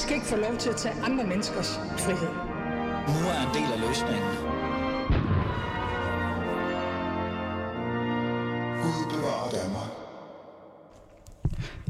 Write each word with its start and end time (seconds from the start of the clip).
skal 0.00 0.14
ikke 0.14 0.26
få 0.26 0.36
lov 0.36 0.56
til 0.56 0.70
at 0.70 0.76
tage 0.76 0.94
andre 0.94 1.26
menneskers 1.26 1.74
frihed. 1.76 2.32
Nu 3.12 3.20
er 3.32 3.40
en 3.46 3.54
del 3.54 3.72
af 3.72 3.80
løsningen. 3.86 4.30
Gud 8.82 9.04
bevarer 9.14 9.50
Danmark. 9.50 9.90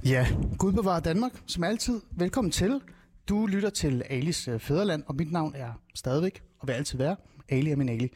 Ja, 0.05 0.27
Gud 0.59 0.73
bevarer 0.73 1.01
Danmark, 1.01 1.33
som 1.47 1.65
altid. 1.65 2.01
Velkommen 2.11 2.51
til. 2.51 2.81
Du 3.29 3.47
lytter 3.47 3.71
til 3.71 4.03
Alis 4.11 4.49
øh, 4.49 4.61
Fæderland, 4.61 5.03
og 5.07 5.17
mit 5.17 5.33
navn 5.33 5.55
er 5.55 5.73
stadigvæk, 5.95 6.43
og 6.59 6.69
vil 6.69 6.73
altid 6.73 6.99
være, 6.99 7.17
Ali 7.49 7.71
er 7.71 7.77
min 7.77 7.89
Ali. 7.89 8.09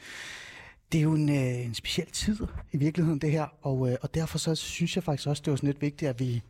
Det 0.92 0.98
er 0.98 1.02
jo 1.02 1.12
en, 1.14 1.28
øh, 1.28 1.66
en 1.66 1.74
speciel 1.74 2.10
tid 2.10 2.36
i 2.72 2.76
virkeligheden, 2.76 3.18
det 3.18 3.30
her, 3.30 3.46
og, 3.62 3.90
øh, 3.90 3.96
og 4.02 4.14
derfor 4.14 4.38
så 4.38 4.54
synes 4.54 4.96
jeg 4.96 5.04
faktisk 5.04 5.28
også, 5.28 5.42
det 5.44 5.50
var 5.50 5.56
sådan 5.56 5.66
lidt 5.66 5.82
vigtigt, 5.82 6.08
at 6.08 6.20
vi 6.20 6.42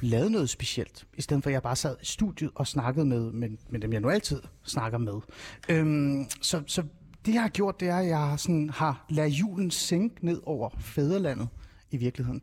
lavede 0.00 0.30
noget 0.30 0.50
specielt, 0.50 1.06
i 1.16 1.22
stedet 1.22 1.42
for 1.42 1.50
at 1.50 1.54
jeg 1.54 1.62
bare 1.62 1.76
sad 1.76 1.96
i 2.02 2.06
studiet 2.06 2.50
og 2.54 2.66
snakkede 2.66 3.06
med, 3.06 3.32
med, 3.32 3.48
med 3.68 3.80
dem, 3.80 3.92
jeg 3.92 4.00
nu 4.00 4.10
altid 4.10 4.42
snakker 4.64 4.98
med. 4.98 5.20
Øhm, 5.68 6.26
så, 6.42 6.62
så 6.66 6.82
det, 7.26 7.34
jeg 7.34 7.42
har 7.42 7.48
gjort, 7.48 7.80
det 7.80 7.88
er, 7.88 7.96
at 7.96 8.06
jeg 8.06 8.34
sådan, 8.36 8.70
har 8.70 9.06
ladet 9.10 9.30
julen 9.30 9.70
sænke 9.70 10.26
ned 10.26 10.40
over 10.44 10.70
fædrelandet 10.80 11.48
i 11.90 11.96
virkeligheden. 11.96 12.42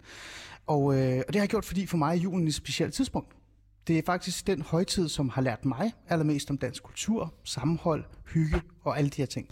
Og, 0.68 0.96
øh, 0.96 1.18
og 1.28 1.34
det 1.34 1.36
har 1.36 1.42
jeg 1.42 1.50
gjort, 1.50 1.66
fordi 1.66 1.86
for 1.86 1.98
mig 1.98 2.10
er 2.18 2.22
julen 2.22 2.48
et 2.48 2.54
specielt 2.54 2.94
tidspunkt. 2.94 3.36
Det 3.88 3.98
er 3.98 4.02
faktisk 4.06 4.48
den 4.48 4.62
højtid, 4.62 5.10
som 5.10 5.30
har 5.30 5.42
lært 5.42 5.66
mig 5.66 5.92
allermest 6.10 6.50
om 6.50 6.58
dansk 6.58 6.84
kultur, 6.84 7.34
sammenhold, 7.44 8.04
hygge 8.34 8.62
og 8.84 8.98
alle 8.98 9.10
de 9.10 9.22
her 9.22 9.26
ting. 9.26 9.48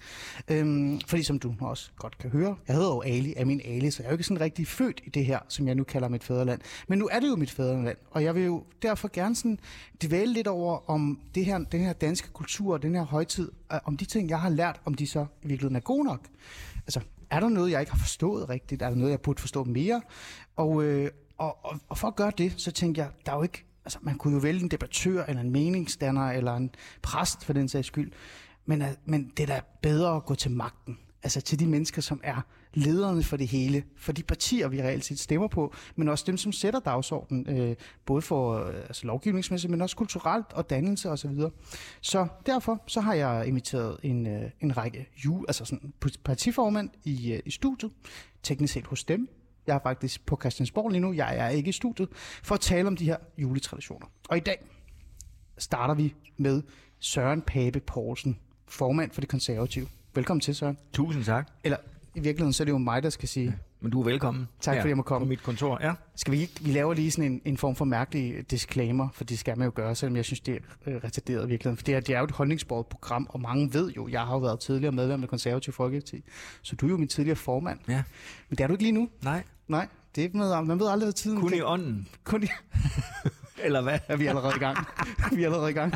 Øhm, 0.48 1.00
fordi 1.08 1.24
som 1.24 1.40
du 1.40 1.56
også 1.60 1.92
godt 1.96 2.18
kan 2.18 2.30
høre, 2.30 2.56
jeg 2.68 2.76
hedder 2.76 2.90
jo 2.90 3.02
Ali, 3.02 3.34
er 3.38 3.46
min 3.46 3.62
Ali, 3.66 3.92
så 3.92 4.04
jeg 4.04 4.08
er 4.08 4.12
jo 4.12 4.14
ikke 4.14 4.24
sådan 4.24 4.42
rigtig 4.42 4.68
født 4.68 5.02
i 5.04 5.10
det 5.10 5.26
her, 5.26 5.40
som 5.48 5.68
jeg 5.68 5.76
nu 5.76 5.84
kalder 5.84 6.08
mit 6.08 6.24
fædreland. 6.24 6.62
Men 6.88 7.00
nu 7.00 7.10
er 7.12 7.20
det 7.20 7.28
jo 7.28 7.36
mit 7.36 7.52
fædreland, 7.52 7.98
og 8.12 8.24
jeg 8.24 8.36
vil 8.36 8.44
jo 8.44 8.64
derfor 8.82 9.10
gerne 9.14 9.36
sådan 9.36 9.60
dvæle 10.04 10.34
lidt 10.34 10.48
over, 10.48 10.90
om 10.90 11.20
det 11.36 11.46
her, 11.46 11.58
den 11.58 11.80
her 11.80 11.94
danske 11.94 12.30
kultur, 12.30 12.78
den 12.78 12.96
her 12.96 13.04
højtid, 13.04 13.52
øh, 13.74 13.80
om 13.86 13.98
de 13.98 14.06
ting, 14.06 14.30
jeg 14.30 14.40
har 14.40 14.50
lært, 14.50 14.82
om 14.86 14.94
de 14.94 15.08
så 15.08 15.26
i 15.44 15.48
virkeligheden 15.48 15.76
er 15.76 15.80
gode 15.80 16.04
nok. 16.04 16.28
Altså, 16.78 17.02
er 17.30 17.40
der 17.40 17.50
noget, 17.50 17.72
jeg 17.72 17.80
ikke 17.80 17.92
har 17.92 18.00
forstået 18.00 18.50
rigtigt? 18.50 18.82
Er 18.82 18.90
der 18.90 18.96
noget, 18.96 19.12
jeg 19.12 19.22
burde 19.22 19.42
forstå 19.42 19.64
mere? 19.64 20.02
Og, 20.56 20.84
øh, 20.84 21.12
og, 21.38 21.66
og, 21.66 21.80
og 21.90 21.98
for 21.98 22.08
at 22.08 22.16
gøre 22.16 22.32
det, 22.38 22.54
så 22.58 22.72
tænker 22.72 23.04
jeg, 23.04 23.12
der 23.26 23.32
er 23.32 23.36
jo 23.36 23.44
ikke 23.44 23.66
altså 23.86 24.00
man 24.02 24.18
kunne 24.18 24.34
jo 24.34 24.40
vælge 24.40 24.62
en 24.62 24.72
debattør, 24.72 25.24
eller 25.26 25.42
en 25.42 25.52
meningsdanner, 25.52 26.32
eller 26.32 26.56
en 26.56 26.70
præst 27.02 27.46
for 27.46 27.54
den 27.54 27.70
sags 27.70 27.88
skyld. 27.88 28.12
Men, 28.66 28.82
øh, 28.82 28.88
men 29.06 29.32
det 29.38 29.44
er 29.44 29.48
da 29.48 29.62
bedre 29.82 30.16
at 30.16 30.26
gå 30.26 30.36
til 30.36 30.52
magten. 30.52 30.98
Altså 31.24 31.42
til 31.42 31.60
de 31.60 31.68
mennesker, 31.68 32.02
som 32.02 32.22
er 32.24 32.42
lederne 32.74 33.24
for 33.24 33.38
det 33.38 33.48
hele. 33.48 33.84
For 33.98 34.12
de 34.12 34.24
partier, 34.24 34.68
vi 34.68 34.82
reelt 34.82 35.06
set 35.06 35.20
stemmer 35.20 35.48
på, 35.48 35.74
men 35.96 36.08
også 36.10 36.24
dem, 36.28 36.38
som 36.38 36.52
sætter 36.52 36.80
dagsordenen. 36.80 37.60
Øh, 37.60 37.76
både 38.06 38.22
for 38.22 38.66
øh, 38.66 38.76
altså 38.76 39.08
lovgivningsmæssigt, 39.08 39.72
men 39.72 39.82
også 39.82 39.96
kulturelt 39.96 40.54
og 40.54 40.70
dannelse 40.70 41.10
osv. 41.10 41.36
Så, 41.36 41.50
så 42.02 42.28
derfor 42.46 42.84
så 42.88 43.02
har 43.02 43.14
jeg 43.14 43.48
inviteret 43.48 43.98
en, 44.04 44.28
øh, 44.28 44.52
en 44.62 44.78
række 44.78 45.10
ju, 45.26 45.46
altså 45.48 45.66
sådan 45.66 45.94
partiformand 46.24 46.90
i, 47.04 47.34
øh, 47.34 47.40
i 47.46 47.52
studiet. 47.52 47.92
Teknisk 48.44 48.74
set 48.74 48.88
hos 48.88 49.04
dem, 49.04 49.30
jeg 49.70 49.76
er 49.76 49.80
faktisk 49.84 50.26
på 50.26 50.38
Christiansborg 50.42 50.90
lige 50.90 51.02
nu. 51.02 51.14
Jeg 51.14 51.38
er 51.38 51.50
ikke 51.50 51.70
i 51.70 51.72
studiet 51.72 52.10
for 52.44 52.56
at 52.56 52.62
tale 52.62 52.88
om 52.88 52.96
de 52.96 53.06
her 53.06 53.18
juletraditioner. 53.38 54.08
Og 54.30 54.38
i 54.38 54.40
dag 54.40 54.66
starter 55.58 55.94
vi 55.94 56.14
med 56.38 56.62
Søren 57.00 57.42
Pape 57.42 57.80
Poulsen, 57.80 58.40
formand 58.68 59.12
for 59.12 59.22
det 59.22 59.30
konservative. 59.30 59.88
Velkommen 60.16 60.42
til, 60.42 60.56
Søren. 60.56 60.78
Tusind 60.94 61.24
tak. 61.24 61.48
Eller 61.64 61.78
i 62.16 62.20
virkeligheden, 62.20 62.54
så 62.54 62.64
er 62.64 62.66
det 62.66 62.72
jo 62.72 62.78
mig, 62.78 63.04
der 63.04 63.10
skal 63.10 63.30
sige... 63.30 63.46
Ja, 63.46 63.52
men 63.82 63.92
du 63.92 64.00
er 64.00 64.04
velkommen. 64.04 64.48
Tak 64.60 64.76
fordi 64.76 64.88
jeg 64.90 64.98
må 64.98 65.04
komme. 65.04 65.26
På 65.26 65.30
mit 65.30 65.44
kontor, 65.44 65.80
ja. 65.82 65.94
Skal 66.16 66.34
vi 66.34 66.42
ikke... 66.42 66.54
Vi 66.62 66.72
laver 66.72 66.94
lige 66.94 67.12
sådan 67.12 67.32
en, 67.32 67.42
en 67.46 67.58
form 67.58 67.76
for 67.76 67.86
mærkelig 67.86 68.52
disclaimer, 68.52 69.10
for 69.14 69.24
det 69.24 69.40
skal 69.40 69.58
man 69.58 69.66
jo 69.66 69.72
gøre, 69.76 69.96
selvom 69.96 70.16
jeg 70.16 70.26
synes, 70.26 70.40
det 70.40 70.56
er 70.56 70.60
øh, 70.92 70.96
retarderet 71.04 71.46
i 71.46 71.48
virkeligheden. 71.48 71.78
For 71.78 71.84
det 71.84 71.96
er, 71.96 72.00
det 72.00 72.16
er 72.16 72.20
jo 72.20 72.26
et 72.26 72.32
holdningsbordet 72.32 72.88
program, 72.88 73.28
og 73.30 73.42
mange 73.42 73.74
ved 73.74 73.92
jo, 73.92 74.08
jeg 74.08 74.22
har 74.22 74.34
jo 74.34 74.40
været 74.40 74.60
tidligere 74.60 74.92
medlem 74.92 75.24
af 75.24 75.30
konservative 75.30 75.74
Folkeparti, 75.74 76.24
så 76.62 76.76
du 76.76 76.86
er 76.86 76.90
jo 76.90 76.98
min 76.98 77.08
tidligere 77.08 77.36
formand. 77.36 77.80
Ja. 77.88 78.04
Men 78.50 78.58
det 78.58 78.64
er 78.64 78.68
du 78.68 78.74
ikke 78.74 78.84
lige 78.84 78.94
nu. 78.94 79.10
Nej. 79.24 79.44
Nej, 79.70 79.88
det 80.16 80.26
er 80.26 80.30
med, 80.34 80.66
man 80.66 80.80
ved 80.80 80.88
aldrig, 80.88 81.06
hvad 81.06 81.14
tiden 81.14 81.40
Kun 81.40 81.50
kan... 81.50 81.58
i 81.58 81.62
ånden. 81.62 82.08
Kun 82.24 82.44
i... 82.44 82.48
Eller 83.64 83.82
hvad? 83.82 84.00
Ja, 84.10 84.16
vi 84.16 84.26
er 84.26 84.30
allerede 84.30 84.54
i 84.56 84.60
gang. 84.60 84.78
vi 85.36 85.44
er 85.44 85.46
allerede 85.46 85.70
i 85.70 85.74
gang. 85.74 85.94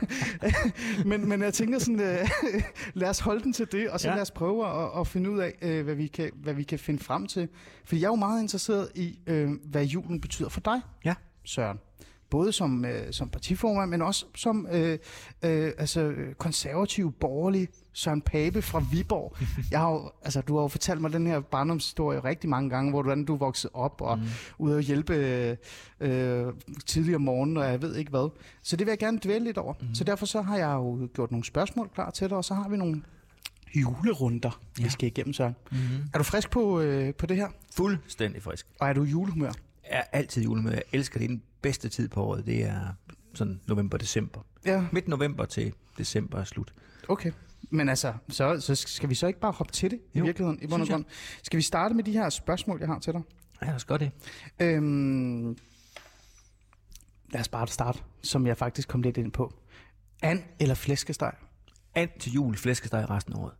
men, 1.09 1.29
men 1.29 1.41
jeg 1.41 1.53
tænker 1.53 1.79
sådan, 1.79 1.99
uh, 1.99 2.61
lad 2.93 3.09
os 3.09 3.19
holde 3.19 3.43
den 3.43 3.53
til 3.53 3.71
det, 3.71 3.89
og 3.89 3.99
så 3.99 4.09
ja. 4.09 4.15
lad 4.15 4.21
os 4.21 4.31
prøve 4.31 4.83
at, 4.83 4.99
at 4.99 5.07
finde 5.07 5.31
ud 5.31 5.39
af, 5.39 5.53
uh, 5.61 5.85
hvad, 5.85 5.95
vi 5.95 6.07
kan, 6.07 6.31
hvad 6.35 6.53
vi 6.53 6.63
kan 6.63 6.79
finde 6.79 7.03
frem 7.03 7.27
til. 7.27 7.49
For 7.85 7.95
jeg 7.95 8.03
er 8.03 8.09
jo 8.09 8.15
meget 8.15 8.41
interesseret 8.41 8.89
i, 8.95 9.19
uh, 9.31 9.51
hvad 9.63 9.85
julen 9.85 10.21
betyder 10.21 10.49
for 10.49 10.61
dig, 10.61 10.81
ja. 11.05 11.15
Søren 11.45 11.79
både 12.33 12.51
som, 12.51 12.85
øh, 12.85 13.11
som 13.13 13.29
partiformand, 13.29 13.89
men 13.89 14.01
også 14.01 14.25
som 14.35 14.67
øh, 14.71 14.99
øh, 15.43 15.71
altså, 15.77 16.13
konservativ, 16.37 17.11
borgerlig 17.11 17.67
Søren 17.93 18.21
Pape 18.21 18.61
fra 18.61 18.83
Viborg. 18.91 19.37
Jeg 19.71 19.79
har 19.79 19.91
jo, 19.91 20.11
altså, 20.21 20.41
du 20.41 20.55
har 20.55 20.61
jo 20.61 20.67
fortalt 20.67 21.01
mig 21.01 21.13
den 21.13 21.27
her 21.27 21.39
barndomshistorie 21.39 22.19
rigtig 22.19 22.49
mange 22.49 22.69
gange, 22.69 22.91
hvor 22.91 23.01
du, 23.01 23.23
du 23.23 23.35
voksede 23.35 23.71
op 23.73 24.01
og 24.01 24.17
mm. 24.17 24.23
ude 24.57 24.77
at 24.77 24.83
hjælpe 24.83 25.13
øh, 25.99 26.53
tidligere 26.85 27.19
morgen, 27.19 27.57
og 27.57 27.65
jeg 27.65 27.81
ved 27.81 27.95
ikke 27.95 28.09
hvad. 28.09 28.29
Så 28.63 28.75
det 28.75 28.85
vil 28.85 28.91
jeg 28.91 28.99
gerne 28.99 29.19
dvæle 29.23 29.45
lidt 29.45 29.57
over. 29.57 29.73
Mm. 29.81 29.95
Så 29.95 30.03
derfor 30.03 30.25
så 30.25 30.41
har 30.41 30.57
jeg 30.57 30.73
jo 30.73 31.09
gjort 31.13 31.31
nogle 31.31 31.45
spørgsmål 31.45 31.89
klar 31.93 32.09
til 32.09 32.29
dig, 32.29 32.37
og 32.37 32.45
så 32.45 32.53
har 32.53 32.69
vi 32.69 32.77
nogle 32.77 33.01
julerunder, 33.75 34.61
ja. 34.79 34.83
vi 34.83 34.89
skal 34.89 35.07
igennem, 35.07 35.33
Søren. 35.33 35.55
Mm. 35.71 35.77
Er 36.13 36.17
du 36.17 36.23
frisk 36.23 36.49
på, 36.49 36.79
øh, 36.79 37.13
på 37.13 37.25
det 37.25 37.37
her? 37.37 37.47
Fuldstændig 37.75 38.43
frisk. 38.43 38.67
Og 38.79 38.89
er 38.89 38.93
du 38.93 39.03
julehumør? 39.03 39.51
Jeg 39.91 39.97
er 39.97 40.17
altid 40.17 40.43
julehumør. 40.43 40.71
Jeg 40.71 40.83
elsker 40.91 41.19
det. 41.19 41.29
Den 41.29 41.41
bedste 41.63 41.89
tid 41.89 42.09
på 42.09 42.23
året, 42.23 42.45
det 42.45 42.63
er 42.63 42.93
sådan 43.33 43.61
november-december. 43.67 44.41
Ja. 44.65 44.85
Midt 44.91 45.07
november 45.07 45.45
til 45.45 45.73
december 45.97 46.39
er 46.39 46.43
slut. 46.43 46.73
Okay. 47.07 47.31
Men 47.69 47.89
altså, 47.89 48.13
så, 48.29 48.59
så 48.59 48.75
skal 48.75 49.09
vi 49.09 49.15
så 49.15 49.27
ikke 49.27 49.39
bare 49.39 49.51
hoppe 49.51 49.73
til 49.73 49.91
det 49.91 49.99
i 50.13 50.19
jo, 50.19 50.25
virkeligheden? 50.25 50.59
I 50.61 50.67
bund 50.67 50.87
grund. 50.87 51.05
Skal 51.43 51.57
vi 51.57 51.61
starte 51.61 51.95
med 51.95 52.03
de 52.03 52.11
her 52.11 52.29
spørgsmål, 52.29 52.79
jeg 52.79 52.87
har 52.87 52.99
til 52.99 53.13
dig? 53.13 53.21
Ja, 53.61 53.67
lad 53.67 53.75
os 53.75 53.85
gøre 53.85 53.97
det. 53.97 54.11
Øhm, 54.59 55.57
lad 57.31 57.41
os 57.41 57.47
bare 57.47 57.67
starte, 57.67 57.99
som 58.23 58.47
jeg 58.47 58.57
faktisk 58.57 58.87
kom 58.87 59.01
lidt 59.01 59.17
ind 59.17 59.31
på. 59.31 59.53
And 60.21 60.39
eller 60.59 60.75
flæskesteg? 60.75 61.33
And 61.95 62.09
til 62.19 62.31
jul, 62.31 62.57
flæskesteg 62.57 63.09
resten 63.09 63.33
af 63.33 63.37
året. 63.37 63.53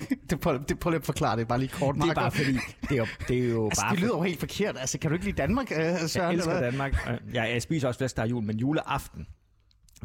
det 0.30 0.40
prøv, 0.40 0.60
det 0.68 0.78
prøv 0.78 0.90
lige 0.90 0.98
at 0.98 1.06
forklare 1.06 1.36
det, 1.36 1.48
bare 1.48 1.58
lige 1.58 1.68
kort. 1.68 1.94
Det 1.94 2.04
er 2.04 2.14
bare 2.14 2.30
fordi, 2.30 2.52
det 2.82 2.92
er 2.92 2.96
jo, 2.96 3.06
det 3.28 3.38
er 3.38 3.48
jo 3.48 3.66
altså, 3.68 3.82
bare... 3.82 3.94
det 3.94 4.00
lyder 4.00 4.16
jo 4.16 4.22
helt 4.22 4.40
forkert. 4.40 4.76
Altså, 4.78 4.98
kan 4.98 5.10
du 5.10 5.14
ikke 5.14 5.24
lide 5.24 5.36
Danmark, 5.36 5.72
øh, 5.72 5.78
Søren? 5.78 6.26
Jeg 6.26 6.34
elsker 6.34 6.50
eller? 6.52 6.70
Danmark. 6.70 7.10
Ja, 7.34 7.42
jeg 7.42 7.62
spiser 7.62 7.88
også 7.88 7.98
flæskesteg 7.98 8.30
jul, 8.30 8.44
men 8.44 8.58
juleaften, 8.58 9.26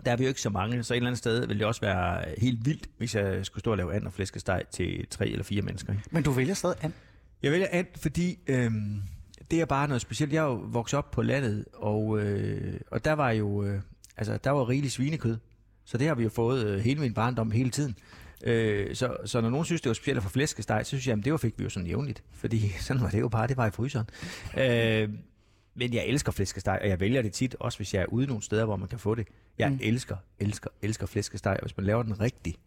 der 0.05 0.11
er 0.11 0.15
vi 0.15 0.23
jo 0.23 0.27
ikke 0.27 0.41
så 0.41 0.49
mange, 0.49 0.83
så 0.83 0.93
et 0.93 0.95
eller 0.95 1.07
andet 1.07 1.17
sted 1.17 1.47
vil 1.47 1.59
det 1.59 1.67
også 1.67 1.81
være 1.81 2.25
helt 2.37 2.65
vildt, 2.65 2.89
hvis 2.97 3.15
jeg 3.15 3.45
skulle 3.45 3.59
stå 3.59 3.71
og 3.71 3.77
lave 3.77 3.95
and 3.95 4.05
og 4.05 4.13
flæskesteg 4.13 4.63
til 4.71 5.07
tre 5.09 5.27
eller 5.27 5.43
fire 5.43 5.61
mennesker. 5.61 5.93
Ikke? 5.93 6.03
Men 6.11 6.23
du 6.23 6.31
vælger 6.31 6.53
stadig 6.53 6.77
and? 6.81 6.93
Jeg 7.43 7.51
vælger 7.51 7.67
and, 7.71 7.87
fordi 7.95 8.39
øhm, 8.47 9.01
det 9.51 9.61
er 9.61 9.65
bare 9.65 9.87
noget 9.87 10.01
specielt. 10.01 10.33
Jeg 10.33 10.39
er 10.39 10.47
jo 10.47 10.61
vokset 10.67 10.97
op 10.97 11.11
på 11.11 11.21
landet, 11.21 11.65
og, 11.73 12.19
øh, 12.19 12.79
og 12.91 13.05
der 13.05 13.13
var 13.13 13.31
jo 13.31 13.63
øh, 13.63 13.81
altså, 14.17 14.37
der 14.43 14.51
var 14.51 14.69
rigelig 14.69 14.91
svinekød. 14.91 15.37
Så 15.85 15.97
det 15.97 16.07
har 16.07 16.15
vi 16.15 16.23
jo 16.23 16.29
fået 16.29 16.65
øh, 16.65 16.79
hele 16.79 16.99
min 16.99 17.13
barndom 17.13 17.51
hele 17.51 17.69
tiden. 17.69 17.95
Øh, 18.45 18.95
så, 18.95 19.17
så 19.25 19.41
når 19.41 19.49
nogen 19.49 19.65
synes, 19.65 19.81
det 19.81 19.89
var 19.89 19.93
specielt 19.93 20.23
få 20.23 20.29
flæskesteg, 20.29 20.81
så 20.83 20.87
synes 20.87 21.07
jeg, 21.07 21.17
at 21.17 21.25
det 21.25 21.31
var 21.31 21.37
fik 21.37 21.53
vi 21.57 21.63
jo 21.63 21.69
sådan 21.69 21.87
jævnligt. 21.87 22.23
Fordi 22.31 22.69
sådan 22.85 23.01
var 23.01 23.09
det 23.09 23.19
jo 23.19 23.29
bare, 23.29 23.47
det 23.47 23.57
var 23.57 23.67
i 23.67 23.71
fryseren. 23.71 24.07
Øh, 24.57 25.09
men 25.75 25.93
jeg 25.93 26.05
elsker 26.05 26.31
flæskesteg, 26.31 26.79
og 26.81 26.89
jeg 26.89 26.99
vælger 26.99 27.21
det 27.21 27.33
tit, 27.33 27.55
også 27.59 27.77
hvis 27.77 27.93
jeg 27.93 28.01
er 28.01 28.05
ude 28.05 28.27
nogle 28.27 28.43
steder, 28.43 28.65
hvor 28.65 28.75
man 28.75 28.87
kan 28.87 28.99
få 28.99 29.15
det. 29.15 29.27
Jeg 29.57 29.69
mm. 29.69 29.79
elsker, 29.81 30.15
elsker, 30.39 30.69
elsker 30.81 31.07
flæskesteg, 31.07 31.53
og 31.53 31.61
hvis 31.61 31.77
man 31.77 31.85
laver 31.85 32.03
den 32.03 32.19
rigtigt, 32.19 32.59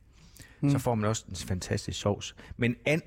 mm. 0.60 0.70
så 0.70 0.78
får 0.78 0.94
man 0.94 1.08
også 1.08 1.24
en 1.28 1.36
fantastisk 1.36 2.00
sovs. 2.00 2.36
Men 2.56 2.76
and, 2.86 3.02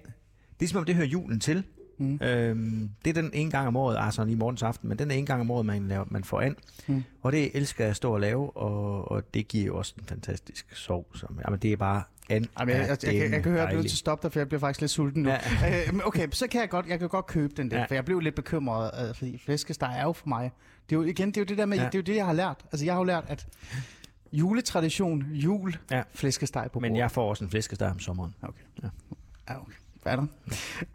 det 0.60 0.66
er 0.66 0.70
som 0.70 0.80
om, 0.80 0.86
det 0.86 0.96
hører 0.96 1.08
julen 1.08 1.40
til. 1.40 1.64
Mm. 1.98 2.20
Øhm, 2.22 2.90
det 3.06 3.18
er 3.18 3.22
den 3.22 3.32
en 3.34 3.50
gang 3.50 3.68
om 3.68 3.76
året, 3.76 3.98
altså 4.00 4.24
i 4.24 4.36
morgens 4.36 4.64
aften, 4.64 4.90
men 4.90 5.00
den 5.00 5.12
er 5.12 5.16
en 5.16 5.26
gang 5.26 5.42
om 5.42 5.52
året, 5.52 5.66
man, 5.66 5.88
laver, 5.88 6.06
man 6.08 6.24
får 6.24 6.42
and. 6.42 6.56
Mm. 6.88 7.04
Og 7.22 7.32
det 7.32 7.52
elsker 7.54 7.84
jeg 7.84 7.90
at 7.90 7.96
stå 7.96 8.14
og 8.14 8.20
lave, 8.20 8.58
og, 8.58 9.12
og 9.12 9.34
det 9.34 9.48
giver 9.48 9.66
jo 9.66 9.78
også 9.78 9.94
en 10.00 10.06
fantastisk 10.06 10.76
sovs. 10.76 11.26
Jamen, 11.46 11.60
det 11.60 11.74
er 11.74 11.78
bare. 11.78 12.04
Jamen, 12.32 12.76
jeg, 12.76 12.88
jeg, 12.88 12.98
jeg, 13.04 13.14
jeg, 13.14 13.32
jeg 13.32 13.44
kan 13.44 13.52
høre, 13.52 13.62
at 13.62 13.68
du 13.68 13.74
er 13.74 13.78
nødt 13.78 13.88
til 13.88 13.96
at 13.96 14.00
stoppe 14.00 14.24
dig, 14.24 14.32
for 14.32 14.40
jeg 14.40 14.48
bliver 14.48 14.60
faktisk 14.60 14.82
lidt 14.82 14.92
sulten 14.92 15.24
nu. 15.24 15.30
Ja. 15.30 15.88
øh, 15.88 16.00
okay, 16.06 16.28
så 16.32 16.48
kan 16.48 16.62
jeg 16.62 16.70
godt, 16.70 16.88
jeg 16.88 17.00
kan 17.00 17.10
godt 17.10 17.26
købe 17.28 17.54
den 17.58 17.72
der, 17.72 17.80
ja. 17.80 17.86
for 17.86 17.94
jeg 17.94 18.06
blev 18.06 18.20
lidt 18.20 18.36
bekymret, 18.36 18.92
øh, 19.08 19.16
fordi 19.16 19.42
flæskesteg 19.46 19.96
er 19.98 20.04
jo 20.04 20.14
for 20.14 20.28
mig. 20.28 20.52
Det 20.90 20.96
er 20.96 21.00
jo 21.00 21.04
igen, 21.04 21.28
det 21.28 21.38
er 21.38 21.42
jo 21.42 21.46
det 21.46 21.58
der 21.58 21.66
med, 21.66 21.78
ja. 21.78 21.86
det 21.86 21.96
er 21.96 22.00
jo 22.00 22.04
det, 22.04 22.16
jeg 22.16 22.26
har 22.26 22.34
lært. 22.34 22.66
Altså, 22.72 22.86
jeg 22.86 22.94
har 22.94 23.00
jo 23.00 23.04
lært, 23.04 23.24
at 23.28 23.48
juletradition, 24.32 25.22
jul, 25.22 25.78
ja. 25.92 26.04
flæskesteg 26.14 26.64
på 26.64 26.70
bordet. 26.70 26.92
Men 26.92 26.98
jeg 26.98 27.12
får 27.12 27.30
også 27.30 27.44
en 27.44 27.50
flæskesteg 27.50 27.92
om 27.92 28.00
sommeren. 28.00 28.36
Okay. 28.42 28.62
Ja. 28.84 28.88
Ja, 29.50 29.62
okay. 29.62 29.74
Hvad 30.04 30.12
er 30.12 30.16
der? 30.16 30.26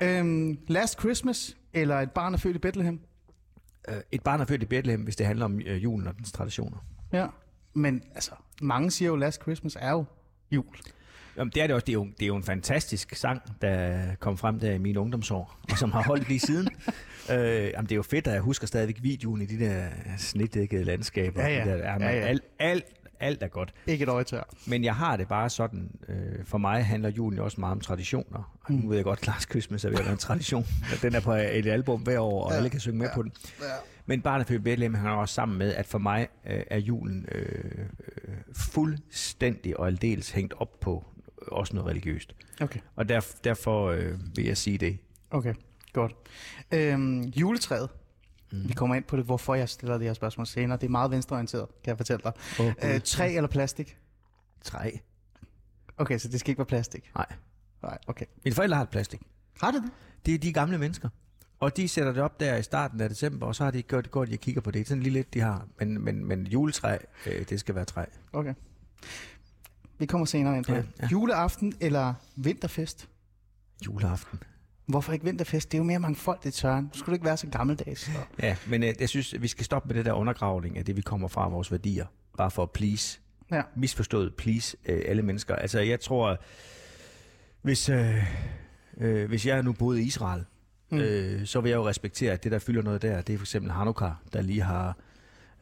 Øhm, 0.01 0.59
Last 0.69 0.99
Christmas, 0.99 1.57
eller 1.73 2.01
Et 2.01 2.11
barn 2.11 2.35
er 2.35 2.39
født 2.39 2.57
i 2.57 2.59
Bethlehem? 2.59 3.01
Uh, 3.89 3.95
et 4.13 4.23
barn 4.23 4.41
er 4.41 4.45
født 4.45 4.63
i 4.63 4.67
Bethlehem, 4.67 5.01
hvis 5.01 5.17
det 5.17 5.27
handler 5.27 5.45
om 5.45 5.55
uh, 5.55 5.85
julen 5.85 6.07
og 6.07 6.17
dens 6.17 6.33
traditioner. 6.33 6.77
Ja, 7.13 7.27
men 7.75 8.03
altså, 8.15 8.31
mange 8.63 8.91
siger 8.91 9.09
jo, 9.09 9.17
Last 9.17 9.43
Christmas 9.43 9.77
er 9.81 9.91
jo 9.91 10.05
jul. 10.51 10.77
Jamen, 11.37 11.53
det 11.55 11.63
er 11.63 11.67
det 11.67 11.75
også. 11.75 11.85
Det 11.85 11.93
er, 11.93 11.95
jo, 11.95 12.05
det 12.05 12.23
er 12.23 12.27
jo 12.27 12.37
en 12.37 12.43
fantastisk 12.43 13.15
sang, 13.15 13.43
der 13.63 14.03
kom 14.21 14.37
frem 14.39 14.61
der 14.61 14.73
i 14.73 14.79
mine 14.79 15.01
ungdomsår, 15.01 15.59
og 15.71 15.79
som 15.79 15.93
har 15.93 16.03
holdt 16.03 16.29
lige 16.29 16.41
siden. 16.41 16.69
Øh, 17.31 17.71
jamen, 17.71 17.85
det 17.85 17.93
er 17.93 17.97
jo 17.97 18.03
fedt, 18.03 18.27
at 18.27 18.33
jeg 18.33 18.41
husker 18.41 18.67
stadigvæk 18.67 18.97
videoen 19.03 19.43
i 19.43 19.47
de 19.47 19.59
der 19.65 19.85
snedækkede 20.19 20.85
landskaber. 20.85 21.43
Ja, 21.43 21.49
ja. 21.49 21.65
De 21.65 21.71
der, 21.71 21.77
ja, 21.77 21.93
men 21.93 22.03
Ja, 22.03 22.15
ja. 22.17 22.21
Alt, 22.27 22.43
alt, 22.59 22.85
alt 23.21 23.43
er 23.43 23.49
godt. 23.49 23.75
Ikke 23.87 24.03
et 24.03 24.09
øje 24.09 24.25
tør. 24.25 24.43
Men 24.67 24.85
jeg 24.85 24.95
har 24.95 25.17
det 25.17 25.29
bare 25.29 25.51
sådan, 25.51 25.91
øh, 26.09 26.45
for 26.45 26.59
mig 26.59 26.87
handler 26.87 27.09
julen 27.09 27.39
jo 27.39 27.45
også 27.45 27.61
meget 27.61 27.73
om 27.73 27.81
traditioner. 27.81 28.57
Og 28.65 28.73
nu 28.73 28.89
ved 28.89 28.97
jeg 28.97 29.05
godt, 29.05 29.27
Lars 29.27 29.43
Christmas 29.43 29.85
er 29.85 29.89
ved 29.89 29.99
at 29.99 30.05
være 30.05 30.13
en 30.13 30.19
tradition. 30.19 30.67
Den 31.03 31.15
er 31.15 31.21
på 31.21 31.33
et 31.33 31.67
album 31.67 32.01
hver 32.01 32.21
år, 32.21 32.45
og 32.45 32.51
ja, 32.51 32.57
alle 32.57 32.71
kan 32.71 32.81
synge 32.81 32.99
med 32.99 33.07
ja, 33.07 33.15
på 33.15 33.23
den. 33.23 33.33
Ja. 33.61 33.67
Men 34.07 34.21
Barnefødt 34.21 34.65
Bethlehem 34.65 34.95
hænger 34.95 35.13
også 35.13 35.35
sammen 35.35 35.59
med, 35.59 35.75
at 35.75 35.87
for 35.87 35.99
mig 35.99 36.29
øh, 36.47 36.61
er 36.71 36.79
julen 36.79 37.27
øh, 37.33 37.45
øh, 38.29 38.35
fuldstændig 38.53 39.81
og 39.81 39.87
aldeles 39.87 40.31
hængt 40.31 40.55
op 40.59 40.81
på 40.81 41.05
også 41.53 41.75
noget 41.75 41.91
religiøst. 41.91 42.35
Okay. 42.61 42.81
Og 42.97 43.09
der, 43.09 43.27
derfor 43.45 43.91
øh, 43.91 44.37
vil 44.37 44.45
jeg 44.45 44.57
sige 44.57 44.79
det. 44.79 44.99
Okay, 45.31 45.55
godt. 45.93 46.15
Øhm, 46.73 47.21
juletræet. 47.21 47.89
Mm. 48.53 48.69
Vi 48.69 48.73
kommer 48.73 48.97
ind 48.97 49.05
på 49.05 49.17
det, 49.17 49.25
hvorfor 49.25 49.55
jeg 49.55 49.69
stiller 49.69 49.99
det 49.99 50.07
her 50.07 50.15
spørgsmål 50.15 50.47
senere. 50.47 50.79
Det 50.79 50.87
er 50.87 50.91
meget 50.91 51.11
venstreorienteret, 51.11 51.69
kan 51.85 51.91
jeg 51.91 51.97
fortælle 51.97 52.23
dig. 52.25 52.33
Åh, 52.61 52.95
øh, 52.95 53.01
træ 53.01 53.37
eller 53.37 53.49
plastik? 53.49 53.97
Træ. 54.63 54.91
Okay, 55.97 56.19
så 56.19 56.29
det 56.29 56.41
skal 56.41 56.51
ikke 56.51 56.59
være 56.59 56.67
plastik? 56.67 57.11
Nej. 57.15 57.27
Nej, 57.83 57.99
okay. 58.07 58.27
Mine 58.45 58.55
forældre 58.55 58.77
har 58.77 58.85
et 58.85 58.91
plastik. 58.91 59.21
Har 59.61 59.71
det 59.71 59.83
det? 59.83 59.91
Det 60.27 60.35
er 60.35 60.39
de 60.39 60.53
gamle 60.53 60.79
mennesker. 60.79 61.09
Og 61.61 61.77
de 61.77 61.89
sætter 61.89 62.13
det 62.13 62.23
op 62.23 62.41
der 62.41 62.57
i 62.57 62.63
starten 62.63 63.01
af 63.01 63.09
december, 63.09 63.47
og 63.47 63.55
så 63.55 63.65
har 63.65 63.71
de 63.71 63.83
gjort 63.83 64.05
det 64.05 64.13
godt, 64.13 64.29
at 64.29 64.31
jeg 64.31 64.41
kigger 64.41 64.61
på 64.61 64.71
det. 64.71 64.89
Sådan 64.89 65.03
lige 65.03 65.13
lidt, 65.13 65.35
de 65.35 65.41
har. 65.41 65.67
Men, 65.79 66.05
men, 66.05 66.25
men 66.25 66.47
juletræ, 66.47 66.99
øh, 67.27 67.49
det 67.49 67.61
skal 67.61 67.75
være 67.75 67.85
træ. 67.85 68.05
Okay. 68.33 68.55
Vi 69.99 70.07
kommer 70.07 70.25
senere 70.25 70.57
ind 70.57 70.65
på 70.65 70.73
Ja, 70.73 70.79
det. 70.79 70.87
ja. 71.03 71.07
Juleaften 71.13 71.73
eller 71.81 72.15
vinterfest? 72.37 73.09
Juleaften. 73.87 74.43
Hvorfor 74.87 75.13
ikke 75.13 75.25
vinterfest? 75.25 75.73
Det 75.73 75.79
er 75.79 75.81
jo 75.81 75.85
mere 75.85 75.99
mangfoldigt, 75.99 76.55
Søren. 76.55 76.85
Nu 76.85 76.91
skulle 76.95 77.07
du 77.07 77.15
ikke 77.15 77.25
være 77.25 77.37
så 77.37 77.47
gammeldags. 77.47 78.01
Så. 78.01 78.11
Ja, 78.43 78.57
men 78.67 78.83
øh, 78.83 78.95
jeg 79.01 79.09
synes, 79.09 79.35
vi 79.41 79.49
skal 79.49 79.65
stoppe 79.65 79.87
med 79.89 79.95
det 79.97 80.05
der 80.05 80.13
undergravning 80.13 80.79
af 80.79 80.85
det, 80.85 80.97
vi 80.97 81.01
kommer 81.03 81.29
fra 81.29 81.49
vores 81.49 81.73
værdier. 81.73 82.07
Bare 82.39 82.51
for 82.51 82.63
at 82.63 82.71
please. 82.71 83.21
Ja. 83.51 83.63
Misforstået 83.77 84.35
please 84.35 84.77
øh, 84.89 85.03
alle 85.07 85.23
mennesker. 85.23 85.55
Altså, 85.57 85.81
jeg 85.81 86.01
tror, 86.01 86.39
hvis, 87.63 87.89
øh, 87.89 88.25
øh, 88.99 89.29
hvis 89.29 89.47
jeg 89.47 89.63
nu 89.63 89.73
boede 89.73 90.03
i 90.03 90.05
Israel, 90.07 90.45
mm. 90.91 90.99
øh, 90.99 91.47
så 91.47 91.61
vil 91.61 91.69
jeg 91.71 91.77
jo 91.77 91.89
respektere, 91.89 92.33
at 92.33 92.45
det, 92.45 92.53
der 92.53 92.59
fylder 92.59 92.83
noget 92.83 93.03
der, 93.03 93.21
det 93.21 93.33
er 93.33 93.39
for 93.39 93.45
eksempel 93.45 93.71
Hanukkah, 93.73 94.13
der 94.33 94.41
lige 94.43 94.63
har, 94.63 94.97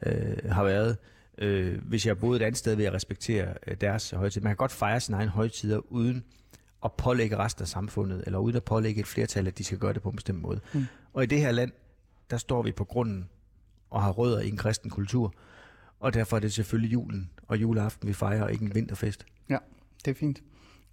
øh, 0.05 0.51
har 0.51 0.63
været. 0.63 0.97
Øh, 1.37 1.81
hvis 1.85 2.05
jeg 2.05 2.19
boede 2.19 2.39
et 2.41 2.45
andet 2.45 2.57
sted, 2.57 2.75
vil 2.75 2.83
jeg 2.83 2.93
respektere 2.93 3.53
øh, 3.67 3.75
deres 3.81 4.11
højtid. 4.11 4.41
Man 4.41 4.49
kan 4.49 4.57
godt 4.57 4.71
fejre 4.71 4.99
sine 4.99 5.17
egne 5.17 5.31
højtider 5.31 5.79
uden 5.91 6.23
at 6.85 6.91
pålægge 6.93 7.37
resten 7.37 7.61
af 7.61 7.67
samfundet, 7.67 8.23
eller 8.25 8.39
uden 8.39 8.55
at 8.55 8.63
pålægge 8.63 8.99
et 9.01 9.07
flertal, 9.07 9.47
at 9.47 9.57
de 9.57 9.63
skal 9.63 9.77
gøre 9.77 9.93
det 9.93 10.01
på 10.01 10.09
en 10.09 10.15
bestemt 10.15 10.41
måde. 10.41 10.59
Mm. 10.73 10.85
Og 11.13 11.23
i 11.23 11.25
det 11.25 11.39
her 11.39 11.51
land, 11.51 11.71
der 12.29 12.37
står 12.37 12.61
vi 12.61 12.71
på 12.71 12.83
grunden 12.83 13.29
og 13.89 14.01
har 14.03 14.11
rødder 14.11 14.39
i 14.41 14.47
en 14.49 14.57
kristen 14.57 14.89
kultur, 14.89 15.33
og 15.99 16.13
derfor 16.13 16.35
er 16.35 16.39
det 16.41 16.53
selvfølgelig 16.53 16.93
julen 16.93 17.29
og 17.47 17.57
juleaften, 17.61 18.07
vi 18.07 18.13
fejrer, 18.13 18.43
og 18.43 18.51
ikke 18.53 18.65
en 18.65 18.75
vinterfest. 18.75 19.25
ja, 19.49 19.57
det 20.05 20.11
er 20.11 20.15
fint. 20.15 20.43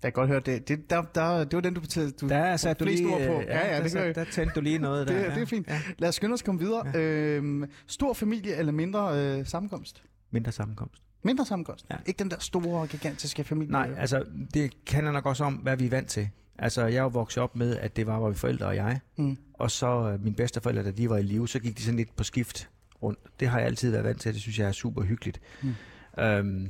Jeg 0.03 0.13
kan 0.15 0.21
godt 0.21 0.29
høre, 0.31 0.41
det, 0.41 0.69
det, 0.69 0.91
der, 0.91 1.03
der, 1.03 1.45
det 1.45 1.53
var 1.55 1.61
den, 1.61 1.75
du 1.75 1.81
betyder. 1.81 2.11
Du, 2.21 2.29
Der 2.29 2.57
sat 2.57 2.81
du 2.81 2.85
lige, 2.85 3.09
på. 3.09 3.19
øh, 3.19 3.27
Ja, 3.27 3.69
ja, 3.69 3.77
der, 3.77 3.83
det, 3.83 3.93
kan 3.93 4.15
der 4.15 4.25
tændte 4.25 4.55
du 4.55 4.61
lige 4.61 4.79
noget 4.79 5.09
der. 5.09 5.15
det, 5.15 5.23
ja. 5.23 5.35
det 5.35 5.43
er 5.43 5.47
fint. 5.47 5.67
Ja. 5.69 5.81
Lad 5.99 6.09
os 6.09 6.15
skynde 6.15 6.35
os 6.35 6.43
komme 6.43 6.61
videre. 6.61 6.87
Ja. 6.95 7.01
Øhm, 7.01 7.65
stor 7.87 8.13
familie 8.13 8.55
eller 8.57 8.73
mindre 8.73 9.21
øh, 9.39 9.47
sammenkomst? 9.47 10.03
Mindre 10.33 10.53
sammenkomst. 10.53 11.03
Mindre 11.23 11.47
sammenkomst? 11.47 11.87
Ja. 11.91 11.97
Ikke 12.07 12.19
den 12.19 12.31
der 12.31 12.37
store, 12.39 12.87
gigantiske 12.87 13.45
familie? 13.45 13.73
Nej, 13.73 13.95
altså 13.99 14.25
det 14.55 14.73
handler 14.91 15.13
nok 15.13 15.27
også 15.27 15.45
om, 15.45 15.55
hvad 15.55 15.77
vi 15.77 15.87
er 15.87 15.91
vant 15.91 16.09
til. 16.09 16.29
Altså 16.59 16.87
jeg 16.87 16.97
er 16.99 17.03
jo 17.03 17.09
vokset 17.09 17.43
op 17.43 17.57
med, 17.57 17.77
at 17.77 17.97
det 17.97 18.07
var 18.07 18.19
mine 18.19 18.35
forældre 18.35 18.67
og 18.67 18.77
jeg. 18.77 19.01
Mm. 19.17 19.37
Og 19.55 19.71
så 19.71 20.11
øh, 20.13 20.25
mine 20.25 20.37
bedsteforældre, 20.37 20.83
da 20.83 20.91
de 20.91 21.11
var 21.11 21.17
i 21.17 21.23
live, 21.23 21.49
så 21.49 21.59
gik 21.59 21.79
de 21.79 21.83
sådan 21.83 21.97
lidt 21.97 22.17
på 22.17 22.25
skift 22.25 22.69
rundt. 23.03 23.19
Det 23.41 23.49
har 23.49 23.59
jeg 23.59 23.67
altid 23.67 23.91
været 23.91 24.05
vant 24.05 24.21
til, 24.21 24.33
det 24.35 24.41
synes 24.41 24.59
jeg 24.59 24.69
er 24.69 24.73
super 24.73 25.03
hyggeligt. 25.03 25.41
Mm. 25.63 25.75
Øhm, 26.23 26.69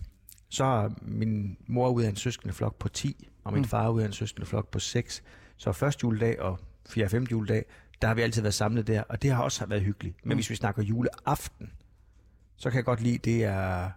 så 0.49 0.65
er 0.65 0.89
min 1.03 1.57
mor 1.67 1.89
ud 1.91 2.03
af 2.03 2.09
en 2.09 2.17
søskendeflok 2.17 2.79
på 2.79 2.89
10, 2.89 3.29
og 3.45 3.53
min 3.53 3.63
Mm. 3.63 3.69
far 3.69 3.89
ud 3.89 4.01
af 4.03 4.07
en 4.07 4.13
søskendeflok 4.13 4.69
på 4.71 4.79
6. 4.79 5.23
Så 5.57 5.73
første 5.73 6.05
juledag 6.05 6.41
og 6.41 6.59
4. 6.89 7.05
og 7.05 7.11
5. 7.11 7.25
juledag, 7.31 7.65
der 8.03 8.09
har 8.09 8.15
vi 8.15 8.23
altid 8.23 8.43
været 8.43 8.55
samlet 8.55 8.87
der, 8.87 9.03
og 9.03 9.23
det 9.23 9.31
har 9.31 9.43
også 9.43 9.67
været 9.67 9.83
hyggeligt. 9.83 10.17
Men 10.25 10.31
Mm. 10.35 10.37
hvis 10.37 10.51
vi 10.51 10.55
snakker 10.55 10.83
juleaften, 10.83 11.71
så 12.63 12.71
kan 12.71 12.77
jeg 12.77 12.85
godt 12.85 13.01
lide, 13.01 13.19
det 13.19 13.45
er 13.45 13.91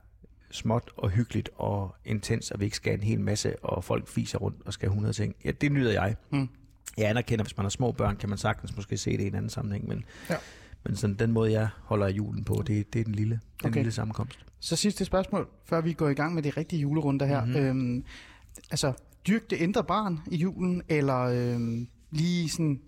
småt 0.52 0.92
og 0.98 1.10
hyggeligt 1.10 1.50
og 1.56 1.96
intens, 2.06 2.52
og 2.52 2.60
vi 2.60 2.66
ikke 2.66 2.78
skal 2.78 2.94
en 2.94 3.04
hel 3.04 3.20
masse, 3.20 3.64
og 3.64 3.84
folk 3.84 4.08
fiser 4.08 4.38
rundt 4.38 4.58
og 4.66 4.74
skal 4.74 4.88
100 4.88 5.14
ting. 5.14 5.36
Ja, 5.46 5.52
det 5.52 5.72
nyder 5.72 5.92
jeg. 5.92 6.16
Mm. 6.32 6.50
Jeg 6.98 7.10
anerkender, 7.10 7.44
hvis 7.46 7.58
man 7.58 7.64
har 7.64 7.70
små 7.70 7.92
børn, 7.92 8.16
kan 8.18 8.30
man 8.30 8.38
sagtens 8.38 8.76
måske 8.76 8.98
se 8.98 9.12
det 9.18 9.24
i 9.24 9.28
en 9.28 9.36
anden 9.36 9.50
sammenhæng, 9.50 9.88
men, 9.88 10.04
Ja. 10.30 10.36
men 10.86 10.96
sådan, 10.96 11.16
den 11.16 11.32
måde, 11.32 11.52
jeg 11.52 11.68
holder 11.84 12.08
julen 12.08 12.44
på, 12.44 12.64
det, 12.68 12.94
det 12.94 13.00
er 13.00 13.04
den 13.04 13.16
lille, 13.16 13.40
den 13.62 13.70
Okay. 13.70 13.78
lille 13.80 13.92
sammenkomst. 13.92 14.46
Så 14.60 14.76
sidste 14.76 15.06
spørgsmål, 15.06 15.48
før 15.66 15.82
vi 15.82 15.94
går 15.94 16.10
i 16.10 16.14
gang 16.14 16.34
med 16.36 16.44
de 16.44 16.50
rigtige 16.50 16.80
julerunder 16.82 17.26
her. 17.26 17.46
Mm-hmm. 17.46 17.62
Øhm, 17.62 18.04
altså, 18.72 18.94
dyrk 19.28 19.50
det 19.50 19.56
indre 19.56 19.84
barn 19.84 20.20
i 20.32 20.36
julen, 20.38 20.82
eller 20.90 21.20
øhm, 21.20 21.88
lige 22.12 22.50
sådan 22.50 22.82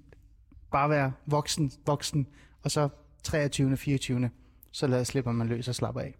bare 0.71 0.89
være 0.89 1.11
voksen, 1.25 1.71
voksen, 1.85 2.27
og 2.63 2.71
så 2.71 2.89
23. 3.23 3.77
24. 3.77 4.29
Så 4.71 4.87
lad 4.87 5.05
slipper 5.05 5.31
man 5.31 5.47
løs 5.47 5.67
og 5.67 5.75
slapper 5.75 6.01
af. 6.01 6.15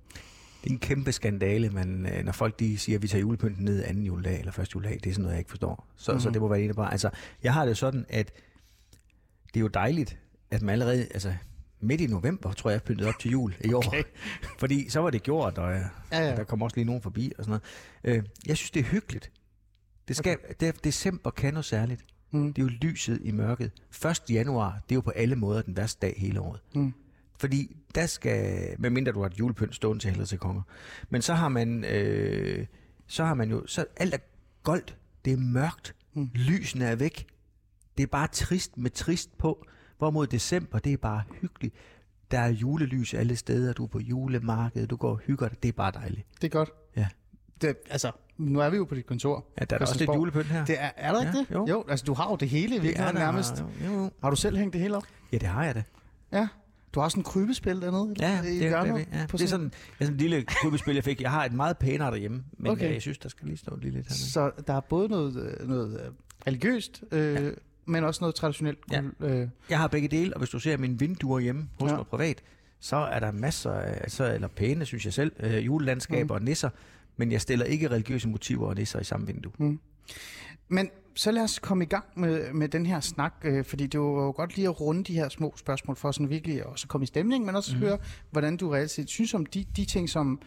Det 0.63 0.69
er 0.69 0.73
en 0.73 0.79
kæmpe 0.79 1.11
skandale, 1.11 1.69
men 1.69 2.05
øh, 2.05 2.23
når 2.25 2.31
folk 2.31 2.59
de 2.59 2.77
siger, 2.77 2.97
at 2.97 3.01
vi 3.01 3.07
tager 3.07 3.21
julepynten 3.21 3.65
ned 3.65 3.83
anden 3.83 4.03
juledag 4.03 4.39
eller 4.39 4.51
første 4.51 4.73
juledag, 4.75 4.99
det 5.03 5.09
er 5.09 5.13
sådan 5.13 5.21
noget, 5.21 5.33
jeg 5.33 5.39
ikke 5.39 5.49
forstår. 5.49 5.88
Så, 5.95 6.11
mm-hmm. 6.11 6.21
så 6.21 6.29
det 6.29 6.41
må 6.41 6.47
være 6.47 6.61
ene 6.61 6.73
bare. 6.73 6.91
Altså, 6.91 7.09
jeg 7.44 7.53
har 7.53 7.65
det 7.65 7.77
sådan, 7.77 8.05
at 8.09 8.31
det 9.47 9.59
er 9.59 9.61
jo 9.61 9.67
dejligt, 9.67 10.17
at 10.51 10.61
man 10.61 10.73
allerede, 10.73 11.07
altså 11.11 11.33
midt 11.79 12.01
i 12.01 12.07
november, 12.07 12.51
tror 12.53 12.69
jeg, 12.69 12.73
jeg 12.73 12.83
pyntede 12.83 13.09
op 13.09 13.19
til 13.19 13.31
jul 13.31 13.55
i 13.61 13.73
år. 13.73 13.88
Okay. 13.88 14.03
Fordi 14.59 14.89
så 14.89 14.99
var 14.99 15.09
det 15.09 15.23
gjort, 15.23 15.57
og, 15.57 15.71
ja, 15.71 15.77
Ja, 16.11 16.25
ja. 16.25 16.31
og 16.31 16.38
der 16.38 16.44
kom 16.44 16.61
også 16.61 16.75
lige 16.77 16.85
nogen 16.85 17.01
forbi 17.01 17.31
og 17.38 17.45
sådan 17.45 17.59
noget. 18.03 18.17
Øh, 18.17 18.23
jeg 18.47 18.57
synes, 18.57 18.71
det 18.71 18.79
er 18.79 18.83
hyggeligt. 18.83 19.31
Det 20.07 20.15
skal, 20.15 20.38
okay. 20.44 20.53
det 20.59 20.67
er, 20.67 20.71
december 20.71 21.29
kan 21.29 21.53
noget 21.53 21.65
særligt. 21.65 22.05
Mm. 22.31 22.53
Det 22.53 22.61
er 22.61 22.65
jo 22.65 22.71
lyset 22.81 23.19
i 23.23 23.31
mørket. 23.31 23.71
1. 24.05 24.21
januar, 24.29 24.71
det 24.71 24.91
er 24.91 24.95
jo 24.95 25.01
på 25.01 25.09
alle 25.09 25.35
måder 25.35 25.61
den 25.61 25.77
værste 25.77 25.99
dag 26.01 26.13
hele 26.17 26.41
året. 26.41 26.59
Mm. 26.75 26.94
Fordi 27.39 27.77
der 27.95 28.05
skal, 28.05 28.75
medmindre 28.79 29.11
du 29.11 29.19
har 29.21 29.27
et 29.29 29.39
julepynt 29.39 29.75
stående 29.75 30.03
til 30.03 30.09
helvede 30.09 30.29
til 30.29 30.37
konger, 30.37 30.61
men 31.09 31.21
så 31.21 31.33
har 31.33 31.49
man, 31.49 31.83
øh, 31.85 32.65
så 33.07 33.25
har 33.25 33.33
man 33.33 33.49
jo, 33.49 33.67
så 33.67 33.85
alt 33.97 34.13
er 34.13 34.17
goldt, 34.63 34.97
det 35.25 35.33
er 35.33 35.37
mørkt, 35.37 35.95
mm. 36.13 36.29
lysene 36.33 36.85
er 36.85 36.95
væk, 36.95 37.27
det 37.97 38.03
er 38.03 38.07
bare 38.07 38.27
trist 38.27 38.77
med 38.77 38.91
trist 38.91 39.37
på, 39.37 39.65
hvorimod 39.97 40.27
december, 40.27 40.79
det 40.79 40.94
er 40.94 40.97
bare 40.97 41.21
hyggeligt. 41.41 41.75
Der 42.31 42.39
er 42.39 42.47
julelys 42.47 43.13
alle 43.13 43.35
steder, 43.35 43.73
du 43.73 43.83
er 43.83 43.87
på 43.87 43.99
julemarkedet, 43.99 44.89
du 44.89 44.95
går 44.95 45.09
og 45.11 45.17
hygger 45.17 45.47
dig, 45.47 45.63
det 45.63 45.69
er 45.69 45.73
bare 45.73 45.91
dejligt. 45.91 46.27
Det 46.41 46.44
er 46.44 46.49
godt. 46.49 46.69
Ja, 46.95 47.07
Det, 47.61 47.77
altså, 47.89 48.11
nu 48.37 48.59
er 48.59 48.69
vi 48.69 48.77
jo 48.77 48.85
på 48.85 48.95
dit 48.95 49.06
kontor. 49.06 49.45
ja 49.59 49.65
der 49.65 49.75
er 49.75 49.79
også 49.81 49.97
lidt 49.99 50.09
julepynt 50.15 50.45
her. 50.45 50.65
Det 50.65 50.81
er, 50.81 50.91
er 50.95 51.11
der 51.11 51.19
ikke 51.21 51.31
Ja, 51.37 51.39
det? 51.39 51.51
jo. 51.51 51.65
jo. 51.69 51.85
altså 51.89 52.06
du 52.06 52.13
har 52.13 52.29
jo 52.29 52.35
det 52.35 52.49
hele 52.49 52.75
i 52.75 52.79
virkeligheden 52.79 53.15
nærmest. 53.15 53.63
Jo, 53.85 53.91
jo. 53.94 54.11
Har 54.21 54.29
du 54.29 54.35
selv 54.35 54.57
hængt 54.57 54.73
det 54.73 54.81
hele 54.81 54.97
op? 54.97 55.03
Ja, 55.31 55.37
det 55.37 55.47
har 55.47 55.63
jeg 55.65 55.75
da. 55.75 55.83
Ja. 56.31 56.47
Du 56.94 56.99
har 56.99 57.06
også 57.06 57.17
en 57.17 57.23
krybespil 57.23 57.81
dernede 57.81 58.15
Ja, 58.19 58.41
i 58.41 58.45
det, 58.45 58.59
hjørnet 58.59 58.95
det, 58.95 59.07
ja. 59.13 59.25
det 59.31 59.41
er 59.41 59.47
sådan, 59.47 59.71
ja, 59.99 60.06
sådan 60.06 60.13
en 60.13 60.17
lille 60.19 60.44
klubespil, 60.44 60.95
jeg 60.95 61.03
fik. 61.03 61.21
Jeg 61.21 61.31
har 61.31 61.45
et 61.45 61.53
meget 61.53 61.77
pænere 61.77 62.11
derhjemme, 62.11 62.44
men 62.57 62.71
Okay. 62.71 62.94
jeg 62.94 63.01
synes, 63.01 63.17
der 63.17 63.29
skal 63.29 63.47
lige 63.47 63.57
stå 63.57 63.75
lige 63.75 63.91
lidt 63.91 64.07
hernede. 64.07 64.31
Så 64.31 64.51
der 64.67 64.73
er 64.73 64.79
både 64.79 65.09
noget, 65.09 65.57
øh, 65.59 65.67
noget 65.67 66.01
øh, 66.06 66.11
religiøst, 66.47 67.03
øh, 67.11 67.33
ja. 67.44 67.49
men 67.85 68.03
også 68.03 68.21
noget 68.21 68.35
traditionelt. 68.35 68.79
Ja. 68.91 69.01
Øh, 69.19 69.47
Jeg 69.69 69.77
har 69.79 69.87
begge 69.87 70.07
dele, 70.07 70.33
og 70.33 70.39
hvis 70.39 70.49
du 70.49 70.59
ser 70.59 70.77
mine 70.77 70.99
vinduer 70.99 71.39
hjemme 71.39 71.69
hos 71.79 71.91
Ja. 71.91 71.95
mig 71.95 72.07
privat, 72.07 72.41
så 72.79 72.95
er 72.95 73.19
der 73.19 73.31
masser 73.31 73.71
af, 73.71 73.91
altså, 74.01 74.33
eller 74.33 74.47
pæne, 74.47 74.85
synes 74.85 75.06
jeg 75.06 75.13
selv, 75.13 75.31
øh, 75.39 75.65
julelandskaber 75.65 76.33
mm. 76.33 76.41
og 76.41 76.41
nisser, 76.41 76.69
men 77.17 77.31
jeg 77.31 77.41
stiller 77.41 77.65
ikke 77.65 77.89
religiøse 77.91 78.27
motiver 78.27 78.67
og 78.67 78.75
nisser 78.75 78.99
i 78.99 79.03
samme 79.03 79.27
vindue. 79.27 79.51
Mm. 79.57 79.79
men 80.69 80.89
så 81.18 81.31
lad 81.31 81.44
os 81.44 81.59
komme 81.59 81.83
i 81.83 81.88
gang 81.88 82.06
med, 82.16 82.54
med 82.54 82.69
den 82.69 82.86
her 82.86 83.00
snak, 83.00 83.33
øh, 83.44 83.66
fordi 83.66 83.88
det 83.88 84.00
var 84.00 84.06
jo 84.06 84.31
godt 84.31 84.56
lige 84.56 84.68
at 84.68 84.81
runde 84.81 85.04
de 85.04 85.14
her 85.14 85.30
små 85.30 85.54
spørgsmål 85.56 85.95
for 85.95 86.12
sådan 86.12 86.30
virkelig 86.30 86.59
at 86.59 86.66
også 86.66 86.88
komme 86.88 87.04
i 87.04 87.07
stemning, 87.07 87.45
men 87.45 87.56
også 87.56 87.76
mm. 87.76 87.81
høre, 87.81 87.97
hvordan 88.31 88.57
du 88.57 88.69
reelt 88.69 88.92
set 88.92 89.09
synes 89.09 89.33
om 89.33 89.45
de, 89.45 89.66
de 89.76 89.86
ting, 89.86 90.09
som 90.09 90.42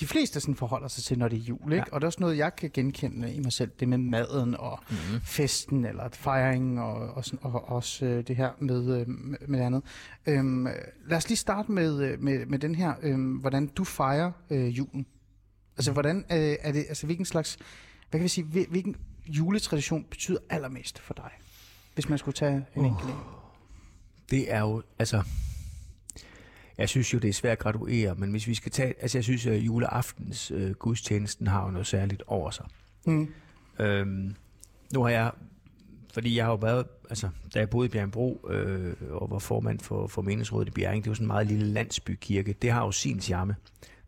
de 0.00 0.06
fleste 0.06 0.40
sådan 0.40 0.54
forholder 0.54 0.88
sig 0.88 1.04
til, 1.04 1.18
når 1.18 1.28
det 1.28 1.38
er 1.38 1.42
jul. 1.42 1.72
Ikke? 1.72 1.74
Ja. 1.74 1.82
Og 1.92 2.00
det 2.00 2.04
er 2.04 2.08
også 2.08 2.20
noget, 2.20 2.36
jeg 2.36 2.56
kan 2.56 2.70
genkende 2.74 3.34
i 3.34 3.40
mig 3.40 3.52
selv, 3.52 3.70
det 3.80 3.88
med 3.88 3.98
maden 3.98 4.54
og 4.54 4.78
mm. 4.90 4.96
festen 5.24 5.84
eller 5.84 6.08
fejringen 6.12 6.78
og, 6.78 6.94
og, 6.94 7.24
sådan, 7.24 7.38
og 7.42 7.68
også 7.68 8.06
øh, 8.06 8.26
det 8.26 8.36
her 8.36 8.50
med, 8.58 9.00
øh, 9.00 9.08
med 9.48 9.58
det 9.58 9.64
andet. 9.64 9.82
Øhm, 10.26 10.66
lad 11.06 11.16
os 11.16 11.28
lige 11.28 11.38
starte 11.38 11.72
med, 11.72 12.02
øh, 12.02 12.22
med, 12.22 12.46
med 12.46 12.58
den 12.58 12.74
her, 12.74 12.94
øh, 13.02 13.40
hvordan 13.40 13.66
du 13.66 13.84
fejrer 13.84 14.32
øh, 14.50 14.78
julen. 14.78 15.06
Altså, 15.76 15.92
hvordan 15.92 16.16
øh, 16.16 16.56
er 16.60 16.72
det, 16.72 16.84
altså, 16.88 17.06
hvilken 17.06 17.26
slags, 17.26 17.58
hvad 18.10 18.20
kan 18.20 18.24
vi 18.24 18.28
sige, 18.28 18.44
hvil- 18.44 18.70
hvilken 18.70 18.96
juletradition 19.26 20.04
betyder 20.04 20.38
allermest 20.50 20.98
for 20.98 21.14
dig? 21.14 21.30
Hvis 21.94 22.08
man 22.08 22.18
skulle 22.18 22.34
tage 22.34 22.66
en 22.76 22.84
enkelt 22.84 23.08
en. 23.08 23.16
Det 24.30 24.52
er 24.52 24.60
jo, 24.60 24.82
altså... 24.98 25.22
Jeg 26.78 26.88
synes 26.88 27.14
jo, 27.14 27.18
det 27.18 27.28
er 27.28 27.32
svært 27.32 27.52
at 27.52 27.58
graduere, 27.58 28.14
men 28.14 28.30
hvis 28.30 28.46
vi 28.46 28.54
skal 28.54 28.72
tage... 28.72 28.94
Altså, 29.00 29.18
jeg 29.18 29.24
synes, 29.24 29.46
at 29.46 29.58
juleaftens 29.58 30.50
øh, 30.50 30.70
gudstjenesten 30.70 31.46
har 31.46 31.64
jo 31.64 31.70
noget 31.70 31.86
særligt 31.86 32.22
over 32.26 32.50
sig. 32.50 32.66
Mm. 33.06 33.34
Øhm, 33.78 34.34
nu 34.92 35.02
har 35.02 35.08
jeg 35.08 35.32
Fordi 36.14 36.36
jeg 36.36 36.44
har 36.44 36.52
jo 36.52 36.56
været, 36.56 36.86
altså, 37.10 37.28
da 37.54 37.58
jeg 37.58 37.70
boede 37.70 37.86
i 37.86 37.88
Bjergbro 37.88 38.46
øh, 38.50 38.94
og 39.10 39.30
var 39.30 39.38
formand 39.38 39.80
for, 39.80 40.06
for 40.06 40.22
meningsrådet 40.22 40.68
i 40.68 40.70
Bjerring, 40.70 41.04
det 41.04 41.10
var 41.10 41.14
sådan 41.14 41.24
en 41.24 41.28
meget 41.28 41.46
lille 41.46 41.66
landsbykirke. 41.66 42.52
Det 42.62 42.70
har 42.70 42.84
jo 42.84 42.92
sin 42.92 43.20
charme. 43.20 43.56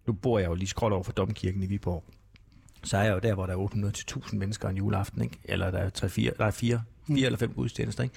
Nu 0.06 0.12
bor 0.12 0.38
jeg 0.38 0.48
jo 0.48 0.54
lige 0.54 0.68
skråt 0.68 0.92
over 0.92 1.02
for 1.02 1.12
Domkirken 1.12 1.62
i 1.62 1.66
Viborg. 1.66 2.04
Så 2.86 2.96
er 2.96 3.02
jeg 3.02 3.12
jo 3.12 3.18
der, 3.18 3.34
hvor 3.34 3.46
der 3.46 3.52
er 3.52 4.22
800-1000 4.26 4.36
mennesker 4.36 4.68
en 4.68 4.76
juleaften, 4.76 5.22
ikke? 5.22 5.38
Eller 5.44 5.70
der 5.70 5.78
er, 5.78 5.90
3, 5.90 6.08
4, 6.08 6.32
der 6.38 6.44
er 6.44 6.50
4, 6.50 6.82
4 7.06 7.26
eller 7.26 7.38
5 7.38 7.52
gudstjenester, 7.52 8.02
ikke? 8.02 8.14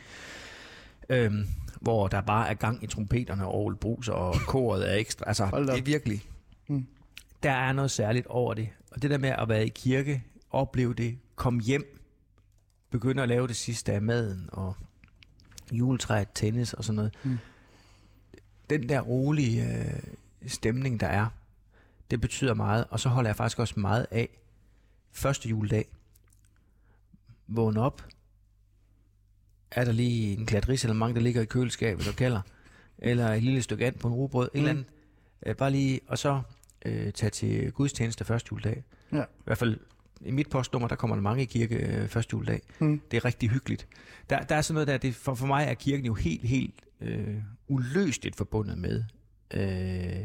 Øhm, 1.09 1.47
hvor 1.81 2.07
der 2.07 2.21
bare 2.21 2.49
er 2.49 2.53
gang 2.53 2.83
i 2.83 2.87
trompeterne 2.87 3.45
og 3.45 3.55
Aarhus 3.55 3.77
Brus, 3.81 4.07
og 4.07 4.35
koret 4.47 4.91
er 4.91 4.95
ekstra. 4.95 5.25
Altså, 5.27 5.45
det 5.45 5.77
er 5.77 5.83
virkelig... 5.83 6.23
Mm. 6.67 6.85
Der 7.43 7.51
er 7.51 7.73
noget 7.73 7.91
særligt 7.91 8.27
over 8.27 8.53
det. 8.53 8.69
Og 8.91 9.01
det 9.01 9.09
der 9.09 9.17
med 9.17 9.29
at 9.29 9.49
være 9.49 9.65
i 9.65 9.69
kirke, 9.69 10.23
opleve 10.51 10.93
det, 10.93 11.17
komme 11.35 11.61
hjem, 11.61 11.99
begynde 12.91 13.23
at 13.23 13.29
lave 13.29 13.47
det 13.47 13.55
sidste 13.55 13.93
af 13.93 14.01
maden, 14.01 14.49
og 14.51 14.75
juletræet, 15.71 16.27
tennis 16.33 16.73
og 16.73 16.83
sådan 16.83 16.95
noget. 16.95 17.13
Mm. 17.23 17.37
Den 18.69 18.89
der 18.89 19.01
rolige 19.01 19.65
øh, 19.65 19.99
stemning, 20.47 20.99
der 20.99 21.07
er, 21.07 21.27
det 22.11 22.21
betyder 22.21 22.53
meget. 22.53 22.85
Og 22.89 22.99
så 22.99 23.09
holder 23.09 23.29
jeg 23.29 23.35
faktisk 23.35 23.59
også 23.59 23.79
meget 23.79 24.07
af 24.11 24.29
første 25.11 25.49
juledag. 25.49 25.85
Vågn 27.47 27.77
op. 27.77 28.05
Er 29.71 29.85
der 29.85 29.91
lige 29.91 30.37
en 30.37 30.45
klat 30.45 30.69
ris 30.69 30.83
eller 30.83 30.95
mange, 30.95 31.15
der 31.15 31.21
ligger 31.21 31.41
i 31.41 31.45
køleskabet 31.45 32.07
og 32.07 32.15
kalder? 32.15 32.41
Eller 32.97 33.33
et 33.33 33.43
lille 33.43 33.61
stykke 33.61 33.85
and 33.85 33.95
på 33.95 34.07
en 34.07 34.13
rugbrød? 34.13 34.49
Mm. 34.53 34.57
Eller 34.57 34.69
andet. 34.69 34.85
Øh, 35.45 35.55
bare 35.55 35.71
lige, 35.71 35.99
og 36.07 36.17
så 36.17 36.41
øh, 36.85 37.11
tage 37.13 37.29
til 37.29 37.71
gudstjeneste 37.71 38.25
første 38.25 38.47
juledag. 38.51 38.83
Ja. 39.11 39.21
I 39.21 39.43
hvert 39.45 39.57
fald 39.57 39.77
i 40.21 40.31
mit 40.31 40.49
postnummer, 40.49 40.87
der 40.87 40.95
kommer 40.95 41.15
der 41.15 41.23
mange 41.23 41.43
i 41.43 41.45
kirke 41.45 41.75
øh, 41.75 42.07
første 42.07 42.33
juledag. 42.33 42.61
Mm. 42.79 43.01
Det 43.11 43.17
er 43.17 43.25
rigtig 43.25 43.49
hyggeligt. 43.49 43.87
Der, 44.29 44.43
der 44.43 44.55
er 44.55 44.61
sådan 44.61 44.73
noget 44.73 44.87
der, 44.87 44.97
det, 44.97 45.15
for, 45.15 45.35
for 45.35 45.47
mig 45.47 45.65
er 45.65 45.73
kirken 45.73 46.05
jo 46.05 46.13
helt, 46.13 46.43
helt 46.43 46.81
øh, 47.01 47.35
uløseligt 47.67 48.35
forbundet 48.35 48.77
med, 48.77 49.03
øh, 49.53 49.59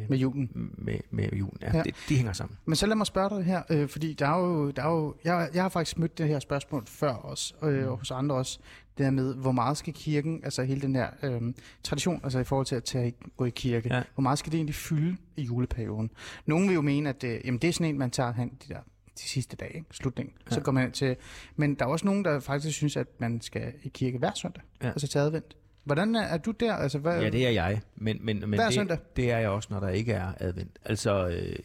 Med 0.09 0.17
julen. 0.19 0.51
med, 0.79 0.99
med 1.11 1.29
julen. 1.33 1.59
Ja, 1.63 1.77
Ja. 1.77 1.83
Det, 1.83 1.95
de 2.09 2.17
hænger 2.17 2.33
sammen. 2.33 2.59
Men 2.65 2.77
så 2.77 2.87
lad 2.87 2.97
mig 2.97 3.07
spørge 3.07 3.37
dig 3.37 3.45
her, 3.45 3.63
øh, 3.71 3.89
fordi 3.89 4.13
der 4.15 4.27
er 4.29 4.39
jo, 4.39 4.71
der 4.71 4.83
er 4.83 4.91
jo 4.91 5.15
jeg, 5.25 5.51
jeg 5.55 5.63
har 5.63 5.69
faktisk 5.69 5.99
mødt 5.99 6.19
det 6.19 6.29
her 6.29 6.39
spørgsmål 6.39 6.87
før 6.87 7.13
også, 7.13 7.55
øh, 7.63 7.89
og 7.91 7.99
hos 7.99 8.11
andre 8.11 8.37
også, 8.37 8.59
det 8.99 9.07
her 9.07 9.11
med, 9.11 9.35
hvor 9.35 9.53
meget 9.53 9.77
skal 9.77 9.93
kirken, 9.95 10.41
altså 10.45 10.63
hele 10.63 10.81
den 10.81 10.95
her 10.97 11.09
øh, 11.23 11.41
tradition, 11.83 12.21
altså 12.25 12.39
i 12.39 12.45
forhold 12.45 12.67
til 12.67 12.77
at 12.77 12.85
tage, 12.85 13.15
gå 13.37 13.45
i 13.45 13.51
kirke, 13.51 13.89
Ja. 13.95 14.03
hvor 14.15 14.23
meget 14.23 14.39
skal 14.39 14.53
det 14.53 14.59
egentlig 14.59 14.75
fylde 14.75 15.17
i 15.37 15.43
juleperioden? 15.43 16.11
Nogle 16.47 16.67
vil 16.67 16.75
jo 16.75 16.81
mene, 16.83 17.09
at 17.09 17.25
øh, 17.25 17.41
jamen, 17.45 17.59
det 17.59 17.69
er 17.69 17.73
sådan 17.73 17.87
en, 17.87 17.99
man 17.99 18.11
tager 18.11 18.33
hen 18.33 18.49
de 18.49 18.75
der 18.75 18.81
de 19.19 19.23
sidste 19.23 19.57
dage, 19.57 19.73
ikke? 19.75 19.87
slutningen. 19.91 20.35
Ja. 20.51 20.55
Så 20.55 20.61
går 20.61 20.73
man 20.73 20.93
til, 20.93 21.17
men 21.57 21.75
der 21.75 21.85
er 21.85 21.89
også 21.89 22.07
nogen, 22.07 22.25
der 22.25 22.41
faktisk 22.41 22.77
synes, 22.77 22.97
at 22.97 23.07
man 23.19 23.41
skal 23.41 23.73
i 23.83 23.89
kirke 23.89 24.19
hver 24.19 24.31
søndag. 24.35 24.63
Ja. 24.83 24.89
altså 24.89 25.09
til 25.09 25.19
advent. 25.19 25.57
Hvordan 25.85 26.15
er, 26.15 26.37
du 26.37 26.51
der? 26.51 26.75
Altså, 26.75 26.99
hvad, 26.99 27.23
Ja, 27.23 27.31
det 27.31 27.47
er 27.47 27.51
jeg. 27.51 27.81
Men, 27.97 28.19
men, 28.21 28.41
men 28.41 28.55
Hver 28.55 28.65
det, 28.65 28.75
søndag? 28.75 28.99
det 29.17 29.31
er 29.31 29.39
jeg 29.39 29.49
også, 29.49 29.69
når 29.71 29.81
der 29.81 29.89
ikke 29.89 30.13
er 30.13 30.33
advent. 30.41 30.79
Altså, 30.85 31.29
øh, 31.29 31.57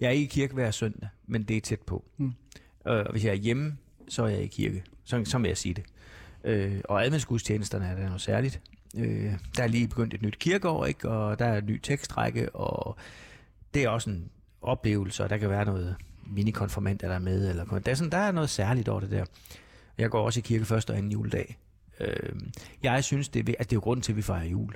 jeg 0.00 0.06
er 0.06 0.10
ikke 0.10 0.24
i 0.24 0.26
kirke 0.26 0.54
hver 0.54 0.70
søndag, 0.70 1.08
men 1.26 1.42
det 1.42 1.56
er 1.56 1.60
tæt 1.60 1.80
på. 1.80 2.04
Mm. 2.16 2.26
Øh, 2.26 2.32
og 2.84 3.10
hvis 3.10 3.24
jeg 3.24 3.30
er 3.30 3.36
hjemme, 3.36 3.76
så 4.08 4.22
er 4.22 4.28
jeg 4.28 4.42
i 4.42 4.46
kirke. 4.46 4.84
Så, 5.04 5.22
så 5.24 5.38
må 5.38 5.46
jeg 5.46 5.56
sige 5.56 5.74
det. 5.74 5.84
Øh, 6.44 6.80
og 6.84 7.04
adventsgudstjenesterne 7.04 7.86
er 7.86 7.94
der 7.94 8.04
noget 8.04 8.20
særligt. 8.20 8.60
Øh, 8.96 9.32
der 9.56 9.62
er 9.62 9.66
lige 9.66 9.88
begyndt 9.88 10.14
et 10.14 10.22
nyt 10.22 10.38
kirkeår, 10.38 10.86
ikke? 10.86 11.08
og 11.08 11.38
der 11.38 11.44
er 11.44 11.58
en 11.58 11.66
ny 11.66 11.80
tekstrække, 11.82 12.54
og 12.54 12.96
det 13.74 13.82
er 13.84 13.88
også 13.88 14.10
en 14.10 14.30
oplevelse, 14.62 15.24
og 15.24 15.30
der 15.30 15.36
kan 15.36 15.50
være 15.50 15.64
noget 15.64 15.96
minikonfirmant, 16.26 17.00
der 17.00 17.08
er 17.08 17.18
med. 17.18 17.48
Eller, 17.50 17.64
der, 17.64 17.90
er 17.90 17.94
sådan, 17.94 18.12
der 18.12 18.18
er 18.18 18.32
noget 18.32 18.50
særligt 18.50 18.88
over 18.88 19.00
det 19.00 19.10
der. 19.10 19.24
Jeg 19.98 20.10
går 20.10 20.24
også 20.24 20.40
i 20.40 20.42
kirke 20.42 20.64
første 20.64 20.90
og 20.90 20.96
anden 20.96 21.12
juledag. 21.12 21.58
Øh, 22.02 22.40
jeg 22.82 23.04
synes, 23.04 23.28
det 23.28 23.48
er, 23.48 23.54
at 23.58 23.70
det 23.70 23.72
er 23.72 23.76
jo 23.76 23.80
grunden 23.80 24.02
til, 24.02 24.12
at 24.12 24.16
vi 24.16 24.22
fejrer 24.22 24.44
jul. 24.44 24.74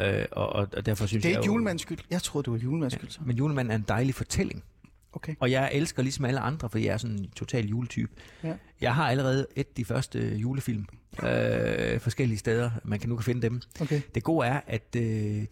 Øh, 0.00 0.24
og, 0.32 0.48
og, 0.48 0.68
og 0.76 0.86
derfor 0.86 1.06
synes 1.06 1.22
det 1.22 1.28
er 1.28 1.32
jeg 1.32 1.40
ikke 1.40 1.46
julemandens 1.46 1.82
skyld. 1.82 1.98
Jeg 2.10 2.22
troede, 2.22 2.44
det 2.44 2.52
var 2.52 2.58
julemandens 2.58 2.94
skyld. 2.94 3.10
så. 3.10 3.20
Men 3.24 3.36
julemanden 3.36 3.72
er 3.72 3.76
en 3.76 3.84
dejlig 3.88 4.14
fortælling. 4.14 4.64
Okay. 5.12 5.34
Og 5.40 5.50
jeg 5.50 5.70
elsker 5.72 6.02
ligesom 6.02 6.24
alle 6.24 6.40
andre, 6.40 6.70
for 6.70 6.78
jeg 6.78 6.88
er 6.88 6.96
sådan 6.96 7.16
en 7.16 7.30
total 7.30 7.66
juletype. 7.66 8.12
Ja. 8.44 8.54
Jeg 8.80 8.94
har 8.94 9.10
allerede 9.10 9.46
et 9.56 9.76
de 9.76 9.84
første 9.84 10.36
julefilm 10.36 10.86
øh, 11.22 12.00
forskellige 12.00 12.38
steder, 12.38 12.70
man 12.84 12.98
kan 12.98 13.08
nu 13.08 13.16
kan 13.16 13.24
finde 13.24 13.42
dem. 13.42 13.60
okay. 13.80 14.00
Det 14.14 14.22
gode 14.22 14.46
er, 14.46 14.60
at 14.66 14.96
øh, 14.96 15.02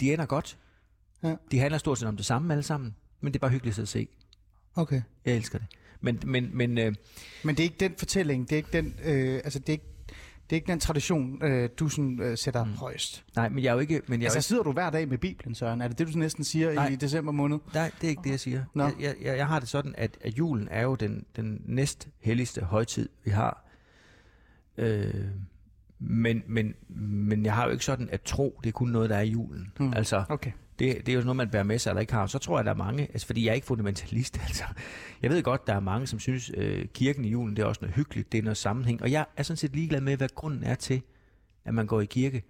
de 0.01 0.13
ender 0.13 0.27
godt. 0.27 0.57
Ja. 1.23 1.35
De 1.51 1.59
handler 1.59 1.79
stort 1.79 1.99
set 1.99 2.09
om 2.09 2.17
det 2.17 2.27
samme 2.27 2.55
alle 2.55 2.63
sammen, 2.63 2.95
men 3.21 3.33
det 3.33 3.39
er 3.39 3.41
bare 3.41 3.51
hyggeligt 3.51 3.79
at 3.79 3.89
se. 3.89 4.09
Okay. 4.75 5.03
Jeg 5.25 5.37
elsker 5.37 5.59
det. 5.59 5.67
Men, 6.01 6.21
men, 6.25 6.51
men 6.53 6.79
øh, 6.79 6.95
Men 7.45 7.55
det 7.57 7.61
er 7.61 7.65
ikke 7.65 7.77
den 7.81 7.95
fortælling, 7.99 8.51
det 8.51 8.53
er 8.53 8.57
ikke 8.57 8.73
den, 8.73 8.95
øh, 9.05 9.35
altså 9.45 9.59
det 9.59 9.69
er 9.69 9.73
ikke, 9.73 9.85
det 10.51 10.57
er 10.57 10.57
ikke 10.57 10.73
den 10.73 10.81
tradition, 10.81 11.45
øh, 11.45 11.71
du 11.79 11.89
sådan, 11.89 12.21
øh, 12.23 12.39
sætter 12.39 12.65
mm. 12.65 12.73
højst. 12.73 13.25
nej, 13.37 13.49
men 13.49 13.65
jeg 13.65 13.69
er 13.71 13.75
jo 13.75 13.81
ikke... 13.81 14.03
Men 14.07 14.21
jeg 14.21 14.27
Altså 14.27 14.39
jo 14.39 14.43
sidder 14.43 14.63
du 14.63 14.73
hver 14.73 14.91
dag 14.91 15.09
med 15.09 15.19
Bibelen, 15.19 15.55
Søren? 15.55 15.81
Er 15.81 15.89
det 15.89 15.99
det, 15.99 16.15
du 16.15 16.19
næsten 16.19 16.45
siger 16.45 16.73
Nej. 16.73 16.89
i 16.89 16.97
december 16.97 17.33
måned? 17.33 17.57
ikke, 17.57 17.75
nej, 17.75 17.91
det 18.01 18.07
er 18.07 18.09
ikke 18.11 18.23
det, 18.25 18.31
jeg 18.31 18.41
siger. 18.41 18.65
Nå. 18.75 18.85
Jeg, 18.85 18.95
jeg, 19.01 19.37
jeg, 19.37 19.47
har 19.47 19.61
det 19.61 19.69
sådan, 19.69 19.95
at, 19.99 20.19
at 20.21 20.39
julen 20.39 20.69
er 20.71 20.83
jo 20.83 20.95
den, 20.95 21.25
den 21.37 21.63
næst 21.65 22.09
helligste 22.19 22.61
højtid, 22.61 23.09
vi 23.25 23.31
har. 23.31 23.65
Øh, 24.79 25.25
men, 25.99 26.43
men, 26.47 26.75
men 27.29 27.45
jeg 27.45 27.55
har 27.55 27.65
jo 27.65 27.71
ikke 27.71 27.85
sådan 27.85 28.09
at 28.13 28.23
tro, 28.23 28.61
det 28.63 28.69
er 28.69 28.73
kun 28.73 28.89
noget, 28.89 29.11
der 29.11 29.17
er 29.17 29.23
i 29.23 29.29
julen. 29.31 29.73
Mm. 29.81 29.93
Altså, 29.97 30.25
Okay. 30.29 30.51
Det, 30.79 31.07
det 31.07 31.09
er 31.09 31.17
jo 31.17 31.21
noget, 31.21 31.37
man 31.37 31.51
bærer 31.51 31.63
med 31.63 31.79
sig 31.79 31.91
eller 31.91 32.01
ikke 32.01 32.13
har. 32.13 32.27
Så 32.27 32.39
tror 32.39 32.59
jeg, 32.59 32.65
der 32.65 32.71
er 32.71 32.75
mange, 32.77 33.03
altså 33.03 33.27
fordi 33.27 33.45
jeg 33.45 33.51
er 33.51 33.55
ikke 33.55 33.67
fundamentalist, 33.67 34.41
altså. 34.47 34.65
Jeg 35.23 35.31
ved 35.31 35.43
godt, 35.43 35.67
der 35.67 35.75
er 35.75 35.81
mange, 35.81 36.07
som 36.07 36.19
synes, 36.19 36.51
øh, 36.55 36.87
kirken 36.95 37.25
i 37.25 37.29
julen, 37.29 37.57
det 37.57 37.63
er 37.63 37.67
også 37.67 37.79
noget 37.83 37.95
hyggeligt, 37.97 38.33
det 38.33 38.39
er 38.39 38.43
noget 38.43 38.57
sammenhæng. 38.57 39.03
Og 39.03 39.11
jeg 39.11 39.27
er 39.37 39.43
sådan 39.43 39.57
set 39.57 39.77
ligeglad 39.77 40.01
med, 40.01 40.17
hvad 40.17 40.29
grunden 40.35 40.65
er 40.65 40.75
til, 40.75 41.03
at 41.65 41.75
man 41.75 41.87
går 41.87 42.01
i 42.01 42.05
kirke. 42.05 42.43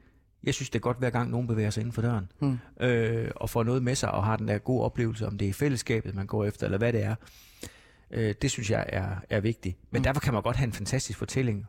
Jeg 0.45 0.55
synes, 0.55 0.71
det 0.71 0.79
er 0.79 0.83
godt, 0.83 0.99
hver 0.99 1.11
gang 1.11 1.31
nogen 1.31 1.47
bevæger 1.47 1.71
sig 1.71 1.81
inden 1.81 1.93
for 1.93 2.03
døren, 2.03 2.29
Mm. 2.41 2.59
øh, 2.81 3.31
og 3.37 3.51
får 3.51 3.63
noget 3.63 3.83
med 3.83 3.95
sig, 3.95 4.11
og 4.11 4.25
har 4.25 4.37
den 4.37 4.49
der 4.49 4.59
gode 4.59 4.85
oplevelse, 4.85 5.27
om 5.27 5.39
det 5.39 5.49
er 5.49 5.53
fællesskabet, 5.53 6.15
man 6.15 6.27
går 6.27 6.45
efter, 6.45 6.65
eller 6.67 6.79
hvad 6.79 6.93
det 6.93 7.03
er. 7.03 7.15
Øh, 8.11 8.35
det 8.43 8.51
synes 8.51 8.71
jeg 8.71 8.87
er, 8.89 9.09
er 9.31 9.41
vigtigt. 9.41 9.77
Men 9.91 10.01
mm. 10.01 10.03
derfor 10.03 10.21
kan 10.21 10.33
man 10.33 10.43
godt 10.43 10.57
have 10.57 10.67
en 10.67 10.73
fantastisk 10.73 11.19
fortælling, 11.19 11.67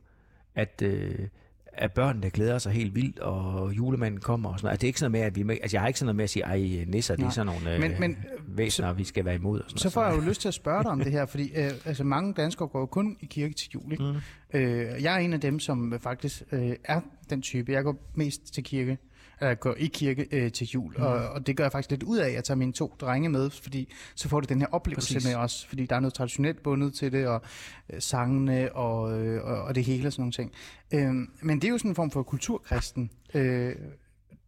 at, 0.56 0.82
øh, 0.82 1.28
at 1.78 1.92
børnene 1.94 2.24
der 2.24 2.30
glæder 2.30 2.58
sig 2.58 2.72
helt 2.72 2.96
vildt, 2.96 3.20
og 3.20 3.72
julemanden 3.78 4.20
kommer 4.20 4.50
og 4.50 4.60
sådan 4.60 4.66
noget. 4.66 4.72
Altså, 4.72 4.82
det 4.82 4.88
er 4.88 4.90
ikke 4.90 5.00
sådan 5.00 5.12
noget 5.12 5.36
med, 5.36 5.44
at 5.44 5.48
vi... 5.50 5.60
Altså, 5.62 5.76
jeg 5.78 5.82
har 5.82 5.88
ikke 5.88 6.00
sådan 6.00 6.06
noget 6.06 6.16
med 6.16 6.24
at 6.24 6.30
sige, 6.30 6.44
ej, 6.44 6.86
nisser, 6.88 7.14
det 7.14 7.20
Nej. 7.20 7.28
er 7.28 7.32
sådan 7.32 7.46
nogle 7.46 7.74
øh, 7.76 7.82
Men- 7.82 7.92
men, 7.92 8.00
men, 8.00 8.18
væsener, 8.48 8.94
vi 8.94 9.04
skal 9.04 9.26
være 9.26 9.36
imod. 9.36 9.60
Og 9.60 9.66
sådan 9.70 9.78
Så 9.80 9.90
får 9.90 10.04
jeg 10.06 10.16
jo 10.18 10.22
lyst 10.22 10.42
til 10.42 10.48
at 10.48 10.54
spørge 10.54 10.84
dig 10.84 10.92
om 10.92 11.00
det 11.00 11.12
her, 11.12 11.26
fordi 11.26 11.52
øh, 11.56 11.72
altså 11.86 12.04
mange 12.04 12.34
danskere 12.34 12.68
går 12.68 12.80
jo 12.80 12.86
kun 12.86 13.18
i 13.20 13.26
kirke 13.26 13.54
til 13.54 13.70
jul. 13.74 13.92
Ikke? 13.92 14.04
Mm. 14.04 14.60
Øh, 14.60 15.04
jeg 15.04 15.16
er 15.16 15.18
en 15.20 15.34
af 15.34 15.42
dem, 15.42 15.60
som 15.60 15.94
faktisk 16.02 16.44
øh, 16.52 16.72
er 16.84 17.02
den 17.30 17.42
type. 17.42 17.72
Jeg 17.72 17.84
går 17.84 17.96
mest 18.16 18.54
til 18.54 18.64
kirke, 18.64 18.98
eller 19.42 19.56
går 19.56 19.76
i 19.78 19.88
kirke 19.88 20.28
øh, 20.32 20.52
til 20.52 20.68
jul, 20.68 20.96
mm. 20.98 21.04
og, 21.04 21.30
og 21.30 21.48
det 21.48 21.58
gør 21.58 21.64
jeg 21.64 21.72
faktisk 21.72 21.92
lidt 21.92 22.04
ud 22.04 22.18
af, 22.18 22.28
at 22.28 22.34
jeg 22.34 22.44
tager 22.44 22.58
mine 22.58 22.74
to 22.74 22.96
drenge 23.00 23.30
med, 23.30 23.50
fordi 23.50 23.94
så 24.16 24.30
får 24.30 24.40
du 24.40 24.46
den 24.50 24.62
her 24.62 24.68
oplevelse 24.72 25.14
Præcis. 25.14 25.28
med 25.30 25.36
os, 25.36 25.66
fordi 25.66 25.86
der 25.86 25.96
er 25.96 26.00
noget 26.00 26.14
traditionelt 26.14 26.64
bundet 26.64 26.94
til 26.94 27.12
det, 27.12 27.28
og 27.28 27.42
øh, 27.90 28.02
sangene 28.02 28.76
og, 28.76 29.20
øh, 29.20 29.44
og, 29.44 29.62
og 29.62 29.76
det 29.76 29.84
hele 29.84 30.08
og 30.08 30.14
sådan 30.14 30.22
nogle 30.22 30.32
ting. 30.32 30.52
Øh, 30.94 31.14
men 31.42 31.62
det 31.62 31.64
er 31.64 31.72
jo 31.72 31.78
sådan 31.78 31.92
en 31.92 31.96
form 31.96 32.12
for 32.12 32.24
kulturkristen. 32.24 33.12
Øh, 33.34 33.76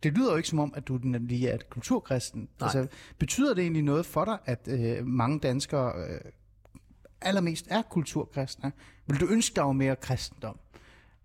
det 0.03 0.13
lyder 0.13 0.31
jo 0.31 0.37
ikke 0.37 0.49
som 0.49 0.59
om, 0.59 0.73
at 0.75 0.87
du 0.87 0.99
lige 1.03 1.49
er 1.49 1.55
et 1.55 1.69
kulturkristen. 1.69 2.41
Nej. 2.41 2.49
Altså, 2.65 2.87
betyder 3.17 3.53
det 3.53 3.61
egentlig 3.61 3.83
noget 3.83 4.05
for 4.05 4.25
dig, 4.25 4.37
at 4.45 4.67
øh, 4.67 5.07
mange 5.07 5.39
danskere 5.39 5.93
øh, 6.09 6.19
allermest 7.21 7.67
er 7.69 7.81
kulturkristne? 7.81 8.71
Vil 9.07 9.19
du 9.19 9.27
ønske 9.27 9.55
dig 9.55 9.61
jo 9.61 9.71
mere 9.71 9.95
kristendom 9.95 10.59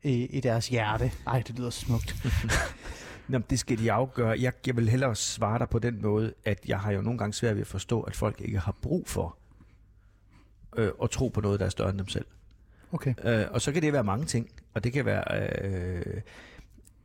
i, 0.02 0.26
i 0.26 0.40
deres 0.40 0.68
hjerte? 0.68 1.12
Ej, 1.26 1.42
det 1.46 1.58
lyder 1.58 1.70
smukt. 1.70 2.14
Nå, 3.28 3.38
det 3.50 3.58
skal 3.58 3.78
de 3.78 3.92
afgøre. 3.92 4.40
Jeg, 4.40 4.52
jeg 4.66 4.76
vil 4.76 4.88
hellere 4.88 5.16
svare 5.16 5.58
dig 5.58 5.68
på 5.68 5.78
den 5.78 6.02
måde, 6.02 6.34
at 6.44 6.58
jeg 6.66 6.80
har 6.80 6.92
jo 6.92 7.00
nogle 7.02 7.18
gange 7.18 7.32
svært 7.34 7.54
ved 7.54 7.60
at 7.60 7.66
forstå, 7.66 8.00
at 8.02 8.16
folk 8.16 8.40
ikke 8.40 8.58
har 8.58 8.72
brug 8.82 9.08
for 9.08 9.36
øh, 10.76 10.90
at 11.02 11.10
tro 11.10 11.28
på 11.28 11.40
noget, 11.40 11.60
der 11.60 11.66
er 11.66 11.70
større 11.70 11.90
end 11.90 11.98
dem 11.98 12.08
selv. 12.08 12.26
Okay. 12.92 13.14
Øh, 13.24 13.46
og 13.50 13.60
så 13.60 13.72
kan 13.72 13.82
det 13.82 13.92
være 13.92 14.04
mange 14.04 14.24
ting, 14.26 14.50
og 14.74 14.84
det 14.84 14.92
kan 14.92 15.04
være... 15.04 15.24
Øh, 15.64 16.20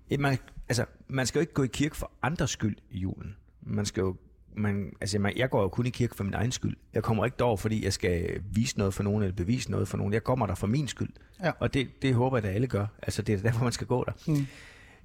et- 0.10 0.20
man, 0.20 0.38
altså, 0.70 0.86
man 1.08 1.26
skal 1.26 1.40
jo 1.40 1.42
ikke 1.42 1.54
gå 1.54 1.64
i 1.64 1.68
kirke 1.68 1.98
for 1.98 2.12
andres 2.22 2.50
skyld 2.50 2.78
i 2.92 3.00
julen. 3.00 3.36
Man 3.62 3.86
skal 3.86 4.02
jo... 4.02 4.16
Man, 4.56 4.94
altså, 5.02 5.20
man, 5.20 5.38
jeg 5.38 5.50
går 5.50 5.62
jo 5.62 5.68
kun 5.70 5.86
i 5.86 5.90
kirke 5.90 6.16
for 6.16 6.24
min 6.24 6.34
egen 6.34 6.52
skyld. 6.52 6.78
Jeg 6.94 7.04
kommer 7.04 7.26
ikke 7.26 7.36
derover, 7.40 7.58
fordi 7.58 7.86
jeg 7.86 7.94
skal 7.94 8.42
vise 8.52 8.78
noget 8.78 8.94
for 8.94 9.04
nogen, 9.04 9.24
eller 9.24 9.36
bevise 9.36 9.72
noget 9.72 9.88
for 9.88 9.98
nogen. 9.98 10.14
Jeg 10.14 10.24
kommer 10.24 10.46
der 10.48 10.56
for 10.56 10.68
min 10.68 10.88
skyld. 10.88 11.10
Ja. 11.44 11.52
Og 11.60 11.74
det, 11.74 11.88
det 12.02 12.14
håber 12.16 12.38
jeg, 12.38 12.46
at 12.46 12.56
alle 12.56 12.68
gør. 12.68 12.86
Altså, 13.02 13.22
det 13.22 13.36
er 13.36 13.42
derfor, 13.42 13.64
man 13.64 13.72
skal 13.74 13.88
gå 13.88 14.04
der. 14.04 14.12
Mm. 14.28 14.48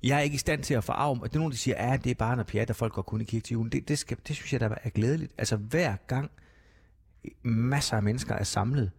Jeg 0.04 0.16
er 0.16 0.20
ikke 0.20 0.34
i 0.34 0.38
stand 0.38 0.62
til 0.62 0.74
at 0.74 0.84
forarve 0.84 1.16
mig. 1.16 1.24
Det 1.24 1.34
er 1.34 1.38
nogen, 1.38 1.52
der 1.52 1.58
siger, 1.58 1.76
at 1.76 2.04
det 2.04 2.10
er 2.10 2.14
bare 2.14 2.36
noget 2.36 2.46
pjat, 2.46 2.70
at 2.70 2.76
folk 2.76 2.92
går 2.92 3.02
kun 3.02 3.20
i 3.20 3.24
kirke 3.24 3.44
til 3.44 3.52
julen. 3.52 3.72
Det, 3.72 3.88
det, 3.88 3.98
skal, 3.98 4.16
det 4.28 4.36
synes 4.36 4.52
jeg, 4.52 4.60
der 4.60 4.74
er 4.82 4.90
glædeligt. 4.90 5.32
Altså 5.38 5.56
hver 5.56 5.96
gang 6.06 6.30
masser 7.42 7.96
af 7.96 8.02
mennesker 8.02 8.34
er 8.34 8.44
samlet 8.44 8.90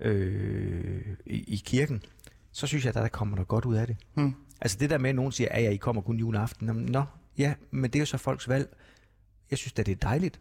øh, 0.00 1.02
i, 1.26 1.54
i 1.54 1.62
kirken, 1.64 2.02
så 2.52 2.66
synes 2.66 2.84
jeg, 2.84 2.96
at 2.96 3.02
der 3.02 3.08
kommer 3.08 3.36
der 3.36 3.44
godt 3.44 3.64
ud 3.64 3.74
af 3.74 3.86
det. 3.86 3.96
Mm. 4.14 4.34
Altså 4.60 4.78
det 4.80 4.90
der 4.90 4.98
med, 4.98 5.10
at 5.10 5.16
nogen 5.16 5.32
siger, 5.32 5.48
at 5.50 5.72
I 5.72 5.76
kommer 5.76 6.02
kun 6.02 6.16
juleaften. 6.16 6.66
Nå, 6.66 6.72
Nå, 6.72 7.04
ja, 7.38 7.54
men 7.70 7.90
det 7.90 7.98
er 7.98 8.00
jo 8.00 8.06
så 8.06 8.18
folks 8.18 8.48
valg. 8.48 8.76
Jeg 9.50 9.58
synes 9.58 9.72
da, 9.72 9.82
det 9.82 9.92
er 9.92 9.96
dejligt. 9.96 10.40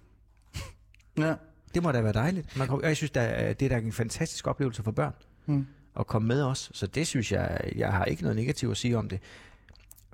Ja. 1.18 1.36
Det 1.74 1.84
må 1.84 1.92
da 1.92 2.02
være 2.02 2.14
dejligt. 2.14 2.58
Man 2.58 2.68
kan, 2.68 2.76
og 2.76 2.88
jeg 2.88 2.98
synes, 2.98 3.12
da, 3.12 3.54
det 3.60 3.66
er 3.66 3.70
da 3.70 3.78
en 3.78 3.92
fantastisk 3.92 4.48
oplevelse 4.48 4.84
for 4.84 4.92
børn. 4.92 5.14
Mm. 5.46 5.68
og 5.94 6.08
komme 6.08 6.28
med 6.28 6.44
os. 6.44 6.72
Så 6.74 6.88
det 6.88 7.08
synes 7.08 7.32
jeg, 7.32 7.72
jeg 7.76 7.94
har 7.94 8.06
ikke 8.06 8.22
noget 8.22 8.36
negativt 8.36 8.72
at 8.72 8.78
sige 8.78 8.98
om 8.98 9.10
det. 9.10 9.20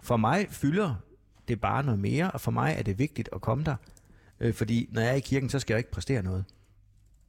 For 0.06 0.18
mig 0.18 0.48
fylder 0.50 0.96
det 1.48 1.62
bare 1.62 1.84
noget 1.84 2.00
mere, 2.00 2.32
og 2.32 2.42
for 2.42 2.52
mig 2.52 2.76
er 2.78 2.84
det 2.84 3.00
vigtigt 3.00 3.30
at 3.34 3.42
komme 3.42 3.64
der. 3.64 3.76
Øh, 4.40 4.54
fordi 4.54 4.90
når 4.92 5.02
jeg 5.02 5.10
er 5.12 5.16
i 5.16 5.20
kirken, 5.20 5.50
så 5.50 5.60
skal 5.60 5.74
jeg 5.74 5.78
ikke 5.80 5.92
præstere 5.92 6.24
noget. 6.24 6.46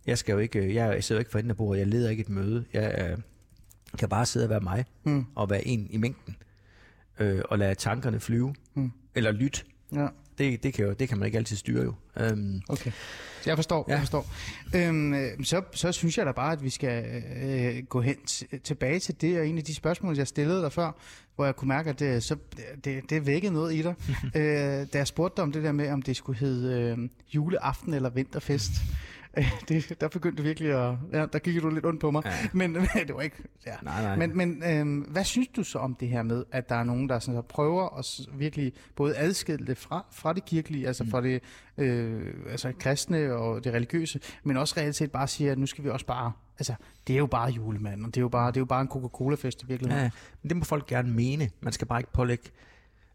Jeg 0.07 0.19
skal 0.19 0.33
jo 0.33 0.39
ikke, 0.39 0.59
øh, 0.59 0.75
jeg 0.75 1.05
sidder 1.05 1.19
jo 1.19 1.21
ikke 1.21 1.31
for 1.31 1.39
enden 1.39 1.51
af 1.51 1.57
bordet, 1.57 1.79
jeg 1.81 1.87
leder 1.87 2.11
ikke 2.11 2.21
et 2.21 2.29
møde. 2.29 2.65
Jeg 2.73 3.09
øh, 3.11 3.19
kan 3.99 4.09
bare 4.09 4.27
sidde 4.27 4.47
og 4.47 4.51
være 4.51 4.61
mig, 4.61 4.85
Mm. 5.05 5.27
og 5.35 5.51
være 5.51 5.67
en 5.67 5.87
i 5.91 5.97
mængden. 5.97 6.37
Øh, 7.19 7.43
og 7.49 7.59
lade 7.59 7.75
tankerne 7.75 8.21
flyve. 8.21 8.55
Mm. 8.75 8.93
Eller 9.15 9.33
lytte. 9.33 9.63
Ja, 9.93 10.09
Det, 10.39 10.63
det, 10.63 10.75
kan 10.75 10.85
jo, 10.85 10.93
det 10.93 11.09
kan 11.09 11.19
man 11.19 11.27
ikke 11.27 11.39
altid 11.39 11.57
styre 11.57 11.83
jo. 11.83 11.95
Øhm, 12.17 12.61
okay. 12.69 12.93
Jeg 13.47 13.57
forstår, 13.57 13.85
ja. 13.89 13.93
jeg 13.93 14.01
forstår. 14.01 14.27
Øhm, 14.75 15.15
øh, 15.15 15.45
så, 15.45 15.63
så 15.73 15.93
synes 15.93 16.19
jeg 16.19 16.27
da 16.27 16.33
bare, 16.33 16.53
at 16.53 16.63
vi 16.63 16.71
skal 16.71 17.23
øh, 17.43 17.85
gå 17.85 18.01
hen 18.01 18.17
tilbage 18.65 18.99
til 18.99 19.21
det, 19.21 19.41
og 19.41 19.47
en 19.47 19.59
af 19.59 19.65
de 19.65 19.75
spørgsmål, 19.75 20.17
jeg 20.17 20.27
stillede 20.27 20.63
dig 20.63 20.73
før, 20.73 20.93
hvor 21.37 21.45
jeg 21.45 21.57
kunne 21.57 21.69
mærke, 21.69 21.91
at 21.91 21.99
det, 21.99 22.23
så, 22.23 22.37
det, 22.85 23.11
det 23.11 23.27
vækkede 23.27 23.53
noget 23.53 23.75
i 23.75 23.83
dig. 23.83 23.95
øh, 24.37 24.87
da 24.93 24.99
jeg 24.99 25.07
spurgte 25.07 25.37
dig 25.37 25.43
om 25.43 25.53
det 25.53 25.63
der 25.63 25.73
med, 25.73 25.91
om 25.91 26.03
det 26.03 26.17
skulle 26.17 26.39
hedde 26.39 26.81
øh, 26.81 27.09
juleaften 27.35 27.95
eller 27.95 28.11
vinterfest. 28.11 28.71
Det, 29.69 30.01
der 30.01 30.09
begyndte 30.09 30.43
virkelig 30.43 30.71
at... 30.73 30.95
Ja, 31.13 31.27
der 31.33 31.39
gik 31.39 31.63
du 31.63 31.71
lidt 31.71 31.87
ondt 31.87 32.01
på 32.01 32.11
mig. 32.11 32.23
Ja. 32.25 32.33
Men 32.59 32.75
det 32.75 33.15
var 33.15 33.21
ikke... 33.21 33.37
Ja. 33.67 33.75
nej, 33.83 34.03
nej. 34.03 34.17
Men, 34.17 34.37
men 34.37 34.63
øhm, 34.67 34.99
hvad 35.01 35.25
synes 35.25 35.49
du 35.49 35.63
så 35.65 35.79
om 35.79 35.95
det 35.95 36.09
her 36.09 36.23
med, 36.23 36.45
at 36.53 36.69
der 36.69 36.75
er 36.75 36.85
nogen, 36.85 37.09
der 37.09 37.19
sådan, 37.19 37.39
så 37.39 37.43
prøver 37.43 37.99
at 37.99 38.21
virkelig 38.39 38.73
både 38.97 39.17
adskille 39.17 39.67
det 39.67 39.79
fra, 39.79 40.05
fra 40.13 40.33
det 40.33 40.45
kirkelige, 40.45 40.87
altså 40.87 41.05
Mm. 41.05 41.11
fra 41.11 41.21
det 41.21 41.43
øh, 41.79 42.35
altså 42.51 42.73
kristne 42.81 43.35
og 43.35 43.65
det 43.65 43.73
religiøse, 43.75 44.21
men 44.45 44.57
også 44.57 44.75
reelt 44.77 44.97
set 44.97 45.11
bare 45.13 45.29
siger, 45.29 45.53
at 45.53 45.59
nu 45.59 45.67
skal 45.67 45.85
vi 45.85 45.89
også 45.91 46.07
bare, 46.07 46.33
altså 46.59 46.75
det 47.07 47.13
er 47.13 47.19
jo 47.19 47.27
bare 47.27 47.51
julemanden, 47.51 48.07
og 48.07 48.15
det 48.15 48.17
er 48.17 48.23
jo 48.23 48.29
bare, 48.29 48.49
det 48.51 48.57
er 48.57 48.61
jo 48.61 48.65
bare 48.65 48.81
en 48.81 48.89
Coca-Cola-fest 48.89 49.63
i 49.63 49.67
virkeligheden. 49.67 50.05
Ja, 50.05 50.11
men 50.43 50.49
det 50.49 50.57
må 50.57 50.65
folk 50.65 50.87
gerne 50.87 51.11
mene. 51.13 51.51
Man 51.61 51.73
skal 51.73 51.87
bare 51.87 52.01
ikke 52.01 52.13
pålægge, 52.13 52.45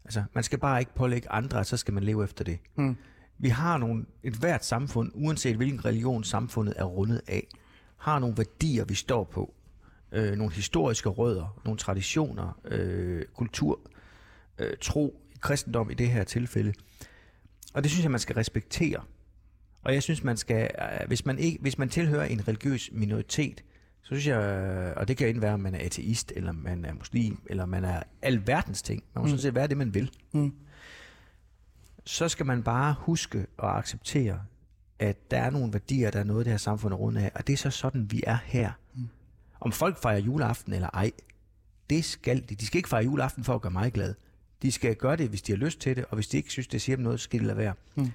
altså, 0.04 0.22
man 0.34 0.44
skal 0.44 0.58
bare 0.58 0.80
ikke 0.80 0.94
pålægge 0.94 1.30
andre, 1.30 1.64
så 1.64 1.76
skal 1.76 1.94
man 1.94 2.02
leve 2.02 2.24
efter 2.24 2.44
det. 2.44 2.58
Mm. 2.76 2.96
Vi 3.42 3.48
har 3.48 3.78
nogle, 3.78 4.04
et 4.22 4.32
hvert 4.32 4.64
samfund, 4.64 5.12
uanset 5.14 5.56
hvilken 5.56 5.84
religion 5.84 6.24
samfundet 6.24 6.74
er 6.76 6.84
rundet 6.84 7.20
af, 7.28 7.46
har 7.96 8.18
nogle 8.18 8.36
værdier, 8.36 8.84
vi 8.84 8.94
står 8.94 9.24
på. 9.24 9.54
Øh, 10.12 10.36
nogle 10.36 10.52
historiske 10.52 11.08
rødder, 11.08 11.60
nogle 11.64 11.78
traditioner, 11.78 12.60
øh, 12.64 13.24
kultur, 13.34 13.80
øh, 14.58 14.76
tro, 14.80 15.20
kristendom 15.40 15.90
i 15.90 15.94
det 15.94 16.10
her 16.10 16.24
tilfælde. 16.24 16.72
Og 17.74 17.82
det 17.82 17.90
synes 17.90 18.02
jeg, 18.04 18.10
man 18.10 18.20
skal 18.20 18.34
respektere. 18.34 19.00
Og 19.84 19.94
jeg 19.94 20.02
synes, 20.02 20.24
man 20.24 20.36
skal, 20.36 20.70
øh, 20.80 21.06
hvis 21.06 21.26
man, 21.26 21.38
ikke, 21.38 21.58
hvis 21.60 21.78
man 21.78 21.88
tilhører 21.88 22.24
en 22.24 22.48
religiøs 22.48 22.90
minoritet, 22.92 23.64
så 24.02 24.06
synes 24.06 24.26
jeg, 24.26 24.42
øh, 24.42 24.92
og 24.96 25.08
det 25.08 25.16
kan 25.16 25.28
enten 25.28 25.42
være, 25.42 25.54
om 25.54 25.60
man 25.60 25.74
er 25.74 25.84
ateist, 25.84 26.32
eller 26.36 26.52
man 26.52 26.84
er 26.84 26.94
muslim, 26.94 27.38
eller 27.46 27.66
man 27.66 27.84
er 27.84 28.02
alverdens 28.22 28.82
ting. 28.82 29.04
Man 29.14 29.20
må 29.20 29.24
mm. 29.24 29.28
sådan 29.28 29.42
set 29.42 29.54
være 29.54 29.66
det, 29.66 29.76
man 29.76 29.94
vil. 29.94 30.10
Mm. 30.32 30.52
Så 32.04 32.28
skal 32.28 32.46
man 32.46 32.62
bare 32.62 32.94
huske 32.98 33.46
og 33.56 33.78
acceptere, 33.78 34.40
at 34.98 35.30
der 35.30 35.38
er 35.38 35.50
nogle 35.50 35.72
værdier, 35.72 36.10
der 36.10 36.20
er 36.20 36.24
noget, 36.24 36.46
det 36.46 36.52
her 36.52 36.58
samfund 36.58 36.94
er 36.94 36.98
rundt 36.98 37.18
af, 37.18 37.32
og 37.34 37.46
det 37.46 37.52
er 37.52 37.56
så 37.56 37.70
sådan, 37.70 38.10
vi 38.10 38.22
er 38.26 38.38
her. 38.44 38.72
Mm. 38.94 39.08
Om 39.60 39.72
folk 39.72 40.02
fejrer 40.02 40.18
juleaften 40.18 40.72
eller 40.72 40.90
ej, 40.94 41.10
det 41.90 42.04
skal 42.04 42.48
de. 42.48 42.54
De 42.54 42.66
skal 42.66 42.76
ikke 42.76 42.88
fejre 42.88 43.04
juleaften 43.04 43.44
for 43.44 43.54
at 43.54 43.60
gøre 43.60 43.72
mig 43.72 43.92
glad. 43.92 44.14
De 44.62 44.72
skal 44.72 44.96
gøre 44.96 45.16
det, 45.16 45.28
hvis 45.28 45.42
de 45.42 45.52
har 45.52 45.56
lyst 45.56 45.80
til 45.80 45.96
det, 45.96 46.04
og 46.04 46.14
hvis 46.14 46.28
de 46.28 46.36
ikke 46.36 46.50
synes, 46.50 46.66
det 46.66 46.82
siger 46.82 46.96
dem 46.96 47.02
noget, 47.02 47.20
så 47.20 47.24
skal 47.24 47.40
de 47.40 47.44
lade 47.44 47.58
være. 47.58 47.74
Mm. 47.94 48.10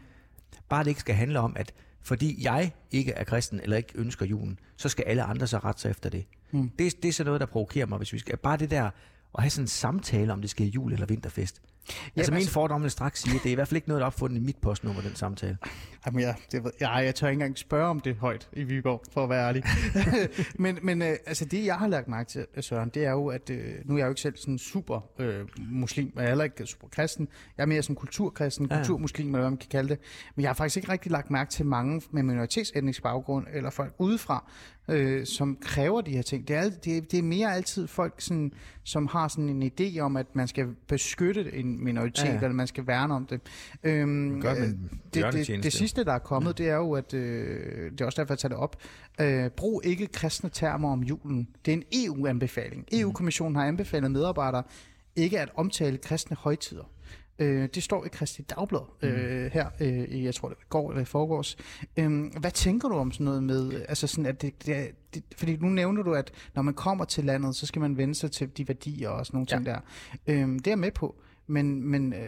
Bare 0.69 0.83
det 0.83 0.89
ikke 0.89 1.01
skal 1.01 1.15
handle 1.15 1.39
om, 1.39 1.53
at 1.57 1.73
fordi 2.01 2.43
jeg 2.43 2.71
ikke 2.91 3.11
er 3.11 3.23
kristen 3.23 3.59
eller 3.59 3.77
ikke 3.77 3.91
ønsker 3.95 4.25
julen, 4.25 4.59
så 4.77 4.89
skal 4.89 5.03
alle 5.07 5.23
andre 5.23 5.47
så 5.47 5.57
rette 5.57 5.81
sig 5.81 5.89
efter 5.89 6.09
det. 6.09 6.25
Mm. 6.51 6.69
Det, 6.69 7.03
det 7.03 7.09
er 7.09 7.13
så 7.13 7.23
noget, 7.23 7.39
der 7.39 7.45
provokerer 7.45 7.85
mig, 7.85 7.97
hvis 7.97 8.13
vi 8.13 8.19
skal. 8.19 8.37
Bare 8.37 8.57
det 8.57 8.71
der 8.71 8.89
at 9.37 9.43
have 9.43 9.49
sådan 9.49 9.63
en 9.63 9.67
samtale 9.67 10.33
om, 10.33 10.41
det 10.41 10.49
skal 10.49 10.67
jul 10.67 10.93
eller 10.93 11.05
vinterfest. 11.05 11.61
Ja, 11.89 11.93
altså 12.15 12.31
min 12.31 12.37
altså- 12.37 12.51
fordom 12.53 12.83
vil 12.83 12.91
straks 12.91 13.21
sige, 13.21 13.35
at 13.35 13.43
det 13.43 13.49
er 13.49 13.51
i 13.51 13.55
hvert 13.55 13.67
fald 13.67 13.75
ikke 13.75 13.87
noget, 13.87 13.99
der 13.99 14.05
er 14.05 14.07
opfundet 14.07 14.37
i 14.37 14.39
mit 14.39 14.57
postnummer, 14.61 15.01
den 15.01 15.15
samtale. 15.15 15.57
Jamen, 16.05 16.21
jeg, 16.21 16.35
det 16.51 16.63
ved, 16.63 16.71
jeg, 16.79 17.01
jeg 17.05 17.15
tør 17.15 17.27
ikke 17.27 17.33
engang 17.33 17.57
spørge 17.57 17.87
om 17.89 17.99
det 17.99 18.15
højt 18.15 18.49
i 18.53 18.63
Viborg, 18.63 19.03
for 19.13 19.23
at 19.23 19.29
være 19.29 19.47
ærlig. 19.47 19.63
men 20.63 20.79
men 20.81 21.01
øh, 21.01 21.07
altså 21.25 21.45
det, 21.45 21.65
jeg 21.65 21.75
har 21.75 21.87
lagt 21.87 22.07
mærke 22.07 22.29
til, 22.29 22.45
Søren, 22.61 22.89
det 22.89 23.05
er 23.05 23.11
jo, 23.11 23.27
at 23.27 23.49
øh, 23.49 23.73
nu 23.85 23.93
er 23.93 23.97
jeg 23.97 24.05
jo 24.05 24.09
ikke 24.11 24.21
selv 24.21 24.37
sådan 24.37 24.57
super 24.57 24.99
øh, 25.19 25.45
muslim, 25.71 26.11
og 26.15 26.21
jeg 26.21 26.25
er 26.25 26.29
heller 26.29 26.43
ikke 26.43 26.65
super 26.65 26.87
kristen. 26.87 27.27
Jeg 27.57 27.63
er 27.63 27.67
mere 27.67 27.81
sådan 27.81 27.95
kulturkristen, 27.95 28.67
Ja, 28.69 28.75
ja. 28.75 28.81
kulturmuslim, 28.81 29.27
eller 29.27 29.39
hvad 29.39 29.49
man 29.49 29.57
kan 29.57 29.69
kalde 29.69 29.89
det. 29.89 29.99
Men 30.35 30.41
jeg 30.43 30.49
har 30.49 30.53
faktisk 30.53 30.77
ikke 30.77 30.91
rigtig 30.91 31.11
lagt 31.11 31.31
mærke 31.31 31.51
til 31.51 31.65
mange 31.65 32.01
med 32.11 32.23
minoritetsetnisk 32.23 33.03
baggrund, 33.03 33.47
eller 33.53 33.69
folk 33.69 33.93
udefra, 33.97 34.51
øh, 34.87 35.25
som 35.25 35.57
kræver 35.61 36.01
de 36.01 36.11
her 36.11 36.21
ting. 36.21 36.47
Det 36.47 36.55
er, 36.55 36.69
det, 36.69 36.97
er- 36.97 37.01
det 37.01 37.19
er 37.19 37.23
mere 37.23 37.53
altid 37.55 37.87
folk, 37.87 38.13
sådan, 38.21 38.51
som 38.83 39.07
har 39.07 39.27
sådan 39.27 39.49
en 39.49 39.71
idé 39.79 39.99
om, 39.99 40.17
at 40.17 40.35
man 40.35 40.47
skal 40.47 40.67
beskytte 40.87 41.53
en 41.55 41.83
minoritet, 41.83 42.17
Ja, 42.23 42.25
ja, 42.25 42.31
ja. 42.33 42.39
ja. 42.39 42.43
eller 42.45 42.55
man 42.55 42.67
skal 42.67 42.87
værne 42.87 43.13
om 43.13 43.25
det. 43.25 43.41
Øhm, 43.83 44.41
Gør 44.41 44.51
øh, 44.51 44.57
det, 45.13 45.33
det, 45.33 45.63
det 45.63 45.73
sidste, 45.73 46.03
der 46.03 46.13
er 46.13 46.19
kommet, 46.19 46.57
det 46.57 46.69
er 46.69 46.75
jo, 46.75 46.91
at 46.91 47.13
øh, 47.13 47.91
det 47.91 48.01
er 48.01 48.05
også 48.05 48.21
derfor, 48.21 48.33
jeg 48.33 48.39
tager 48.39 48.49
det 48.49 48.57
op. 48.57 48.81
Øh, 49.21 49.49
brug 49.49 49.81
ikke 49.85 50.07
kristne 50.07 50.49
termer 50.53 50.91
om 50.91 51.03
julen. 51.03 51.47
Det 51.65 51.71
er 51.73 51.77
en 51.77 51.83
EU-anbefaling. 52.07 52.85
Mhm. 52.91 52.99
EU-kommissionen 53.01 53.55
har 53.55 53.65
anbefalet 53.65 54.11
medarbejdere 54.11 54.63
ikke 55.15 55.39
at 55.39 55.49
omtale 55.55 55.97
kristne 55.97 56.37
højtider. 56.39 56.83
Øh, 57.39 57.69
det 57.75 57.83
står 57.83 58.05
i 58.05 58.09
Kristi 58.09 58.41
Dagblad 58.41 58.81
øh, 59.01 59.51
her, 59.51 59.69
øh, 59.79 60.23
jeg 60.23 60.35
tror 60.35 60.49
det 60.49 60.57
var 60.57 60.63
i 60.63 60.69
går 60.69 60.89
eller 60.91 61.01
i 61.01 61.05
forgårs. 61.05 61.57
Øh, 61.97 62.25
hvad 62.39 62.51
tænker 62.51 62.89
du 62.89 62.95
om 62.95 63.11
sådan 63.11 63.25
noget 63.25 63.43
med, 63.43 63.85
altså 63.89 64.07
sådan 64.07 64.25
at 64.25 64.41
det, 64.41 64.65
det, 64.65 64.91
det, 65.13 65.23
fordi 65.37 65.55
nu 65.57 65.67
nævner 65.69 66.03
du, 66.03 66.13
at 66.13 66.31
når 66.55 66.61
man 66.61 66.73
kommer 66.73 67.05
til 67.05 67.23
landet, 67.25 67.55
så 67.55 67.65
skal 67.65 67.79
man 67.79 67.97
vende 67.97 68.15
sig 68.15 68.31
til 68.31 68.49
de 68.57 68.67
værdier 68.67 69.09
og 69.09 69.25
sådan 69.25 69.37
nogle 69.37 69.47
Ja. 69.51 69.55
ting 69.55 69.65
der. 69.65 69.79
Øh, 70.27 70.55
det 70.55 70.67
er 70.67 70.71
jeg 70.71 70.79
med 70.79 70.91
på, 70.91 71.15
men, 71.47 71.83
men 71.83 72.13
øh, 72.13 72.19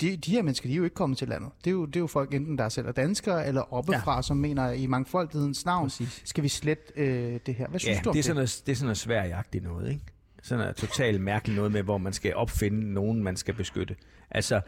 de, 0.00 0.16
de 0.16 0.30
her 0.30 0.42
mennesker, 0.42 0.68
de 0.68 0.72
er 0.72 0.76
jo 0.76 0.84
ikke 0.84 0.94
kommet 0.94 1.18
til 1.18 1.28
landet. 1.28 1.50
Det 1.64 1.66
er 1.70 1.72
jo, 1.72 1.86
det 1.86 1.96
er 1.96 2.00
jo 2.00 2.06
folk 2.06 2.34
enten, 2.34 2.58
der 2.58 2.68
selv 2.68 2.86
er 2.86 2.92
danskere, 2.92 3.46
eller 3.46 3.72
oppefra, 3.74 4.14
ja. 4.16 4.22
som 4.22 4.36
mener, 4.36 4.70
i 4.70 4.86
mangfoldighedens 4.86 5.64
navn, 5.64 5.84
Præcis. 5.88 6.22
skal 6.24 6.44
vi 6.44 6.48
slet 6.48 6.78
øh, 6.96 7.40
det 7.46 7.54
her. 7.54 7.68
Hvad 7.68 7.80
synes 7.80 7.96
Ja, 7.96 8.02
du 8.04 8.08
om 8.10 8.12
det 8.14 8.18
er 8.18 8.22
det? 8.22 8.24
sådan 8.24 8.34
noget, 8.36 8.62
det 8.66 8.72
er 8.72 8.76
sådan 8.76 8.86
noget 8.86 8.98
sværjagtigt 8.98 9.64
noget, 9.64 9.90
ikke? 9.90 10.02
Sådan 10.42 10.58
noget 10.60 10.76
totalt 10.76 11.20
mærkeligt 11.20 11.56
noget 11.56 11.72
med, 11.72 11.82
hvor 11.82 11.98
man 11.98 12.12
skal 12.12 12.34
opfinde 12.34 12.92
nogen, 12.92 13.22
man 13.22 13.36
skal 13.36 13.54
beskytte. 13.54 13.96
Altså, 14.30 14.60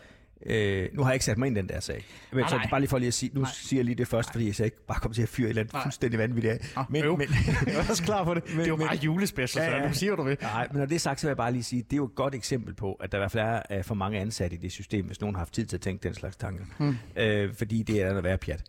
øh, 0.47 0.89
nu 0.93 1.03
har 1.03 1.11
jeg 1.11 1.15
ikke 1.15 1.25
sat 1.25 1.39
mig 1.39 1.47
ind 1.47 1.57
i 1.57 1.61
den 1.61 1.69
der 1.69 1.81
sag. 1.81 2.05
Men 2.33 2.41
Nej, 2.41 2.49
så 2.49 2.57
nej. 2.57 2.67
bare 2.71 2.81
lige 2.81 2.89
for 2.89 2.99
lige 2.99 3.09
at 3.09 3.15
sige, 3.15 3.31
nu 3.35 3.41
Nej. 3.41 3.51
siger 3.55 3.79
jeg 3.79 3.85
lige 3.85 3.95
det 3.95 4.09
først, 4.09 4.33
fordi 4.33 4.47
jeg 4.47 4.55
så 4.55 4.65
ikke 4.65 4.87
bare 4.87 5.01
kommer 5.01 5.15
til 5.15 5.23
at 5.23 5.29
fyre 5.29 5.45
et 5.47 5.49
eller 5.49 5.61
andet 5.63 5.73
Nej. 5.75 5.83
fuldstændig 5.83 6.19
vanvittigt 6.19 6.53
af. 6.55 6.59
Nå, 6.77 6.85
Men, 6.89 7.05
øv. 7.05 7.19
men, 7.19 7.29
jeg 7.67 7.75
er 7.75 7.89
også 7.91 8.03
klar 8.03 8.25
på 8.25 8.35
det. 8.35 8.45
det 8.45 8.59
er 8.59 8.67
jo 8.67 8.77
men- 8.77 8.87
bare 8.87 8.97
julespecial, 8.97 9.65
Ja, 9.73 9.83
ja, 9.83 9.89
du 9.89 9.95
siger, 9.95 10.17
du 10.17 10.23
vil. 10.23 10.37
Nej, 10.43 10.69
men 10.71 10.79
når 10.79 10.87
det 10.87 10.95
er 10.95 10.99
sagt, 10.99 11.21
så 11.21 11.27
vil 11.27 11.31
jeg 11.31 11.37
bare 11.37 11.53
lige 11.53 11.63
sige, 11.63 11.83
det 11.83 11.93
er 11.93 11.97
jo 11.97 12.05
et 12.05 12.15
godt 12.15 12.35
eksempel 12.35 12.75
på, 12.75 12.93
at 12.93 13.13
der 13.13 13.19
i 13.19 13.21
hvert 13.21 13.33
fald 13.33 13.63
er 13.71 13.83
for 13.83 13.95
mange 13.95 14.19
ansatte 14.19 14.57
i 14.57 14.59
det 14.59 14.73
system, 14.73 15.07
hvis 15.07 15.21
nogen 15.21 15.35
har 15.37 15.41
haft 15.41 15.53
tid 15.55 15.67
til 15.67 15.77
at 15.77 15.81
tænke 15.81 16.03
den 16.03 16.15
slags 16.15 16.37
tanker. 16.37 16.65
Hmm. 16.79 16.97
Øh, 17.17 17.55
fordi 17.55 17.83
det 17.83 18.03
er 18.03 18.09
noget 18.09 18.25
værre 18.25 18.39
pjat. 18.39 18.65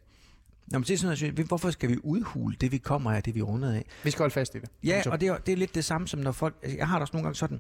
Nå, 0.68 0.80
men 0.80 0.84
det 0.84 0.94
er 0.94 0.98
sådan, 0.98 1.18
noget, 1.34 1.48
hvorfor 1.48 1.72
skal 1.72 1.90
vi 1.90 1.98
udhule 2.04 2.56
det, 2.62 2.72
vi 2.72 2.78
kommer 2.78 3.12
af, 3.12 3.24
det 3.24 3.36
vi 3.36 3.40
er 3.40 3.44
rundet 3.44 3.74
af? 3.74 3.86
Vi 4.04 4.12
skal 4.12 4.24
holde 4.24 4.34
fast 4.34 4.56
i 4.56 4.60
det. 4.60 4.70
Ja, 4.84 5.02
og 5.06 5.22
det 5.22 5.28
er, 5.30 5.38
det 5.38 5.52
er 5.52 5.56
lidt 5.58 5.76
det 5.76 5.86
samme 5.86 6.08
som 6.08 6.20
når 6.20 6.32
folk... 6.32 6.56
Jeg 6.78 6.88
har 6.88 6.96
det 6.96 7.02
også 7.02 7.12
nogle 7.14 7.24
gange 7.26 7.36
sådan... 7.36 7.60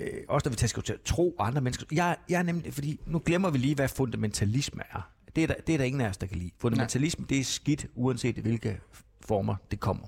Øh, 0.00 0.24
også 0.28 0.48
når 0.48 0.50
vi 0.50 0.56
tager 0.56 0.80
til 0.82 0.98
tro 1.04 1.36
andre 1.38 1.60
mennesker. 1.60 1.86
Jeg, 1.92 2.16
jeg 2.28 2.38
er 2.38 2.42
nemlig... 2.42 2.74
Fordi 2.74 3.00
nu 3.06 3.22
glemmer 3.26 3.50
vi 3.50 3.58
lige, 3.58 3.74
hvad 3.74 3.88
fundamentalisme 3.88 4.82
er. 4.90 5.10
Det 5.36 5.42
er, 5.42 5.46
der, 5.46 5.54
det 5.66 5.72
er 5.74 5.78
der 5.78 5.84
ingen 5.84 6.00
af 6.00 6.08
os, 6.08 6.16
der 6.16 6.26
kan 6.26 6.36
lide. 6.38 6.50
Fundamentalisme, 6.58 7.26
det 7.28 7.38
er 7.40 7.44
skidt, 7.44 7.86
uanset 7.94 8.34
hvilke 8.36 8.80
former 9.20 9.56
det 9.70 9.80
kommer. 9.80 10.06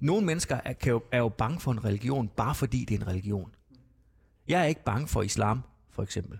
Nogle 0.00 0.26
mennesker 0.26 0.60
er, 0.64 0.72
kan 0.72 0.90
jo, 0.92 1.02
er 1.12 1.18
jo 1.18 1.28
bange 1.28 1.60
for 1.60 1.72
en 1.72 1.84
religion, 1.84 2.28
bare 2.28 2.54
fordi 2.54 2.84
det 2.84 2.94
er 2.94 2.98
en 2.98 3.06
religion. 3.06 3.50
Jeg 4.48 4.60
er 4.60 4.64
ikke 4.64 4.84
bange 4.84 5.06
for 5.08 5.22
islam, 5.22 5.60
for 5.90 6.02
eksempel. 6.02 6.38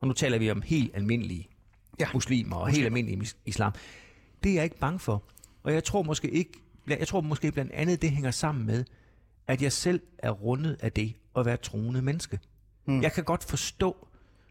Og 0.00 0.06
nu 0.08 0.12
taler 0.14 0.38
vi 0.38 0.50
om 0.50 0.62
helt 0.62 0.96
almindelige 0.96 1.48
Ja. 2.00 2.06
muslimer 2.14 2.56
og 2.56 2.68
helt 2.68 2.84
almindelige 2.84 3.20
mis- 3.22 3.36
islam. 3.46 3.72
Det 4.42 4.50
er 4.50 4.54
jeg 4.54 4.64
ikke 4.64 4.78
bange 4.78 4.98
for. 4.98 5.22
Og 5.62 5.72
jeg 5.74 5.84
tror 5.84 6.02
måske 6.02 6.30
ikke, 6.30 6.50
jeg 6.86 7.08
tror 7.08 7.20
måske 7.20 7.52
blandt 7.52 7.72
andet, 7.72 8.02
det 8.02 8.10
hænger 8.10 8.30
sammen 8.30 8.66
med, 8.66 8.84
at 9.46 9.62
jeg 9.62 9.72
selv 9.72 10.00
er 10.18 10.30
rundet 10.30 10.76
af 10.80 10.92
det 10.92 11.12
at 11.36 11.46
være 11.46 11.56
troende 11.56 12.02
menneske. 12.02 12.38
Mm. 12.84 13.02
Jeg 13.02 13.12
kan 13.12 13.24
godt 13.24 13.44
forstå, 13.44 14.08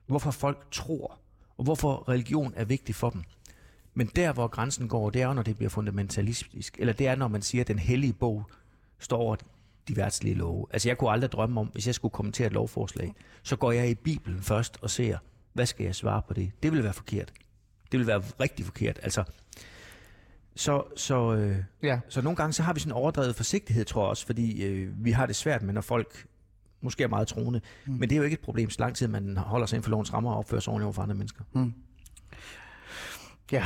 hvorfor 0.08 0.32
folk 0.32 0.68
tror, 0.72 1.20
og 1.58 1.64
hvorfor 1.64 2.10
religion 2.10 2.54
er 2.56 2.66
vigtig 2.66 2.96
for 2.96 3.10
dem. 3.10 3.24
Men 3.94 4.08
der, 4.16 4.34
hvor 4.34 4.48
grænsen 4.48 4.88
går, 4.88 5.10
det 5.10 5.22
er 5.22 5.28
jo, 5.28 5.34
når 5.34 5.42
det 5.44 5.58
bliver 5.58 5.70
fundamentalistisk. 5.70 6.76
Eller 6.80 6.94
det 6.94 7.08
er, 7.08 7.16
når 7.16 7.28
man 7.28 7.42
siger, 7.42 7.62
at 7.62 7.68
den 7.68 7.80
hellige 7.80 8.14
bog 8.14 8.46
står 9.00 9.18
over 9.18 9.36
de 9.88 9.98
værtslige 9.98 10.36
love. 10.36 10.66
Altså, 10.72 10.90
jeg 10.90 10.98
kunne 10.98 11.12
aldrig 11.12 11.32
drømme 11.32 11.60
om, 11.60 11.68
hvis 11.68 11.88
jeg 11.88 11.96
skulle 11.96 12.12
kommentere 12.12 12.48
et 12.48 12.54
lovforslag, 12.54 13.14
så 13.44 13.56
går 13.56 13.72
jeg 13.72 13.90
i 13.90 13.96
Bibelen 13.96 14.42
først 14.42 14.78
og 14.82 14.90
ser, 14.90 15.18
hvad 15.54 15.66
skal 15.66 15.84
jeg 15.84 15.96
svare 15.96 16.22
på 16.28 16.34
det? 16.34 16.52
Det 16.64 16.72
vil 16.72 16.84
være 16.84 16.94
forkert. 16.94 17.34
Det 17.92 18.00
vil 18.00 18.08
være 18.08 18.20
rigtig 18.40 18.66
forkert. 18.66 19.00
Altså, 19.04 19.24
så, 20.56 20.84
så, 20.96 21.34
øh, 21.34 21.58
Ja. 21.84 22.00
så 22.10 22.22
nogle 22.22 22.36
gange 22.36 22.54
så 22.54 22.64
har 22.64 22.74
vi 22.74 22.80
sådan 22.80 22.90
en 22.92 22.96
overdrevet 22.96 23.36
forsigtighed, 23.36 23.86
tror 23.86 24.02
jeg 24.04 24.10
også, 24.10 24.26
fordi 24.26 24.64
øh, 24.64 25.06
vi 25.06 25.12
har 25.12 25.26
det 25.26 25.36
svært 25.36 25.62
med, 25.62 25.74
når 25.74 25.82
folk 25.82 26.26
måske 26.82 27.04
er 27.04 27.08
meget 27.08 27.28
troende. 27.28 27.62
Mm. 27.86 27.94
Men 27.94 28.02
det 28.10 28.12
er 28.12 28.18
jo 28.18 28.24
ikke 28.24 28.34
et 28.34 28.40
problem, 28.40 28.70
så 28.70 28.78
lang 28.80 28.96
tid 28.96 29.08
man 29.08 29.38
holder 29.38 29.66
sig 29.66 29.76
inden 29.76 29.84
for 29.84 29.92
lovens 29.92 30.14
rammer 30.14 30.32
og 30.32 30.38
opfører 30.38 30.62
sig 30.62 30.72
ordentligt 30.74 30.86
over 30.86 30.94
for 30.94 31.02
andre 31.02 31.16
mennesker. 31.16 31.44
Ja, 33.52 33.66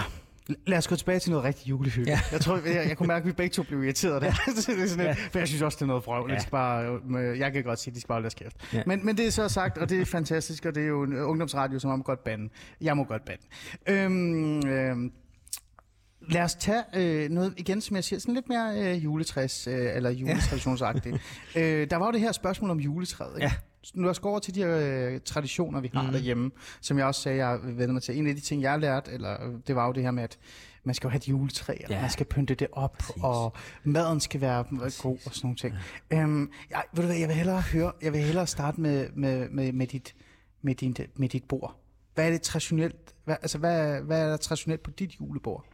Lad 0.68 0.78
os 0.78 0.88
gå 0.88 0.96
tilbage 0.96 1.20
til 1.20 1.32
noget 1.32 1.46
rigtig 1.46 1.70
julehygge. 1.70 2.12
Ja. 2.12 2.20
Jeg 2.32 2.42
tror, 2.42 2.60
jeg, 2.66 2.86
jeg 2.90 2.98
kunne 2.98 3.08
mærke, 3.08 3.24
at 3.24 3.28
vi 3.28 3.32
begge 3.32 3.54
to 3.54 3.64
blev 3.64 3.84
irriteret 3.84 4.22
der. 4.22 4.32
Det 4.68 4.84
er 4.84 4.88
sådan 4.88 5.06
Ja. 5.06 5.16
For 5.32 5.40
jeg 5.40 5.48
synes 5.48 5.62
også, 5.62 5.76
det 5.76 5.82
er 5.82 5.86
noget 5.86 6.06
vrøvl. 6.06 6.32
Ja. 6.32 6.40
Bare, 6.52 7.00
øh, 7.18 7.40
jeg 7.40 7.54
kan 7.54 7.64
godt 7.64 7.80
sige, 7.80 7.92
at 7.92 7.96
de 7.96 8.02
skal 8.02 8.08
bare 8.08 8.16
holde 8.16 8.24
deres 8.24 8.34
kæft. 8.34 8.74
Ja. 8.74 8.84
Men, 8.86 9.06
men 9.06 9.18
det 9.18 9.28
er 9.28 9.30
så 9.30 9.50
sagt, 9.50 9.78
og 9.78 9.90
det 9.90 10.02
er 10.02 10.06
fantastisk, 10.06 10.66
og 10.66 10.76
det 10.76 10.84
er 10.84 10.88
jo 10.88 11.04
en 11.04 11.14
øh, 11.14 11.30
ungdomsradio, 11.30 11.80
som 11.80 11.90
man 11.90 11.98
må 11.98 12.04
godt 12.04 12.24
bande. 12.24 12.50
Jeg 12.82 12.98
må 12.98 13.04
godt 13.04 13.26
bande. 13.26 13.44
Øhm, 13.88 14.68
øhm, 14.68 15.12
Lad 16.30 16.42
os 16.42 16.56
tage 16.56 16.84
øh, 16.96 17.30
noget 17.30 17.54
igen, 17.58 17.82
som 17.82 17.96
jeg 17.96 18.04
siger, 18.04 18.20
sådan 18.20 18.34
lidt 18.34 18.50
mere 18.50 18.82
øh, 18.96 19.04
juletræs, 19.04 19.68
øh, 19.68 19.96
eller 19.96 20.10
juletraditionsagtigt. 20.10 21.16
øh, 21.58 21.90
der 21.90 21.96
var 21.96 22.06
jo 22.06 22.12
det 22.12 22.20
her 22.22 22.32
spørgsmål 22.32 22.70
om 22.70 22.80
juletræet. 22.80 23.36
Ikke? 23.36 23.46
Ja. 23.46 23.52
Nu 23.94 24.14
skal 24.14 24.28
over 24.28 24.40
til 24.40 24.56
de 24.56 24.62
øh, 24.62 25.20
traditioner, 25.26 25.82
vi 25.82 25.92
har 25.94 26.02
mm. 26.02 26.12
Derhjemme, 26.12 26.52
som 26.82 26.98
jeg 26.98 27.06
også 27.06 27.22
sagde, 27.22 27.46
jeg 27.48 27.60
vendte 27.64 27.94
mig 27.94 28.02
til. 28.04 28.18
En 28.18 28.28
af 28.28 28.36
de 28.36 28.42
ting, 28.42 28.62
jeg 28.62 28.72
har 28.72 28.78
lært, 28.78 29.10
eller, 29.12 29.48
øh, 29.48 29.54
det 29.68 29.76
var 29.76 29.86
jo 29.88 29.92
det 29.94 30.04
her 30.04 30.12
med, 30.12 30.24
at 30.24 30.38
man 30.84 30.96
skal 30.96 31.08
jo 31.08 31.10
have 31.12 31.18
et 31.18 31.28
juletræ, 31.30 31.74
og 31.84 31.90
Ja. 31.90 32.02
man 32.02 32.10
skal 32.10 32.26
pynte 32.26 32.56
det 32.56 32.68
op, 32.72 32.98
Præcis. 32.98 33.24
og 33.24 33.54
maden 33.84 34.20
skal 34.20 34.42
være 34.42 34.64
Præcis. 34.80 35.02
god 35.02 35.18
og 35.26 35.34
sådan 35.36 35.40
nogle 35.48 35.58
ting. 35.58 35.76
Ja. 36.12 36.18
Øhm, 36.22 36.52
jeg, 36.70 36.84
ved 36.94 37.04
du 37.04 37.08
hvad, 37.08 37.18
jeg 37.18 37.28
vil 37.28 37.36
hellere 37.36 37.62
høre, 37.62 37.92
jeg 38.02 38.14
vil 38.14 38.22
hellere 38.22 38.48
starte 38.48 38.82
med, 38.82 39.10
med, 39.16 39.50
med, 39.50 39.72
med, 39.72 39.88
dit, 39.88 40.16
med, 40.62 40.76
din, 40.76 40.96
med 41.16 41.30
dit 41.30 41.44
bord. 41.44 41.80
Hvad 42.16 42.26
er 42.28 42.32
det 42.32 42.42
traditionelt, 42.42 43.16
hvad, 43.26 43.36
altså 43.42 43.58
hvad, 43.58 44.02
hvad 44.02 44.22
er 44.22 44.30
der 44.30 44.38
traditionelt 44.38 44.84
på 44.84 44.92
dit 44.92 45.12
julebord? 45.20 45.66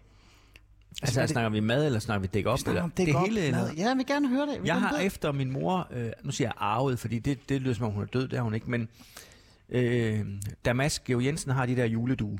Altså, 1.01 1.21
altså 1.21 1.33
snakker 1.33 1.49
vi 1.49 1.59
mad, 1.59 1.85
eller 1.85 1.99
snakker 1.99 2.21
vi 2.21 2.27
dække 2.33 2.49
op? 2.49 2.59
Snakker 2.59 2.71
Eller? 2.71 2.83
om 2.83 2.91
det 2.91 3.07
dæk 3.07 3.15
op, 3.15 3.25
hele, 3.25 3.41
eller? 3.41 3.61
mad. 3.61 3.73
Ja, 3.73 3.87
jeg 3.87 3.97
vil 3.97 4.05
gerne 4.05 4.27
høre 4.29 4.41
det. 4.41 4.53
Jeg 4.53 4.61
gerne 4.63 4.79
har 4.79 4.95
vide. 4.95 5.05
efter 5.05 5.31
min 5.31 5.51
mor, 5.51 5.87
øh, 5.91 6.11
nu 6.23 6.31
siger 6.31 6.47
jeg 6.47 6.53
arvet, 6.57 6.99
fordi 6.99 7.19
det, 7.19 7.49
det 7.49 7.61
lyder 7.61 7.73
som 7.73 7.85
om 7.85 7.91
hun 7.91 8.03
er 8.03 8.07
død, 8.07 8.27
det 8.27 8.37
er 8.37 8.41
hun 8.41 8.53
ikke, 8.53 8.71
men 8.71 8.87
øh, 9.69 10.25
Damas 10.65 10.99
Geo 10.99 11.19
Jensen 11.19 11.51
har 11.51 11.65
de 11.65 11.75
der 11.75 11.85
juledue. 11.85 12.39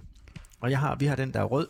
Og 0.59 0.71
jeg 0.71 0.79
har, 0.79 0.95
vi 0.95 1.05
har 1.05 1.15
den 1.15 1.33
der 1.33 1.39
er 1.39 1.43
rød, 1.43 1.67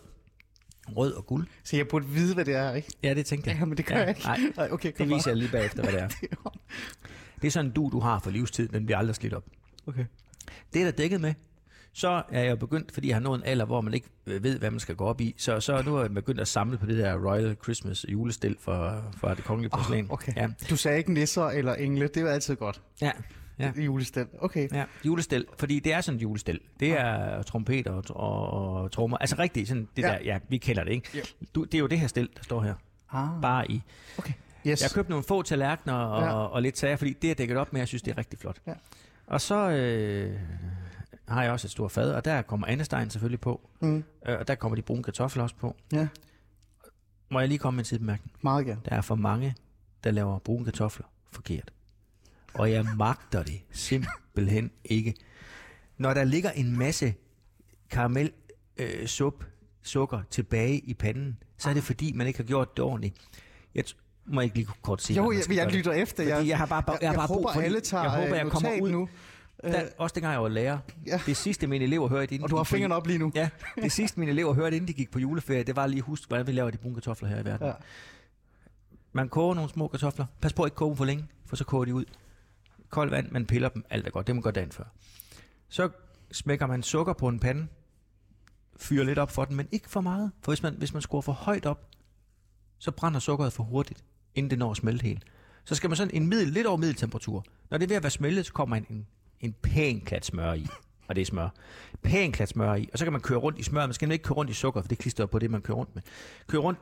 rød 0.98 1.14
og 1.14 1.26
guld. 1.26 1.48
Så 1.64 1.78
jeg 1.78 1.88
burde 1.88 2.08
vide, 2.08 2.34
hvad 2.34 2.46
det 2.46 2.56
er, 2.56 2.74
ikke? 2.74 2.88
Ja, 3.04 3.14
det 3.14 3.26
tænkte 3.26 3.50
jeg. 3.50 3.60
Ja, 3.60 3.66
men 3.66 3.78
det 3.78 3.86
gør 3.86 3.96
ja, 3.96 4.02
jeg 4.02 4.10
ikke. 4.10 4.22
Nej, 4.22 4.40
Nej, 4.58 4.70
okay, 4.72 4.92
det 4.98 5.10
viser 5.10 5.32
jeg 5.32 5.38
lige 5.38 5.52
bagefter, 5.52 5.84
hvad 5.84 5.94
det 5.94 6.02
er. 6.02 6.08
bare. 6.44 6.54
Det 7.42 7.48
er 7.48 7.52
sådan 7.52 7.66
en 7.66 7.72
du, 7.72 7.90
du 7.92 8.00
har 8.00 8.20
for 8.20 8.30
livstid, 8.30 8.68
den 8.68 8.86
bliver 8.86 8.98
aldrig 8.98 9.16
slidt 9.16 9.34
op. 9.34 9.44
Okay. 9.88 10.06
Det 10.74 10.82
er 10.82 10.86
der 10.86 10.92
dækket 10.92 11.22
med. 11.22 11.34
Så 11.94 12.24
er 12.30 12.44
jeg 12.44 12.60
begyndt, 12.60 12.92
fordi 12.92 13.08
jeg 13.08 13.16
har 13.16 13.22
nået 13.22 13.38
en 13.40 13.46
alder, 13.46 13.66
hvor 13.66 13.82
man 13.82 13.94
ikke 13.94 14.08
øh, 14.26 14.44
ved, 14.44 14.60
hvad 14.60 14.72
man 14.72 14.80
skal 14.80 14.96
gå 14.96 15.06
op 15.06 15.22
i. 15.22 15.36
Så, 15.38 15.60
så 15.60 15.82
nu 15.86 15.96
er 15.96 16.02
jeg 16.02 16.14
begyndt 16.14 16.40
at 16.42 16.48
samle 16.48 16.78
på 16.78 16.86
det 16.86 16.98
der 16.98 17.30
Royal 17.30 17.58
Christmas 17.64 18.06
julestil 18.10 18.58
for, 18.60 19.04
for 19.18 19.34
det 19.34 19.44
kongelige 19.44 19.70
porcelæn. 19.70 20.06
Oh, 20.06 20.12
okay. 20.14 20.34
Ja, 20.36 20.48
Du 20.70 20.76
sagde 20.76 20.98
ikke 20.98 21.14
nisser 21.14 21.44
eller 21.46 21.74
engle, 21.76 22.08
det 22.08 22.22
jo 22.22 22.28
altid 22.28 22.56
godt. 22.56 22.82
ja, 23.02 23.12
ja. 23.60 23.72
Julestel. 23.78 24.28
Okay. 24.40 24.68
Ja, 24.74 24.86
julestel, 25.06 25.46
fordi 25.58 25.80
det 25.80 25.94
er 25.94 26.02
sådan 26.02 26.16
et 26.18 26.22
julestel. 26.24 26.60
Det 26.80 26.92
er 27.00 27.42
trompeter 27.42 27.92
og, 27.92 28.04
og, 28.10 28.50
og 28.82 28.92
trommer. 28.92 29.18
Altså 29.18 29.36
rigtigt, 29.40 29.68
sådan 29.68 29.88
det 29.96 30.02
Ja. 30.04 30.08
der, 30.08 30.18
ja, 30.24 30.40
vi 30.50 30.58
kender 30.58 30.84
det, 30.84 30.92
ikke? 30.92 31.10
Ja. 31.16 31.20
Du, 31.56 31.64
det 31.64 31.74
er 31.74 31.80
jo 31.80 31.88
det 31.88 32.00
her 32.00 32.08
stel, 32.08 32.30
der 32.38 32.44
står 32.44 32.62
her. 32.62 32.74
Ah, 33.12 33.42
Bare 33.42 33.72
i. 33.72 33.82
okay. 34.18 34.34
Yes. 34.68 34.82
Jeg 34.82 34.92
købte 34.92 35.10
nogle 35.12 35.24
få 35.28 35.42
tallerkener 35.42 35.94
og, 35.96 36.22
ja. 36.22 36.32
og 36.34 36.62
lidt 36.62 36.78
sager, 36.78 36.96
fordi 36.96 37.14
det 37.22 37.32
er 37.32 37.36
dækket 37.36 37.58
op 37.58 37.74
med, 37.74 37.82
jeg 37.82 37.88
synes, 37.88 38.02
det 38.02 38.12
er 38.12 38.18
rigtig 38.18 38.40
flot. 38.40 38.58
Ja. 38.68 38.74
Og 39.28 39.42
så 39.42 39.70
øh, 39.70 40.36
har 41.28 41.44
jeg 41.44 41.52
også 41.52 41.68
et 41.68 41.72
stort 41.72 41.92
fad, 41.92 42.12
og 42.14 42.26
der 42.26 42.42
kommer 42.42 42.68
andestegen 42.68 43.10
selvfølgelig 43.10 43.40
på. 43.42 43.70
Mm. 43.80 44.04
Øh, 44.28 44.40
og 44.40 44.48
der 44.48 44.56
kommer 44.56 44.76
de 44.76 44.82
brune 44.82 45.04
kartofler 45.04 45.44
også 45.44 45.56
på. 45.56 45.76
Ja, 45.94 46.08
Må 47.30 47.40
jeg 47.40 47.48
lige 47.50 47.58
komme 47.60 47.76
med 47.76 47.82
en 47.82 47.86
sidebemærkning? 47.86 48.32
meget 48.42 48.66
gerne. 48.66 48.82
Der 48.90 48.96
er 48.96 49.02
for 49.02 49.16
mange, 49.16 49.56
der 50.04 50.12
laver 50.12 50.40
brune 50.40 50.66
kartofler 50.66 51.06
forkert. 51.32 51.72
Og 52.54 52.72
jeg 52.72 52.86
magter 52.98 53.44
det 53.44 53.62
simpelthen 53.72 54.72
ikke. 54.86 55.16
Når 55.98 56.14
der 56.14 56.24
ligger 56.24 56.52
en 56.52 56.78
masse 56.78 57.14
karamel, 57.90 58.32
øh, 58.78 59.08
sup, 59.08 59.44
sukker 59.82 60.22
tilbage 60.30 60.80
i 60.80 60.94
panden, 60.94 61.38
så 61.58 61.70
er 61.70 61.74
det 61.74 61.84
fordi, 61.84 62.14
man 62.14 62.28
ikke 62.28 62.40
har 62.40 62.44
gjort 62.44 62.78
det 62.78 62.86
ordentligt. 62.86 63.18
Jeg 63.76 63.84
må 64.26 64.42
jeg 64.42 64.46
ikke 64.46 64.56
lige 64.58 64.68
kort 64.82 65.02
sige, 65.02 65.18
Jo, 65.18 65.32
jeg, 65.32 65.56
jeg 65.56 65.72
lytter 65.72 65.92
efter. 65.92 66.36
Fordi 66.36 66.50
jeg 66.50 66.58
har 66.58 66.66
bare, 66.66 66.84
jeg, 66.88 66.98
jeg, 67.02 67.10
har 67.10 67.16
bare 67.18 67.28
håber, 67.28 67.42
brug 67.42 67.54
for 67.54 67.62
alle 67.62 67.80
tager 67.80 68.04
jeg 68.04 68.12
håber, 68.12 68.36
jeg 68.36 68.46
øh, 68.46 68.52
kommer 68.52 68.70
notat 68.70 68.82
ud. 68.82 68.92
nu. 68.92 69.10
Der, 69.64 69.90
også 69.98 70.14
dengang 70.14 70.34
jeg 70.34 70.42
var 70.42 70.50
lærer. 70.50 70.80
Ja. 71.08 71.22
Det 71.26 71.38
sidste, 71.38 71.68
mine 71.68 71.84
elever 71.84 72.08
hørte, 72.08 72.34
inden 72.36 72.44
Og 72.44 72.50
du 72.50 72.56
har 72.56 72.64
fingrene 72.64 72.96
op 72.96 73.08
lige 73.08 73.20
nu. 73.20 73.32
Ja, 73.36 73.50
det 73.76 73.92
sidste, 73.92 74.20
mine 74.20 74.32
elever 74.32 74.54
hørte, 74.54 74.76
inden 74.76 74.88
de 74.88 74.94
gik 74.94 75.12
på 75.12 75.20
juleferie, 75.20 75.64
det 75.64 75.76
var 75.76 75.88
lige 75.88 75.98
at 75.98 76.04
huske, 76.04 76.28
hvordan 76.28 76.48
vi 76.48 76.52
laver 76.52 76.72
de 76.72 76.78
brune 76.78 76.96
kartofler 76.96 77.30
her 77.30 77.40
i 77.40 77.46
verden. 77.46 77.68
Ja. 77.68 77.74
Man 79.14 79.30
koger 79.30 79.54
nogle 79.56 79.70
små 79.70 79.88
kartofler. 79.88 80.26
Pas 80.42 80.54
på 80.54 80.64
at 80.64 80.68
ikke 80.68 80.76
koge 80.76 80.90
dem 80.90 80.98
for 80.98 81.06
længe, 81.06 81.26
for 81.46 81.56
så 81.56 81.64
koger 81.64 81.86
de 81.86 81.96
ud. 81.96 82.06
Koldt 82.90 83.12
vand, 83.12 83.32
man 83.32 83.46
piller 83.46 83.70
dem, 83.70 83.86
alt 83.90 84.08
er 84.08 84.12
godt. 84.12 84.28
Det 84.28 84.36
må 84.36 84.42
gå 84.42 84.52
dagen 84.52 84.72
før. 84.72 84.84
Så 85.70 85.90
smækker 86.32 86.68
man 86.68 86.84
sukker 86.84 87.14
på 87.14 87.28
en 87.28 87.40
pande, 87.40 87.68
fyrer 88.78 89.06
lidt 89.06 89.20
op 89.20 89.32
for 89.32 89.46
den, 89.46 89.56
men 89.56 89.68
ikke 89.72 89.90
for 89.90 90.02
meget. 90.02 90.32
For 90.42 90.52
hvis 90.52 90.64
man, 90.64 90.76
hvis 90.78 90.94
man 90.94 91.02
skruer 91.02 91.22
for 91.22 91.32
højt 91.32 91.66
op, 91.66 91.88
så 92.78 92.92
brænder 92.92 93.20
sukkeret 93.20 93.54
for 93.54 93.64
hurtigt, 93.64 94.04
inden 94.36 94.50
det 94.50 94.60
når 94.60 94.72
at 94.72 94.78
smelte 94.78 95.04
helt. 95.04 95.24
Så 95.64 95.76
skal 95.76 95.90
man 95.90 95.98
sådan 95.98 96.16
en 96.16 96.28
middel, 96.28 96.48
lidt 96.48 96.68
over 96.68 96.78
middeltemperatur. 96.78 97.46
Når 97.70 97.78
det 97.78 97.86
er 97.86 97.88
ved 97.88 97.96
at 97.96 98.04
være 98.04 98.10
smeltet, 98.10 98.46
så 98.46 98.54
kommer 98.54 98.76
en, 98.76 98.86
en, 98.90 99.08
en 99.42 99.54
pæn 99.62 100.02
klat 100.02 100.26
smør 100.26 100.54
i. 100.54 100.68
Og 101.08 101.16
det 101.16 101.22
er 101.22 101.26
smør. 101.26 101.50
Pæn 102.02 102.32
klat 102.32 102.50
smør 102.50 102.76
i. 102.76 102.90
Og 102.94 103.00
så 103.00 103.06
kan 103.06 103.12
man 103.12 103.22
køre 103.22 103.40
rundt 103.40 103.60
i 103.60 103.64
smør. 103.64 103.86
Man 103.86 103.94
skal 103.94 104.12
ikke 104.12 104.24
køre 104.24 104.36
rundt 104.36 104.52
i 104.52 104.54
sukker, 104.54 104.82
for 104.82 104.88
det 104.88 104.98
klister 104.98 105.26
på 105.26 105.40
det, 105.40 105.52
man 105.52 105.62
kører 105.62 105.78
rundt 105.78 105.96
med. 105.96 106.02
Køre 106.48 106.62
rundt 106.62 106.80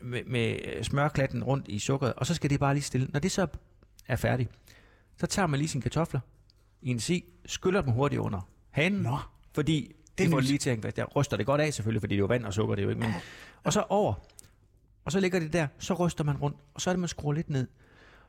med, 0.00 0.24
med 0.26 0.82
smørklatten 0.84 1.44
rundt 1.44 1.68
i 1.68 1.78
sukkeret, 1.78 2.12
og 2.12 2.26
så 2.26 2.34
skal 2.34 2.50
det 2.50 2.60
bare 2.60 2.74
lige 2.74 2.84
stille. 2.84 3.08
Når 3.12 3.20
det 3.20 3.32
så 3.32 3.46
er 4.08 4.16
færdigt, 4.16 4.50
så 5.16 5.26
tager 5.26 5.46
man 5.46 5.58
lige 5.58 5.68
sine 5.68 5.82
kartofler 5.82 6.20
i 6.82 6.90
en 6.90 7.00
si, 7.00 7.24
skyller 7.46 7.80
dem 7.80 7.92
hurtigt 7.92 8.20
under 8.20 8.48
hanen, 8.70 9.00
Nå. 9.02 9.18
fordi 9.54 9.80
Det 9.88 10.18
det, 10.18 10.26
er 10.26 10.30
får 10.30 10.40
lige 10.40 10.58
til 10.58 10.70
at. 10.70 10.96
Der 10.96 11.04
ryster 11.04 11.36
det 11.36 11.46
godt 11.46 11.60
af 11.60 11.74
selvfølgelig, 11.74 12.02
fordi 12.02 12.14
det 12.14 12.18
er 12.18 12.22
jo 12.22 12.26
vand 12.26 12.44
og 12.44 12.54
sukker, 12.54 12.74
det 12.74 12.82
er 12.82 12.84
jo 12.84 12.90
ikke, 12.90 13.00
men, 13.00 13.12
og 13.64 13.72
så 13.72 13.84
over, 13.88 14.14
og 15.04 15.12
så 15.12 15.20
ligger 15.20 15.40
det 15.40 15.52
der, 15.52 15.66
så 15.78 15.94
ryster 15.94 16.24
man 16.24 16.36
rundt, 16.36 16.56
og 16.74 16.80
så 16.80 16.90
er 16.90 16.94
det, 16.94 17.00
man 17.00 17.08
skruer 17.08 17.32
lidt 17.32 17.50
ned. 17.50 17.66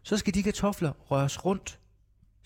Så 0.03 0.17
skal 0.17 0.33
de 0.33 0.43
kartofler 0.43 0.91
røres 1.11 1.45
rundt, 1.45 1.78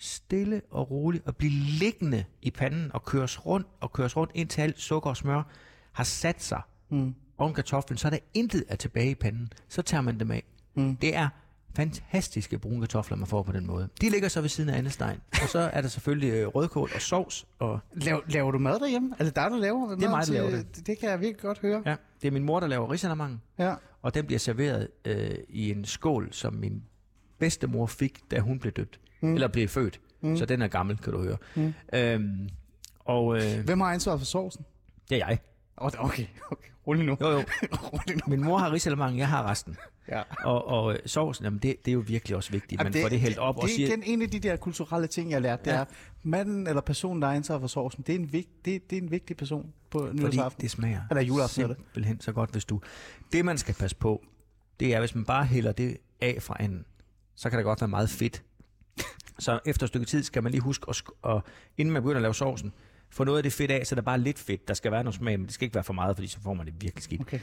stille 0.04 0.62
og 0.70 0.90
roligt, 0.90 1.26
og 1.26 1.36
blive 1.36 1.52
liggende 1.52 2.24
i 2.42 2.50
panden, 2.50 2.90
og 2.94 3.04
køres 3.04 3.46
rundt, 3.46 3.66
og 3.80 3.92
køres 3.92 4.16
rundt, 4.16 4.32
indtil 4.34 4.60
alt 4.62 4.80
sukker 4.80 5.10
og 5.10 5.16
smør 5.16 5.42
har 5.92 6.04
sat 6.04 6.42
sig 6.42 6.60
Mm. 6.90 7.14
oven 7.38 7.54
kartoflen, 7.54 7.96
så 7.98 8.08
er 8.08 8.10
der 8.10 8.18
intet 8.34 8.64
er 8.68 8.76
tilbage 8.76 9.10
i 9.10 9.14
panden. 9.14 9.52
Så 9.68 9.82
tager 9.82 10.00
man 10.00 10.20
dem 10.20 10.30
af. 10.30 10.42
Mm. 10.74 10.96
Det 10.96 11.16
er 11.16 11.28
fantastiske 11.76 12.58
brune 12.58 12.80
kartofler, 12.80 13.16
man 13.16 13.26
får 13.26 13.42
på 13.42 13.52
den 13.52 13.66
måde. 13.66 13.88
De 14.00 14.10
ligger 14.10 14.28
så 14.28 14.40
ved 14.40 14.48
siden 14.48 14.70
af 14.70 14.78
andestegen. 14.78 15.20
Og 15.42 15.48
så 15.48 15.58
er 15.58 15.80
der 15.80 15.88
selvfølgelig 15.88 16.30
øh, 16.32 16.46
rødkål 16.46 16.90
og 16.94 17.00
sovs. 17.00 17.46
Og, 17.58 17.80
Laver, 17.94 18.20
laver 18.28 18.50
du 18.50 18.58
mad 18.58 18.80
derhjemme? 18.80 19.14
Er 19.18 19.24
det 19.24 19.36
dig, 19.36 19.50
der 19.50 19.56
laver 19.58 19.86
mad? 19.86 19.96
Det 19.96 20.04
er 20.04 20.10
mig, 20.10 20.26
der 20.26 20.32
laver 20.32 20.50
det. 20.50 20.76
det. 20.76 20.86
Det 20.86 20.98
kan 20.98 21.08
jeg 21.10 21.20
virkelig 21.20 21.40
godt 21.40 21.58
høre. 21.58 21.82
ja, 21.86 21.96
det 22.22 22.28
er 22.28 22.32
min 22.32 22.44
mor, 22.44 22.60
der 22.60 22.66
laver 22.66 22.92
risalamanden. 22.92 23.42
Ja. 23.58 23.74
Og 24.02 24.14
den 24.14 24.26
bliver 24.26 24.38
serveret 24.38 24.88
øh, 25.04 25.30
i 25.48 25.70
en 25.70 25.84
skål, 25.84 26.28
som 26.32 26.54
min 26.54 26.82
bedstemor 27.38 27.86
fik, 27.86 28.30
da 28.30 28.40
hun 28.40 28.58
blev 28.58 28.72
døbt. 28.72 29.00
Mm. 29.24 29.34
Eller 29.34 29.48
blev 29.48 29.68
født. 29.68 30.00
Mm. 30.20 30.36
Så 30.36 30.44
den 30.46 30.62
er 30.62 30.68
gammel, 30.68 30.96
kan 30.98 31.12
du 31.12 31.22
høre. 31.22 31.36
Mm. 31.54 31.74
Øhm, 31.94 32.48
og 33.00 33.36
øh, 33.36 33.64
Hvem 33.64 33.80
har 33.80 33.92
ansvaret 33.92 34.20
for 34.20 34.26
sovsen? 34.26 34.64
det 35.10 35.22
er 35.22 35.26
jeg. 35.28 35.38
Okay, 35.76 35.98
okay. 35.98 36.26
okay. 36.50 36.68
Rolig 36.86 37.04
nu. 37.06 37.16
Jo, 37.20 37.30
jo. 37.30 37.38
Rolig 37.92 38.16
nu. 38.16 38.20
Min 38.26 38.44
mor 38.44 38.58
har 38.58 38.72
risalamanden, 38.72 39.18
jeg 39.18 39.28
har 39.28 39.50
resten. 39.50 39.76
Ja. 40.08 40.22
Og, 40.44 40.68
og 40.68 40.92
øh, 40.92 40.98
sovsen, 41.06 41.44
jamen 41.44 41.58
det, 41.58 41.76
det 41.84 41.90
er 41.90 41.92
jo 41.92 42.04
virkelig 42.06 42.36
også 42.36 42.50
vigtigt. 42.52 42.82
Man 42.82 42.92
får 42.92 43.08
det 43.08 43.20
hældt 43.20 43.38
op 43.38 43.54
det, 43.54 43.62
og 43.62 43.68
det 43.68 43.74
siger... 43.76 43.88
er 43.88 43.92
igen 43.92 44.02
en 44.06 44.22
af 44.22 44.28
de 44.30 44.38
der 44.40 44.56
kulturelle 44.56 45.06
ting, 45.06 45.30
jeg 45.30 45.36
har 45.36 45.40
lært. 45.40 45.64
Det 45.64 45.70
Ja. 45.70 45.76
er, 45.76 45.84
manden 46.22 46.66
eller 46.66 46.80
personen, 46.80 47.22
der 47.22 47.28
har 47.28 47.34
ansvaret 47.34 47.60
for 47.60 47.68
sovsen, 47.68 48.04
det 48.06 48.14
er 48.14 48.18
en, 48.18 48.32
vig, 48.32 48.46
det, 48.64 48.90
det 48.90 48.98
er 48.98 49.02
en 49.02 49.10
vigtig 49.10 49.36
person 49.36 49.72
på 49.90 49.98
Fordi 49.98 50.16
nytårsaften. 50.18 50.60
det 50.60 50.70
smager 50.70 51.00
Eller 51.10 51.22
juleaften, 51.22 51.62
er 51.62 51.66
det. 51.66 51.76
simpelthen 51.76 52.20
så 52.20 52.32
godt, 52.32 52.50
hvis 52.50 52.64
du... 52.64 52.80
Det, 53.32 53.44
man 53.44 53.58
skal 53.58 53.74
passe 53.74 53.96
på, 53.96 54.24
det 54.80 54.94
er, 54.94 54.98
hvis 55.00 55.14
man 55.14 55.24
bare 55.24 55.44
hælder 55.44 55.72
det 55.72 55.96
af 56.20 56.36
fra 56.40 56.56
anden, 56.60 56.84
så 57.36 57.50
kan 57.50 57.56
det 57.56 57.64
godt 57.64 57.80
være 57.80 57.88
meget 57.88 58.10
fedt. 58.10 58.42
Så 59.44 59.60
efter 59.64 59.84
et 59.84 59.88
stykke 59.88 60.06
tid 60.06 60.22
skal 60.22 60.42
man 60.42 60.52
lige 60.52 60.60
huske, 60.60 60.86
at, 60.88 61.02
at 61.30 61.42
inden 61.78 61.92
man 61.92 62.02
begynder 62.02 62.16
at 62.16 62.22
lave 62.22 62.34
sovsen, 62.34 62.72
få 63.10 63.24
noget 63.24 63.38
af 63.38 63.42
det 63.42 63.52
fedt 63.52 63.70
af, 63.70 63.86
så 63.86 63.94
der 63.94 64.02
bare 64.02 64.14
er 64.14 64.20
lidt 64.20 64.38
fedt. 64.38 64.68
Der 64.68 64.74
skal 64.74 64.92
være 64.92 65.04
noget 65.04 65.14
smag, 65.14 65.38
men 65.38 65.46
det 65.46 65.54
skal 65.54 65.64
ikke 65.64 65.74
være 65.74 65.84
for 65.84 65.92
meget, 65.92 66.16
fordi 66.16 66.28
så 66.28 66.40
får 66.40 66.54
man 66.54 66.66
det 66.66 66.74
virkelig 66.80 67.02
skidt. 67.02 67.20
Okay. 67.20 67.38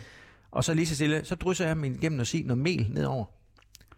Og 0.52 0.64
så 0.64 0.74
lige 0.74 0.88
så 0.88 0.96
stille, 0.96 1.26
så 1.26 1.36
drysser 1.36 1.66
jeg 1.68 1.78
min 1.78 1.96
igennem 1.96 2.20
og 2.20 2.28
sige 2.28 2.44
noget 2.44 2.58
mel 2.58 2.88
nedover. 2.90 3.26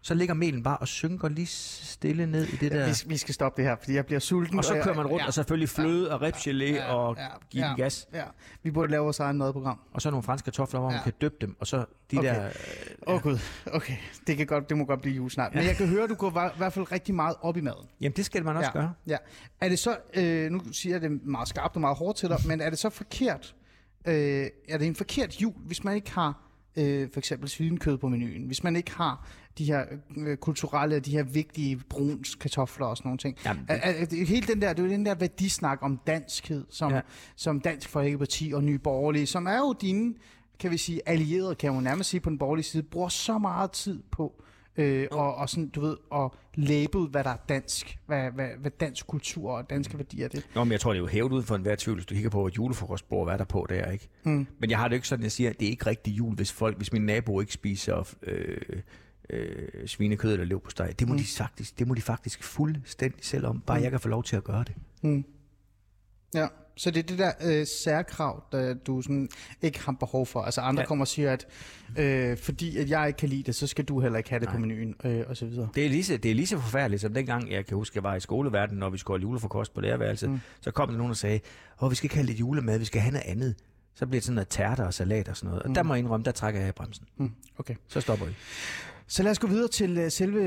Så 0.06 0.14
ligger 0.14 0.34
melen 0.34 0.62
bare 0.62 0.76
og 0.76 0.88
synker 0.88 1.28
lige 1.28 1.46
stille 1.46 2.26
ned 2.26 2.46
i 2.46 2.56
det 2.56 2.72
der... 2.72 2.86
Vi, 2.86 2.92
vi 3.06 3.16
skal 3.16 3.34
stoppe 3.34 3.62
det 3.62 3.70
her, 3.70 3.76
fordi 3.76 3.94
jeg 3.94 4.06
bliver 4.06 4.18
sulten. 4.20 4.58
Og 4.58 4.64
så 4.64 4.80
kører 4.84 4.94
man 4.94 5.06
rundt, 5.06 5.22
ja, 5.22 5.26
og 5.26 5.34
selvfølgelig 5.34 5.68
fløde 5.68 6.10
og 6.14 6.22
ribgelé 6.28 6.82
og 6.84 7.16
give 7.50 7.64
den 7.64 7.76
gas. 7.76 8.08
Ja. 8.14 8.24
Vi 8.62 8.70
burde 8.70 8.90
lave 8.90 9.02
vores 9.02 9.20
egen 9.20 9.38
madprogram. 9.38 9.80
Og 9.92 10.02
så 10.02 10.10
nogle 10.10 10.22
franske 10.22 10.44
kartofler, 10.44 10.80
hvor 10.80 10.88
man 10.90 10.98
Ja. 10.98 11.02
kan 11.02 11.12
døbe 11.20 11.34
dem. 11.40 11.56
Og 11.60 11.66
så 11.66 11.84
de 12.10 12.18
Okay. 12.18 12.34
der... 12.34 12.50
Åh 13.06 13.14
oh, 13.14 13.22
gud, 13.22 13.38
okay. 13.72 13.96
Det, 14.26 14.36
kan 14.36 14.46
godt, 14.46 14.68
det 14.68 14.76
må 14.78 14.84
godt 14.84 15.00
blive 15.00 15.16
jul 15.16 15.30
snart. 15.30 15.54
Men 15.54 15.64
jeg 15.64 15.76
kan 15.76 15.88
høre, 15.88 16.06
du 16.06 16.14
går 16.14 16.30
i 16.54 16.56
hvert 16.56 16.72
fald 16.72 16.92
rigtig 16.92 17.14
meget 17.14 17.36
op 17.40 17.56
i 17.56 17.60
maden. 17.60 17.88
Jamen, 18.00 18.16
det 18.16 18.24
skal 18.24 18.44
man 18.44 18.56
også 18.56 18.70
ja. 18.74 18.80
gøre. 18.80 18.92
Ja. 19.06 19.16
Er 19.60 19.68
det 19.68 19.78
så, 19.78 19.96
øh, 20.14 20.50
nu 20.50 20.60
siger 20.72 20.94
jeg 20.94 21.00
det 21.02 21.26
meget 21.26 21.48
skarpt 21.48 21.74
og 21.74 21.80
meget 21.80 21.96
hårdt 21.96 22.18
til 22.18 22.28
dig, 22.28 22.38
men 22.46 22.60
er 22.60 22.70
det 22.70 22.78
så 22.78 22.90
forkert, 22.90 23.54
øh, 24.06 24.46
er 24.68 24.78
det 24.78 24.86
en 24.86 24.96
forkert 24.96 25.42
jul, 25.42 25.54
hvis 25.66 25.84
man 25.84 25.94
ikke 25.94 26.10
har 26.10 26.43
øh, 26.76 27.08
for 27.12 27.20
eksempel 27.20 27.48
svinekød 27.48 27.98
på 27.98 28.08
menuen, 28.08 28.46
hvis 28.46 28.64
man 28.64 28.76
ikke 28.76 28.92
har 28.92 29.28
de 29.58 29.64
her 29.64 29.84
øh, 30.16 30.36
kulturelle, 30.36 31.00
de 31.00 31.10
her 31.10 31.22
vigtige 31.22 31.76
bruns 31.76 32.34
kartofler 32.34 32.86
og 32.86 32.96
sådan 32.96 33.08
nogle 33.08 33.18
ting. 33.18 33.36
Jamen, 33.44 33.66
hele 34.26 34.46
den 34.46 34.62
der, 34.62 34.72
det 34.72 34.82
er 34.82 34.86
jo 34.86 34.92
den 34.92 35.06
der 35.06 35.14
værdisnak 35.14 35.78
om 35.82 36.00
danskhed, 36.06 36.64
som, 36.70 36.92
ja. 36.92 37.00
Som 37.36 37.60
Dansk 37.60 37.88
Folkeparti 37.88 38.52
og 38.54 38.64
Nye 38.64 38.78
Borgerlige, 38.78 39.26
som 39.26 39.46
er 39.46 39.56
jo 39.56 39.74
dine 39.80 40.14
kan 40.58 40.70
vi 40.70 40.76
sige, 40.76 41.00
allierede, 41.06 41.54
kan 41.54 41.74
man 41.74 41.82
nærmest 41.82 42.10
sige 42.10 42.20
på 42.20 42.30
den 42.30 42.38
borgerlige 42.38 42.64
side, 42.64 42.82
bruger 42.82 43.08
så 43.08 43.38
meget 43.38 43.70
tid 43.70 44.02
på 44.10 44.42
øh, 44.76 45.08
og, 45.10 45.34
og 45.34 45.48
sådan, 45.48 45.68
du 45.68 45.80
ved, 45.80 45.96
at 46.14 46.30
label, 46.54 47.08
hvad 47.10 47.24
der 47.24 47.30
er 47.30 47.36
dansk, 47.48 47.98
hvad, 48.06 48.30
hvad, 48.30 48.48
hvad 48.60 48.70
dansk 48.70 49.06
kultur 49.06 49.50
og 49.50 49.70
danske 49.70 49.98
værdier 49.98 50.24
er 50.24 50.28
det. 50.28 50.48
Nå, 50.54 50.64
men 50.64 50.72
jeg 50.72 50.80
tror, 50.80 50.92
det 50.92 50.98
er 50.98 51.02
jo 51.02 51.06
hævet 51.06 51.32
ud 51.32 51.42
for 51.42 51.54
enhver 51.54 51.76
tvivl, 51.78 51.96
hvis 51.96 52.06
du 52.06 52.14
kigger 52.14 52.30
på 52.30 52.46
et 52.46 52.56
julefrokostbord, 52.56 53.26
hvad 53.26 53.34
er 53.34 53.38
der 53.38 53.44
på 53.44 53.66
der, 53.68 53.90
ikke? 53.90 54.08
Mm. 54.24 54.46
Men 54.58 54.70
jeg 54.70 54.78
har 54.78 54.88
det 54.88 54.94
ikke 54.94 55.08
sådan, 55.08 55.22
jeg 55.22 55.32
siger, 55.32 55.50
at 55.50 55.60
det 55.60 55.66
er 55.66 55.70
ikke 55.70 55.86
rigtig 55.86 56.10
jul, 56.10 56.34
hvis 56.34 56.52
folk, 56.52 56.76
hvis 56.76 56.92
min 56.92 57.02
nabo 57.02 57.40
ikke 57.40 57.52
spiser 57.52 58.14
øh, 58.22 58.56
øh, 59.30 59.86
svinekød 59.86 60.32
eller 60.32 60.44
lev 60.44 60.60
på 60.60 60.70
steg. 60.70 60.94
Det 60.98 61.08
må, 61.08 61.14
mm. 61.14 61.18
de 61.18 61.24
faktisk, 61.38 61.78
det 61.78 61.88
må 61.88 61.94
de 61.94 62.00
faktisk 62.00 62.42
fuldstændig 62.42 63.24
selv 63.24 63.46
om, 63.46 63.60
bare 63.60 63.78
mm. 63.78 63.82
jeg 63.82 63.90
kan 63.90 64.00
få 64.00 64.08
lov 64.08 64.22
til 64.22 64.36
at 64.36 64.44
gøre 64.44 64.64
det. 64.64 64.74
Mm. 65.02 65.24
Ja, 66.34 66.46
så 66.76 66.90
det 66.90 66.98
er 66.98 67.02
det 67.02 67.18
der 67.18 67.32
øh, 67.44 67.66
særkrav, 67.66 68.42
der 68.52 68.74
du 68.74 69.02
sådan 69.02 69.28
ikke 69.62 69.80
har 69.80 69.92
behov 69.92 70.26
for. 70.26 70.42
Altså 70.42 70.60
andre 70.60 70.80
ja. 70.80 70.86
kommer 70.86 71.02
og 71.02 71.08
siger, 71.08 71.32
at 71.32 71.46
øh, 71.98 72.38
fordi 72.38 72.76
at 72.76 72.90
jeg 72.90 73.06
ikke 73.06 73.16
kan 73.16 73.28
lide 73.28 73.42
det, 73.42 73.54
så 73.54 73.66
skal 73.66 73.84
du 73.84 74.00
heller 74.00 74.18
ikke 74.18 74.30
have 74.30 74.40
det 74.40 74.48
Nej. 74.48 74.56
på 74.56 74.60
menuen, 74.60 74.94
øh, 75.04 75.24
og 75.28 75.36
så 75.36 75.46
videre. 75.46 75.68
Det 75.74 75.86
er, 75.86 75.88
lige 75.88 76.04
så, 76.04 76.16
det 76.16 76.30
er 76.30 76.34
lige 76.34 76.46
så 76.46 76.58
forfærdeligt, 76.58 77.02
som 77.02 77.14
dengang, 77.14 77.50
jeg 77.50 77.66
kan 77.66 77.76
huske, 77.76 77.96
jeg 77.96 78.02
var 78.02 78.14
i 78.14 78.20
skoleverdenen, 78.20 78.80
når 78.80 78.90
vi 78.90 78.98
skulle 78.98 79.20
have 79.20 79.28
julefrokost 79.28 79.74
på 79.74 79.80
lærerværelset, 79.80 80.30
mm. 80.30 80.40
så 80.60 80.70
kom 80.70 80.88
der 80.88 80.96
nogen 80.96 81.10
og 81.10 81.16
sagde, 81.16 81.40
åh, 81.82 81.90
vi 81.90 81.96
skal 81.96 82.06
ikke 82.06 82.16
have 82.16 82.26
lidt 82.26 82.40
julemad, 82.40 82.78
vi 82.78 82.84
skal 82.84 83.00
have 83.00 83.12
noget 83.12 83.26
andet. 83.26 83.54
Så 83.94 84.06
bliver 84.06 84.20
det 84.20 84.24
sådan 84.24 84.34
noget 84.34 84.48
tærter 84.48 84.84
og 84.84 84.94
salat 84.94 85.28
og 85.28 85.36
sådan 85.36 85.48
noget. 85.48 85.62
Og 85.62 85.68
mm. 85.68 85.74
der 85.74 85.82
må 85.82 85.94
jeg 85.94 85.98
indrømme, 85.98 86.24
der 86.24 86.32
trækker 86.32 86.60
jeg 86.60 86.68
i 86.68 86.72
bremsen. 86.72 87.06
Mm. 87.16 87.32
Okay. 87.58 87.74
Så 87.88 88.00
stopper 88.00 88.26
vi. 88.26 88.32
Så 89.06 89.22
lad 89.22 89.30
os 89.30 89.38
gå 89.38 89.46
videre 89.46 89.68
til 89.68 90.04
uh, 90.04 90.08
selve 90.08 90.40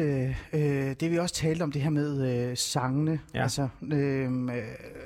øh, 0.53 0.95
det, 0.99 1.11
vi 1.11 1.17
også 1.17 1.35
talte 1.35 1.63
om, 1.63 1.71
det 1.71 1.81
her 1.81 1.89
med 1.89 2.27
øh, 2.49 2.57
sangene. 2.57 3.19
Ja. 3.33 3.41
Altså, 3.41 3.67
øh, 3.83 4.31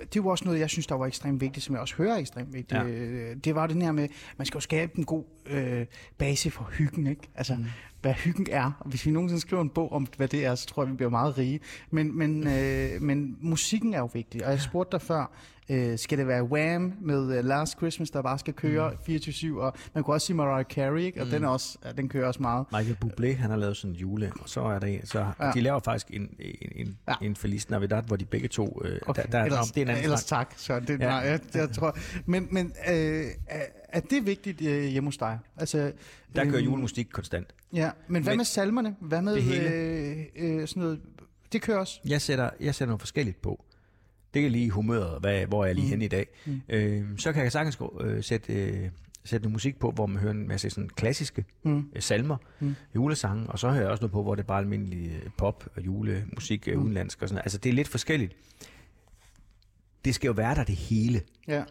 det 0.01 0.15
jo 0.15 0.27
også 0.27 0.45
noget, 0.45 0.59
jeg 0.59 0.69
synes, 0.69 0.87
der 0.87 0.95
var 0.95 1.05
ekstremt 1.05 1.41
vigtigt, 1.41 1.65
som 1.65 1.75
jeg 1.75 1.81
også 1.81 1.95
hører 1.95 2.17
ekstremt 2.17 2.53
vigtigt. 2.53 2.81
Ja. 2.81 2.85
Øh, 2.87 3.35
det 3.35 3.55
var 3.55 3.67
den 3.67 3.81
her 3.81 3.91
med, 3.91 4.07
man 4.37 4.45
skal 4.45 4.57
jo 4.57 4.61
skabe 4.61 4.97
en 4.97 5.05
god 5.05 5.23
øh, 5.45 5.85
base 6.17 6.51
for 6.51 6.63
hyggen, 6.63 7.07
ikke? 7.07 7.29
Altså, 7.35 7.55
mm. 7.55 7.65
hvad 8.01 8.13
hyggen 8.13 8.47
er. 8.51 8.71
Og 8.79 8.89
hvis 8.89 9.05
vi 9.05 9.11
nogensinde 9.11 9.41
skriver 9.41 9.61
en 9.61 9.69
bog 9.69 9.91
om, 9.91 10.07
hvad 10.17 10.27
det 10.27 10.45
er, 10.45 10.55
så 10.55 10.67
tror 10.67 10.83
jeg, 10.83 10.91
vi 10.91 10.95
bliver 10.95 11.09
meget 11.09 11.37
rige. 11.37 11.59
Men, 11.89 12.17
men, 12.17 12.47
øh, 12.57 13.01
men 13.01 13.37
musikken 13.41 13.93
er 13.93 13.99
jo 13.99 14.09
vigtig. 14.13 14.45
Og 14.45 14.51
jeg 14.51 14.61
spurgte 14.61 14.91
dig 14.91 15.01
før, 15.01 15.31
Øh, 15.71 15.97
skal 15.97 16.17
det 16.17 16.27
være 16.27 16.43
Wham 16.43 16.93
med 17.01 17.19
uh, 17.19 17.45
Last 17.45 17.77
Christmas, 17.77 18.11
der 18.11 18.21
bare 18.21 18.39
skal 18.39 18.53
køre 18.53 18.91
mm. 19.07 19.15
24-7, 19.15 19.59
og 19.59 19.73
man 19.93 20.03
kunne 20.03 20.13
også 20.13 20.27
sige 20.27 20.37
Mariah 20.37 20.65
Carey, 20.65 21.01
ikke? 21.01 21.21
og 21.21 21.25
mm. 21.25 21.31
den, 21.31 21.43
er 21.43 21.47
også, 21.47 21.77
ja, 21.85 21.91
den 21.91 22.09
kører 22.09 22.27
også 22.27 22.41
meget. 22.41 22.65
Michael 22.71 22.97
Bublé, 23.05 23.35
han 23.35 23.49
har 23.49 23.57
lavet 23.57 23.77
sådan 23.77 23.91
en 23.91 23.95
jule, 23.95 24.31
og 24.41 24.49
så 24.49 24.61
er 24.61 24.79
der 24.79 24.99
så 25.03 25.25
ja. 25.39 25.51
de 25.51 25.61
laver 25.61 25.79
faktisk 25.79 26.07
en, 26.13 26.29
en, 26.39 26.71
en, 26.75 26.97
ja. 27.07 27.13
en 27.21 27.35
Feliz 27.35 27.69
Navidad, 27.69 28.03
hvor 28.03 28.15
de 28.15 28.25
begge 28.25 28.47
to, 28.47 28.81
øh, 28.85 28.99
okay. 29.07 29.21
der, 29.21 29.29
der, 29.29 29.43
ellers, 29.43 29.71
det 29.71 29.77
er 29.77 29.81
en 29.81 29.89
anden 29.89 30.03
ellers 30.03 30.25
tak, 30.25 30.53
så 30.57 30.79
det, 30.79 30.89
ja. 30.89 31.05
nej, 31.05 31.15
jeg, 31.15 31.39
jeg 31.53 31.71
tror, 31.71 31.97
men, 32.25 32.47
men 32.51 32.73
øh, 32.89 33.25
er 33.89 33.99
det 33.99 34.25
vigtigt 34.25 34.61
øh, 34.61 34.83
hjemme 34.83 35.07
hos 35.07 35.17
dig? 35.17 35.39
Altså, 35.57 35.91
der 36.35 36.43
kører 36.43 36.57
øh, 36.57 36.65
julemusik 36.65 37.07
konstant. 37.11 37.55
Ja, 37.73 37.91
men 38.07 38.23
hvad 38.23 38.31
men, 38.33 38.37
med 38.37 38.45
salmerne? 38.45 38.95
Hvad 38.99 39.21
med 39.21 39.35
det 39.35 39.43
hele? 39.43 39.69
Øh, 39.69 40.25
øh, 40.35 40.67
sådan 40.67 40.83
noget? 40.83 40.99
Det 41.51 41.61
kører 41.61 41.77
også? 41.77 41.99
Jeg 42.05 42.21
sætter, 42.21 42.49
jeg 42.59 42.75
sætter 42.75 42.89
noget 42.89 43.01
forskelligt 43.01 43.41
på. 43.41 43.65
Det 44.33 44.45
er 44.45 44.49
lige 44.49 44.69
humøret, 44.69 45.19
hvad, 45.19 45.45
hvor 45.45 45.61
er 45.63 45.65
jeg 45.65 45.75
lige 45.75 45.85
mm. 45.85 45.89
henne 45.89 46.05
i 46.05 46.07
dag. 46.07 46.27
Mm. 46.45 46.61
Øh, 46.69 47.03
så 47.17 47.33
kan 47.33 47.43
jeg 47.43 47.51
sagtens 47.51 47.75
gå, 47.75 48.01
øh, 48.03 48.23
sætte, 48.23 48.53
øh, 48.53 48.89
sætte 49.23 49.43
noget 49.43 49.51
musik 49.51 49.79
på, 49.79 49.91
hvor 49.91 50.05
man 50.05 50.21
hører 50.21 50.31
en 50.31 50.47
masse 50.47 50.69
sådan 50.69 50.89
klassiske 50.89 51.45
mm. 51.63 51.89
øh, 51.95 52.01
salmer, 52.01 52.37
mm. 52.59 52.75
julesange, 52.95 53.47
og 53.47 53.59
så 53.59 53.69
hører 53.69 53.81
jeg 53.81 53.89
også 53.89 54.01
noget 54.01 54.11
på, 54.11 54.23
hvor 54.23 54.35
det 54.35 54.43
er 54.43 54.47
bare 54.47 54.59
almindelig 54.59 55.11
øh, 55.11 55.29
pop 55.37 55.69
og 55.75 55.85
julemusik, 55.85 56.67
øh, 56.67 56.77
mm. 56.77 56.83
udenlandsk 56.83 57.21
og 57.21 57.29
sådan 57.29 57.41
Altså 57.45 57.57
det 57.57 57.69
er 57.69 57.73
lidt 57.73 57.87
forskelligt. 57.87 58.35
Det 60.05 60.15
skal 60.15 60.27
jo 60.27 60.33
være 60.33 60.55
der 60.55 60.63
det 60.63 60.75
hele. 60.75 61.21
Ja. 61.47 61.63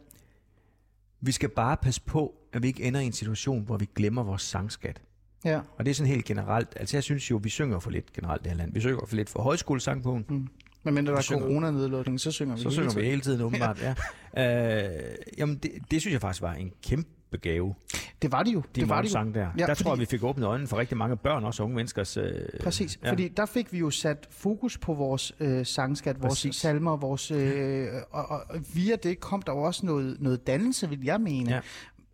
Vi 1.21 1.33
skal 1.33 1.49
bare 1.49 1.77
passe 1.77 2.01
på, 2.07 2.35
at 2.53 2.63
vi 2.63 2.69
ikke 2.69 2.83
ender 2.83 3.01
i 3.01 3.07
en 3.07 3.13
situation, 3.13 3.65
hvor 3.65 3.77
vi 3.77 3.89
glemmer 3.95 4.23
vores 4.23 4.43
sangskat. 4.43 5.03
Ja. 5.45 5.61
Og 5.77 5.85
det 5.85 5.91
er 5.91 5.95
sådan 5.95 6.13
helt 6.13 6.25
generelt. 6.25 6.69
Altså 6.77 6.97
jeg 6.97 7.05
synes 7.05 7.31
jo, 7.31 7.41
vi 7.43 7.49
synger 7.49 7.79
for 7.79 7.91
lidt 7.91 8.13
generelt 8.13 8.43
det 8.43 8.51
her 8.51 8.59
land. 8.59 8.73
Vi 8.73 8.81
synger 8.81 9.07
for 9.07 9.17
lidt 9.17 9.31
for 9.31 9.43
højskolesangbogen. 9.43 10.27
Mm. 10.29 10.49
Men 10.83 10.95
mindre 10.95 11.13
der 11.13 11.19
er 11.19 11.23
corona-nedlukning, 11.23 12.21
så 12.21 12.31
synger 12.31 12.57
vi 12.57 12.63
Så 12.63 12.71
synger 12.71 12.95
vi 12.95 13.03
hele 13.03 13.21
tiden, 13.21 13.41
åbenbart, 13.47 13.83
ja. 13.83 13.95
ja. 14.37 15.09
Øh, 15.09 15.15
jamen, 15.39 15.57
det, 15.57 15.71
det 15.91 16.01
synes 16.01 16.13
jeg 16.13 16.21
faktisk 16.21 16.43
var 16.43 16.53
en 16.53 16.73
kæmpe 16.83 17.39
gave. 17.43 17.75
Det 18.23 18.33
var 18.33 18.43
det 18.43 18.55
jo. 18.55 18.61
De 18.61 18.81
det 18.81 18.89
var 18.89 19.03
det 19.03 19.09
jo. 19.09 19.13
sang 19.13 19.35
der. 19.35 19.41
Ja, 19.41 19.47
der 19.67 19.67
fordi... 19.67 19.83
tror 19.83 19.93
jeg, 19.93 20.01
vi 20.01 20.05
fik 20.05 20.23
åbnet 20.23 20.47
øjnene 20.47 20.69
for 20.69 20.77
rigtig 20.77 20.97
mange 20.97 21.17
børn, 21.17 21.45
også 21.45 21.63
unge 21.63 21.77
menneskers... 21.77 22.17
Øh, 22.17 22.33
Præcis, 22.61 22.99
ja. 23.03 23.11
fordi 23.11 23.29
der 23.29 23.47
fik 23.47 23.73
vi 23.73 23.79
jo 23.79 23.91
sat 23.91 24.27
fokus 24.31 24.79
på 24.79 24.95
vores 24.95 25.33
øh, 25.41 25.67
sangskat, 25.67 26.23
vores 26.23 26.31
Præcis. 26.31 26.57
salmer, 26.57 26.97
vores, 26.97 27.31
øh, 27.31 27.89
og, 28.11 28.29
og, 28.29 28.43
via 28.75 28.97
det 28.97 29.21
kom 29.21 29.43
der 29.43 29.53
jo 29.53 29.63
også 29.63 29.87
noget, 29.87 30.17
noget 30.21 30.47
dannelse, 30.47 30.89
vil 30.89 31.05
jeg 31.05 31.21
mene. 31.21 31.51
Ja. 31.51 31.61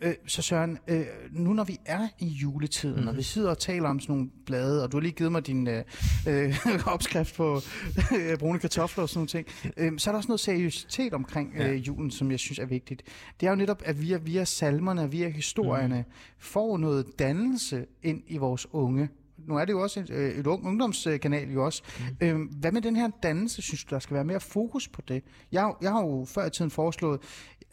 Øh, 0.00 0.14
så 0.26 0.42
Søren, 0.42 0.78
øh, 0.88 1.06
nu 1.30 1.52
når 1.52 1.64
vi 1.64 1.78
er 1.85 2.09
i 2.18 2.26
juletiden, 2.26 2.94
mm-hmm. 2.94 3.09
og 3.09 3.14
vi 3.14 3.18
mhm. 3.18 3.22
sidder 3.22 3.50
og 3.50 3.59
taler 3.59 3.88
om 3.88 4.00
sådan 4.00 4.14
nogle 4.14 4.30
blade, 4.46 4.85
og 4.85 4.92
du 4.92 4.96
har 4.96 5.02
lige 5.02 5.12
givet 5.12 5.32
mig 5.32 5.46
din 5.46 5.68
øh, 5.68 5.85
øh, 6.28 6.54
opskrift 6.94 7.35
på 7.35 7.61
øh, 8.18 8.38
brune 8.38 8.59
kartofler 8.59 9.02
og 9.02 9.09
sådan 9.09 9.18
nogle 9.18 9.28
ting, 9.28 9.46
øh, 9.76 9.98
så 9.98 10.11
er 10.11 10.12
der 10.12 10.16
også 10.16 10.28
noget 10.28 10.40
seriøsitet 10.40 11.12
omkring 11.12 11.54
øh, 11.56 11.87
julen, 11.87 12.11
som 12.11 12.30
jeg 12.30 12.38
synes 12.38 12.59
er 12.59 12.66
vigtigt. 12.66 13.02
Det 13.40 13.46
er 13.46 13.50
jo 13.50 13.56
netop, 13.56 13.82
at 13.85 14.00
vi 14.00 14.06
via, 14.06 14.16
via 14.16 14.44
salmerne, 14.44 15.11
via 15.11 15.28
historierne, 15.28 16.04
mm. 16.09 16.14
får 16.38 16.78
noget 16.78 17.06
dannelse 17.18 17.87
ind 18.02 18.22
i 18.26 18.37
vores 18.37 18.66
unge 18.72 19.09
nu 19.38 19.56
er 19.56 19.64
det 19.64 19.72
jo 19.72 19.82
også 19.82 20.00
et, 20.00 20.11
øh, 20.11 20.38
et 20.38 20.46
ung 20.46 20.66
ungdomskanal 20.66 21.52
jo 21.52 21.64
også. 21.64 21.82
Mm. 21.98 22.26
Øhm, 22.26 22.42
hvad 22.42 22.72
med 22.72 22.82
den 22.82 22.96
her 22.96 23.11
dannelse, 23.22 23.62
synes 23.62 23.85
du, 23.85 23.94
der 23.94 23.98
skal 23.98 24.14
være 24.14 24.24
mere 24.24 24.40
fokus 24.40 24.88
på 24.88 25.02
det? 25.09 25.22
Jeg, 25.52 25.72
jeg 25.82 25.92
har 25.92 26.00
jo 26.00 26.24
før 26.28 26.46
i 26.46 26.50
tiden 26.50 26.70
foreslået, 26.70 27.20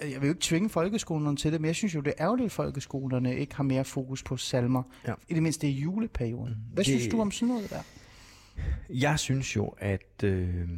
jeg 0.02 0.22
vil 0.22 0.28
jo 0.28 0.34
ikke 0.34 0.42
tvinge 0.42 0.70
folkeskolerne 0.70 1.38
til 1.38 1.52
det, 1.52 1.62
men 1.62 1.68
jeg 1.68 1.76
synes 1.76 1.96
jo, 1.96 2.02
det 2.02 2.14
er 2.18 2.24
ærgerligt, 2.24 2.46
at 2.46 2.52
folkeskolerne 2.52 3.38
ikke 3.38 3.56
har 3.56 3.64
mere 3.64 3.86
fokus 3.86 4.24
på 4.24 4.38
salmer. 4.38 4.84
Ja. 5.08 5.14
I 5.30 5.34
det 5.34 5.44
mindste 5.44 5.68
i 5.68 5.72
juleperioden. 5.72 6.54
Mm. 6.54 6.74
Hvad 6.74 6.84
det, 6.84 6.86
synes 6.86 7.08
du 7.08 7.22
om 7.22 7.32
sådan 7.32 7.48
noget 7.48 7.70
der? 7.70 7.82
Jeg 8.90 9.20
synes 9.20 9.56
jo, 9.56 9.74
at... 9.78 10.24
Øh, 10.24 10.70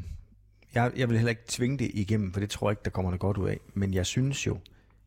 jeg, 0.75 0.91
jeg 0.95 1.09
vil 1.09 1.17
heller 1.17 1.29
ikke 1.29 1.41
tvinge 1.47 1.77
det 1.77 1.91
igennem, 1.93 2.33
for 2.33 2.39
det 2.39 2.49
tror 2.49 2.69
jeg 2.69 2.71
ikke, 2.71 2.81
der 2.85 2.89
kommer 2.89 3.11
noget 3.11 3.19
godt 3.19 3.37
ud 3.37 3.49
af. 3.49 3.59
Men 3.73 3.93
jeg 3.93 4.05
synes 4.05 4.47
jo, 4.47 4.57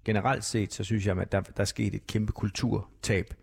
generelt 0.05 0.45
set, 0.45 0.75
så 0.75 0.85
synes 0.85 1.07
jeg, 1.07 1.19
at 1.19 1.33
der, 1.33 1.41
der 1.41 1.61
er 1.61 1.65
sket 1.65 1.95
et 1.95 2.07
kæmpe 2.07 2.33
kulturtab, 2.33 3.35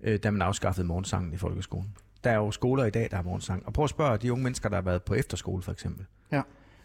øh, 0.00 0.18
da 0.18 0.30
man 0.30 0.42
afskaffede 0.42 0.86
morgensangen 0.86 1.32
i 1.32 1.36
folkeskolen. 1.36 1.96
Der 2.24 2.30
er 2.30 2.36
jo 2.36 2.50
skoler 2.50 2.84
i 2.84 2.90
dag, 2.90 3.10
der 3.10 3.16
har 3.16 3.22
morgensang. 3.22 3.66
Og 3.66 3.72
prøv 3.72 3.84
at 3.84 3.90
spørge 3.90 4.18
de 4.18 4.32
unge 4.32 4.44
mennesker, 4.44 4.68
der 4.68 4.76
har 4.76 4.82
været 4.82 5.02
på 5.02 5.14
efterskole 5.14 5.62
for 5.62 5.72
eksempel. 5.72 6.06
Ja. 6.32 6.42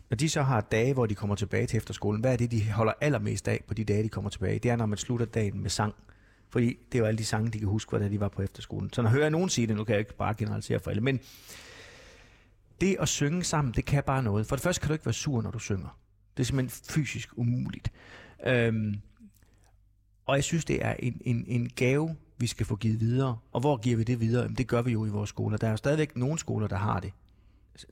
Når 0.10 0.16
de 0.18 0.30
så 0.30 0.42
har 0.42 0.62
dage, 0.62 0.94
hvor 0.94 1.06
de 1.06 1.16
kommer 1.16 1.36
tilbage 1.36 1.68
til 1.68 1.78
efterskolen, 1.78 2.22
hvad 2.22 2.34
er 2.34 2.38
det, 2.38 2.52
de 2.52 2.72
holder 2.72 2.94
allermest 3.02 3.48
af 3.48 3.64
på 3.68 3.74
de 3.74 3.84
dage, 3.84 4.04
de 4.04 4.10
kommer 4.10 4.30
tilbage? 4.30 4.60
Det 4.60 4.72
er, 4.72 4.76
når 4.76 4.86
man 4.86 4.98
slutter 4.98 5.26
dagen 5.26 5.62
med 5.62 5.70
sang. 5.70 5.96
Fordi 6.50 6.80
det 6.92 6.98
er 6.98 7.00
jo 7.00 7.06
alle 7.06 7.18
de 7.18 7.26
sange, 7.26 7.52
de 7.52 7.60
kan 7.60 7.68
huske, 7.68 7.90
hvordan 7.90 8.12
de 8.12 8.20
var 8.20 8.30
på 8.30 8.42
efterskolen. 8.42 8.94
Så 8.94 9.02
når 9.02 9.10
jeg 9.10 9.18
hører 9.18 9.30
nogen 9.30 9.50
sige 9.50 9.68
det, 9.68 9.76
nu 9.76 9.84
kan 9.84 9.94
jeg 9.94 10.00
ikke 10.00 10.18
bare 10.18 10.34
generalisere 10.34 10.80
for 10.80 10.90
alle, 10.90 11.02
men 11.02 11.20
det 12.82 12.98
at 13.00 13.08
synge 13.08 13.44
sammen, 13.44 13.74
det 13.74 13.86
kan 13.86 14.04
bare 14.04 14.24
noget. 14.24 14.48
For 14.48 14.56
det 14.56 14.64
første 14.64 14.82
kan 14.82 14.88
du 14.88 14.94
ikke 14.94 15.06
være 15.06 15.14
sur, 15.14 15.42
når 15.42 15.52
du 15.52 15.60
synger. 15.60 16.00
Det 16.38 16.44
er 16.44 16.46
simpelthen 16.46 16.94
fysisk 16.94 17.30
umuligt. 17.36 17.92
Øhm, 18.46 19.02
og 20.26 20.36
jeg 20.36 20.44
synes, 20.44 20.66
det 20.66 20.86
er 20.86 20.96
en, 21.00 21.22
en, 21.26 21.46
en 21.48 21.70
gave, 21.76 22.16
vi 22.38 22.48
skal 22.48 22.66
få 22.66 22.76
givet 22.76 23.00
videre. 23.00 23.38
Og 23.52 23.60
hvor 23.60 23.78
giver 23.78 23.98
vi 23.98 24.04
det 24.04 24.20
videre? 24.20 24.42
Jamen, 24.42 24.58
det 24.58 24.68
gør 24.68 24.82
vi 24.82 24.92
jo 24.92 25.06
i 25.06 25.10
vores 25.10 25.30
skoler. 25.30 25.58
Der 25.58 25.68
er 25.68 25.72
jo 25.72 25.78
stadigvæk 25.78 26.16
nogle 26.16 26.40
skoler, 26.40 26.68
der 26.68 26.76
har 26.76 27.00
det. 27.00 27.14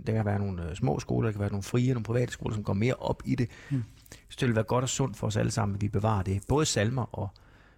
Der 0.08 0.14
kan 0.14 0.26
være 0.26 0.40
nogle 0.40 0.70
øh, 0.70 0.76
små 0.76 1.00
skoler, 1.00 1.28
der 1.28 1.32
kan 1.32 1.42
være 1.42 1.50
nogle 1.50 1.64
frie, 1.64 1.94
nogle 1.94 2.04
private 2.04 2.32
skoler, 2.32 2.56
som 2.56 2.64
går 2.64 2.74
mere 2.74 2.94
op 2.94 3.24
i 3.26 3.36
det. 3.36 3.50
Mm. 3.72 3.84
Så 4.30 4.38
det 4.40 4.48
vil 4.48 4.56
være 4.56 4.64
godt 4.64 4.84
og 4.84 4.90
sundt 4.90 5.18
for 5.18 5.28
os 5.28 5.38
alle 5.38 5.52
sammen, 5.52 5.76
at 5.76 5.82
vi 5.82 5.88
bevarer 5.88 6.24
det. 6.24 6.42
Både 6.48 6.66
salmer 6.66 7.16
og, 7.20 7.30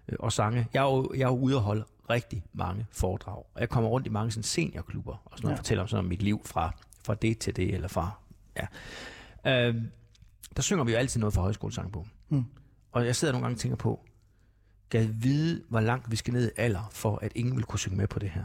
øh, 0.08 0.16
og 0.20 0.32
sange. 0.32 0.66
Jeg 0.74 0.80
er, 0.80 0.84
jo, 0.84 1.12
jeg 1.14 1.22
er 1.22 1.28
jo 1.28 1.36
ude 1.36 1.56
og 1.56 1.62
holde 1.62 1.84
rigtig 2.10 2.44
mange 2.52 2.86
foredrag. 2.90 3.36
Og 3.54 3.60
jeg 3.60 3.68
kommer 3.68 3.90
rundt 3.90 4.06
i 4.06 4.10
mange 4.10 4.30
sådan 4.30 4.42
seniorklubber 4.42 5.22
og 5.24 5.30
sådan 5.30 5.42
noget, 5.42 5.54
ja. 5.54 5.58
og 5.58 5.58
fortæller 5.58 5.82
om, 5.82 5.88
sådan 5.88 6.04
om 6.04 6.08
mit 6.08 6.22
liv 6.22 6.40
fra, 6.44 6.74
fra 7.04 7.14
det 7.14 7.38
til 7.38 7.56
det, 7.56 7.74
eller 7.74 7.88
fra... 7.88 8.10
Ja. 8.56 9.68
Øh, 9.68 9.82
der 10.56 10.62
synger 10.62 10.84
vi 10.84 10.92
jo 10.92 10.98
altid 10.98 11.20
noget 11.20 11.34
fra 11.34 11.42
højskolesangbogen. 11.42 12.10
Mm. 12.28 12.44
Og 12.92 13.06
jeg 13.06 13.16
sidder 13.16 13.32
nogle 13.32 13.44
gange 13.44 13.56
og 13.56 13.60
tænker 13.60 13.76
på, 13.76 14.04
kan 14.90 15.16
vide, 15.18 15.62
hvor 15.68 15.80
langt 15.80 16.10
vi 16.10 16.16
skal 16.16 16.34
ned 16.34 16.48
i 16.48 16.50
alder, 16.56 16.88
for 16.92 17.18
at 17.22 17.32
ingen 17.34 17.56
vil 17.56 17.64
kunne 17.64 17.78
synge 17.78 17.96
med 17.96 18.06
på 18.06 18.18
det 18.18 18.30
her. 18.30 18.44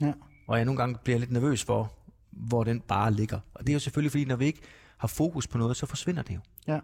Ja. 0.00 0.12
Og 0.46 0.56
jeg 0.56 0.64
nogle 0.64 0.78
gange 0.78 0.98
bliver 1.04 1.18
lidt 1.18 1.30
nervøs 1.30 1.64
for, 1.64 1.92
hvor 2.36 2.64
den 2.64 2.80
bare 2.80 3.12
ligger. 3.12 3.40
Og 3.54 3.66
det 3.66 3.68
er 3.68 3.74
jo 3.74 3.78
selvfølgelig, 3.78 4.10
fordi 4.10 4.24
når 4.24 4.36
vi 4.36 4.46
ikke 4.46 4.60
har 4.96 5.08
fokus 5.08 5.46
på 5.46 5.58
noget, 5.58 5.76
så 5.76 5.86
forsvinder 5.86 6.22
det 6.22 6.34
jo. 6.34 6.40
Ja. 6.66 6.80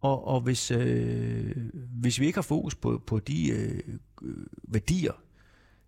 Og, 0.00 0.26
og 0.26 0.40
hvis, 0.40 0.70
øh, 0.70 1.56
hvis 1.74 2.20
vi 2.20 2.26
ikke 2.26 2.36
har 2.36 2.42
fokus 2.42 2.74
på, 2.74 3.02
på 3.06 3.18
de 3.18 3.50
øh, 3.50 3.80
værdier, 4.62 5.12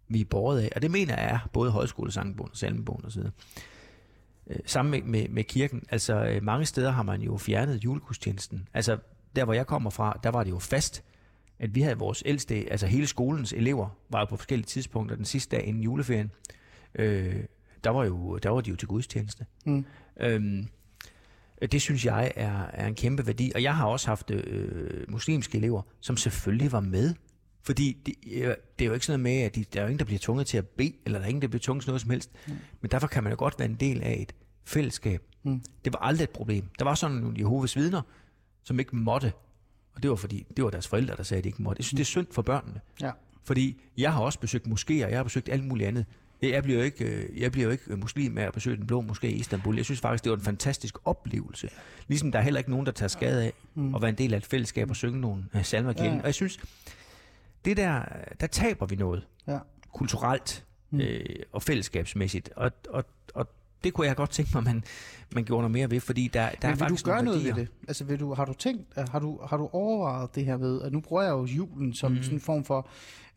vi 0.09 0.21
er 0.21 0.25
båret 0.25 0.61
af, 0.61 0.73
og 0.77 0.83
det 0.83 0.91
mener 0.91 1.15
jeg 1.15 1.31
er 1.35 1.49
både 1.53 1.71
højskolesangbogen 1.71 2.51
og 2.51 2.57
salmebogen 2.57 3.05
osv., 3.05 3.23
øh, 4.47 4.57
sammen 4.67 4.91
med, 4.91 5.03
med, 5.03 5.29
med 5.29 5.45
kirken, 5.45 5.83
altså 5.89 6.25
øh, 6.25 6.43
mange 6.43 6.67
steder 6.67 6.91
har 6.91 7.03
man 7.03 7.23
jo 7.23 7.37
fjernet 7.37 7.85
julegudstjenesten. 7.85 8.69
Altså 8.75 8.99
der, 9.37 9.45
hvor 9.45 9.55
jeg 9.55 9.67
kommer 9.67 9.91
fra, 9.91 10.21
der 10.23 10.31
var 10.31 10.45
det 10.45 10.51
jo 10.51 10.59
fast, 10.59 11.05
at 11.59 11.75
vi 11.75 11.81
havde 11.81 11.99
vores 11.99 12.23
ældste, 12.27 12.55
altså 12.71 12.87
hele 12.87 13.07
skolens 13.07 13.53
elever, 13.53 13.89
var 14.11 14.19
jo 14.19 14.25
på 14.25 14.37
forskellige 14.37 14.67
tidspunkter 14.67 15.17
den 15.17 15.25
sidste 15.25 15.57
dag 15.57 15.67
inden 15.67 15.83
juleferien, 15.83 16.31
øh, 16.95 17.45
der 17.85 17.91
var, 17.91 18.05
jo, 18.05 18.39
der 18.39 18.51
var 18.51 18.61
de 18.61 18.71
jo 18.71 18.77
til 18.77 18.89
gudstjeneste. 18.89 19.47
Mm. 19.65 19.85
Øhm, 20.21 20.69
det 21.73 21.83
synes 21.83 22.05
jeg 22.05 22.33
er, 22.37 22.63
er 22.73 22.87
en 22.87 22.95
kæmpe 22.95 23.27
værdi. 23.27 23.53
Og 23.55 23.63
jeg 23.63 23.77
har 23.77 23.87
også 23.87 24.07
haft 24.07 24.31
øh, 24.31 25.05
muslimske 25.09 25.59
elever, 25.59 25.83
som 26.01 26.17
selvfølgelig 26.17 26.73
var 26.73 26.81
med 26.81 27.15
Fordi 27.63 27.97
det, 28.07 28.15
øh, 28.33 28.55
det 28.79 28.85
er 28.85 28.87
jo 28.87 28.93
ikke 28.93 29.07
sådan 29.07 29.21
noget 29.21 29.37
med, 29.37 29.43
at 29.43 29.55
de, 29.55 29.65
der 29.65 29.81
er 29.81 29.85
jo 29.85 29.89
ingen, 29.89 29.99
der 29.99 30.05
bliver 30.05 30.19
tvunget 30.19 30.47
til 30.47 30.59
at 30.59 30.67
bede, 30.67 30.93
eller 31.05 31.19
der 31.19 31.25
er 31.25 31.29
ingen, 31.29 31.43
der 31.43 31.49
bliver 31.49 31.61
tvunget 31.61 31.83
til 31.83 31.91
noget 31.91 32.01
som 32.01 32.11
helst. 32.11 32.31
Mm. 32.47 32.55
Men 32.81 32.91
derfor 32.91 33.07
kan 33.07 33.23
man 33.23 33.33
jo 33.33 33.39
godt 33.39 33.55
være 33.59 33.69
en 33.69 33.75
del 33.75 34.03
af 34.03 34.17
et 34.21 34.33
fællesskab. 34.65 35.23
Mm. 35.43 35.63
Det 35.85 35.93
var 35.93 35.99
aldrig 35.99 36.25
et 36.25 36.31
problem. 36.31 36.65
Der 36.79 36.85
var 36.85 36.95
sådan 36.95 37.17
nogle 37.17 37.37
Jehovas 37.39 37.77
vidner, 37.77 38.03
som 38.63 38.79
ikke 38.79 38.97
måtte. 38.97 39.33
Og 39.95 40.03
det 40.03 40.11
var 40.11 40.17
fordi, 40.17 40.47
det 40.57 40.65
var 40.65 40.71
deres 40.71 40.89
forældre, 40.89 41.17
der 41.17 41.23
sagde, 41.23 41.39
at 41.39 41.45
de 41.45 41.49
ikke 41.49 41.63
måtte. 41.63 41.81
Jeg 41.81 41.85
synes, 41.85 41.99
det 41.99 42.03
er 42.03 42.05
synd 42.05 42.27
for 42.31 42.43
børnene. 42.43 42.81
Ja. 43.01 43.11
Fordi 43.45 43.81
jeg 43.99 44.13
har 44.13 44.21
også 44.21 44.41
besøgt 44.41 44.67
moskéer, 44.67 44.93
jeg 44.93 45.19
har 45.19 45.23
besøgt 45.23 45.49
alt 45.49 45.65
muligt 45.65 45.89
andet. 45.89 46.07
Jeg 46.43 46.63
bliver 46.63 46.79
jo 46.79 46.85
ikke, 46.85 47.05
øh, 47.05 47.41
jeg 47.41 47.53
bliver 47.53 47.65
jo 47.65 47.71
ikke 47.71 47.97
muslim 47.97 48.39
af 48.39 48.43
at 48.43 48.53
besøge 48.53 48.77
den 48.77 48.87
blå 48.87 49.03
moské 49.03 49.27
i 49.27 49.33
Istanbul. 49.33 49.77
Jeg 49.77 49.85
synes 49.85 50.01
faktisk, 50.01 50.25
det 50.25 50.31
var 50.31 50.37
en 50.37 50.45
fantastisk 50.45 50.97
oplevelse. 51.05 51.69
Ligesom 52.09 52.33
der 52.33 52.39
er 52.39 52.43
heller 52.43 52.59
ikke 52.59 52.71
nogen, 52.71 52.87
der 52.87 52.93
tager 52.93 53.09
skade 53.09 53.45
af 53.45 53.53
at 53.95 54.03
være 54.03 54.09
en 54.09 54.19
del 54.19 54.35
af 54.35 54.39
et 54.39 54.47
fællesskab 54.47 54.91
og 54.91 54.97
synge 54.97 55.21
nogle 55.21 55.45
øh, 55.55 55.65
salmer. 55.65 55.93
Ja. 55.99 56.19
Og 56.19 56.25
jeg 56.25 56.35
synes, 56.35 56.59
det 57.65 57.77
der, 57.77 58.03
der 58.41 58.47
taber 58.47 58.87
vi 58.87 58.97
noget 58.97 59.27
Ja. 59.49 59.59
kulturelt 59.95 60.65
øh, 60.93 61.25
og 61.53 61.63
fællesskabsmæssigt. 61.63 62.51
Og, 62.57 62.71
og, 62.91 63.05
og 63.35 63.49
det 63.85 63.93
kunne 63.95 64.07
jeg 64.07 64.17
godt 64.17 64.31
tænke 64.31 64.51
mig, 64.55 64.65
man, 64.65 64.85
man 65.35 65.45
gjorde 65.45 65.63
noget 65.63 65.71
mere 65.71 65.91
ved, 65.91 66.01
fordi 66.01 66.31
der, 66.33 66.41
der 66.41 66.49
er 66.49 66.51
Men 66.63 66.63
vil 66.63 66.73
du 66.73 66.79
faktisk 66.79 67.05
gøre 67.05 67.25
noget 67.25 67.45
ved 67.45 67.53
det? 67.53 67.69
Altså, 67.89 68.05
vil 68.05 68.21
du, 68.21 68.35
har 68.35 68.45
du 68.45 68.53
tænkt, 68.53 68.83
øh, 68.99 69.09
har 69.09 69.19
du, 69.19 69.41
har 69.49 69.57
du 69.57 69.69
overvejet 69.73 70.35
det 70.35 70.45
her 70.45 70.57
ved, 70.57 70.83
at 70.83 70.93
nu 70.93 71.01
bruger 71.01 71.23
jeg 71.23 71.31
jo 71.31 71.45
julen 71.45 71.95
som 71.95 72.13
mm. 72.13 72.23
sådan 72.23 72.37
en 72.37 72.41
form 72.41 72.65
for, 72.65 72.89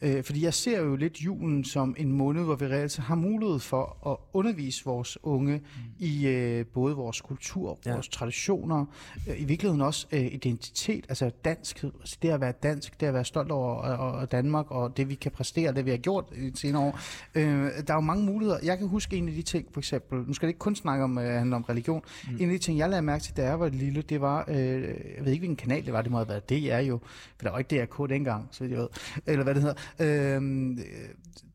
øh, 0.01 0.23
fordi 0.23 0.43
jeg 0.43 0.53
ser 0.53 0.81
jo 0.81 0.95
lidt 0.95 1.17
julen 1.25 1.63
som 1.63 1.95
en 1.97 2.12
måned, 2.12 2.43
hvor 2.43 2.55
vi 2.55 2.65
reelt 2.65 2.97
har 2.97 3.15
mulighed 3.15 3.59
for 3.59 4.07
at 4.12 4.17
undervise 4.33 4.85
vores 4.85 5.17
unge 5.23 5.57
mm. 5.57 5.63
i 5.99 6.27
øh, 6.27 6.65
både 6.65 6.95
vores 6.95 7.21
kultur, 7.21 7.79
Ja. 7.85 7.93
vores 7.93 8.07
traditioner, 8.07 8.85
øh, 9.29 9.41
i 9.41 9.43
virkeligheden 9.43 9.81
også 9.81 10.07
øh, 10.12 10.19
identitet, 10.33 11.05
altså 11.09 11.31
danskhed, 11.45 11.91
altså 11.99 12.17
det 12.21 12.29
at 12.29 12.41
være 12.41 12.53
dansk, 12.63 12.99
det 12.99 13.05
at 13.07 13.13
være 13.13 13.25
stolt 13.25 13.51
over 13.51 13.75
og, 13.75 14.12
og 14.12 14.31
Danmark, 14.31 14.71
og 14.71 14.97
det 14.97 15.09
vi 15.09 15.15
kan 15.15 15.31
præstere, 15.31 15.73
det 15.73 15.85
vi 15.85 15.89
har 15.89 15.97
gjort 15.97 16.25
i 16.35 16.49
de 16.49 16.57
senere 16.59 16.81
år. 16.83 16.99
Øh, 17.35 17.43
der 17.88 17.93
er 17.93 17.93
jo 17.93 17.99
mange 17.99 18.25
muligheder. 18.25 18.59
Jeg 18.63 18.77
kan 18.77 18.88
huske 18.88 19.17
en 19.17 19.27
af 19.27 19.33
de 19.33 19.41
ting, 19.41 19.67
for 19.73 19.79
eksempel, 19.79 20.19
nu 20.27 20.33
skal 20.33 20.45
det 20.47 20.49
ikke 20.49 20.59
kun 20.59 20.75
snakke 20.75 21.03
om, 21.03 21.17
øh, 21.17 21.23
handle 21.25 21.55
om 21.55 21.62
religion, 21.63 22.01
mm. 22.29 22.35
en 22.39 22.49
af 22.49 22.49
de 22.49 22.57
ting, 22.57 22.77
jeg 22.77 22.89
lagde 22.89 23.01
mærke 23.01 23.23
til, 23.23 23.38
da 23.38 23.43
jeg 23.43 23.59
var 23.59 23.69
lille, 23.69 24.01
det 24.01 24.21
var, 24.21 24.45
øh, 24.47 24.57
jeg 24.57 25.25
ved 25.25 25.31
ikke, 25.31 25.41
hvilken 25.41 25.55
kanal 25.55 25.85
det 25.85 25.93
var, 25.93 26.01
det 26.01 26.12
må 26.12 26.17
have 26.17 26.27
været 26.29 26.49
DR 26.49 26.77
jo, 26.77 26.99
for 27.38 27.43
der 27.43 27.51
var 27.51 27.59
ikke 27.59 27.85
DRK 27.85 28.09
dengang, 28.09 28.47
så 28.51 28.63
jeg 28.63 28.77
ved, 28.77 28.88
eller 29.25 29.43
hvad 29.43 29.53
det 29.53 29.62
hedder. 29.62 29.75
Øh, 29.99 30.78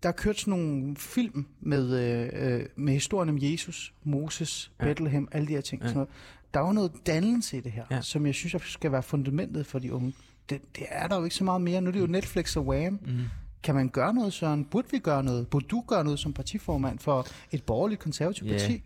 der 0.03 0.13
kørte 0.13 0.39
sådan 0.41 0.51
nogle 0.61 0.97
film 0.97 1.47
med, 1.61 1.99
øh, 2.01 2.55
øh, 2.61 2.67
med 2.77 2.93
historien 2.93 3.29
om 3.29 3.39
Jesus, 3.41 3.95
Moses, 4.05 4.73
Ja. 4.81 4.85
Bethlehem, 4.85 5.29
alle 5.33 5.49
de 5.49 5.53
her 5.53 5.61
ting. 5.61 5.83
Ja. 5.83 5.89
Sådan 5.89 5.97
noget. 5.97 6.11
Der 6.55 6.61
var 6.61 6.73
noget 6.73 6.93
dannelse 7.07 7.57
i 7.57 7.61
det 7.61 7.73
her, 7.73 7.85
Ja. 7.91 8.01
som 8.01 8.27
jeg 8.27 8.35
synes 8.35 8.63
skal 8.63 8.93
være 8.93 9.03
fundamentet 9.03 9.67
for 9.67 9.79
de 9.79 9.93
unge. 9.93 10.15
Det, 10.51 10.61
det 10.77 10.87
er 10.89 11.07
der 11.09 11.17
jo 11.19 11.25
ikke 11.25 11.37
så 11.37 11.45
meget 11.45 11.61
mere. 11.63 11.81
Nu 11.81 11.89
er 11.89 11.93
det 11.93 12.01
jo 12.01 12.07
Netflix 12.07 12.57
og 12.57 12.67
Wham. 12.67 12.93
Mm. 12.93 13.19
Kan 13.63 13.75
man 13.75 13.89
gøre 13.89 14.15
noget, 14.15 14.33
Søren? 14.33 14.65
Burde 14.65 14.89
vi 14.91 14.99
gøre 14.99 15.25
noget? 15.25 15.49
Burde 15.49 15.67
du 15.67 15.85
gøre 15.87 16.05
noget 16.05 16.19
som 16.19 16.33
partiformand 16.33 16.99
for 16.99 17.27
et 17.53 17.63
borgerligt 17.63 18.01
konservativt 18.01 18.51
Ja. 18.51 18.53
parti? 18.59 18.83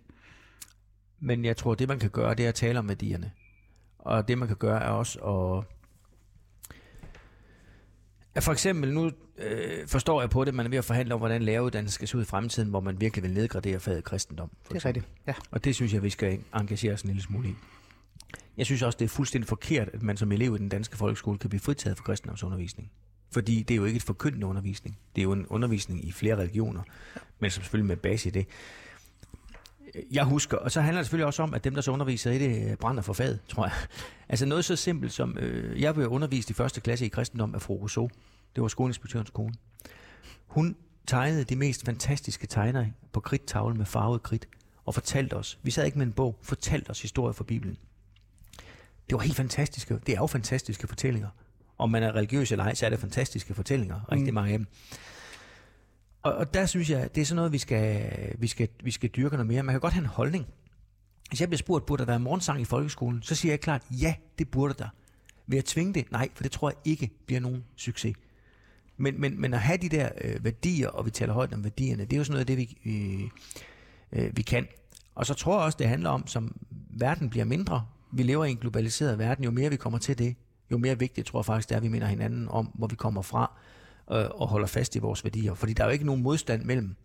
Men 1.20 1.44
jeg 1.44 1.56
tror, 1.56 1.74
det 1.74 1.88
man 1.88 1.98
kan 1.98 2.10
gøre, 2.10 2.34
det 2.34 2.44
er 2.44 2.48
at 2.48 2.54
tale 2.54 2.78
om 2.78 2.88
værdierne. 2.88 3.30
Og 3.98 4.28
det 4.28 4.38
man 4.38 4.48
kan 4.48 4.56
gøre, 4.56 4.82
er 4.82 4.88
også 4.90 5.18
at... 5.18 5.64
at 8.38 8.44
for 8.44 8.52
eksempel, 8.52 8.92
nu 8.94 9.10
øh, 9.38 9.86
forstår 9.86 10.20
jeg 10.22 10.30
på 10.30 10.44
det, 10.44 10.54
man 10.54 10.66
er 10.66 10.70
ved 10.70 10.78
at 10.78 10.84
forhandle 10.84 11.14
om, 11.14 11.20
hvordan 11.20 11.42
læreruddannelsen 11.42 11.94
skal 11.94 12.08
se 12.08 12.16
ud 12.18 12.22
i 12.22 12.26
fremtiden, 12.26 12.68
hvor 12.70 12.80
man 12.80 13.00
virkelig 13.00 13.22
vil 13.22 13.32
nedgradere 13.32 13.80
faget 13.80 14.04
kristendom. 14.04 14.48
for 14.48 14.54
Det 14.62 14.70
er 14.70 14.74
eksempel. 14.76 15.02
rigtigt. 15.02 15.26
Ja. 15.26 15.34
Og 15.50 15.64
det 15.64 15.74
synes 15.74 15.92
jeg, 15.94 16.02
vi 16.02 16.10
skal 16.10 16.38
engagere 16.54 16.92
os 16.92 17.02
en 17.02 17.08
lille 17.08 17.22
smule 17.22 17.48
i. 17.48 17.54
Jeg 18.56 18.66
synes 18.66 18.82
også, 18.82 18.96
det 18.98 19.04
er 19.04 19.08
fuldstændig 19.08 19.48
forkert, 19.48 19.88
at 19.92 20.02
man 20.02 20.16
som 20.16 20.32
elev 20.32 20.54
i 20.54 20.58
den 20.58 20.68
danske 20.68 20.96
folkeskole 20.96 21.38
kan 21.38 21.50
blive 21.50 21.60
fritaget 21.60 21.96
for 21.96 22.04
kristendomsundervisning. 22.04 22.90
Fordi 23.32 23.62
det 23.62 23.74
er 23.74 23.76
jo 23.76 23.84
ikke 23.84 23.96
et 23.96 24.02
forkyndende 24.02 24.46
undervisning. 24.46 24.98
Det 25.16 25.20
er 25.20 25.24
jo 25.24 25.32
en 25.32 25.46
undervisning 25.46 26.04
i 26.08 26.12
flere 26.12 26.36
religioner, 26.36 26.82
men 27.40 27.50
som 27.50 27.62
selvfølgelig 27.62 27.86
med 27.88 27.96
base 27.96 28.28
i 28.28 28.32
det. 28.32 28.46
Jeg 30.10 30.24
husker, 30.24 30.56
og 30.56 30.70
så 30.72 30.80
handler 30.80 31.00
det 31.00 31.06
selvfølgelig 31.06 31.26
også 31.26 31.42
om, 31.42 31.54
at 31.54 31.64
dem, 31.64 31.74
der 31.74 31.80
så 31.82 31.90
underviser 31.90 32.30
i 32.30 32.38
det, 32.38 32.70
øh, 32.70 32.76
brænder 32.76 33.02
for 33.02 33.12
faget, 33.12 33.40
tror 33.48 33.64
jeg. 33.64 33.74
Altså 34.30 34.46
noget 34.46 34.64
så 34.64 34.76
simpelt 34.76 35.12
som, 35.12 35.38
øh, 35.38 35.80
jeg 35.80 35.94
blev 35.94 36.08
undervist 36.08 36.50
i 36.50 36.52
første 36.52 36.80
klasse 36.80 37.06
i 37.06 37.08
kristendom 37.08 37.54
af 37.54 37.62
fru 37.62 37.74
Rousseau. 37.74 38.10
Det 38.54 38.62
var 38.62 38.68
skoleinspektørens 38.68 39.30
kone. 39.30 39.54
Hun 40.46 40.76
tegnede 41.06 41.44
de 41.44 41.56
mest 41.56 41.84
fantastiske 41.84 42.46
tegner 42.46 42.86
på 43.12 43.20
kridttavle 43.20 43.74
med 43.74 43.86
farvet 43.86 44.22
kridt, 44.22 44.48
og 44.84 44.94
fortalte 44.94 45.34
os, 45.34 45.58
vi 45.62 45.70
sad 45.70 45.86
ikke 45.86 45.98
med 45.98 46.06
en 46.06 46.12
bog, 46.12 46.38
fortalte 46.42 46.90
os 46.90 47.02
historier 47.02 47.32
fra 47.32 47.44
Bibelen. 47.44 47.76
Det 49.10 49.16
var 49.16 49.18
helt 49.18 49.36
fantastiske, 49.36 49.98
det 50.06 50.14
er 50.14 50.18
jo 50.18 50.26
fantastiske 50.26 50.86
fortællinger. 50.86 51.28
Om 51.78 51.90
man 51.90 52.02
er 52.02 52.12
religiøs 52.14 52.52
eller 52.52 52.64
ej, 52.64 52.74
så 52.74 52.86
er 52.86 52.90
det 52.90 52.98
fantastiske 52.98 53.54
fortællinger, 53.54 54.00
rigtig 54.12 54.28
Mm. 54.28 54.34
mange 54.34 54.52
af 54.52 54.58
dem. 54.58 54.66
Og, 56.28 56.34
og 56.34 56.54
der 56.54 56.66
synes 56.66 56.90
jeg, 56.90 57.14
det 57.14 57.20
er 57.20 57.24
sådan 57.24 57.36
noget, 57.36 57.52
vi 57.52 57.58
skal, 57.58 58.12
vi, 58.38 58.46
skal, 58.46 58.68
vi 58.84 58.90
skal 58.90 59.10
dyrke 59.10 59.36
noget 59.36 59.46
mere. 59.46 59.62
Man 59.62 59.72
kan 59.72 59.80
godt 59.80 59.92
have 59.92 60.02
en 60.02 60.06
holdning. 60.06 60.46
Hvis 61.28 61.40
jeg 61.40 61.48
bliver 61.48 61.58
spurgt, 61.58 61.86
burde 61.86 62.00
der 62.00 62.06
være 62.06 62.20
morgensang 62.20 62.60
i 62.60 62.64
folkeskolen, 62.64 63.22
så 63.22 63.34
siger 63.34 63.52
jeg 63.52 63.60
klart, 63.60 63.82
ja, 63.90 64.14
det 64.38 64.48
burde 64.48 64.74
der. 64.78 64.88
Vil 65.46 65.56
jeg 65.56 65.64
tvinge 65.64 65.94
det? 65.94 66.12
Nej, 66.12 66.28
for 66.34 66.42
det 66.42 66.52
tror 66.52 66.70
jeg 66.70 66.76
ikke 66.84 67.10
bliver 67.26 67.40
nogen 67.40 67.64
succes. 67.76 68.16
Men, 68.96 69.20
men, 69.20 69.40
men 69.40 69.54
at 69.54 69.60
have 69.60 69.78
de 69.78 69.88
der 69.88 70.08
øh, 70.24 70.44
værdier, 70.44 70.88
og 70.88 71.06
vi 71.06 71.10
taler 71.10 71.32
højt 71.32 71.54
om 71.54 71.64
værdierne, 71.64 72.04
det 72.04 72.12
er 72.12 72.16
jo 72.16 72.24
sådan 72.24 72.32
noget 72.32 72.50
af 72.50 72.56
det, 72.56 72.58
vi, 72.58 72.78
øh, 74.12 74.24
øh, 74.24 74.36
vi 74.36 74.42
kan. 74.42 74.66
Og 75.14 75.26
så 75.26 75.34
tror 75.34 75.54
jeg 75.54 75.64
også, 75.64 75.76
det 75.78 75.88
handler 75.88 76.10
om, 76.10 76.26
som 76.26 76.56
verden 76.90 77.30
bliver 77.30 77.44
mindre. 77.44 77.86
Vi 78.12 78.22
lever 78.22 78.44
i 78.44 78.50
en 78.50 78.56
globaliseret 78.56 79.18
verden. 79.18 79.44
Jo 79.44 79.50
mere 79.50 79.70
vi 79.70 79.76
kommer 79.76 79.98
til 79.98 80.18
det, 80.18 80.36
jo 80.70 80.78
mere 80.78 80.98
vigtigt 80.98 81.26
tror 81.26 81.38
jeg 81.38 81.44
faktisk, 81.44 81.68
det 81.68 81.74
er, 81.74 81.76
at 81.76 81.82
vi 81.82 81.88
minder 81.88 82.06
hinanden 82.06 82.48
om, 82.48 82.66
hvor 82.74 82.86
vi 82.86 82.96
kommer 82.96 83.22
fra, 83.22 83.52
øh, 84.10 84.24
og 84.30 84.48
holder 84.48 84.66
fast 84.66 84.96
i 84.96 84.98
vores 84.98 85.24
værdier. 85.24 85.54
Fordi 85.54 85.72
der 85.72 85.82
er 85.84 85.88
jo 85.88 85.92
ikke 85.92 86.06
nogen 86.06 86.22
modstand 86.22 86.64
mellem 86.64 86.96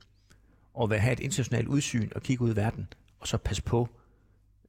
at 0.82 1.02
have 1.02 1.14
et 1.14 1.20
internationalt 1.20 1.68
udsyn 1.68 2.10
og 2.16 2.22
kigge 2.22 2.44
ud 2.44 2.54
i 2.54 2.56
verden, 2.56 2.88
og 3.20 3.28
så 3.28 3.38
passe 3.38 3.64
på 3.64 3.90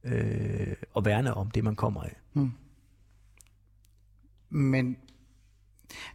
øh, 0.03 0.73
og 0.93 1.05
værne 1.05 1.33
om 1.33 1.51
det, 1.51 1.63
man 1.63 1.75
kommer 1.75 2.03
af. 2.03 2.15
Men 4.49 4.97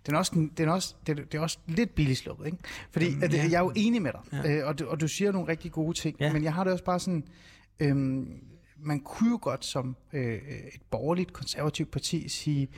den 0.07 0.15
er 0.15 0.19
også, 0.19 0.49
den 0.57 0.69
er 0.69 0.73
også, 0.73 0.95
det, 1.07 1.19
er- 1.19 1.25
det 1.25 1.35
er 1.35 1.41
også 1.43 1.59
lidt 1.67 1.95
billigt 1.95 2.19
sluppet, 2.19 2.47
ikke? 2.47 2.59
Fordi 2.91 3.07
at, 3.23 3.33
ja. 3.33 3.43
jeg 3.43 3.53
er 3.59 3.61
jo 3.65 3.73
enig 3.77 4.03
med 4.03 4.13
dig, 4.13 4.21
Ja. 4.45 4.59
øh, 4.61 4.67
og, 4.67 4.79
du, 4.79 4.87
og 4.87 5.01
du 5.01 5.09
siger 5.09 5.33
nogle 5.33 5.49
rigtig 5.49 5.73
gode 5.73 5.99
ting, 5.99 6.17
Ja. 6.21 6.33
men 6.33 6.45
jeg 6.45 6.55
har 6.55 6.65
det 6.65 6.73
også 6.73 6.85
bare 6.85 7.01
sådan, 7.01 7.25
øhm, 7.81 8.41
man 8.77 9.01
kunne 9.01 9.31
jo 9.31 9.39
godt 9.43 9.65
som 9.65 9.97
øh, 10.13 10.35
et 10.75 10.83
borgerligt 10.91 11.33
konservativt 11.33 11.91
parti 11.91 12.29
sige, 12.29 12.69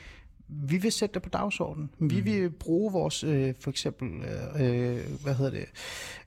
vi 0.47 0.77
vil 0.77 0.91
sætte 0.91 1.13
det 1.13 1.21
på 1.21 1.29
dagsordenen. 1.29 1.89
Vi 1.99 2.19
Mm. 2.19 2.25
vil 2.25 2.49
bruge 2.49 2.91
vores, 2.91 3.23
øh, 3.23 3.53
for 3.59 3.69
eksempel, 3.69 4.07
øh, 4.07 4.93
øh, 4.95 4.99
hvad 5.23 5.33
hedder 5.35 5.51
det, 5.51 5.65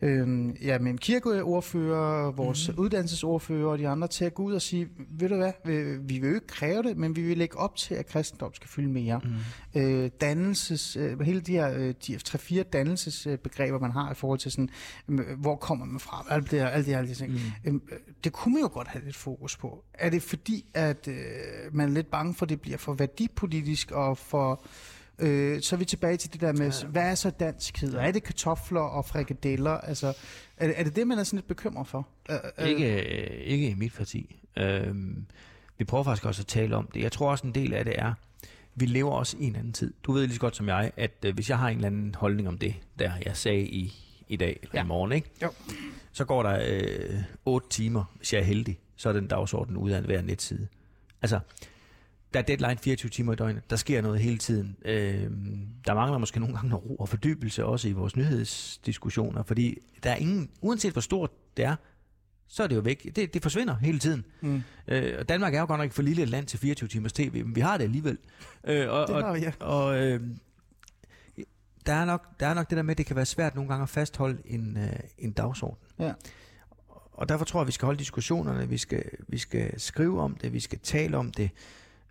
øh, 0.02 0.48
ja, 0.66 0.79
men 0.79 0.98
kirkeordfører, 0.98 2.31
vores 2.33 2.68
mm. 2.68 2.74
uddannelsesordfører 2.79 3.68
og 3.68 3.79
de 3.79 3.88
andre 3.88 4.09
til 4.09 4.24
at 4.24 4.35
gå 4.35 4.42
ud 4.42 4.52
og 4.55 4.62
sige, 4.62 4.88
ved 5.11 5.29
du 5.29 5.37
hvad, 5.37 5.52
vi, 5.64 5.96
vi 5.98 6.18
vil 6.18 6.29
jo 6.29 6.35
ikke 6.35 6.46
kræve 6.46 6.83
det, 6.83 6.96
men 6.96 7.16
vi 7.16 7.22
vil 7.22 7.38
lægge 7.38 7.59
op 7.59 7.76
til, 7.76 7.94
at 7.94 8.07
kristendom 8.07 8.55
skal 8.55 8.68
fylde 8.68 8.88
mere. 8.88 9.20
Mm. 9.74 9.81
Øh, 9.81 10.11
dannelses, 10.20 10.96
øh, 10.96 11.20
hele 11.20 11.40
de 11.40 11.52
her 11.52 11.72
øh, 11.79 11.94
de 12.07 12.18
3-4 12.29 12.62
dannelsesbegreber, 12.62 13.79
man 13.79 13.90
har 13.90 14.11
i 14.12 14.14
forhold 14.14 14.38
til 14.38 14.50
sådan, 14.52 14.68
øh, 15.09 15.38
hvor 15.40 15.57
kommer 15.57 15.85
man 15.87 16.00
fra, 16.00 16.26
alt 16.31 16.50
det 16.50 16.59
her, 16.61 16.66
alt 16.68 16.87
det 16.87 16.92
her, 16.94 16.98
alle 16.98 17.11
de 17.11 17.14
ting. 17.14 17.33
Mm. 17.64 17.83
Øh, 17.92 17.98
det 18.24 18.33
kunne 18.33 18.55
man 18.55 18.62
jo 18.62 18.68
godt 18.72 18.88
have 18.88 19.05
lidt 19.05 19.16
fokus 19.16 19.57
på. 19.57 19.85
Er 19.94 20.11
det 20.11 20.22
fordi, 20.22 20.64
at 20.74 21.09
øh, 21.09 21.16
man 21.72 21.88
er 21.88 21.92
lidt 21.92 22.11
bange 22.11 22.35
for, 22.35 22.46
at 22.46 22.50
det 22.50 22.61
bliver 22.61 22.79
for 22.79 22.94
værdipolitisk 22.94 23.90
og 23.90 24.06
for... 24.14 24.64
Øh, 25.19 25.62
så 25.62 25.77
er 25.77 25.79
vi 25.79 25.85
tilbage 25.85 26.16
til 26.16 26.33
det 26.33 26.40
der 26.40 26.53
med, 26.53 26.73
ja. 26.83 26.87
hvad 26.88 27.03
er 27.03 27.14
så 27.14 27.31
danskhed? 27.31 27.95
Er 27.95 28.11
det 28.11 28.23
kartofler 28.23 28.81
og 28.81 29.05
frikadeller? 29.05 29.71
Altså, 29.71 30.07
er, 30.57 30.66
det- 30.66 30.81
er 30.81 30.85
det 30.85 30.97
det, 30.97 31.07
man 31.07 31.19
er 31.19 31.25
sådan 31.25 31.37
lidt 31.37 31.47
bekymret 31.49 31.87
for? 31.87 32.09
Øh, 32.31 32.37
øh, 32.59 32.69
Ikke, 32.69 33.03
øh, 33.03 33.40
ikke 33.40 33.69
i 33.69 33.75
mit 33.75 33.92
parti. 33.95 34.42
Øhm, 34.57 35.27
vi 35.79 35.85
prøver 35.85 36.05
faktisk 36.05 36.27
også 36.27 36.42
at 36.42 36.47
tale 36.47 36.77
om 36.77 36.88
det. 36.95 37.03
Jeg 37.03 37.12
tror 37.12 37.31
også 37.31 37.47
en 37.47 37.55
del 37.55 37.73
af 37.75 37.85
det 37.85 37.95
er, 37.99 38.12
vi 38.75 38.87
lever 38.87 39.11
også 39.12 39.37
i 39.40 39.45
en 39.47 39.57
anden 39.57 39.73
tid. 39.73 39.92
Du 40.05 40.12
ved 40.12 40.23
lige 40.23 40.35
så 40.35 40.40
godt 40.40 40.57
som 40.57 40.69
jeg, 40.69 40.90
at 40.97 41.12
øh, 41.25 41.35
hvis 41.35 41.51
jeg 41.51 41.59
har 41.59 41.69
en 41.69 41.77
eller 41.77 41.87
anden 41.87 42.14
holdning 42.14 42.49
om 42.49 42.59
det, 42.59 42.75
der 42.99 43.13
jeg 43.27 43.37
sagde 43.37 43.63
i, 43.63 43.94
i 44.29 44.37
dag 44.37 44.59
eller 44.63 44.73
ja. 44.75 44.85
I 44.85 44.87
morgen, 44.87 45.13
ikke? 45.13 45.31
Jo. 45.42 45.48
så 46.13 46.25
går 46.25 46.42
der 46.42 46.59
øh, 46.69 47.21
8 47.44 47.69
timer, 47.69 48.04
hvis 48.17 48.33
jeg 48.33 48.40
er 48.40 48.44
heldig, 48.44 48.79
så 48.96 49.09
er 49.09 49.13
den 49.13 49.27
dagsorden 49.27 49.77
ud 49.77 49.90
af 49.90 50.02
hver 50.02 50.23
netside. 50.23 50.69
Altså, 51.23 51.40
der 52.35 52.40
er 52.40 52.44
deadline 52.44 52.79
24 52.79 53.10
timer 53.10 53.33
i 53.33 53.37
døgnet. 53.37 53.70
Der 53.70 53.77
sker 53.77 54.02
noget 54.02 54.20
hele 54.20 54.38
tiden. 54.38 54.77
Øh, 54.85 55.31
der 55.87 55.94
mangler 55.94 56.18
måske 56.18 56.40
nogle 56.40 56.54
gange 56.54 56.68
noget 56.70 56.85
ro 56.85 56.96
og 56.96 57.08
fordybelse 57.08 57.64
også 57.64 57.88
i 57.88 57.92
vores 57.92 58.16
nyhedsdiskussioner, 58.16 59.42
fordi 59.42 59.79
der 60.02 60.10
er 60.10 60.16
ingen, 60.16 60.50
uanset 60.60 60.92
hvor 60.92 61.00
stort 61.00 61.31
det 61.56 61.64
er, 61.64 61.77
så 62.48 62.62
er 62.62 62.66
det 62.66 62.77
jo 62.77 62.81
væk. 62.81 63.16
Det, 63.16 63.35
det 63.35 63.42
forsvinder 63.42 63.77
hele 63.77 63.98
tiden. 63.98 64.24
Mm. 64.40 64.62
Øh, 64.88 65.14
og 65.18 65.29
Danmark 65.29 65.54
er 65.54 65.60
jo 65.60 65.66
godt 65.66 65.81
nok 65.81 65.92
for 65.92 66.02
lille 66.02 66.22
et 66.22 66.29
land 66.29 66.46
til 66.46 66.58
24 66.58 66.88
timers 66.88 67.12
tv, 67.12 67.44
men 67.44 67.56
vi 67.56 67.60
har 67.60 67.77
det 67.77 67.85
alligevel. 67.85 68.18
Øh, 68.64 68.90
og, 68.90 69.08
Det 69.08 69.16
har 69.16 69.22
og, 69.22 69.37
vi, 69.37 69.40
ja. 69.40 69.52
og 69.60 69.98
øh, 69.98 70.20
der, 71.87 71.92
er 71.92 72.04
nok, 72.04 72.40
der 72.40 72.46
er 72.46 72.54
nok 72.54 72.70
det 72.70 72.77
der 72.77 72.83
med, 72.83 72.90
at 72.90 72.98
det 72.98 73.06
kan 73.06 73.16
være 73.16 73.27
svært 73.27 73.54
nogle 73.54 73.68
gange 73.68 73.83
at 73.83 73.88
fastholde 73.88 74.38
en, 74.44 74.77
øh, 74.77 74.92
en 75.18 75.33
dagsorden. 75.33 75.79
Ja. 75.98 76.12
Og 77.12 77.29
derfor 77.29 77.44
tror 77.44 77.60
jeg, 77.60 77.62
at 77.62 77.66
vi 77.66 77.72
skal 77.72 77.87
holde 77.87 77.98
diskussionerne, 77.98 78.68
vi 78.68 78.79
skal, 78.79 79.04
vi 79.29 79.38
skal 79.38 79.81
skrive 79.81 80.20
om 80.20 80.35
det, 80.35 80.52
vi 80.52 80.60
skal 80.60 80.79
tale 80.79 81.16
om 81.16 81.33
det. 81.33 81.50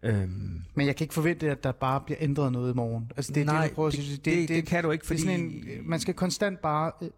Øhm, 0.05 0.61
Men 0.75 0.87
jeg 0.87 0.95
kan 0.95 1.03
ikke 1.05 1.13
forvente, 1.13 1.51
at 1.51 1.63
der 1.63 1.71
bare 1.71 2.01
bliver 2.01 2.17
ændret 2.21 2.51
noget 2.51 2.71
i 2.73 2.75
morgen. 2.75 3.11
Altså, 3.17 3.33
det, 3.33 3.41
er 3.41 3.45
Nej, 3.45 3.61
det, 3.61 3.69
du 3.69 3.75
prøver 3.75 3.87
at 3.89 3.95
det- 3.95 4.03
sige. 4.03 4.17
det- 4.17 4.49
det 4.49 4.65
kan 4.65 4.83
du 4.83 4.91
ikke, 4.91 5.03
det 5.09 5.11
er 5.15 5.17
sådan 5.19 5.35
fordi- 5.59 5.73
en, 5.77 5.89
man 5.89 5.99
skal 5.99 6.13
konstant 6.13 6.59
bare 6.61 6.91
øh, 7.01 7.09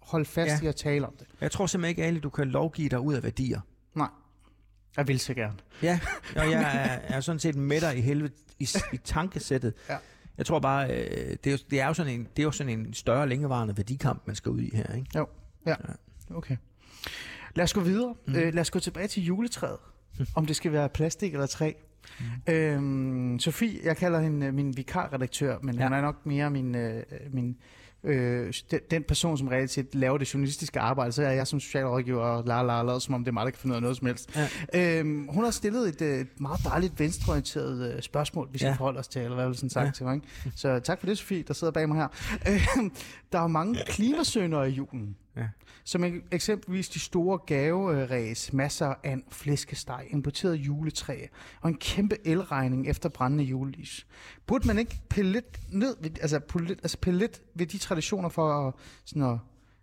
holde 0.00 0.24
fast 0.24 0.48
Ja. 0.50 0.58
ja. 0.62 0.64
i 0.64 0.66
at 0.66 0.76
tale 0.76 1.06
om 1.06 1.14
det. 1.18 1.26
jeg 1.40 1.50
tror 1.50 1.66
simpelthen 1.66 1.90
ikke, 1.90 2.04
Ali, 2.04 2.20
du 2.20 2.30
kan 2.30 2.48
lovgive 2.48 2.88
dig 2.88 3.00
ud 3.00 3.14
af 3.14 3.22
værdier. 3.22 3.60
Nej. 3.94 4.08
Jeg 4.96 5.08
vil 5.08 5.20
så 5.20 5.34
gerne. 5.34 5.56
Ja, 5.82 6.00
og 6.36 6.50
jeg 6.50 6.60
er, 7.08 7.16
er 7.16 7.20
sådan 7.20 7.38
set 7.38 7.54
med 7.56 7.80
dig 7.80 7.98
i 7.98 8.00
helvede 8.00 8.32
i, 8.58 8.68
i 8.92 8.96
tankesættet. 8.96 9.74
Ja. 9.88 9.96
Jeg 10.38 10.46
tror 10.46 10.58
bare, 10.58 10.90
øh, 10.90 10.96
det, 11.44 11.46
er 11.46 11.50
jo, 11.50 11.58
det, 11.70 11.80
er 11.80 11.86
jo 11.86 11.94
sådan 11.94 12.12
en, 12.12 12.24
det 12.36 12.42
er 12.42 12.44
jo 12.44 12.50
sådan 12.50 12.78
en 12.78 12.94
større 12.94 13.28
længevarende 13.28 13.76
værdikamp, 13.76 14.22
man 14.26 14.36
skal 14.36 14.50
ud 14.52 14.60
i 14.60 14.70
her. 14.76 14.94
Ikke? 14.94 15.06
Jo, 15.16 15.26
ja. 15.66 15.74
Okay. 16.30 16.56
Lad 17.54 17.64
os 17.64 17.72
gå 17.72 17.80
videre. 17.80 18.14
Mm. 18.26 18.34
Øh, 18.34 18.54
lad 18.54 18.60
os 18.60 18.70
gå 18.70 18.78
tilbage 18.78 19.08
til 19.08 19.24
juletræet. 19.24 19.78
om 20.36 20.46
det 20.46 20.56
skal 20.56 20.72
være 20.72 20.88
plastik 20.88 21.32
eller 21.32 21.46
træ. 21.46 21.72
Mm. 22.46 22.52
Øhm, 22.52 23.38
Sofie, 23.38 23.78
jeg 23.84 23.96
kalder 23.96 24.20
hende 24.20 24.46
øh, 24.46 24.54
min 24.54 24.76
vikarredaktør, 24.76 25.58
men 25.62 25.74
Ja. 25.74 25.82
hun 25.82 25.92
er 25.92 26.00
nok 26.00 26.26
mere 26.26 26.50
min, 26.50 26.74
øh, 26.74 27.02
min 27.32 27.56
øh, 28.04 28.52
den, 28.70 28.80
den 28.90 29.02
person, 29.02 29.38
som 29.38 29.48
reelt 29.48 29.70
set 29.70 29.94
laver 29.94 30.18
det 30.18 30.34
journalistiske 30.34 30.80
arbejde. 30.80 31.12
Så 31.12 31.22
er 31.22 31.30
jeg 31.30 31.46
som 31.46 31.60
socialrådgiver 31.60 32.20
og 32.22 32.44
la 32.46 32.62
la 32.62 32.82
la, 32.82 32.98
som 33.00 33.14
om 33.14 33.24
det 33.24 33.28
er 33.28 33.32
mig, 33.32 33.44
der 33.44 33.50
kan 33.50 33.58
finde 33.58 33.72
ud 33.72 33.76
af 33.76 33.82
noget 33.82 33.96
som 33.96 34.06
helst. 34.06 34.38
Ja. 34.74 34.98
Øhm, 34.98 35.28
hun 35.28 35.44
har 35.44 35.50
stillet 35.50 35.88
et, 35.88 36.02
øh, 36.02 36.20
et 36.20 36.40
meget 36.40 36.60
dejligt 36.64 37.00
venstreorienteret 37.00 37.94
øh, 37.96 38.02
spørgsmål, 38.02 38.48
vi 38.52 38.58
skal 38.58 38.68
Ja. 38.68 38.72
forholde 38.74 38.98
os 38.98 39.08
til, 39.08 39.22
eller 39.22 39.34
hvad 39.34 39.46
vil 39.46 39.56
sådan 39.56 39.70
sagt 39.70 39.86
Ja. 39.86 39.90
til 39.90 40.04
mig. 40.06 40.14
Ikke? 40.14 40.26
Så 40.56 40.78
tak 40.80 41.00
for 41.00 41.06
det, 41.06 41.18
Sofie, 41.18 41.42
der 41.42 41.54
sidder 41.54 41.72
bag 41.72 41.88
mig 41.88 41.96
her. 41.96 42.08
Øhm, 42.78 42.92
der 43.32 43.38
er 43.40 43.46
mange 43.46 43.78
klimasønder 43.86 44.62
i 44.64 44.70
julen. 44.70 45.16
Ja. 45.36 45.48
Som 45.84 46.04
ek- 46.04 46.28
eksempelvis 46.32 46.88
de 46.88 46.98
store 46.98 47.38
gaveræs, 47.38 48.52
masser 48.52 48.94
af 49.04 49.16
flæskesteg, 49.30 50.06
importeret 50.10 50.54
juletræ 50.54 51.26
og 51.60 51.68
en 51.68 51.76
kæmpe 51.76 52.16
elregning 52.24 52.88
efter 52.88 53.08
brændende 53.08 53.44
julelys. 53.44 54.06
Burde 54.46 54.66
man 54.66 54.78
ikke 54.78 55.00
pille 55.10 55.32
lidt 55.32 55.60
ned, 55.72 55.96
ved, 56.00 56.10
altså, 56.20 56.38
pille 56.38 56.70
altså 56.70 56.98
pille 56.98 57.18
lidt 57.18 57.42
ved 57.54 57.66
de 57.66 57.78
traditioner 57.78 58.28
for 58.28 58.68
at, 58.68 58.74
sådan 59.04 59.22
at 59.22 59.38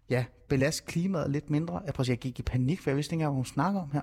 ja, 0.10 0.26
belaste 0.50 0.84
klimaet 0.86 1.32
lidt 1.32 1.50
mindre? 1.50 1.74
Jeg, 1.86 1.94
prøver, 1.94 2.00
at 2.00 2.06
sige, 2.06 2.14
jeg 2.14 2.20
gik 2.20 2.40
i 2.40 2.44
panik, 2.44 2.82
for 2.82 2.90
jeg 2.90 2.98
vidste 2.98 3.14
ikke 3.14 3.22
engang, 3.22 3.32
hvad 3.32 3.40
hun 3.40 3.46
snakker 3.46 3.82
om 3.82 3.92
her. 3.92 4.02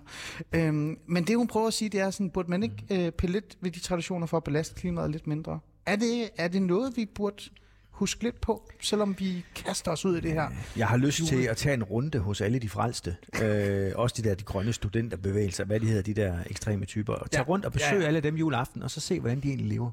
Øhm, 0.53 0.99
men 1.07 1.27
det 1.27 1.37
hun 1.37 1.47
prøver 1.47 1.67
at 1.67 1.75
sige, 1.75 1.89
det 1.89 2.01
er 2.01 2.11
sådan, 2.11 2.31
burde 2.31 2.51
man 2.51 2.63
ikke 2.63 3.07
øh, 3.07 3.13
pille 3.13 3.33
lidt 3.33 3.59
ved 3.61 3.71
de 3.71 3.81
traditioner 3.81 4.27
for 4.27 4.37
at 4.37 4.45
belaste 4.45 4.75
klimaet 4.75 5.11
lidt 5.11 5.27
mindre? 5.27 5.61
Er 5.87 5.97
det, 5.97 6.31
er 6.37 6.49
det 6.49 6.63
noget, 6.63 6.97
vi 6.97 7.07
burde 7.15 7.51
huske 7.99 8.23
lidt 8.25 8.41
på, 8.41 8.71
selvom 8.81 9.17
vi 9.19 9.45
kaster 9.55 9.91
os 9.91 10.05
ud 10.05 10.17
i 10.17 10.21
det 10.21 10.33
her? 10.33 10.49
Jeg 10.77 10.87
har 10.89 10.97
lyst 10.97 11.23
til 11.27 11.43
at 11.43 11.57
tage 11.57 11.75
en 11.75 11.83
runde 11.83 12.19
hos 12.19 12.41
alle 12.41 12.59
de 12.59 12.69
frelste. 12.69 13.17
Øh, 13.43 13.93
også 13.95 14.15
de 14.23 14.29
der 14.29 14.35
de 14.35 14.45
grønne 14.45 14.73
studenterbevægelser, 14.73 15.65
hvad 15.65 15.81
de 15.81 15.87
hedder, 15.87 16.03
de 16.03 16.15
der 16.15 16.39
ekstreme 16.47 16.85
typer. 16.85 17.13
Og 17.15 17.31
tage 17.31 17.41
Ja. 17.43 17.49
rundt 17.49 17.65
og 17.65 17.73
besøge 17.73 18.01
Ja, 18.01 18.07
alle 18.07 18.21
dem 18.21 18.37
juleaften, 18.37 18.83
og 18.83 18.91
så 18.91 19.01
se, 19.01 19.21
hvordan 19.21 19.41
de 19.41 19.49
egentlig 19.49 19.67
lever. 19.69 19.91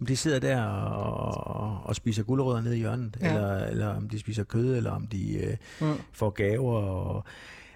Om 0.00 0.06
de 0.06 0.16
sidder 0.16 0.38
der 0.38 0.62
og, 0.62 1.86
og 1.86 1.96
spiser 1.96 2.22
gulerødder 2.22 2.62
nede 2.62 2.76
i 2.76 2.78
hjørnet. 2.78 3.16
Ja. 3.20 3.28
eller, 3.28 3.56
eller 3.58 3.86
om 3.88 4.08
de 4.08 4.18
spiser 4.18 4.44
kød, 4.44 4.76
eller 4.76 4.90
om 4.90 5.06
de 5.06 5.34
øh, 5.34 5.56
Mm. 5.80 5.94
får 6.12 6.30
gaver. 6.30 6.72
Og, 6.82 7.24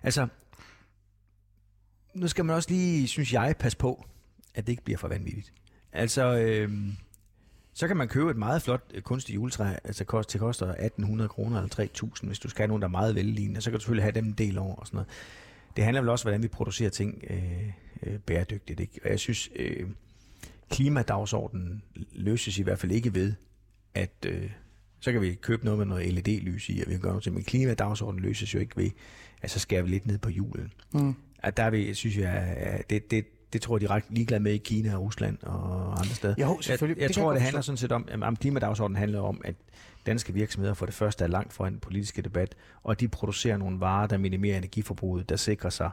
altså, 0.02 0.26
nu 2.14 2.28
skal 2.28 2.44
man 2.44 2.56
også 2.56 2.70
lige, 2.70 3.08
synes 3.08 3.32
jeg, 3.32 3.54
passe 3.58 3.78
på, 3.78 4.06
at 4.54 4.66
det 4.66 4.72
ikke 4.72 4.84
bliver 4.84 4.98
for 4.98 5.08
vanvittigt. 5.08 5.52
Altså, 5.92 6.36
øh, 6.38 6.72
så 7.76 7.88
kan 7.88 7.96
man 7.96 8.08
købe 8.08 8.30
et 8.30 8.36
meget 8.36 8.62
flot 8.62 8.82
øh, 8.94 9.02
kunstigt 9.02 9.34
juletræ, 9.34 9.74
altså 9.84 10.04
kost, 10.04 10.32
det 10.32 10.40
koster 10.40 10.66
1800 10.66 11.28
kroner 11.28 11.56
eller 11.56 11.68
3000, 11.68 12.28
hvis 12.28 12.38
du 12.38 12.48
skal 12.48 12.62
have 12.62 12.68
nogen, 12.68 12.82
der 12.82 12.88
er 12.88 12.92
meget 12.92 13.14
vellignende, 13.14 13.60
så 13.60 13.70
kan 13.70 13.78
du 13.78 13.80
selvfølgelig 13.80 14.04
have 14.04 14.12
dem 14.12 14.24
en 14.24 14.32
del 14.32 14.58
over 14.58 14.74
og 14.74 14.86
sådan 14.86 14.96
noget. 14.96 15.08
Det 15.76 15.84
handler 15.84 16.00
vel 16.00 16.10
også 16.10 16.22
om, 16.22 16.24
hvordan 16.26 16.42
vi 16.42 16.48
producerer 16.48 16.90
ting 16.90 17.24
øh, 17.30 17.68
øh, 18.02 18.18
bæredygtigt, 18.18 18.80
ikke? 18.80 19.00
Og 19.04 19.10
jeg 19.10 19.18
synes, 19.18 19.50
øh, 19.56 19.88
klimadagsordenen 20.70 21.82
løses 22.12 22.58
i 22.58 22.62
hvert 22.62 22.78
fald 22.78 22.92
ikke 22.92 23.14
ved, 23.14 23.32
at 23.94 24.26
øh, 24.26 24.50
så 25.00 25.12
kan 25.12 25.20
vi 25.20 25.34
købe 25.34 25.64
noget 25.64 25.78
med 25.78 25.86
noget 25.86 26.14
LED-lys 26.14 26.68
i, 26.68 26.80
og 26.80 26.86
vi 26.86 26.92
kan 26.92 27.00
gøre 27.00 27.12
noget 27.12 27.22
til, 27.22 27.32
men 27.32 27.44
klimadagsordenen 27.44 28.24
løses 28.24 28.54
jo 28.54 28.58
ikke 28.58 28.76
ved, 28.76 28.90
at 29.42 29.50
så 29.50 29.58
skærer 29.58 29.82
vi 29.82 29.88
lidt 29.88 30.06
ned 30.06 30.18
på 30.18 30.30
julen. 30.30 30.72
Mm. 30.94 31.14
At 31.38 31.56
der 31.56 31.62
er 31.62 31.70
vi, 31.70 31.94
synes 31.94 32.16
jeg, 32.18 32.32
at 32.56 32.90
det, 32.90 33.10
det, 33.10 33.26
det 33.56 33.62
tror 33.62 33.76
jeg, 33.76 33.80
de 33.80 33.86
er 33.86 33.90
ret 33.90 34.04
ligeglade 34.08 34.42
med 34.42 34.52
i 34.52 34.58
Kina 34.58 34.94
og 34.96 35.02
Rusland 35.02 35.38
og 35.42 35.90
andre 36.00 36.14
steder. 36.14 36.34
Jo, 36.38 36.48
Jeg, 36.48 36.56
selvfølgelig. 36.64 37.00
jeg 37.00 37.08
Det 37.08 37.16
kan 37.16 37.22
tror, 37.22 37.30
jeg 37.32 37.34
det 37.34 37.42
handler 37.42 37.60
sådan 37.60 37.76
set 37.76 37.92
om, 37.92 38.08
at 38.22 38.38
klimadagsordenen 38.38 38.96
handler 38.96 39.20
om, 39.20 39.40
at 39.44 39.54
danske 40.06 40.32
virksomheder 40.32 40.74
for 40.74 40.86
det 40.86 40.94
første 40.94 41.24
er 41.24 41.28
langt 41.28 41.52
foran 41.52 41.72
den 41.72 41.80
politiske 41.80 42.22
debat, 42.22 42.54
og 42.82 43.00
de 43.00 43.08
producerer 43.08 43.56
nogle 43.56 43.80
varer, 43.80 44.06
der 44.06 44.16
minimerer 44.18 44.56
energiforbruget, 44.58 45.28
der 45.28 45.36
sikrer 45.36 45.70
sig, 45.70 45.90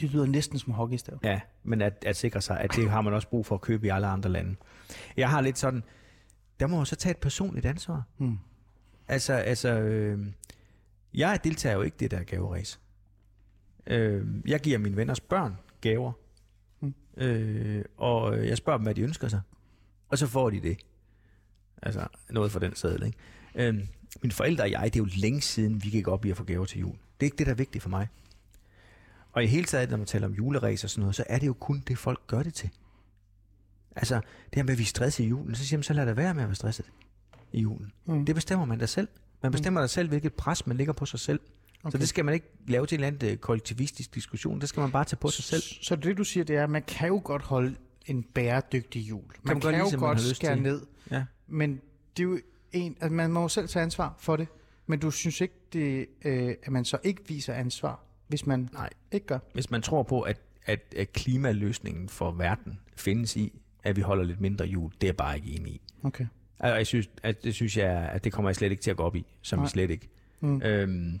Det 0.00 0.10
lyder 0.12 0.26
næsten 0.26 0.58
som 0.58 0.72
hockeystav. 0.72 1.18
ja, 1.24 1.40
men 1.62 1.82
at, 1.82 2.04
at 2.06 2.16
sikre 2.16 2.40
sig, 2.40 2.60
at 2.60 2.70
det 2.76 2.90
har 2.90 3.00
man 3.00 3.12
også 3.12 3.28
brug 3.28 3.46
for 3.46 3.54
at 3.54 3.60
købe 3.60 3.86
i 3.86 3.90
alle 3.90 4.06
andre 4.06 4.30
lande. 4.30 4.56
Jeg 5.16 5.30
har 5.30 5.40
lidt 5.40 5.58
sådan, 5.58 5.82
der 6.60 6.66
må 6.66 6.76
man 6.76 6.86
så 6.86 6.96
tage 6.96 7.10
et 7.10 7.16
personligt 7.18 7.66
ansvar. 7.66 8.02
Hmm. 8.18 8.38
Altså, 9.08 9.32
altså 9.32 9.68
øh, 9.68 10.26
jeg 11.14 11.38
deltager 11.44 11.74
jo 11.76 11.82
ikke 11.82 11.94
i 11.94 11.98
det 11.98 12.10
der 12.10 12.22
gaveræs. 12.22 12.80
Øh, 13.86 14.26
jeg 14.46 14.60
giver 14.60 14.78
mine 14.78 14.96
venners 14.96 15.20
børn 15.20 15.56
gaver. 15.80 16.12
Øh, 17.16 17.84
og 17.96 18.46
jeg 18.46 18.56
spørger 18.56 18.78
dem, 18.78 18.84
hvad 18.84 18.94
de 18.94 19.00
ønsker 19.02 19.28
sig. 19.28 19.40
Og 20.08 20.18
så 20.18 20.26
får 20.26 20.50
de 20.50 20.60
det. 20.60 20.78
Altså, 21.82 22.06
noget 22.30 22.52
for 22.52 22.58
den 22.58 22.74
sædel, 22.74 23.06
ikke? 23.06 23.18
Øh, 23.54 23.74
mine 24.22 24.32
forældre 24.32 24.64
og 24.64 24.70
jeg, 24.70 24.84
det 24.84 25.00
er 25.00 25.04
jo 25.04 25.08
længe 25.16 25.40
siden, 25.40 25.84
vi 25.84 25.90
gik 25.90 26.08
op 26.08 26.24
i 26.24 26.30
at 26.30 26.36
få 26.36 26.44
gaver 26.44 26.64
til 26.64 26.80
jul. 26.80 26.92
Det 26.92 26.98
er 27.20 27.24
ikke 27.24 27.36
det, 27.36 27.46
der 27.46 27.52
er 27.52 27.56
vigtigt 27.56 27.82
for 27.82 27.90
mig. 27.90 28.08
Og 29.32 29.44
i 29.44 29.46
hele 29.46 29.64
taget, 29.64 29.90
når 29.90 29.96
man 29.96 30.06
taler 30.06 30.26
om 30.26 30.32
juleræs 30.32 30.84
og 30.84 30.90
sådan 30.90 31.00
noget, 31.00 31.14
så 31.14 31.24
er 31.28 31.38
det 31.38 31.46
jo 31.46 31.52
kun 31.52 31.82
det, 31.88 31.98
folk 31.98 32.26
gør 32.26 32.42
det 32.42 32.54
til. 32.54 32.70
Altså, 33.96 34.14
det 34.14 34.54
her 34.54 34.62
med, 34.62 34.72
at 34.72 34.78
vi 34.78 34.82
er 34.82 34.86
stresset 34.86 35.24
i 35.24 35.28
julen, 35.28 35.54
så 35.54 35.66
siger 35.66 35.78
man, 35.78 35.82
så 35.82 35.92
lad 35.92 36.06
det 36.06 36.16
være 36.16 36.34
med 36.34 36.42
at 36.42 36.48
være 36.48 36.54
stresset 36.54 36.86
i 37.52 37.60
julen. 37.60 37.92
Mm. 38.04 38.26
Det 38.26 38.34
bestemmer 38.34 38.64
man 38.64 38.78
da 38.78 38.86
selv. 38.86 39.08
Man 39.42 39.52
bestemmer 39.52 39.80
da 39.80 39.86
selv, 39.86 40.08
hvilket 40.08 40.34
pres 40.34 40.66
man 40.66 40.76
lægger 40.76 40.92
på 40.92 41.06
sig 41.06 41.20
selv. 41.20 41.40
Okay. 41.84 41.90
Så 41.92 41.98
det 41.98 42.08
skal 42.08 42.24
man 42.24 42.34
ikke 42.34 42.46
lave 42.66 42.86
til 42.86 42.96
en 42.96 43.04
eller 43.04 43.06
anden 43.16 43.30
øh, 43.30 43.36
kollektivistisk 43.36 44.14
diskussion. 44.14 44.60
Det 44.60 44.68
skal 44.68 44.80
man 44.80 44.90
bare 44.90 45.04
tage 45.04 45.16
på 45.16 45.28
sig 45.28 45.44
selv. 45.44 45.60
Så, 45.62 45.78
så 45.82 45.96
det 45.96 46.16
du 46.16 46.24
siger, 46.24 46.44
det 46.44 46.56
er, 46.56 46.64
at 46.64 46.70
man 46.70 46.82
kan 46.82 47.08
jo 47.08 47.20
godt 47.24 47.42
holde 47.42 47.74
en 48.06 48.22
bæredygtig 48.22 49.00
jul. 49.08 49.22
Man 49.22 49.30
man 49.44 49.54
kan, 49.54 49.60
godt 49.60 49.62
kan 49.62 49.84
lide, 49.84 49.94
jo 49.94 50.00
man 50.00 50.08
godt 50.08 50.20
skære 50.20 50.56
ned, 50.56 50.82
Ja. 51.10 51.24
men 51.46 51.80
det 52.16 52.22
er 52.22 52.28
jo 52.28 52.38
en, 52.72 52.96
altså 53.00 53.14
man 53.14 53.32
må 53.32 53.40
jo 53.42 53.48
selv 53.48 53.68
tage 53.68 53.82
ansvar 53.82 54.14
for 54.18 54.36
det. 54.36 54.48
Men 54.86 54.98
du 54.98 55.10
synes 55.10 55.40
ikke, 55.40 55.54
det, 55.72 56.06
øh, 56.24 56.54
at 56.62 56.72
man 56.72 56.84
så 56.84 56.98
ikke 57.04 57.22
viser 57.28 57.54
ansvar, 57.54 58.04
hvis 58.28 58.46
man 58.46 58.68
Nej. 58.72 58.90
ikke 59.12 59.26
gør? 59.26 59.38
Hvis 59.52 59.70
man 59.70 59.82
tror 59.82 60.02
på, 60.02 60.20
at, 60.20 60.40
at, 60.66 60.94
at 60.96 61.12
klimaløsningen 61.12 62.08
for 62.08 62.30
verden 62.32 62.78
findes 62.96 63.36
i, 63.36 63.60
at 63.84 63.96
vi 63.96 64.00
holder 64.00 64.24
lidt 64.24 64.40
mindre 64.40 64.64
jul, 64.64 64.90
det 64.92 65.02
er 65.02 65.06
jeg 65.08 65.16
bare 65.16 65.36
ikke 65.36 65.48
enig 65.50 65.72
i. 65.72 65.80
Okay. 66.02 66.26
Og 66.58 66.68
jeg 66.68 66.86
synes, 66.86 67.08
at 67.22 67.44
det 67.44 67.54
synes 67.54 67.76
jeg, 67.76 67.90
at 68.12 68.24
det 68.24 68.32
kommer 68.32 68.48
jeg 68.48 68.56
slet 68.56 68.70
ikke 68.70 68.82
til 68.82 68.90
at 68.90 68.96
gå 68.96 69.02
op 69.02 69.16
i, 69.16 69.26
som 69.42 69.58
Nej. 69.58 69.64
vi 69.66 69.70
slet 69.70 69.90
ikke. 69.90 70.08
Mm. 70.40 70.62
Øhm, 70.62 71.20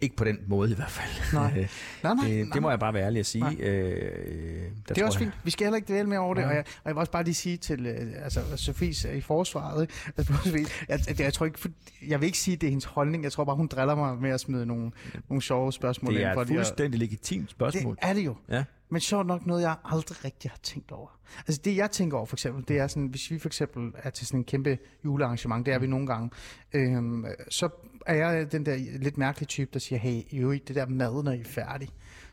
ikke 0.00 0.16
på 0.16 0.24
den 0.24 0.38
måde 0.46 0.70
i 0.70 0.74
hvert 0.74 0.90
fald. 0.90 1.32
Nej. 1.34 1.50
Nej, 2.02 2.14
nej, 2.14 2.28
det, 2.28 2.36
nej. 2.46 2.52
det 2.54 2.62
må 2.62 2.70
jeg 2.70 2.78
bare 2.78 2.94
være 2.94 3.04
ærlig 3.04 3.20
at 3.20 3.26
sige. 3.26 3.44
Øh, 3.60 4.62
Det 4.88 4.98
er 4.98 5.04
også 5.06 5.18
jeg- 5.18 5.26
fint. 5.32 5.44
Vi 5.44 5.50
skal 5.50 5.64
heller 5.64 5.76
ikke 5.76 5.88
dvæle 5.92 6.08
mere 6.08 6.18
over 6.18 6.34
det. 6.34 6.42
Nej. 6.42 6.50
Og 6.50 6.56
jeg, 6.56 6.64
og 6.66 6.88
jeg 6.88 6.94
vil 6.94 7.00
også 7.00 7.12
bare 7.12 7.24
lige 7.24 7.34
sige 7.34 7.56
til 7.56 7.86
øh, 7.86 8.24
altså, 8.24 8.40
Sofies 8.56 9.04
øh, 9.04 9.16
i 9.16 9.20
forsvaret, 9.20 9.90
altså, 10.16 10.32
Sofie, 10.44 10.66
jeg, 10.88 11.00
jeg, 11.08 11.20
jeg, 11.20 11.32
tror 11.32 11.46
ikke, 11.46 11.60
for, 11.60 11.68
jeg 12.08 12.20
vil 12.20 12.26
ikke 12.26 12.38
sige, 12.38 12.54
at 12.54 12.60
det 12.60 12.66
er 12.66 12.70
hendes 12.70 12.84
holdning. 12.84 13.24
Jeg 13.24 13.32
tror 13.32 13.44
bare, 13.44 13.56
hun 13.56 13.66
driller 13.66 13.94
mig 13.94 14.18
med 14.18 14.30
at 14.30 14.40
smide 14.40 14.66
nogle, 14.66 14.90
nogle 15.28 15.42
sjove 15.42 15.72
spørgsmål 15.72 16.14
Det 16.14 16.20
ind. 16.20 16.28
er 16.28 16.34
for 16.34 16.42
et 16.42 16.48
lige 16.48 16.58
at- 16.60 16.66
fuldstændig 16.66 17.00
legitimt 17.00 17.50
spørgsmål. 17.50 17.94
Det 17.96 18.04
er 18.08 18.12
det 18.12 18.24
jo. 18.24 18.36
Ja. 18.50 18.64
Men 18.90 19.00
sjovt 19.00 19.26
nok 19.26 19.46
noget, 19.46 19.62
jeg 19.62 19.74
aldrig 19.84 20.24
rigtig 20.24 20.50
har 20.50 20.58
tænkt 20.62 20.92
over. 20.92 21.08
Altså 21.46 21.60
det, 21.64 21.76
jeg 21.76 21.90
tænker 21.90 22.16
over 22.16 22.26
for 22.26 22.36
eksempel, 22.36 22.64
det 22.68 22.78
er 22.78 22.86
sådan, 22.86 23.06
hvis 23.06 23.30
vi 23.30 23.38
for 23.38 23.48
eksempel 23.48 23.92
er 23.96 24.10
til 24.10 24.26
sådan 24.26 24.40
en 24.40 24.44
kæmpe 24.44 24.78
julearrangement, 25.04 25.66
det 25.66 25.74
er 25.74 25.78
vi 25.78 25.86
nogle 25.86 26.06
gange, 26.06 26.30
øhm, 26.72 27.24
så 27.50 27.68
er 28.06 28.14
jeg 28.14 28.52
den 28.52 28.66
der 28.66 28.76
lidt 28.76 29.18
mærkelige 29.18 29.46
type, 29.46 29.70
der 29.72 29.78
siger, 29.78 29.98
hey, 29.98 30.22
jo 30.32 30.52
det 30.52 30.74
der 30.74 30.86
mad, 30.86 31.22
når 31.22 31.32
I 31.32 31.40
er 31.40 31.44
færdige, 31.44 31.90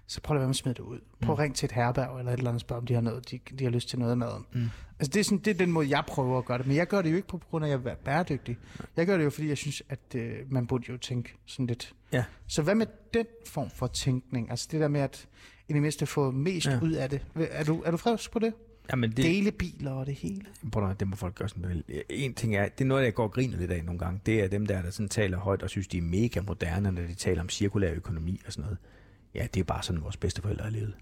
så 0.07 0.22
prøv 0.22 0.38
at 0.38 0.39
være 0.39 0.47
med 0.47 0.53
at 0.53 0.55
smide 0.55 0.76
det 0.76 0.84
ud. 0.84 0.99
Prøv 1.22 1.34
at 1.34 1.39
ringe 1.39 1.55
til 1.55 1.65
et 1.65 1.72
herberg 1.72 2.19
eller 2.19 2.32
et 2.32 2.38
eller 2.38 2.49
andet, 2.49 2.61
spørg 2.61 2.78
om 2.78 2.86
de 2.86 2.93
har, 2.93 3.01
noget, 3.01 3.32
de, 3.32 3.39
de 3.59 3.63
har 3.63 3.72
lyst 3.72 3.89
til 3.89 3.99
noget 3.99 4.11
af 4.11 4.17
maden. 4.17 4.45
Mm. 4.53 4.69
Altså 4.99 5.11
det 5.13 5.19
er, 5.19 5.24
sådan, 5.24 5.38
det 5.38 5.47
er 5.47 5.57
den 5.57 5.72
måde, 5.72 5.89
jeg 5.89 6.03
prøver 6.07 6.38
at 6.38 6.45
gøre 6.45 6.57
det. 6.57 6.67
Men 6.67 6.76
jeg 6.76 6.88
gør 6.88 7.01
det 7.01 7.11
jo 7.11 7.15
ikke 7.15 7.28
på 7.28 7.38
grund 7.38 7.65
af, 7.65 7.69
at 7.69 7.72
jeg 7.72 7.86
være 7.86 7.95
bæredygtig. 7.95 8.57
Jeg 8.97 9.05
gør 9.05 9.17
det 9.17 9.24
jo, 9.24 9.30
fordi 9.30 9.47
jeg 9.47 9.57
synes, 9.57 9.84
at 9.89 10.15
øh, 10.15 10.34
man 10.49 10.67
burde 10.67 10.84
jo 10.89 10.97
tænke 10.97 11.36
sådan 11.45 11.67
lidt. 11.67 11.95
Ja. 12.11 12.24
Så 12.47 12.61
hvad 12.61 12.76
med 12.76 12.86
den 13.13 13.26
form 13.47 13.69
for 13.69 13.88
tænkning? 13.88 14.49
Altså 14.49 14.67
det 14.72 14.82
der 14.82 14.88
med 14.88 15.01
at 15.01 15.28
i 15.67 15.74
det 15.74 15.82
mindste 15.82 16.05
få 16.05 16.32
mest 16.32 16.67
ja. 16.67 16.80
ud 16.82 16.91
af 16.91 17.09
det. 17.09 17.26
Er 17.36 17.63
du, 17.63 17.82
er 17.86 17.91
du 17.91 17.97
frisk 17.97 18.32
på 18.32 18.39
det? 18.39 18.53
Jamen, 18.91 19.09
det. 19.09 19.17
Delebiler 19.17 19.91
og 19.91 20.05
det 20.05 20.15
hele. 20.15 20.41
Prøv 20.71 20.89
at, 20.89 20.99
det 20.99 21.07
må 21.07 21.15
folk 21.15 21.36
gøre 21.36 21.49
sådan, 21.49 21.69
vil. 21.69 22.03
En 22.09 22.34
ting 22.34 22.55
er, 22.55 22.69
det 22.69 22.82
er 22.84 22.88
noget, 22.88 23.03
jeg 23.03 23.13
går 23.13 23.23
og 23.23 23.32
griner 23.32 23.57
lidt 23.57 23.71
af 23.71 23.86
nogle 23.86 23.99
gange. 23.99 24.19
Det 24.25 24.43
er 24.43 24.47
dem 24.47 24.65
der, 24.65 24.82
der 24.82 24.91
sådan 24.91 25.09
taler 25.09 25.38
højt 25.38 25.63
og 25.63 25.69
synes, 25.69 25.88
de 25.88 25.97
er 25.97 26.01
mega 26.01 26.41
moderne, 26.41 26.91
når 26.91 27.01
de 27.01 27.13
taler 27.13 27.41
om 27.41 27.49
cirkulær 27.49 27.93
økonomi 27.93 28.41
og 28.45 28.53
sådan 28.53 28.63
noget. 28.63 28.77
Ja, 29.36 29.47
det 29.53 29.59
er 29.59 29.63
bare 29.63 29.84
sådan, 29.84 30.03
vores 30.03 30.17
bedsteforældre 30.17 30.63
har 30.63 30.71
levet. 30.71 30.93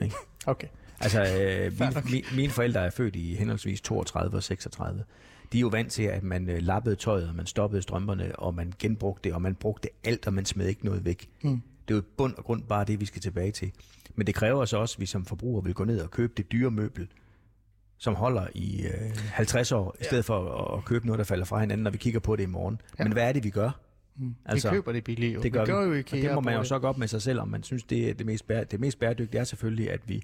Ikke? 0.00 0.14
Okay. 0.46 0.68
Altså, 1.00 1.20
øh, 1.20 1.72
mine, 1.80 2.02
mine, 2.10 2.26
mine 2.36 2.52
forældre 2.52 2.86
er 2.86 2.90
født 2.90 3.16
i 3.16 3.34
henholdsvis 3.34 3.80
32 3.80 4.36
og 4.36 4.42
36. 4.42 5.04
De 5.52 5.58
er 5.58 5.60
jo 5.60 5.68
vant 5.68 5.92
til, 5.92 6.02
at 6.02 6.22
man 6.22 6.50
øh, 6.50 6.58
lappede 6.62 6.96
tøjet, 6.96 7.28
og 7.28 7.34
man 7.34 7.46
stoppede 7.46 7.82
strømperne, 7.82 8.38
og 8.38 8.54
man 8.54 8.72
genbrugte 8.78 9.28
det, 9.28 9.34
og 9.34 9.42
man 9.42 9.54
brugte 9.54 9.88
alt, 10.04 10.26
og 10.26 10.34
man 10.34 10.44
smed 10.44 10.66
ikke 10.66 10.84
noget 10.84 11.04
væk. 11.04 11.28
Mm. 11.42 11.62
Det 11.88 11.94
er 11.94 11.96
jo 11.96 12.02
bund 12.16 12.34
og 12.34 12.44
grund 12.44 12.62
bare 12.62 12.84
det, 12.84 13.00
vi 13.00 13.06
skal 13.06 13.22
tilbage 13.22 13.52
til. 13.52 13.72
Men 14.14 14.26
det 14.26 14.34
kræver 14.34 14.64
så 14.64 14.76
også, 14.76 14.94
at 14.96 15.00
vi 15.00 15.06
som 15.06 15.24
forbrugere 15.24 15.64
vil 15.64 15.74
gå 15.74 15.84
ned 15.84 16.00
og 16.00 16.10
købe 16.10 16.32
det 16.36 16.52
dyre 16.52 16.70
møbel, 16.70 17.08
som 18.02 18.14
holder 18.14 18.46
i 18.54 18.82
øh, 18.86 19.16
50 19.32 19.72
år, 19.72 19.96
i 20.00 20.04
stedet 20.04 20.24
for 20.24 20.54
at, 20.72 20.78
at 20.78 20.84
købe 20.84 21.06
noget, 21.06 21.18
der 21.18 21.24
falder 21.24 21.44
fra 21.44 21.60
hinanden, 21.60 21.84
når 21.84 21.90
vi 21.90 21.98
kigger 21.98 22.20
på 22.20 22.36
det 22.36 22.42
i 22.42 22.46
morgen. 22.46 22.80
Ja. 22.98 23.04
Men 23.04 23.12
hvad 23.12 23.28
er 23.28 23.32
det, 23.32 23.44
vi 23.44 23.50
gør? 23.50 23.70
Mm. 24.16 24.34
Altså, 24.44 24.70
vi 24.70 24.74
køber 24.76 24.92
det 24.92 25.04
billigt. 25.04 25.34
Jo. 25.34 25.42
Det 25.42 25.52
gør 25.52 25.64
vi. 25.64 25.70
Gør 25.72 25.80
vi. 25.80 25.84
jo 25.86 25.90
og 25.92 25.98
IKEA 25.98 26.22
det 26.22 26.34
må 26.34 26.40
man 26.40 26.54
jo 26.54 26.64
så 26.64 26.78
gå 26.78 26.86
op 26.86 26.98
med 26.98 27.08
sig 27.08 27.22
selv, 27.22 27.40
om 27.40 27.48
man 27.48 27.62
synes, 27.62 27.82
det 27.82 28.10
er 28.10 28.14
det 28.14 28.26
mest, 28.26 28.46
bære, 28.46 28.64
det 28.64 28.80
mest 28.80 28.98
bæredygtige 28.98 29.40
er 29.40 29.44
selvfølgelig, 29.44 29.90
at 29.90 30.00
vi, 30.06 30.22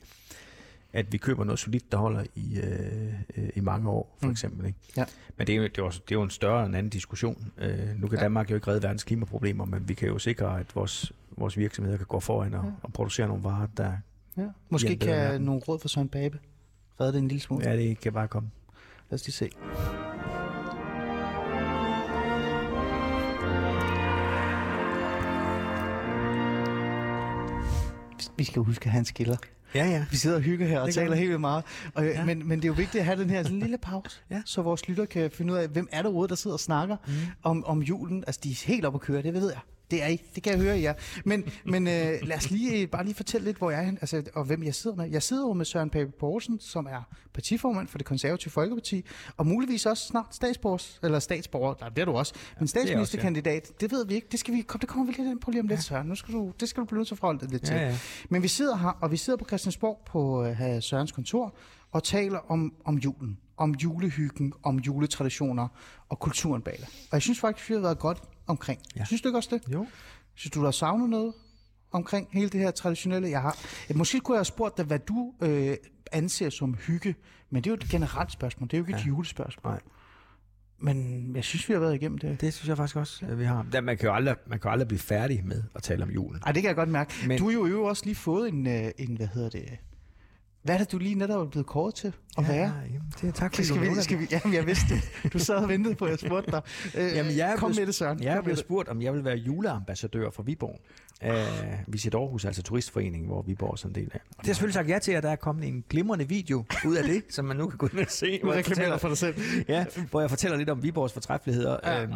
at 0.93 1.12
vi 1.12 1.18
køber 1.18 1.45
noget 1.45 1.59
solidt, 1.59 1.93
der 1.93 1.99
holder 1.99 2.24
i, 2.35 2.59
øh, 2.61 3.12
øh, 3.37 3.49
i 3.55 3.61
mange 3.61 3.91
år, 3.91 4.16
for 4.18 4.26
Mm. 4.26 4.33
eksempel. 4.33 4.66
Ikke? 4.66 4.79
Ja. 4.97 5.05
Men 5.37 5.47
det 5.47 5.53
er, 5.53 5.57
jo, 5.57 5.62
det, 5.62 5.79
er 5.79 5.83
jo, 5.83 5.89
det 5.89 5.99
er 5.99 6.14
jo 6.14 6.22
en 6.22 6.31
større 6.31 6.66
en 6.66 6.74
anden 6.74 6.91
diskussion. 6.91 7.53
Øh, 7.59 7.68
nu 7.68 7.74
kan 7.76 7.99
Ja. 8.11 8.16
ja. 8.16 8.22
Danmark 8.22 8.51
jo 8.51 8.55
ikke 8.55 8.68
redde 8.68 8.83
verdens 8.83 9.05
klimaproblemer, 9.05 9.64
men 9.64 9.89
vi 9.89 9.95
kan 9.95 10.09
jo 10.09 10.18
sikre, 10.18 10.61
at 10.61 10.66
vores, 10.76 11.12
vores 11.37 11.57
virksomheder 11.57 11.97
kan 11.97 12.07
gå 12.07 12.20
foran 12.20 12.55
og, 12.55 12.64
Ja. 12.64 12.70
og 12.83 12.93
producere 12.93 13.29
nogle 13.29 13.45
varer, 13.45 13.66
der 13.76 13.93
Ja. 14.37 14.43
Måske 14.68 14.97
kan 14.97 15.41
nogle 15.41 15.61
råd 15.68 15.79
fra 15.79 15.89
Søren 15.89 16.09
Babe 16.09 16.39
redde 17.01 17.12
det 17.12 17.18
en 17.18 17.28
lille 17.28 17.40
smule. 17.42 17.70
ja, 17.70 17.76
det 17.76 18.01
kan 18.01 18.12
bare 18.12 18.28
komme. 18.28 18.51
Lad 19.11 19.14
os 19.20 19.26
lige 19.26 19.32
se. 19.32 19.51
Vi 28.36 28.44
skal 28.44 28.62
huske 28.62 28.84
at 28.84 28.90
have 28.90 28.99
en 28.99 29.05
skiller. 29.05 29.36
Ja, 29.74 29.86
ja. 29.86 30.07
Vi 30.11 30.16
sidder 30.16 30.36
og 30.36 30.42
hygger 30.42 30.66
her 30.66 30.80
og 30.80 30.86
Det 30.86 30.94
taler 30.94 31.14
helt 31.16 31.28
vildt 31.28 31.40
meget. 31.40 31.64
Og, 31.94 32.05
ja. 32.07 32.24
Men, 32.24 32.49
men 32.49 32.59
det 32.59 32.64
er 32.64 32.68
jo 32.68 32.74
vigtigt 32.74 33.01
at 33.01 33.05
have 33.05 33.20
den 33.22 33.30
her 33.30 33.42
sådan 33.42 33.59
lille 33.61 33.78
pause, 33.78 34.20
Ja. 34.30 34.42
så 34.44 34.62
vores 34.62 34.88
lytter 34.88 35.05
kan 35.05 35.30
finde 35.30 35.53
ud 35.53 35.59
af, 35.59 35.68
hvem 35.68 35.88
er 35.92 35.96
det 35.96 36.07
overhovedet, 36.07 36.30
der 36.30 36.36
sidder 36.36 36.55
og 36.55 36.61
snakker 36.61 36.96
mm. 37.07 37.12
om, 37.42 37.64
om 37.64 37.82
julen. 37.82 38.24
Altså, 38.26 38.40
de 38.44 38.51
er 38.51 38.66
helt 38.66 38.84
op 38.84 38.94
at 38.94 39.01
køre, 39.01 39.22
det 39.22 39.34
ved 39.34 39.51
jeg. 39.51 39.61
Det 39.91 40.03
er 40.03 40.07
I. 40.07 40.20
Det 40.34 40.43
kan 40.43 40.53
jeg 40.53 40.61
høre 40.61 40.80
jer. 40.80 40.95
Men, 41.24 41.45
men 41.64 41.86
øh, 41.86 42.18
lad 42.22 42.36
os 42.36 42.51
lige 42.51 42.86
bare 42.86 43.05
lige 43.05 43.14
fortælle 43.14 43.45
lidt, 43.45 43.59
hvor 43.59 43.70
jeg 43.70 43.84
er 43.84 43.89
altså, 43.89 44.22
og 44.34 44.45
hvem 44.45 44.62
jeg 44.62 44.74
sidder 44.74 44.97
med. 44.97 45.11
Jeg 45.11 45.22
sidder 45.22 45.43
jo 45.43 45.53
med 45.53 45.64
Søren 45.64 45.91
Pape 45.91 46.11
Poulsen, 46.20 46.61
som 46.61 46.86
er 46.86 47.03
partiformand 47.34 47.89
for 47.89 47.99
det 47.99 48.07
konservative 48.07 48.51
Folkeparti, 48.51 49.05
og 49.36 49.47
muligvis 49.47 49.86
også 49.86 50.07
snart 50.07 50.34
statsborger, 50.34 50.99
eller 51.03 51.18
statsborger, 51.18 51.74
nej, 51.80 51.89
det 51.89 51.99
er 51.99 52.05
du 52.05 52.12
også, 52.12 52.34
men 52.59 52.68
statsministerkandidat, 52.68 53.80
det 53.80 53.93
ved 53.93 54.07
vi 54.07 54.14
ikke. 54.14 54.26
Det, 54.32 54.41
skal 54.41 54.55
vi, 54.55 54.61
kom, 54.61 54.80
det 54.80 54.89
kommer 54.89 55.07
vi 55.07 55.12
lidt 55.12 55.30
ind 55.30 55.41
på 55.41 55.51
lige 55.51 55.61
om 55.61 55.68
lidt, 55.68 55.82
Søren. 55.82 56.07
Nu 56.07 56.14
skal 56.14 56.34
du, 56.34 56.53
det 56.61 56.68
skal 56.68 56.80
du 56.80 56.84
blive 56.84 56.99
nødt 56.99 57.09
til 57.09 57.14
at 57.14 57.18
forholde 57.18 57.41
dig 57.41 57.51
lidt 57.51 57.64
til. 57.64 57.74
Ja, 57.74 57.89
ja. 57.89 57.99
Men 58.28 58.43
vi 58.43 58.49
sidder 58.49 58.76
her, 58.76 58.89
og 58.89 59.12
vi 59.12 59.16
sidder 59.16 59.36
på 59.36 59.45
Christiansborg 59.45 60.03
på 60.07 60.49
uh, 60.49 60.80
Sørens 60.80 61.12
kontor 61.12 61.55
og 61.93 62.05
taler 62.05 62.39
om, 62.51 62.74
om 62.84 62.97
julen, 62.99 63.39
om 63.59 63.74
julehyggen, 63.74 64.52
om 64.62 64.78
juletraditioner 64.78 65.68
og 66.09 66.18
kulturen 66.18 66.62
bag 66.62 66.76
det. 66.80 66.84
Og 66.88 67.09
jeg 67.12 67.22
synes 67.22 67.40
faktisk, 67.40 67.68
vi 67.68 67.74
har 67.74 67.80
været 67.80 67.98
godt 67.98 68.22
omkring. 68.46 68.80
Ja. 68.94 69.00
Ja. 69.00 69.04
Synes 69.04 69.22
du 69.22 69.28
ikke 69.28 69.38
også 69.38 69.48
det? 69.52 69.72
Jo. 69.72 69.86
Synes 70.34 70.50
du, 70.50 70.59
der 70.61 70.66
har 70.66 70.70
savnet 70.72 71.11
noget 71.11 71.32
omkring 71.92 72.28
hele 72.32 72.48
det 72.48 72.61
her 72.61 72.70
traditionelle? 72.70 73.28
Jeg 73.30 73.42
har, 73.42 73.56
ja, 73.90 73.94
måske 73.94 74.20
kunne 74.20 74.34
jeg 74.34 74.38
have 74.38 74.44
spurgt 74.44 74.76
dig, 74.76 74.84
hvad 74.84 74.98
du 74.98 75.34
øh, 75.42 75.76
anser 76.12 76.50
som 76.50 76.74
hygge, 76.74 77.14
men 77.50 77.64
det 77.64 77.70
er 77.70 77.74
jo 77.74 77.74
et 77.74 77.88
generelt 77.90 78.32
spørgsmål, 78.32 78.68
det 78.68 78.74
er 78.74 78.78
jo 78.78 78.82
ikke 78.84 78.92
ja. 78.92 78.98
et 78.98 79.04
Ja. 79.04 79.09
julespørgsmål. 79.09 79.72
Nej. 79.72 79.80
Men 80.80 81.36
jeg 81.36 81.44
synes, 81.44 81.68
vi 81.68 81.72
har 81.74 81.80
været 81.80 81.94
igennem 81.94 82.18
det. 82.18 82.40
Det 82.40 82.54
synes 82.54 82.68
jeg 82.68 82.76
faktisk 82.76 82.96
også, 82.96 83.26
at 83.26 83.38
vi 83.38 83.44
har. 83.44 83.66
Da, 83.72 83.80
man, 83.80 83.96
kan 83.96 84.06
jo 84.09 84.14
aldrig, 84.14 84.36
man 84.46 84.61
kan 84.61 84.68
jo 84.68 84.72
aldrig 84.72 84.88
blive 84.88 84.98
færdig 85.00 85.44
med 85.44 85.62
at 85.74 85.82
tale 85.82 86.02
om 86.02 86.11
julen. 86.11 86.42
Ej, 86.46 86.52
det 86.52 86.62
kan 86.62 86.68
jeg 86.68 86.76
godt 86.76 86.88
mærke. 86.88 87.14
Men... 87.26 87.38
Du 87.38 87.44
har 87.62 87.68
jo 87.68 87.84
også 87.84 88.04
lige 88.04 88.14
fået 88.14 88.48
en, 88.48 88.66
øh, 88.66 88.90
en, 88.98 89.16
hvad 89.16 89.26
hedder 89.26 89.48
det, 89.48 89.78
hvad 90.62 90.74
er 90.74 90.78
det, 90.78 90.92
du 90.92 90.98
lige 90.98 91.14
netop 91.14 91.46
er 91.46 91.50
blevet 91.50 91.66
kåret 91.66 91.94
til 91.94 92.12
at 92.38 92.48
være? 92.48 92.72
jamen, 92.86 93.12
det 93.20 93.28
er 93.28 93.32
tak, 93.32 93.56
Det 93.56 93.66
skal 93.66 93.80
vi, 93.80 94.02
skal 94.02 94.18
vi, 94.18 94.26
jamen, 94.30 94.54
jeg 94.54 94.66
vidste 94.66 94.94
det. 95.22 95.32
Du 95.32 95.38
sad 95.38 95.54
og 95.56 95.68
ventede 95.68 95.94
på, 95.94 96.04
at 96.04 96.11
jeg 96.11 96.18
spurgte 96.18 96.50
dig. 96.50 96.62
Øh, 96.94 97.12
Jamen, 97.14 97.36
jeg 97.36 97.54
kom 97.59 97.68
blevet- 97.70 97.80
med 97.80 97.86
det, 97.86 97.94
Søren. 97.94 98.22
Jeg 98.22 98.42
det. 98.44 98.59
spurgt, 98.59 98.88
om 98.88 99.02
jeg 99.02 99.14
vil 99.14 99.24
være 99.24 99.36
juleambassadør 99.36 100.30
for 100.30 100.42
Viborg. 100.42 100.80
Af 101.20 101.84
Visit 101.86 102.14
Aarhus, 102.14 102.44
altså 102.44 102.62
turistforeningen, 102.62 103.26
hvor 103.28 103.42
Viborg 103.42 103.70
er 103.72 103.76
sådan 103.76 103.90
en 103.90 103.94
del 103.94 104.11
af. 104.14 104.20
Det 104.20 104.20
har 104.38 104.42
jeg 104.46 104.56
selvfølgelig 104.56 104.74
sagt 104.74 104.88
ja 104.88 104.98
til, 104.98 105.12
at 105.12 105.22
der 105.22 105.30
er 105.30 105.36
kommet 105.36 105.68
en 105.68 105.84
glimrende 105.90 106.28
video 106.28 106.64
ud 106.86 106.96
af 106.96 107.04
det, 107.04 107.22
som 107.34 107.44
man 107.44 107.56
nu 107.56 107.66
kan 107.68 107.78
gå 107.78 107.88
ind 107.92 107.98
og 107.98 108.06
se. 108.09 108.38
Du 108.42 108.50
reklamerer 108.50 108.96
for 108.98 109.09
dig 109.09 109.18
selv. 109.18 109.34
Ja, 109.68 109.84
hvor 110.11 110.20
jeg 110.20 110.30
fortæller 110.30 110.56
lidt 110.59 110.70
om 110.70 110.82
Viborgs 110.82 111.12
fortræffeligheder. 111.12 111.76
Ja. 111.84 111.94
Ja. 111.96 112.02
Øhm, 112.02 112.12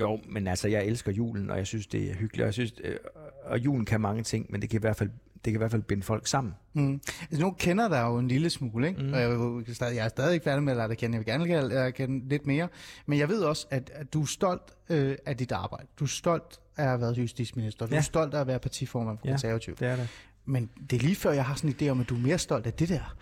jo, 0.00 0.20
men 0.28 0.46
altså, 0.46 0.68
jeg 0.68 0.84
elsker 0.86 1.12
julen, 1.12 1.50
og 1.50 1.58
jeg 1.58 1.66
synes, 1.66 1.86
det 1.86 2.10
er 2.10 2.14
hyggeligt. 2.14 2.42
Og, 2.42 2.46
jeg 2.46 2.54
synes, 2.54 2.72
øh, 2.84 2.96
og 3.44 3.58
julen 3.58 3.84
kan 3.84 4.00
mange 4.00 4.22
ting, 4.22 4.46
men 4.50 4.62
det 4.62 4.70
kan 4.70 4.78
i 4.78 4.80
hvert 4.80 4.96
fald, 4.96 5.10
det 5.44 5.52
kan 5.52 5.54
i 5.54 5.58
hvert 5.58 5.70
fald 5.70 5.82
binde 5.82 6.02
folk 6.02 6.26
sammen. 6.26 6.54
Mm. 6.72 7.00
Altså, 7.20 7.40
nu 7.40 7.50
kender 7.50 7.88
der 7.88 8.06
jo 8.06 8.18
en 8.18 8.28
lille 8.28 8.50
smule, 8.50 8.88
ikke? 8.88 9.02
Mm. 9.02 9.12
Og 9.12 9.20
jeg, 9.20 9.94
jeg 9.94 10.04
er 10.04 10.08
stadig 10.08 10.34
ikke 10.34 10.44
færdig 10.44 10.62
med 10.62 10.72
at 10.72 10.76
lade 10.76 10.88
dig 10.88 10.98
kende. 10.98 11.14
Jeg 11.14 11.20
vil 11.20 11.26
gerne 11.26 11.68
lære 11.68 11.84
dig 11.84 11.94
kende 11.94 12.28
lidt 12.28 12.46
mere. 12.46 12.68
Men 13.06 13.18
jeg 13.18 13.28
ved 13.28 13.42
også, 13.42 13.66
at, 13.70 13.90
at 13.94 14.12
du 14.12 14.22
er 14.22 14.26
stolt 14.26 14.62
øh, 14.88 15.16
af 15.26 15.36
dit 15.36 15.52
arbejde. 15.52 15.86
Du 15.98 16.04
er 16.04 16.08
stolt 16.08 16.60
af 16.76 16.82
at 16.82 16.88
have 16.88 17.00
været 17.00 17.18
justitsminister. 17.18 17.86
Du 17.86 17.92
ja. 17.92 17.98
Er 17.98 18.02
stolt 18.02 18.34
af 18.34 18.40
at 18.40 18.46
være 18.46 18.58
partiformand 18.58 19.18
for 19.18 19.26
ja. 19.26 19.32
Konservativ. 19.32 19.76
Det 19.76 19.88
er 19.88 19.96
det. 19.96 20.08
Men 20.44 20.70
det 20.90 20.96
er 20.96 21.00
lige 21.00 21.16
før, 21.16 21.32
jeg 21.32 21.44
har 21.44 21.54
sådan 21.54 21.70
en 21.70 21.76
idé 21.80 21.90
om, 21.90 22.00
at 22.00 22.08
du 22.08 22.14
er 22.14 22.20
mere 22.20 22.38
stolt 22.38 22.66
af 22.66 22.72
det 22.72 22.88
der. 22.88 23.16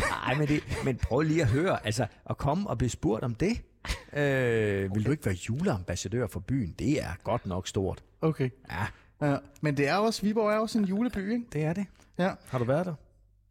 Nej, 0.00 0.34
men, 0.38 0.48
det, 0.48 0.62
men 0.84 0.96
prøv 0.96 1.20
lige 1.20 1.42
at 1.42 1.48
høre, 1.48 1.86
altså 1.86 2.06
at 2.30 2.38
komme 2.38 2.70
og 2.70 2.78
blive 2.78 2.90
spurgt 2.90 3.24
om 3.24 3.34
det. 3.34 3.62
Øh, 4.12 4.94
vil 4.94 5.06
du 5.06 5.10
ikke 5.10 5.26
være 5.26 5.36
juleambassadør 5.48 6.26
for 6.26 6.40
byen? 6.40 6.74
Det 6.78 7.02
er 7.02 7.10
godt 7.24 7.46
nok 7.46 7.68
stort. 7.68 8.04
Okay. 8.20 8.50
Ja, 8.70 8.86
Ja. 9.22 9.36
Men 9.60 9.76
det 9.76 9.88
er 9.88 9.94
også, 9.96 10.22
Viborg 10.22 10.50
er 10.52 10.58
også 10.58 10.78
en 10.78 10.84
juleby, 10.84 11.32
ikke? 11.32 11.44
det 11.52 11.64
er 11.64 11.72
det. 11.72 11.86
Ja. 12.18 12.30
Har 12.48 12.58
du 12.58 12.64
været 12.64 12.86
der? 12.86 12.94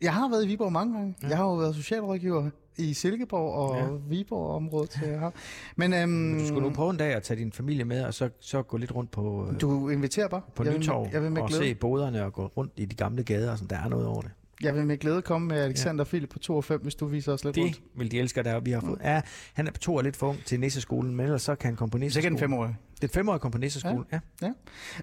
Jeg 0.01 0.13
har 0.13 0.29
været 0.29 0.45
i 0.45 0.47
Viborg 0.47 0.71
mange 0.71 0.93
gange. 0.93 1.15
Ja. 1.23 1.27
Jeg 1.27 1.37
har 1.37 1.43
jo 1.45 1.53
været 1.55 1.75
socialrådgiver 1.75 2.49
i 2.77 2.93
Silkeborg 2.93 3.53
og 3.53 3.77
ja. 3.77 3.85
Viborg-området. 4.09 4.93
Så 4.93 5.05
jeg 5.05 5.19
har. 5.19 5.33
Men 5.75 5.93
øhm, 5.93 6.37
Du 6.39 6.47
skulle 6.47 6.67
nu 6.67 6.73
prøve 6.73 6.89
en 6.89 6.97
dag 6.97 7.13
at 7.13 7.23
tage 7.23 7.39
din 7.39 7.51
familie 7.51 7.85
med, 7.85 8.03
og 8.03 8.13
så, 8.13 8.29
så 8.39 8.61
gå 8.61 8.77
lidt 8.77 8.95
rundt 8.95 9.11
på, 9.11 9.47
øh, 9.53 9.61
du 9.61 9.89
inviterer 9.89 10.27
bare. 10.27 10.41
på 10.55 10.63
jeg 10.63 10.71
vil, 10.73 10.79
Nytorv 10.79 11.01
med- 11.03 11.09
jeg 11.13 11.21
vil 11.23 11.31
med 11.31 11.41
og 11.41 11.51
se 11.51 11.75
boderne 11.75 12.23
og 12.25 12.33
gå 12.33 12.45
rundt 12.57 12.71
i 12.75 12.85
de 12.85 12.95
gamle 12.95 13.23
gader. 13.23 13.51
Og 13.51 13.57
sådan. 13.57 13.69
Der 13.77 13.83
er 13.85 13.89
noget 13.89 14.07
over 14.07 14.21
det. 14.21 14.31
Jeg 14.61 14.75
vil 14.75 14.85
med 14.85 14.97
glæde 14.97 15.21
komme 15.21 15.47
med 15.47 15.57
Alexander 15.61 16.03
ja. 16.03 16.09
Philip 16.09 16.29
på 16.29 16.39
2 16.39 16.55
og 16.57 16.63
5, 16.63 16.81
hvis 16.81 16.95
du 16.95 17.05
viser 17.05 17.33
os 17.33 17.43
lidt 17.43 17.57
rundt. 17.57 17.75
Det 17.75 17.83
vil 17.95 18.11
de 18.11 18.19
elske, 18.19 18.43
der 18.43 18.59
vi 18.59 18.71
har 18.71 18.81
fået. 18.81 18.99
Ja, 19.03 19.21
han 19.53 19.67
er 19.67 19.71
på 19.71 19.79
to 19.79 19.95
og 19.95 20.03
lidt 20.03 20.15
for 20.15 20.27
ung 20.29 20.45
til 20.45 20.59
Nisseskolen, 20.59 21.15
men 21.15 21.25
ellers 21.25 21.41
så 21.41 21.55
kan 21.55 21.67
han 21.67 21.75
komme 21.75 21.91
på 21.91 21.97
Så 21.97 21.99
kan 21.99 22.05
Nisseskolen. 22.05 22.31
den 22.33 22.39
femårige. 22.39 22.77
Det 22.95 23.01
er 23.03 23.07
et 23.07 23.11
femårig 23.11 23.41
kom 23.41 23.51
på 23.51 23.57
Nisseskolen, 23.57 24.05
ja. 24.11 24.19
ja. 24.41 24.51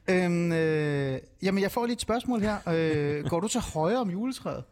Øhm, 0.09 0.53
øh, 0.53 1.18
jamen, 1.42 1.62
jeg 1.62 1.70
får 1.70 1.86
lige 1.86 1.94
et 1.94 2.00
spørgsmål 2.00 2.40
her. 2.40 2.59
Øh, 2.68 3.24
går 3.24 3.40
du 3.40 3.48
til 3.48 3.61
højre 3.61 3.98
om 4.00 4.11
juletræet? 4.11 4.64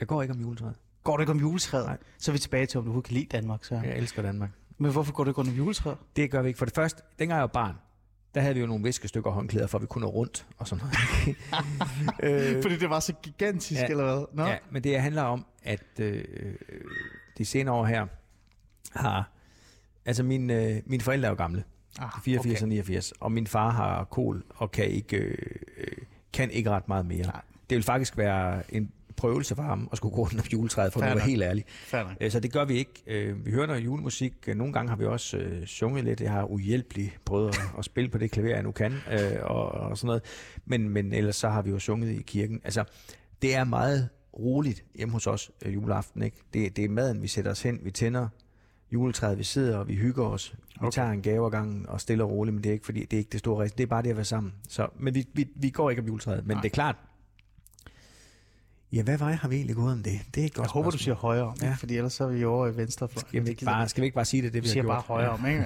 Jeg 0.00 0.08
går 0.08 0.22
ikke 0.22 0.34
om 0.34 0.40
juletræet. 0.40 0.74
Går 1.04 1.16
du 1.16 1.20
ikke 1.22 1.32
om 1.32 1.38
juletræet? 1.40 1.86
Nej. 1.86 1.96
Så 2.18 2.30
er 2.30 2.32
vi 2.32 2.38
tilbage 2.38 2.66
til, 2.66 2.78
om 2.78 2.84
du 2.84 3.00
kan 3.00 3.14
lide 3.14 3.26
Danmark. 3.32 3.64
Så. 3.64 3.74
Jeg 3.84 3.96
elsker 3.96 4.22
Danmark. 4.22 4.50
Men 4.78 4.92
hvorfor 4.92 5.12
går 5.12 5.24
du 5.24 5.30
ikke 5.30 5.40
om 5.40 5.46
juletræet? 5.48 5.96
Det 6.16 6.30
gør 6.30 6.42
vi 6.42 6.48
ikke. 6.48 6.58
For 6.58 6.64
det 6.64 6.74
første, 6.74 7.02
dengang 7.18 7.36
jeg 7.36 7.40
var 7.42 7.46
barn, 7.46 7.74
der 8.34 8.40
havde 8.40 8.54
vi 8.54 8.60
jo 8.60 8.66
nogle 8.66 8.84
viskestykker 8.84 9.30
håndklæder, 9.30 9.66
for 9.66 9.78
at 9.78 9.82
vi 9.82 9.86
kunne 9.86 10.04
nå 10.04 10.10
rundt 10.10 10.46
og 10.58 10.68
sådan 10.68 10.84
noget. 10.84 11.36
øh, 12.56 12.62
Fordi 12.62 12.76
det 12.76 12.90
var 12.90 13.00
så 13.00 13.12
gigantisk, 13.22 13.80
Ja. 13.80 13.86
eller 13.86 14.04
hvad? 14.04 14.24
Nå? 14.32 14.44
Ja, 14.46 14.56
men 14.70 14.84
det 14.84 15.00
handler 15.00 15.22
om, 15.22 15.46
at 15.62 15.82
øh, 16.00 16.24
de 17.38 17.44
senere 17.44 17.74
år 17.74 17.84
her 17.84 18.06
har... 18.92 19.30
Altså, 20.06 20.22
min, 20.22 20.50
øh, 20.50 20.76
mine 20.86 21.02
forældre 21.02 21.26
er 21.26 21.30
jo 21.30 21.36
gamle. 21.36 21.64
Ah, 21.98 22.10
84 22.24 22.56
okay. 22.56 22.62
og 22.62 22.68
89. 22.68 23.12
Og 23.20 23.32
min 23.32 23.46
far 23.46 23.70
har 23.70 24.04
kol 24.04 24.44
og 24.48 24.70
kan 24.70 24.84
ikke, 24.84 25.16
øh, 25.16 25.96
kan 26.32 26.50
ikke 26.50 26.70
ret 26.70 26.88
meget 26.88 27.06
mere. 27.06 27.22
Nej. 27.26 27.40
Det 27.70 27.76
vil 27.76 27.82
faktisk 27.84 28.16
være 28.16 28.74
en 28.74 28.92
prøvelse 29.18 29.54
for 29.54 29.62
ham 29.62 29.88
at 29.92 29.96
skulle 29.96 30.14
gå 30.14 30.20
rundt 30.22 30.40
om 30.40 30.46
juletræet, 30.52 30.92
for 30.92 31.00
at 31.00 31.16
være 31.16 31.24
helt 31.26 31.42
ærlig. 31.42 31.64
Nok. 31.92 32.06
Øh, 32.20 32.30
Så 32.30 32.40
det 32.40 32.52
gør 32.52 32.64
vi 32.64 32.74
ikke. 32.74 32.92
Øh, 33.06 33.46
Vi 33.46 33.50
hører 33.50 33.66
noget 33.66 33.84
julemusik. 33.84 34.34
Øh, 34.46 34.56
Nogle 34.56 34.72
gange 34.72 34.88
har 34.88 34.96
vi 34.96 35.04
også 35.04 35.36
øh, 35.36 35.66
sunget 35.66 36.04
lidt. 36.04 36.20
Jeg 36.20 36.32
har 36.32 36.44
uhjælpeligt 36.44 37.20
prøvet 37.24 37.48
at, 37.48 37.60
at 37.78 37.84
spille 37.84 38.10
på 38.10 38.18
det 38.18 38.30
klaver, 38.30 38.48
jeg 38.54 38.62
nu 38.62 38.70
kan, 38.72 38.92
øh, 39.12 39.18
og, 39.42 39.68
og 39.70 39.98
sådan 39.98 40.06
noget. 40.06 40.22
Men, 40.66 40.88
men 40.88 41.12
ellers 41.12 41.36
så 41.36 41.48
har 41.48 41.62
vi 41.62 41.70
jo 41.70 41.78
sunget 41.78 42.10
i 42.10 42.22
kirken. 42.22 42.60
Altså, 42.64 42.84
det 43.42 43.54
er 43.54 43.64
meget 43.64 44.08
roligt 44.38 44.84
hjemme 44.94 45.12
hos 45.12 45.26
os 45.26 45.50
øh, 45.64 45.74
juleaften. 45.74 46.22
Ikke? 46.22 46.36
Det, 46.54 46.76
det 46.76 46.84
er 46.84 46.88
maden, 46.88 47.22
vi 47.22 47.28
sætter 47.28 47.50
os 47.50 47.62
hen, 47.62 47.78
vi 47.82 47.90
tænder 47.90 48.28
juletræet, 48.92 49.38
vi 49.38 49.44
sidder 49.44 49.76
og 49.78 49.88
vi 49.88 49.94
hygger 49.94 50.24
os. 50.24 50.54
Vi 50.56 50.58
Okay. 50.86 50.90
tager 50.90 51.10
en 51.10 51.22
gave 51.22 51.46
ad 51.46 51.50
gangen 51.50 51.86
og 51.88 52.00
stille 52.00 52.24
og 52.24 52.30
roligt, 52.30 52.54
men 52.54 52.64
det 52.64 52.70
er 52.70 52.72
ikke 52.72 52.84
fordi, 52.84 53.00
det 53.00 53.12
er 53.12 53.18
ikke 53.18 53.30
det 53.32 53.40
store 53.40 53.58
rejse. 53.58 53.74
Det 53.78 53.82
er 53.82 53.86
bare 53.86 54.02
det 54.02 54.10
at 54.10 54.16
være 54.16 54.24
sammen. 54.24 54.52
Så, 54.68 54.86
men 55.00 55.14
vi, 55.14 55.26
vi, 55.34 55.48
vi 55.56 55.70
går 55.70 55.90
ikke 55.90 56.02
om 56.02 56.06
juletræet. 56.08 56.46
Men. 56.46 56.54
Nej. 56.56 56.62
det 56.62 56.68
er 56.68 56.74
klart, 56.74 56.96
ja, 58.92 59.02
hvad 59.02 59.18
vej 59.18 59.32
har 59.32 59.48
vi 59.48 59.56
egentlig 59.56 59.76
gået 59.76 59.92
om 59.92 60.02
det? 60.02 60.20
Det 60.34 60.40
er 60.42 60.46
et 60.46 60.54
godt 60.54 60.64
Jeg 60.64 60.70
håber, 60.70 60.90
du 60.90 60.96
spørgsmål. 60.96 61.04
siger 61.04 61.14
højre 61.14 61.42
om, 61.42 61.56
ja. 61.62 61.74
Fordi 61.78 61.96
ellers 61.96 62.12
så 62.12 62.24
er 62.24 62.28
vi 62.28 62.44
over 62.44 62.66
i 62.68 62.76
venstre. 62.76 63.08
fløj. 63.08 63.22
Skal 63.28 63.44
vi, 63.44 63.50
ikke 63.50 63.64
bare, 63.64 63.88
skal 63.88 64.00
vi 64.00 64.04
ikke 64.06 64.14
bare 64.14 64.24
sige 64.24 64.42
det, 64.42 64.52
det 64.52 64.62
Vi 64.62 64.64
vi 64.64 64.68
siger 64.68 64.82
har 64.82 64.88
bare 64.88 65.02
gjort? 65.06 65.06
højre 65.06 65.28
om, 65.30 65.46
ikke? 65.46 65.62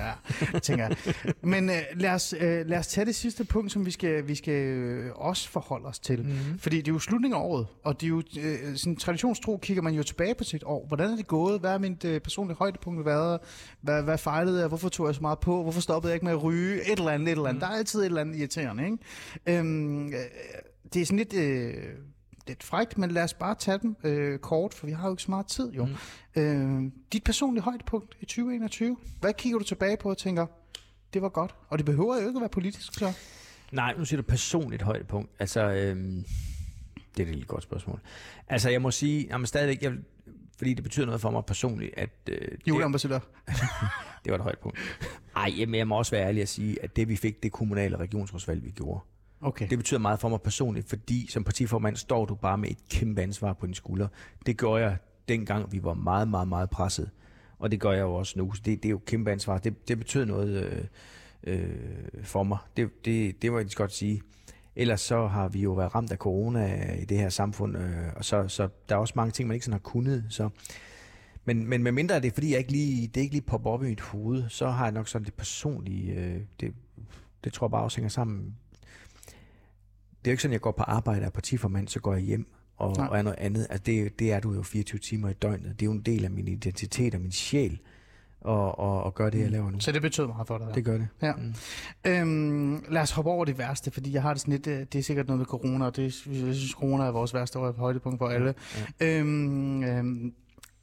Ja, 0.52 0.58
tænker 0.58 0.86
jeg. 0.86 0.96
Men 1.42 1.70
øh, 1.70 1.76
lad, 1.94 2.10
os, 2.10 2.34
øh, 2.40 2.66
lad 2.66 2.78
os 2.78 2.86
tage 2.86 3.04
det 3.04 3.14
sidste 3.14 3.44
punkt, 3.44 3.72
som 3.72 3.86
vi 3.86 3.90
skal, 3.90 4.28
vi 4.28 4.34
skal 4.34 4.54
øh, 4.54 5.12
også 5.14 5.48
forholde 5.48 5.86
os 5.86 5.98
til. 5.98 6.22
Mhm. 6.22 6.58
Fordi 6.58 6.76
det 6.76 6.88
er 6.88 6.92
jo 6.92 6.98
slutningen 6.98 7.40
af 7.40 7.44
året, 7.44 7.66
og 7.84 8.00
det 8.00 8.06
er 8.06 8.10
jo, 8.10 8.22
øh, 8.40 8.76
sådan 8.76 8.96
traditionstro 8.96 9.58
kigger 9.62 9.82
man 9.82 9.94
jo 9.94 10.02
tilbage 10.02 10.34
på 10.34 10.44
sit 10.44 10.62
år. 10.66 10.86
Hvordan 10.88 11.10
er 11.10 11.16
det 11.16 11.26
gået? 11.26 11.60
Hvad 11.60 11.70
er 11.70 11.78
mit 11.78 12.04
øh, 12.04 12.20
personlige 12.20 12.56
højdepunkt 12.56 13.06
været? 13.06 13.38
Hvad, 13.80 14.02
hvad 14.02 14.18
fejlede 14.18 14.60
jeg? 14.60 14.68
Hvorfor 14.68 14.88
tog 14.88 15.06
jeg 15.06 15.14
så 15.14 15.20
meget 15.20 15.38
på? 15.38 15.62
Hvorfor 15.62 15.80
stoppede 15.80 16.10
jeg 16.10 16.14
ikke 16.14 16.24
med 16.24 16.32
at 16.32 16.42
ryge? 16.42 16.74
Et 16.92 16.98
eller 16.98 17.10
andet, 17.10 17.28
et 17.28 17.32
eller 17.32 17.44
andet. 17.48 17.54
Mm. 17.54 17.60
Der 17.60 17.66
er 17.74 17.78
altid 17.78 18.00
et 18.00 18.06
eller 18.06 18.20
andet 18.20 18.36
irriterende, 18.38 18.84
ikke? 18.84 18.98
Øhm, 19.58 20.06
øh, 20.06 20.12
det 20.94 21.02
er 21.02 21.06
sådan 21.06 21.18
lidt... 21.18 21.34
Øh, 21.34 21.74
lidt 22.48 22.62
frækt, 22.62 22.98
men 22.98 23.10
lad 23.10 23.22
os 23.22 23.34
bare 23.34 23.54
tage 23.54 23.78
dem 23.78 23.96
øh, 24.04 24.38
kort, 24.38 24.74
for 24.74 24.86
vi 24.86 24.92
har 24.92 25.06
jo 25.08 25.12
ikke 25.12 25.22
så 25.22 25.30
meget 25.30 25.46
tid 25.46 25.72
jo. 25.72 25.84
Mm. 25.84 26.42
Øh, 26.42 26.92
dit 27.12 27.24
personlige 27.24 27.62
højdepunkt 27.62 28.16
i 28.20 28.24
2021, 28.24 28.96
hvad 29.20 29.32
kigger 29.32 29.58
du 29.58 29.64
tilbage 29.64 29.96
på 29.96 30.10
og 30.10 30.18
tænker, 30.18 30.46
det 31.14 31.22
var 31.22 31.28
godt? 31.28 31.54
Og 31.68 31.78
det 31.78 31.86
behøver 31.86 32.14
jo 32.14 32.28
ikke 32.28 32.38
at 32.38 32.40
være 32.40 32.48
politisk, 32.48 32.94
så. 32.94 33.12
Nej, 33.72 33.94
nu 33.98 34.04
siger 34.04 34.22
du 34.22 34.28
personligt 34.28 34.82
højdepunkt. 34.82 35.30
Altså, 35.38 35.60
øhm, 35.60 36.24
det 37.16 37.28
er 37.28 37.32
et 37.32 37.46
godt 37.46 37.62
spørgsmål. 37.62 38.00
Altså, 38.48 38.70
jeg 38.70 38.82
må 38.82 38.90
sige, 38.90 39.26
jamen 39.30 39.46
stadigvæk, 39.46 39.82
jeg, 39.82 39.92
fordi 40.56 40.74
det 40.74 40.82
betyder 40.82 41.06
noget 41.06 41.20
for 41.20 41.30
mig 41.30 41.44
personligt, 41.44 41.94
at... 41.96 42.10
Øh, 42.28 42.48
Juleambassadør. 42.68 43.18
det 44.24 44.30
var 44.30 44.34
et 44.34 44.40
højt 44.42 44.58
punkt. 44.58 44.78
Ej, 45.36 45.52
jamen, 45.58 45.74
jeg 45.74 45.88
må 45.88 45.98
også 45.98 46.10
være 46.10 46.26
ærlig 46.26 46.42
at 46.42 46.48
sige, 46.48 46.82
at 46.82 46.96
det 46.96 47.08
vi 47.08 47.16
fik, 47.16 47.42
det 47.42 47.52
kommunale 47.52 47.96
regionsrådsvalg, 47.96 48.64
vi 48.64 48.70
gjorde. 48.70 49.00
Okay. 49.42 49.66
Det 49.70 49.78
betyder 49.78 50.00
meget 50.00 50.20
for 50.20 50.28
mig 50.28 50.40
personligt, 50.40 50.88
fordi 50.88 51.26
som 51.30 51.44
partiformand 51.44 51.96
står 51.96 52.24
du 52.24 52.34
bare 52.34 52.58
med 52.58 52.70
et 52.70 52.88
kæmpe 52.90 53.22
ansvar 53.22 53.52
på 53.52 53.66
dine 53.66 53.74
skuldre. 53.74 54.08
Det 54.46 54.58
gjorde 54.58 54.82
jeg 54.82 54.96
dengang, 55.28 55.72
vi 55.72 55.84
var 55.84 55.94
meget, 55.94 56.28
meget, 56.28 56.48
meget 56.48 56.70
presset. 56.70 57.10
Og 57.58 57.70
det 57.70 57.80
gør 57.80 57.92
jeg 57.92 58.00
jo 58.00 58.14
også 58.14 58.38
nu. 58.38 58.52
Så 58.52 58.62
det, 58.64 58.82
det 58.82 58.88
er 58.88 58.90
jo 58.90 59.00
kæmpe 59.06 59.32
ansvar. 59.32 59.58
Det, 59.58 59.88
det 59.88 59.98
betød 59.98 60.24
noget 60.24 60.64
øh, 60.64 60.84
øh, 61.44 62.24
for 62.24 62.42
mig. 62.42 62.58
Det, 62.76 63.04
det, 63.04 63.42
det 63.42 63.52
må 63.52 63.58
jeg 63.58 63.64
lige 63.64 63.76
godt 63.76 63.92
sige. 63.92 64.22
Ellers 64.76 65.00
så 65.00 65.26
har 65.26 65.48
vi 65.48 65.60
jo 65.60 65.72
været 65.72 65.94
ramt 65.94 66.12
af 66.12 66.16
corona 66.16 66.92
i 66.94 67.04
det 67.04 67.18
her 67.18 67.28
samfund, 67.28 67.78
øh, 67.78 68.12
og 68.16 68.24
så, 68.24 68.48
så 68.48 68.68
der 68.88 68.94
er 68.94 68.98
også 68.98 69.14
mange 69.16 69.32
ting, 69.32 69.48
man 69.48 69.54
ikke 69.54 69.64
sådan 69.64 69.72
har 69.72 69.78
kunnet. 69.78 70.26
Så. 70.28 70.48
Men, 71.44 71.66
men 71.66 71.82
med 71.82 71.92
mindre 71.92 72.14
er 72.14 72.20
det, 72.20 72.32
fordi 72.34 72.50
jeg 72.50 72.58
ikke 72.58 72.72
lige, 72.72 73.06
det 73.06 73.20
ikke 73.20 73.34
lige 73.34 73.46
popper 73.46 73.70
op 73.70 73.82
i 73.82 73.86
mit 73.86 74.00
hoved, 74.00 74.48
så 74.48 74.68
har 74.68 74.84
jeg 74.84 74.92
nok 74.92 75.08
sådan 75.08 75.24
det 75.24 75.34
personlige, 75.34 76.12
øh, 76.12 76.40
det, 76.60 76.74
det 77.44 77.52
tror 77.52 77.66
jeg 77.66 77.70
bare 77.70 77.82
også 77.82 77.96
hænger 77.96 78.08
sammen. 78.08 78.56
Det 80.24 80.28
er 80.28 80.30
jo 80.30 80.32
ikke 80.32 80.42
sådan, 80.42 80.52
at 80.52 80.54
jeg 80.54 80.60
går 80.60 80.72
på 80.72 80.82
arbejde 80.82 81.20
og 81.20 81.26
er 81.26 81.30
partiformand, 81.30 81.88
så 81.88 82.00
går 82.00 82.12
jeg 82.14 82.22
hjem 82.22 82.46
og, 82.76 82.96
Nej. 82.96 83.06
og 83.06 83.18
er 83.18 83.22
noget 83.22 83.38
andet. 83.38 83.66
Altså 83.70 83.82
det, 83.86 84.18
det 84.18 84.32
er 84.32 84.40
du 84.40 84.52
jo 84.52 84.62
24 84.62 84.98
timer 84.98 85.28
i 85.28 85.32
døgnet. 85.32 85.80
Det 85.80 85.82
er 85.82 85.86
jo 85.86 85.92
en 85.92 86.00
del 86.02 86.24
af 86.24 86.30
min 86.30 86.48
identitet 86.48 87.14
og 87.14 87.20
min 87.20 87.32
sjæl 87.32 87.78
at, 88.48 88.74
at, 88.80 89.06
at 89.06 89.14
gøre 89.14 89.30
det, 89.30 89.40
jeg 89.40 89.50
laver 89.50 89.70
nu. 89.70 89.80
Så 89.80 89.92
det 89.92 90.02
betød 90.02 90.26
meget 90.26 90.46
for 90.46 90.58
dig. 90.58 90.68
Det 90.74 90.84
gør 90.84 90.98
det. 90.98 91.08
Ja. 91.22 91.32
Mm. 91.32 91.54
Øhm, 92.10 92.84
lad 92.88 93.02
os 93.02 93.10
hoppe 93.10 93.30
over 93.30 93.44
det 93.44 93.58
værste, 93.58 93.90
fordi 93.90 94.12
jeg 94.12 94.22
har 94.22 94.34
det 94.34 94.40
sådan 94.40 94.52
lidt, 94.52 94.66
øh, 94.66 94.86
det 94.92 94.94
er 94.94 95.02
sikkert 95.02 95.26
noget 95.26 95.38
med 95.38 95.46
corona, 95.46 95.84
og 95.84 95.96
det, 95.96 96.02
jeg 96.02 96.12
synes, 96.12 96.70
corona 96.70 97.04
er 97.04 97.10
vores 97.10 97.34
værste 97.34 97.58
højdepunkt 97.58 98.18
for 98.18 98.28
alle. 98.28 98.54
Ja. 99.00 99.18
Øhm, 99.18 99.84
øhm, 99.84 100.32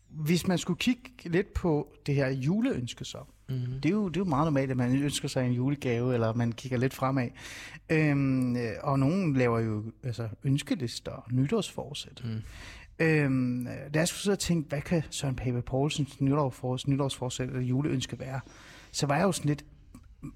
hvis 0.09 0.47
man 0.47 0.57
skulle 0.57 0.77
kigge 0.77 1.09
lidt 1.25 1.53
på 1.53 1.93
det 2.05 2.15
her 2.15 2.29
juleønske 2.29 3.05
så, 3.05 3.17
Mm-hmm. 3.49 3.81
det 3.81 3.89
er, 3.89 3.93
jo, 3.93 4.07
det 4.07 4.17
er 4.17 4.21
jo 4.21 4.29
meget 4.29 4.45
normalt, 4.45 4.71
at 4.71 4.77
man 4.77 5.03
ønsker 5.03 5.27
sig 5.27 5.45
en 5.45 5.51
julegave, 5.51 6.13
eller 6.13 6.33
man 6.33 6.51
kigger 6.51 6.77
lidt 6.77 6.93
fremad. 6.93 7.27
Øhm, 7.89 8.55
øh, 8.55 8.71
og 8.83 8.99
nogen 8.99 9.33
laver 9.33 9.59
jo 9.59 9.83
altså, 10.03 10.29
ønskelister 10.43 11.11
og 11.11 11.23
nytårsforsæt. 11.31 12.21
Mm. 12.23 12.41
Øhm, 12.99 13.67
øh, 13.67 13.73
da 13.93 13.99
jeg 13.99 14.07
skulle 14.07 14.21
sidde 14.21 14.35
og 14.35 14.39
tænke, 14.39 14.69
hvad 14.69 14.81
kan 14.81 15.03
Søren 15.09 15.35
Pape 15.35 15.61
Poulsens 15.61 16.21
nytårsforsæt, 16.21 16.87
nytårsforsæt 16.87 17.47
eller 17.49 17.61
juleønske 17.61 18.19
være, 18.19 18.39
så 18.91 19.05
var 19.05 19.15
jeg 19.17 19.23
jo 19.23 19.31
sådan 19.31 19.49
lidt, 19.49 19.65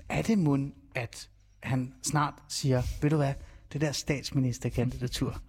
er 0.09 0.21
det 0.21 0.37
mund, 0.37 0.71
at 0.95 1.29
han 1.63 1.93
snart 2.03 2.33
siger, 2.47 2.81
ved 3.01 3.09
du 3.09 3.15
hvad, 3.15 3.33
det 3.73 3.81
der 3.81 3.91
statsministerkandidatur, 3.91 5.41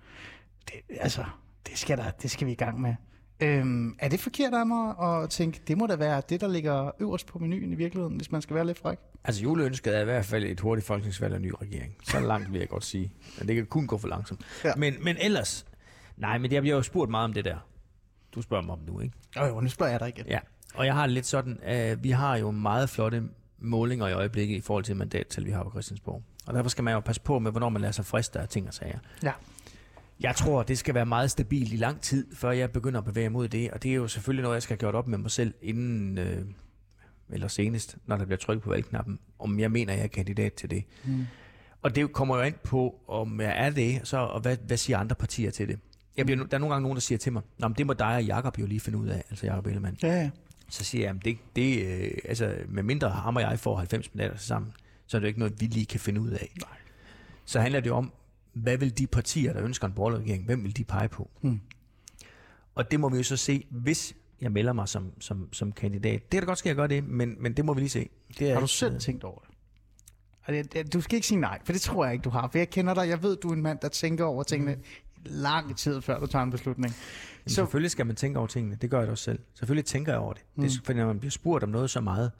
det, 0.69 0.75
altså, 1.01 1.25
det 1.67 1.79
skal, 1.79 1.99
der, 1.99 2.11
det 2.11 2.31
skal 2.31 2.47
vi 2.47 2.53
i 2.53 2.55
gang 2.55 2.81
med. 2.81 2.95
Øhm, 3.41 3.97
er 3.99 4.09
det 4.09 4.21
forkert 4.21 4.55
af 4.55 4.67
mig 4.67 4.95
at 4.99 5.31
tænke, 5.31 5.61
det 5.69 5.79
må 5.79 5.87
da 5.87 5.97
være 5.97 6.23
det, 6.29 6.41
der 6.41 6.49
ligger 6.49 6.91
øverst 7.01 7.27
på 7.27 7.39
menuen 7.39 7.73
i 7.73 7.75
virkeligheden, 7.75 8.17
hvis 8.17 8.33
man 8.33 8.43
skal 8.43 8.57
være 8.57 8.67
lidt 8.67 8.79
fræk? 8.79 8.99
Altså 9.25 9.43
juleønsket 9.43 9.97
er 9.97 10.01
i 10.01 10.05
hvert 10.05 10.25
fald 10.25 10.45
et 10.45 10.61
hurtigt 10.61 10.87
folketingsvalg 10.87 11.33
og 11.33 11.37
en 11.37 11.43
ny 11.43 11.53
regering. 11.63 11.95
Så 12.05 12.21
langt 12.21 12.53
vil 12.53 12.59
jeg 12.59 12.69
godt 12.69 12.85
sige. 12.85 13.13
Men 13.39 13.49
det 13.49 13.57
kan 13.57 13.67
kun 13.67 13.87
gå 13.87 13.99
for 13.99 14.09
langsomt. 14.09 14.41
Ja. 14.65 14.73
Men, 14.77 14.95
men 15.01 15.17
ellers, 15.21 15.67
nej, 16.17 16.39
men 16.39 16.53
jeg 16.53 16.63
bliver 16.63 16.77
jo 16.77 16.83
spurgt 16.83 17.11
meget 17.11 17.25
om 17.25 17.33
det 17.33 17.45
der. 17.45 17.57
Du 18.35 18.43
spørger 18.43 18.63
mig 18.63 18.73
om 18.73 18.81
nu, 18.87 19.01
ikke? 19.01 19.15
Jo, 19.37 19.45
jo, 19.45 19.61
nu 19.61 19.69
spørger 19.69 19.93
jeg 19.93 20.01
dig 20.01 20.09
igen. 20.09 20.27
Ja, 20.27 20.39
og 20.75 20.87
jeg 20.87 20.95
har 20.95 21.07
lidt 21.07 21.27
sådan, 21.27 21.59
at 21.63 22.05
vi 22.05 22.11
har 22.11 22.37
jo 22.37 22.51
meget 22.51 22.91
flotte 22.91 23.23
målinger 23.59 24.09
i 24.09 24.13
øjeblikket 24.13 24.57
i 24.57 24.61
forhold 24.61 24.85
til 24.85 24.97
mandattal, 24.97 25.45
vi 25.47 25.51
har 25.51 25.65
på 25.65 25.71
Christiansborg. 25.71 26.23
Og 26.47 26.55
derfor 26.55 26.69
skal 26.71 26.85
man 26.85 26.95
jo 26.95 27.01
passe 27.01 27.23
på 27.23 27.39
med, 27.39 27.51
hvornår 27.51 27.69
man 27.69 27.81
lader 27.83 27.93
sig 27.93 28.05
friste 28.07 28.41
af 28.41 28.49
ting 28.49 28.69
og 28.69 28.75
sager. 28.75 28.99
Ja. 29.23 29.33
Jeg 30.25 30.37
tror, 30.37 30.63
det 30.63 30.79
skal 30.79 30.95
være 30.95 31.07
meget 31.07 31.31
stabilt 31.31 31.73
i 31.73 31.77
lang 31.77 32.01
tid, 32.01 32.35
før 32.35 32.51
jeg 32.51 32.71
begynder 32.71 32.99
at 32.99 33.05
bevæge 33.05 33.31
mod 33.31 33.49
det. 33.49 33.71
Og 33.71 33.83
det 33.83 33.91
er 33.91 33.95
jo 33.95 34.09
selvfølgelig 34.09 34.43
noget, 34.43 34.55
jeg 34.55 34.63
skal 34.63 34.75
have 34.75 34.79
gjort 34.79 34.95
op 34.95 35.09
med 35.09 35.19
mig 35.19 35.31
selv 35.31 35.55
inden, 35.63 36.19
øh, 36.19 36.45
eller 37.31 37.49
senest, 37.49 37.97
når 38.07 38.17
der 38.17 38.25
bliver 38.25 38.39
trykket 38.39 38.63
på 38.63 38.71
valgknappen, 38.71 39.19
om 39.39 39.61
jeg 39.61 39.71
mener, 39.71 39.93
jeg 39.93 40.03
er 40.03 40.07
kandidat 40.07 40.53
til 40.53 40.71
det. 40.71 40.85
Mm. 41.05 41.27
Og 41.83 41.97
det 41.97 42.13
kommer 42.13 42.37
jo 42.37 42.43
ind 42.43 42.55
på, 42.65 43.01
om 43.09 43.41
jeg 43.41 43.67
er 43.67 43.71
det, 43.71 44.01
så, 44.05 44.17
og 44.17 44.41
hvad, 44.41 44.57
hvad 44.67 44.77
siger 44.77 44.99
andre 44.99 45.17
partier 45.17 45.51
til 45.51 45.69
det. 45.69 45.79
Jeg 46.17 46.27
bliver, 46.27 46.45
der 46.47 46.55
er 46.55 46.59
nogle 46.59 46.75
gange 46.75 46.83
nogen, 46.83 46.97
der 46.97 47.01
siger 47.01 47.19
til 47.19 47.33
mig, 47.33 47.43
Nå, 47.59 47.69
men 47.69 47.75
det 47.79 47.87
må 47.87 47.93
dig 47.93 48.17
og 48.17 48.25
Jacob 48.25 48.59
jo 48.59 48.67
lige 48.67 48.81
finde 48.81 48.99
ud 48.99 49.09
af, 49.09 49.25
altså 49.31 49.47
Jacob 49.47 49.67
Ellemann. 49.67 49.97
Ja, 50.03 50.13
ja. 50.13 50.31
Så 50.69 50.85
siger 50.85 51.05
jeg, 51.05 51.17
at 51.17 51.25
det, 51.25 51.39
det, 51.57 51.87
øh, 51.87 52.11
altså, 52.25 52.55
med 52.69 52.83
mindre 52.83 53.11
ham 53.11 53.37
og 53.37 53.43
jeg 53.43 53.59
får 53.59 53.77
90 53.77 54.15
mandater 54.15 54.37
sammen, 54.39 54.73
så 55.07 55.17
er 55.17 55.19
det 55.19 55.25
jo 55.25 55.29
ikke 55.29 55.39
noget, 55.39 55.61
vi 55.61 55.67
lige 55.67 55.87
kan 55.87 56.01
finde 56.01 56.21
ud 56.21 56.31
af. 56.31 56.53
Nej. 56.61 56.79
Så 57.45 57.61
handler 57.61 57.81
det 57.81 57.91
jo 57.91 57.97
om, 57.97 58.13
hvad 58.55 58.77
vil 58.79 58.99
de 58.99 59.07
partier, 59.07 59.53
der 59.53 59.63
ønsker 59.63 59.87
en 59.87 59.93
borgerlig 59.93 60.21
regering, 60.21 60.45
hvem 60.45 60.65
vil 60.65 60.77
de 60.77 60.85
pege 60.85 61.09
på? 61.09 61.31
Hmm. 61.41 61.61
Og 62.75 62.91
det 62.91 63.01
må 63.01 63.09
vi 63.09 63.17
jo 63.17 63.23
så 63.23 63.37
se, 63.37 63.67
hvis 63.71 64.15
jeg 64.41 64.53
melder 64.53 64.73
mig 64.73 64.89
som, 64.89 65.13
som, 65.21 65.49
som 65.53 65.73
kandidat. 65.73 66.33
Det 66.33 66.39
er 66.39 66.41
da 66.41 66.47
godt 66.47 66.59
ske, 66.59 66.67
at 66.67 66.69
jeg 66.69 66.77
gør 66.77 66.87
det, 66.87 67.05
men, 67.05 67.37
men 67.43 67.53
det 67.53 67.65
må 67.65 67.75
vi 67.75 67.81
lige 67.81 67.91
se. 67.91 68.09
Det 68.39 68.49
er 68.51 68.53
Har 68.55 68.61
du 68.61 68.67
selv 68.67 69.01
tænkt 69.01 69.25
over 69.25 69.39
det? 70.49 70.93
Du 70.93 71.01
skal 71.01 71.15
ikke 71.17 71.27
sige 71.27 71.41
nej, 71.41 71.59
for 71.65 71.73
det 71.73 71.81
tror 71.83 72.05
jeg 72.05 72.13
ikke, 72.13 72.23
du 72.23 72.31
har. 72.31 72.49
For 72.49 72.59
jeg 72.59 72.71
kender 72.71 72.95
dig, 72.95 73.09
jeg 73.09 73.23
ved, 73.23 73.37
du 73.37 73.49
er 73.49 73.53
en 73.53 73.63
mand, 73.63 73.79
der 73.83 73.89
tænker 73.89 74.25
over 74.25 74.43
tingene 74.43 74.77
lang 75.25 75.77
tid, 75.77 76.01
før 76.01 76.21
du 76.21 76.27
tager 76.27 76.43
en 76.43 76.51
beslutning. 76.51 76.95
Jamen, 76.95 77.49
Så- 77.49 77.55
selvfølgelig 77.55 77.91
skal 77.91 78.07
man 78.07 78.17
tænke 78.17 78.39
over 78.39 78.47
tingene. 78.49 78.77
Det 78.83 78.91
gør 78.91 78.99
jeg 78.99 79.07
da 79.07 79.11
også 79.13 79.25
selv. 79.25 79.39
Selvfølgelig 79.55 79.85
tænker 79.85 80.13
jeg 80.13 80.21
over 80.21 80.33
det. 80.33 80.43
Mm. 80.55 80.63
det 80.63 80.73
er, 80.73 80.77
fordi 80.85 80.99
når 80.99 81.07
man 81.07 81.19
bliver 81.21 81.31
spurgt 81.31 81.65
om 81.65 81.71
noget 81.71 81.91
så 81.91 82.01
meget, 82.01 82.33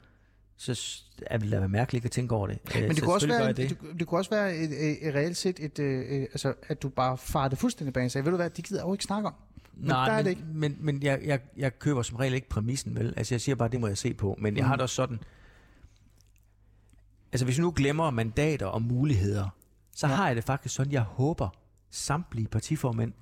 så 0.57 1.01
er 1.21 1.37
det 1.37 1.51
da 1.51 1.67
mærkeligt 1.67 2.05
at 2.05 2.11
tænke 2.11 2.35
over 2.35 2.47
det. 2.47 2.59
Øh, 2.75 2.81
Men 2.81 2.89
det 2.89 2.97
så 2.97 3.03
kunne, 3.03 3.13
også 3.13 3.27
være, 3.27 3.43
jeg 3.43 3.57
det. 3.57 3.69
Det, 3.69 3.99
det 3.99 4.07
kunne 4.07 4.19
også 4.19 4.29
være 4.29 4.55
et, 4.55 4.89
et, 4.91 5.07
et 5.07 5.15
reelt 5.15 5.37
set, 5.37 5.59
et, 5.59 5.79
øh, 5.79 5.99
øh, 6.09 6.21
altså, 6.21 6.53
at 6.67 6.81
du 6.81 6.89
bare 6.89 7.17
fartede 7.17 7.59
fuldstændig 7.59 7.93
bag 7.93 8.05
og 8.05 8.11
sagde, 8.11 8.25
ved 8.25 8.31
du 8.31 8.35
hvad, 8.37 8.49
de 8.49 8.61
gider 8.61 8.81
jeg 8.81 8.87
jo 8.87 8.93
ikke 8.93 9.03
snakke 9.03 9.27
om. 9.27 9.33
Men 9.77 9.87
Nej, 9.87 10.05
der 10.05 10.11
er 10.11 10.17
men, 10.17 10.25
det 10.25 10.31
ikke. 10.31 10.43
men, 10.53 10.77
men 10.79 11.03
jeg, 11.03 11.19
jeg, 11.25 11.39
jeg 11.57 11.79
køber 11.79 12.01
som 12.01 12.17
regel 12.17 12.33
ikke 12.33 12.49
præmissen, 12.49 12.95
vel? 12.95 13.13
Altså, 13.17 13.33
jeg 13.35 13.41
siger 13.41 13.55
bare, 13.55 13.67
det 13.69 13.79
må 13.79 13.87
jeg 13.87 13.97
se 13.97 14.13
på. 14.13 14.35
Men 14.39 14.55
jeg 14.57 14.63
Mm. 14.63 14.67
har 14.67 14.75
det 14.75 14.81
også 14.83 14.95
sådan... 14.95 15.19
Altså, 17.31 17.45
hvis 17.45 17.57
vi 17.57 17.61
nu 17.61 17.73
glemmer 17.75 18.09
mandater 18.09 18.65
og 18.65 18.81
muligheder, 18.81 19.49
så 19.95 20.07
ja. 20.07 20.13
har 20.15 20.27
jeg 20.27 20.35
det 20.35 20.43
faktisk 20.43 20.75
sådan, 20.75 20.91
jeg 20.93 21.01
håber, 21.01 21.49
samtlige 21.89 22.47
partiformænd 22.47 23.13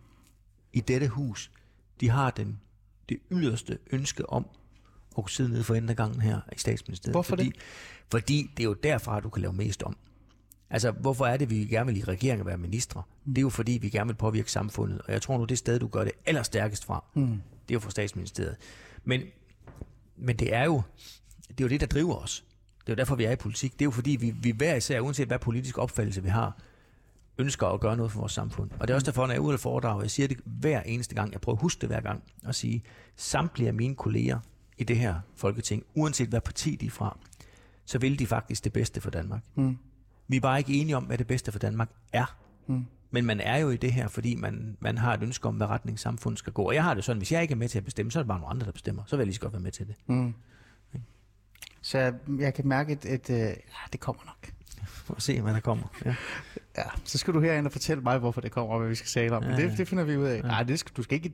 i 0.74 0.80
dette 0.80 1.08
hus, 1.08 1.52
de 2.00 2.10
har 2.10 2.32
den, 2.32 2.60
det 3.10 3.18
yderste 3.32 3.78
ønske 3.92 4.30
om 4.30 4.46
kunne 5.22 5.30
sidde 5.30 5.50
nede 5.50 5.64
for 5.64 5.94
gangen 5.94 6.22
her 6.22 6.40
i 6.56 6.60
statsministeriet. 6.60 7.14
Hvorfor 7.14 7.30
fordi, 7.30 7.44
det? 7.46 7.56
Fordi 8.12 8.52
det 8.58 8.64
er 8.64 8.68
jo 8.68 8.74
derfra, 8.74 9.20
du 9.20 9.30
kan 9.30 9.42
lave 9.42 9.54
mest 9.54 9.84
om. 9.84 9.98
Altså, 10.70 10.92
hvorfor 10.92 11.26
er 11.26 11.38
det, 11.38 11.50
vi 11.50 11.56
gerne 11.56 11.86
vil 11.86 11.98
i 11.98 12.04
regeringen 12.04 12.48
være 12.48 12.58
ministre? 12.58 13.04
Det 13.26 13.38
er 13.38 13.42
jo 13.42 13.50
fordi, 13.50 13.72
vi 13.72 13.90
gerne 13.90 14.08
vil 14.08 14.16
påvirke 14.16 14.52
samfundet. 14.52 15.02
Og 15.02 15.14
jeg 15.14 15.22
tror 15.22 15.38
nu, 15.38 15.46
det 15.46 15.58
sted, 15.58 15.80
du 15.80 15.88
gør 15.88 16.04
det 16.04 16.12
allerstærkest 16.26 16.86
fra, 16.86 17.04
Mm. 17.14 17.28
det 17.28 17.38
er 17.70 17.74
jo 17.74 17.80
fra 17.80 17.90
statsministeriet. 17.90 18.56
Men, 19.04 19.22
men 20.18 20.36
det 20.36 20.54
er 20.54 20.64
jo 20.66 20.82
det, 21.48 21.60
er 21.60 21.64
jo 21.64 21.68
det, 21.68 21.82
der 21.82 21.88
driver 21.88 22.16
os. 22.16 22.44
Det 22.82 22.90
er 22.90 22.94
jo 22.94 22.96
derfor, 22.98 23.16
vi 23.16 23.24
er 23.24 23.32
i 23.32 23.36
politik. 23.36 23.74
Det 23.74 23.82
er 23.82 23.86
jo 23.86 23.92
fordi, 23.92 24.12
vi, 24.12 24.34
vi 24.42 24.52
hver 24.52 24.76
især, 24.76 25.00
uanset 25.00 25.28
hvad 25.28 25.40
politisk 25.40 25.78
opfattelse 25.78 26.24
vi 26.24 26.30
har, 26.30 26.58
ønsker 27.38 27.68
at 27.68 27.80
gøre 27.80 27.98
noget 27.98 28.12
for 28.12 28.20
vores 28.20 28.32
samfund. 28.32 28.70
Og 28.80 28.88
det 28.88 28.94
er 28.94 28.96
også 28.96 29.06
derfor, 29.06 29.22
når 29.22 29.34
jeg 29.34 29.40
er 29.40 29.44
ude 29.44 29.54
at 29.54 29.60
foredrage, 29.60 30.02
jeg 30.02 30.12
siger 30.12 30.28
det 30.28 30.38
hver 30.46 30.82
eneste 30.82 31.16
gang, 31.16 31.32
jeg 31.32 31.42
prøver 31.42 31.58
at 31.58 31.62
huske 31.62 31.82
det 31.82 31.90
hver 31.90 32.02
gang, 32.02 32.24
og 32.46 32.56
sige, 32.56 32.84
samtlige 33.16 33.68
af 33.68 33.74
mine 33.74 33.96
kolleger 33.96 34.40
i 34.78 34.84
det 34.84 34.98
her 34.98 35.20
folketing, 35.36 35.84
uanset 35.96 36.30
hvad 36.30 36.42
parti 36.42 36.76
de 36.76 36.86
er 36.86 36.90
fra, 36.90 37.18
så 37.86 38.00
vil 38.00 38.20
de 38.20 38.28
faktisk 38.28 38.64
det 38.64 38.74
bedste 38.74 39.02
for 39.02 39.10
Danmark. 39.10 39.42
Mm. 39.56 39.78
Vi 40.28 40.36
er 40.36 40.42
bare 40.42 40.60
ikke 40.60 40.74
enige 40.74 40.98
om, 40.98 41.04
hvad 41.04 41.18
det 41.18 41.28
bedste 41.28 41.52
for 41.52 41.60
Danmark 41.60 41.90
er. 42.14 42.38
Mm. 42.68 42.86
Men 43.12 43.26
man 43.26 43.40
er 43.40 43.58
jo 43.58 43.70
i 43.70 43.78
det 43.78 43.94
her, 43.94 44.08
fordi 44.08 44.36
man, 44.36 44.78
man 44.80 44.98
har 44.98 45.14
et 45.14 45.24
ønske 45.24 45.48
om, 45.48 45.56
hvad 45.56 45.68
retning 45.68 46.00
samfundet 46.00 46.40
skal 46.40 46.54
gå. 46.54 46.64
Og 46.64 46.76
jeg 46.76 46.84
har 46.84 46.94
det 46.94 47.04
sådan, 47.04 47.18
hvis 47.18 47.32
jeg 47.32 47.42
ikke 47.42 47.52
er 47.52 47.56
med 47.56 47.70
til 47.70 47.78
at 47.78 47.86
bestemme, 47.86 48.12
så 48.12 48.20
er 48.20 48.24
det 48.24 48.28
bare 48.28 48.40
nogle 48.40 48.50
andre, 48.52 48.66
der 48.66 48.72
bestemmer. 48.72 49.04
Så 49.08 49.16
vil 49.16 49.22
jeg 49.22 49.26
lige 49.28 49.36
så 49.36 49.42
godt 49.42 49.54
være 49.54 49.62
med 49.62 49.72
til 49.72 49.88
det. 49.88 49.96
Mm. 50.08 50.34
Så 51.82 51.98
jeg, 52.00 52.14
jeg 52.40 52.54
kan 52.54 52.68
mærke, 52.68 52.92
at, 52.92 53.06
at, 53.06 53.30
at 53.30 53.48
ja, 53.48 53.58
det 53.92 54.00
kommer 54.00 54.22
nok. 54.26 54.52
For 55.06 55.16
at 55.16 55.22
se, 55.22 55.42
hvad 55.42 55.54
der 55.54 55.60
kommer. 55.60 55.86
Ja. 56.06 56.16
Ja, 56.78 56.84
så 57.04 57.18
skal 57.18 57.34
du 57.34 57.40
herind 57.42 57.66
og 57.66 57.72
fortælle 57.72 58.04
mig, 58.04 58.20
hvorfor 58.20 58.42
det 58.42 58.52
kommer, 58.52 58.74
og 58.74 58.80
hvad 58.80 58.90
vi 58.90 58.96
skal 58.96 59.08
tale 59.08 59.36
om. 59.36 59.44
Men 59.44 59.52
Ja, 59.52 59.58
det, 59.58 59.72
ja. 59.72 59.76
det 59.76 59.88
finder 59.88 60.04
vi 60.04 60.18
ud 60.18 60.26
af. 60.26 60.44
Nej, 60.44 60.64
det 60.64 60.80
skal, 60.80 60.92
du 60.98 61.04
skal 61.04 61.16
ikke... 61.16 61.34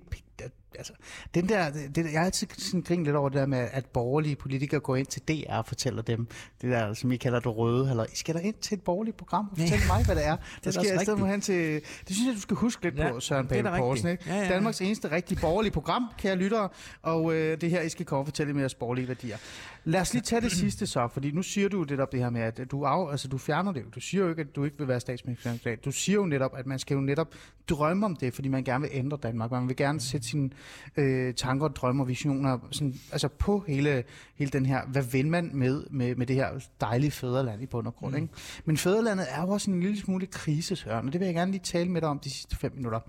Altså, 0.77 0.93
den 1.33 1.49
der, 1.49 1.69
det, 1.71 1.95
der- 1.95 2.09
jeg 2.11 2.19
har 2.19 2.25
altid 2.25 2.47
sådan 2.57 2.81
grint 2.81 3.03
lidt 3.03 3.15
over 3.15 3.29
det 3.29 3.37
der 3.39 3.45
med, 3.45 3.67
at 3.71 3.85
borgerlige 3.85 4.35
politikere 4.35 4.79
går 4.79 4.95
ind 4.95 5.07
til 5.07 5.21
DR 5.27 5.53
og 5.53 5.65
fortæller 5.65 6.01
dem, 6.01 6.27
det 6.61 6.71
der, 6.71 6.93
som 6.93 7.11
I 7.11 7.17
kalder 7.17 7.39
det 7.39 7.57
røde, 7.57 7.89
eller 7.89 8.03
I 8.03 8.15
skal 8.15 8.35
der 8.35 8.41
ind 8.41 8.55
til 8.61 8.75
et 8.77 8.81
borgerligt 8.83 9.17
program 9.17 9.47
og 9.51 9.57
fortælle 9.57 9.83
mig, 9.87 10.05
hvad 10.05 10.15
det 10.15 10.25
er. 10.25 10.35
Det 10.55 10.65
da 10.65 10.71
skal 10.71 10.85
jeg 10.91 11.01
stedet 11.01 11.27
hen 11.27 11.41
til... 11.41 11.73
Det 12.07 12.15
synes 12.15 12.27
jeg, 12.27 12.35
du 12.35 12.41
skal 12.41 12.57
huske 12.57 12.83
lidt 12.83 12.97
Ja, 12.97 13.11
på, 13.11 13.19
Søren 13.19 13.47
det 13.49 13.63
Pape 13.63 13.77
Poulsen. 13.77 14.09
Ikke? 14.09 14.23
Ja, 14.27 14.35
ja, 14.35 14.41
ja. 14.43 14.49
Danmarks 14.49 14.81
eneste 14.81 15.11
rigtige 15.11 15.39
borgerlige 15.41 15.71
program, 15.71 16.05
kære 16.17 16.35
lyttere, 16.35 16.69
og 17.01 17.33
øh, 17.35 17.61
det 17.61 17.69
her, 17.69 17.81
I 17.81 17.89
skal 17.89 18.05
komme 18.05 18.21
og 18.21 18.25
fortælle 18.27 18.53
med 18.53 18.61
jeres 18.61 18.75
borgerlige 18.75 19.07
værdier. 19.07 19.37
Lad 19.83 20.01
os 20.01 20.13
lige 20.13 20.23
tage 20.23 20.41
det 20.41 20.51
sidste 20.51 20.87
så, 20.87 21.07
fordi 21.13 21.31
nu 21.31 21.41
siger 21.43 21.69
du 21.69 21.85
netop 21.89 22.11
det 22.11 22.19
her 22.19 22.29
med, 22.29 22.41
at 22.41 22.61
du, 22.71 22.85
af, 22.85 23.11
altså, 23.11 23.27
du 23.27 23.37
fjerner 23.37 23.71
det. 23.71 23.83
Du 23.95 23.99
siger 23.99 24.23
jo 24.23 24.29
ikke, 24.29 24.41
at 24.41 24.55
du 24.55 24.63
ikke 24.65 24.77
vil 24.77 24.87
være 24.87 24.99
statsministerkandidat. 24.99 25.85
Du 25.85 25.91
siger 25.91 26.15
jo 26.15 26.25
netop, 26.25 26.51
at 26.57 26.65
man 26.65 26.79
skal 26.79 26.95
jo 26.95 27.01
netop 27.01 27.33
drømme 27.69 28.05
om 28.05 28.15
det, 28.15 28.33
fordi 28.33 28.47
man 28.47 28.63
gerne 28.63 28.81
vil 28.81 28.89
ændre 28.93 29.17
Danmark. 29.23 29.51
Man 29.51 29.67
vil 29.67 29.75
gerne 29.75 29.99
sætte 30.01 30.27
sine 30.27 30.49
øh, 30.97 31.33
tanker, 31.33 31.67
drømme 31.67 32.03
og 32.03 32.07
visioner 32.07 32.59
sådan, 32.71 32.99
altså 33.11 33.27
på 33.27 33.63
hele, 33.67 34.03
hele 34.35 34.51
den 34.51 34.65
her, 34.65 34.85
hvad 34.87 35.03
vil 35.03 35.27
man 35.27 35.51
med, 35.53 35.83
med, 35.89 36.15
med 36.15 36.25
det 36.25 36.35
her 36.35 36.49
dejlige 36.81 37.11
fædreland 37.11 37.61
i 37.61 37.65
bund 37.65 37.87
og 37.87 37.95
grund. 37.95 38.15
Mm. 38.15 38.21
Ikke? 38.21 38.33
Men 38.65 38.77
fædrelandet 38.77 39.27
er 39.29 39.41
jo 39.41 39.49
også 39.49 39.71
en 39.71 39.79
lille 39.79 39.99
smule 39.99 40.25
krise, 40.25 40.75
Søren, 40.75 41.07
og 41.07 41.13
det 41.13 41.19
vil 41.19 41.25
jeg 41.25 41.35
gerne 41.35 41.51
lige 41.51 41.63
tale 41.63 41.89
med 41.89 42.01
dig 42.01 42.09
om 42.09 42.19
de 42.19 42.29
sidste 42.29 42.55
fem 42.55 42.71
minutter. 42.75 42.99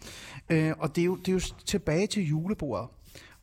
Øh, 0.50 0.72
og 0.78 0.96
det 0.96 1.02
er, 1.02 1.06
jo, 1.06 1.16
det 1.16 1.28
er 1.28 1.32
jo 1.32 1.40
tilbage 1.66 2.06
til 2.06 2.28
julebordet. 2.28 2.88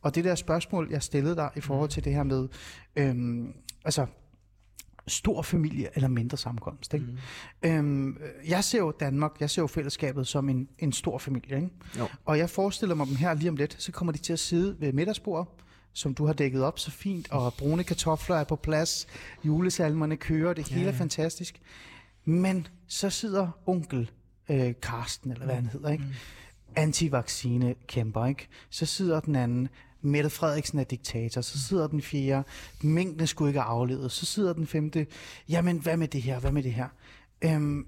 Og 0.02 0.14
det 0.14 0.24
der 0.24 0.34
spørgsmål, 0.34 0.88
jeg 0.90 1.02
stillede 1.02 1.36
dig 1.36 1.50
i 1.56 1.60
forhold 1.60 1.90
til 1.90 2.04
det 2.04 2.14
her 2.14 2.22
med, 2.22 2.48
øhm, 2.96 3.52
altså, 3.84 4.06
stor 5.08 5.42
familie 5.42 5.88
eller 5.94 6.08
mindre 6.08 6.36
sammenkomst. 6.36 6.94
Ikke? 6.94 7.06
Mm. 7.06 7.68
Øhm, 7.68 8.18
jeg 8.48 8.64
ser 8.64 8.78
jo 8.78 8.92
Danmark, 9.00 9.32
jeg 9.40 9.50
ser 9.50 9.62
jo 9.62 9.66
fællesskabet 9.66 10.26
som 10.26 10.48
en, 10.48 10.68
en 10.78 10.92
stor 10.92 11.18
familie. 11.18 11.56
Ikke? 11.56 11.70
Jo. 11.98 12.08
Og 12.24 12.38
jeg 12.38 12.50
forestiller 12.50 12.94
mig 12.94 13.06
dem 13.06 13.16
her 13.16 13.34
lige 13.34 13.50
om 13.50 13.56
lidt, 13.56 13.76
så 13.82 13.92
kommer 13.92 14.12
de 14.12 14.18
til 14.18 14.32
at 14.32 14.38
sidde 14.38 14.76
ved 14.80 14.92
middagsbordet, 14.92 15.48
som 15.92 16.14
du 16.14 16.26
har 16.26 16.32
dækket 16.32 16.62
op 16.62 16.78
så 16.78 16.90
fint, 16.90 17.30
og 17.30 17.54
brune 17.54 17.84
kartofler 17.84 18.36
er 18.36 18.44
på 18.44 18.56
plads, 18.56 19.06
julesalmerne 19.44 20.16
kører, 20.16 20.54
det 20.54 20.68
hele 20.68 20.80
ja, 20.80 20.86
ja. 20.86 20.92
er 20.92 20.98
fantastisk. 20.98 21.60
Men 22.24 22.66
så 22.86 23.10
sidder 23.10 23.48
onkel 23.66 24.10
øh, 24.48 24.74
Karsten, 24.82 25.32
eller 25.32 25.44
hvad 25.44 25.54
han 25.54 25.66
hedder, 25.66 25.90
ikke? 25.90 26.04
antivaccine 26.76 27.74
kæmper, 27.86 28.26
ikke? 28.26 28.48
Så 28.70 28.86
sidder 28.86 29.20
den 29.20 29.36
anden, 29.36 29.68
Mette 30.00 30.30
Frederiksen 30.30 30.78
er 30.78 30.84
diktator, 30.84 31.40
så 31.40 31.58
sidder 31.58 31.86
den 31.86 32.02
fjerde, 32.02 32.44
mængden 32.82 33.26
skulle 33.26 33.50
ikke 33.50 33.60
afledes, 33.60 34.12
så 34.12 34.26
sidder 34.26 34.52
den 34.52 34.66
femte, 34.66 35.06
jamen 35.48 35.78
hvad 35.78 35.96
med 35.96 36.08
det 36.08 36.22
her, 36.22 36.40
hvad 36.40 36.52
med 36.52 36.62
det 36.62 36.72
her? 36.72 36.88
Øhm, 37.42 37.86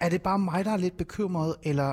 er 0.00 0.08
det 0.08 0.22
bare 0.22 0.38
mig, 0.38 0.64
der 0.64 0.70
er 0.70 0.76
lidt 0.76 0.96
bekymret, 0.96 1.56
eller 1.62 1.92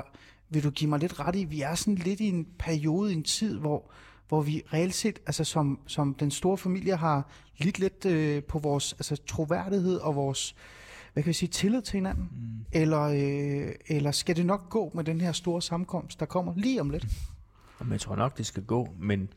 vil 0.50 0.64
du 0.64 0.70
give 0.70 0.90
mig 0.90 0.98
lidt 0.98 1.20
ret 1.20 1.36
i, 1.36 1.44
vi 1.44 1.62
er 1.62 1.74
sådan 1.74 1.94
lidt 1.94 2.20
i 2.20 2.28
en 2.28 2.46
periode, 2.58 3.12
en 3.12 3.22
tid, 3.22 3.58
hvor, 3.58 3.90
hvor 4.28 4.42
vi 4.42 4.62
reelt 4.72 4.94
set, 4.94 5.18
altså 5.26 5.44
som, 5.44 5.78
som 5.86 6.14
den 6.14 6.30
store 6.30 6.58
familie, 6.58 6.96
har 6.96 7.30
lidt 7.58 7.78
lidt 7.78 8.04
øh, 8.04 8.42
på 8.42 8.58
vores 8.58 8.92
altså, 8.92 9.16
troværdighed 9.26 9.96
og 9.96 10.14
vores, 10.14 10.54
hvad 11.12 11.22
kan 11.22 11.28
vi 11.28 11.34
sige, 11.34 11.48
tillid 11.48 11.82
til 11.82 11.94
hinanden? 11.94 12.28
Mm. 12.32 12.64
Eller, 12.72 13.02
øh, 13.02 13.74
eller 13.86 14.10
skal 14.10 14.36
det 14.36 14.46
nok 14.46 14.70
gå 14.70 14.90
med 14.94 15.04
den 15.04 15.20
her 15.20 15.32
store 15.32 15.62
sammenkomst, 15.62 16.20
der 16.20 16.26
kommer 16.26 16.52
lige 16.56 16.80
om 16.80 16.90
lidt? 16.90 17.06
Jamen, 17.80 17.92
jeg 17.92 18.00
tror 18.00 18.16
nok, 18.16 18.38
det 18.38 18.46
skal 18.46 18.62
gå, 18.62 18.88
men, 18.98 19.28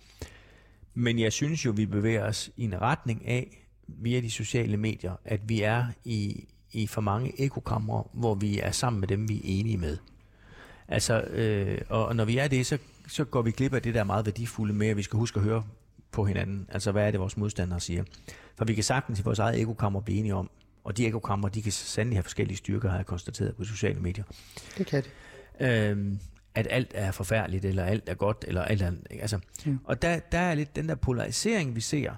men 0.93 1.19
jeg 1.19 1.33
synes 1.33 1.65
jo, 1.65 1.71
vi 1.71 1.85
bevæger 1.85 2.25
os 2.25 2.49
i 2.57 2.63
en 2.63 2.81
retning 2.81 3.27
af, 3.27 3.57
via 3.87 4.21
de 4.21 4.31
sociale 4.31 4.77
medier, 4.77 5.15
at 5.25 5.49
vi 5.49 5.61
er 5.61 5.85
i, 6.05 6.47
i 6.71 6.87
for 6.87 7.01
mange 7.01 7.41
ekokamre, 7.41 8.03
hvor 8.13 8.35
vi 8.35 8.59
er 8.59 8.71
sammen 8.71 8.99
med 8.99 9.07
dem, 9.07 9.29
vi 9.29 9.37
er 9.37 9.41
enige 9.43 9.77
med. 9.77 9.97
Altså, 10.87 11.21
øh, 11.21 11.81
og, 11.89 12.05
og 12.05 12.15
når 12.15 12.25
vi 12.25 12.37
er 12.37 12.47
det, 12.47 12.65
så, 12.65 12.77
så 13.07 13.23
går 13.23 13.41
vi 13.41 13.51
glip 13.51 13.73
af 13.73 13.81
det 13.81 13.93
der 13.93 14.03
meget 14.03 14.25
værdifulde 14.25 14.73
med, 14.73 14.87
at 14.87 14.97
vi 14.97 15.03
skal 15.03 15.19
huske 15.19 15.39
at 15.39 15.43
høre 15.43 15.63
på 16.11 16.25
hinanden. 16.25 16.67
Altså, 16.69 16.91
hvad 16.91 17.07
er 17.07 17.11
det, 17.11 17.19
vores 17.19 17.37
modstandere 17.37 17.79
siger? 17.79 18.03
For 18.55 18.65
vi 18.65 18.73
kan 18.73 18.83
sagtens 18.83 19.19
i 19.19 19.23
vores 19.23 19.39
eget 19.39 19.61
ekokammer 19.61 20.01
blive 20.01 20.19
enige 20.19 20.35
om, 20.35 20.49
og 20.83 20.97
de 20.97 21.05
ekokammer, 21.05 21.49
de 21.49 21.61
kan 21.61 21.71
sandelig 21.71 22.17
have 22.17 22.23
forskellige 22.23 22.57
styrker, 22.57 22.89
har 22.89 22.97
jeg 22.97 23.05
konstateret 23.05 23.55
på 23.55 23.63
sociale 23.63 23.99
medier. 23.99 24.23
Det 24.77 24.87
kan 24.87 25.03
det. 25.03 25.11
Øhm, 25.67 26.19
at 26.55 26.67
alt 26.69 26.91
er 26.95 27.11
forfærdeligt, 27.11 27.65
eller 27.65 27.83
alt 27.83 28.09
er 28.09 28.13
godt, 28.13 28.45
eller 28.47 28.61
alt 28.61 28.81
er... 28.81 28.91
Altså, 29.09 29.39
Mm. 29.65 29.79
Og 29.83 30.01
der, 30.01 30.19
der 30.19 30.39
er 30.39 30.55
lidt 30.55 30.75
den 30.75 30.89
der 30.89 30.95
polarisering, 30.95 31.75
vi 31.75 31.81
ser. 31.81 32.11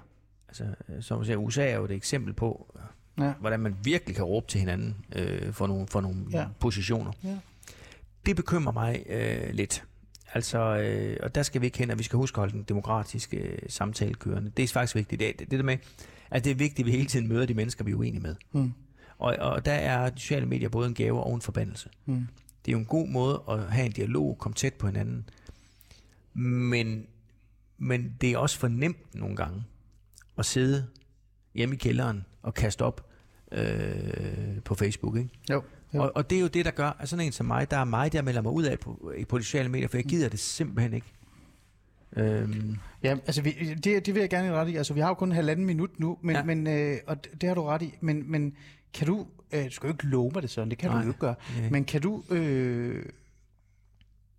Altså, 0.48 0.64
som 1.00 1.20
vi 1.20 1.26
ser, 1.26 1.36
USA 1.36 1.66
er 1.70 1.76
jo 1.76 1.84
et 1.84 1.90
eksempel 1.90 2.32
på, 2.32 2.76
Ja. 3.18 3.32
hvordan 3.40 3.60
man 3.60 3.76
virkelig 3.84 4.16
kan 4.16 4.24
råbe 4.24 4.46
til 4.46 4.60
hinanden 4.60 4.96
øh, 5.16 5.52
for 5.52 5.66
nogle, 5.66 5.86
for 5.88 6.00
nogle 6.00 6.26
Ja. 6.32 6.38
ja. 6.40 6.46
positioner. 6.60 7.12
Ja. 7.24 7.36
Det 8.26 8.36
bekymrer 8.36 8.72
mig 8.72 9.02
øh, 9.08 9.50
lidt. 9.52 9.84
Altså, 10.34 10.58
øh, 10.58 11.16
og 11.22 11.34
der 11.34 11.42
skal 11.42 11.60
vi 11.60 11.66
ikke 11.66 11.78
hen, 11.78 11.90
at 11.90 11.98
vi 11.98 12.02
skal 12.02 12.16
huske 12.16 12.36
at 12.36 12.38
holde 12.40 12.52
den 12.52 12.62
demokratiske 12.62 13.36
øh, 13.36 13.58
samtale 13.68 14.14
kørende. 14.14 14.52
Det 14.56 14.62
er 14.62 14.68
faktisk 14.68 14.94
vigtigt. 14.94 15.20
Det, 15.20 15.38
det, 15.38 15.50
det 15.50 15.58
der 15.58 15.64
med, 15.64 15.76
at 16.30 16.44
det 16.44 16.50
er 16.50 16.54
vigtigt, 16.54 16.80
at 16.80 16.86
vi 16.86 16.90
hele 16.90 17.06
tiden 17.06 17.28
møder 17.28 17.46
de 17.46 17.54
mennesker, 17.54 17.84
vi 17.84 17.90
er 17.90 17.94
uenige 17.94 18.22
med. 18.22 18.34
Mm. 18.52 18.72
Og, 19.18 19.36
og 19.40 19.64
der 19.64 19.72
er 19.72 20.10
sociale 20.16 20.46
medier 20.46 20.68
både 20.68 20.88
en 20.88 20.94
gave 20.94 21.20
og 21.22 21.34
en 21.34 21.40
forbandelse. 21.40 21.88
Mm. 22.06 22.26
Det 22.64 22.70
er 22.70 22.72
jo 22.72 22.78
en 22.78 22.84
god 22.84 23.08
måde 23.08 23.42
at 23.48 23.72
have 23.72 23.86
en 23.86 23.92
dialog, 23.92 24.38
komme 24.38 24.54
tæt 24.54 24.74
på 24.74 24.86
hinanden. 24.86 25.28
Men, 26.34 27.06
men 27.78 28.16
det 28.20 28.32
er 28.32 28.38
også 28.38 28.58
for 28.58 28.68
nemt 28.68 29.14
nogle 29.14 29.36
gange 29.36 29.64
at 30.38 30.46
sidde 30.46 30.86
hjemme 31.54 31.74
i 31.74 31.78
kælderen 31.78 32.24
og 32.42 32.54
kaste 32.54 32.82
op 32.82 33.10
øh, 33.52 34.62
på 34.64 34.74
Facebook. 34.74 35.16
Ikke? 35.16 35.30
Jo. 35.50 35.62
jo. 35.94 36.02
Og, 36.02 36.12
og 36.14 36.30
det 36.30 36.36
er 36.36 36.40
jo 36.40 36.46
det, 36.46 36.64
der 36.64 36.70
gør, 36.70 36.96
at 36.98 37.08
sådan 37.08 37.26
en 37.26 37.32
som 37.32 37.46
mig, 37.46 37.70
der 37.70 37.76
er 37.76 37.84
mig, 37.84 38.12
der 38.12 38.22
melder 38.22 38.40
mig 38.40 38.52
ud 38.52 38.64
af 38.64 38.78
på, 38.78 39.12
på 39.28 39.38
de 39.38 39.44
sociale 39.44 39.68
medier, 39.68 39.88
for 39.88 39.96
jeg 39.96 40.04
gider 40.04 40.28
det 40.28 40.38
simpelthen 40.38 40.92
ikke. 40.92 41.12
Øhm, 42.16 42.76
Ja, 43.02 43.16
altså 43.26 43.42
vi, 43.42 43.50
det, 43.84 44.06
det 44.06 44.14
vil 44.14 44.20
jeg 44.20 44.30
gerne 44.30 44.52
ret 44.52 44.68
i. 44.68 44.76
Altså 44.76 44.94
vi 44.94 45.00
har 45.00 45.08
jo 45.08 45.14
kun 45.14 45.32
halvanden 45.32 45.66
minut 45.66 45.90
nu, 46.00 46.18
men. 46.22 46.36
Ja. 46.36 46.42
men 46.44 46.66
øh, 46.66 46.96
og 47.06 47.24
det 47.24 47.40
det 47.40 47.48
har 47.48 47.54
du 47.54 47.62
ret 47.62 47.82
i. 47.82 47.94
Men, 48.00 48.30
men 48.30 48.54
kan 48.94 49.06
du, 49.06 49.26
øh, 49.52 49.64
du 49.64 49.70
skal 49.70 49.86
jo 49.86 49.92
ikke 49.92 50.06
love 50.06 50.30
mig 50.34 50.42
det 50.42 50.50
sådan, 50.50 50.70
det 50.70 50.78
kan 50.78 50.90
Nej. 50.90 50.98
du 50.98 51.04
jo 51.04 51.10
ikke 51.10 51.20
gøre. 51.20 51.34
Nej. 51.60 51.70
Men 51.70 51.84
kan 51.84 52.00
du, 52.00 52.22
øh, 52.30 53.04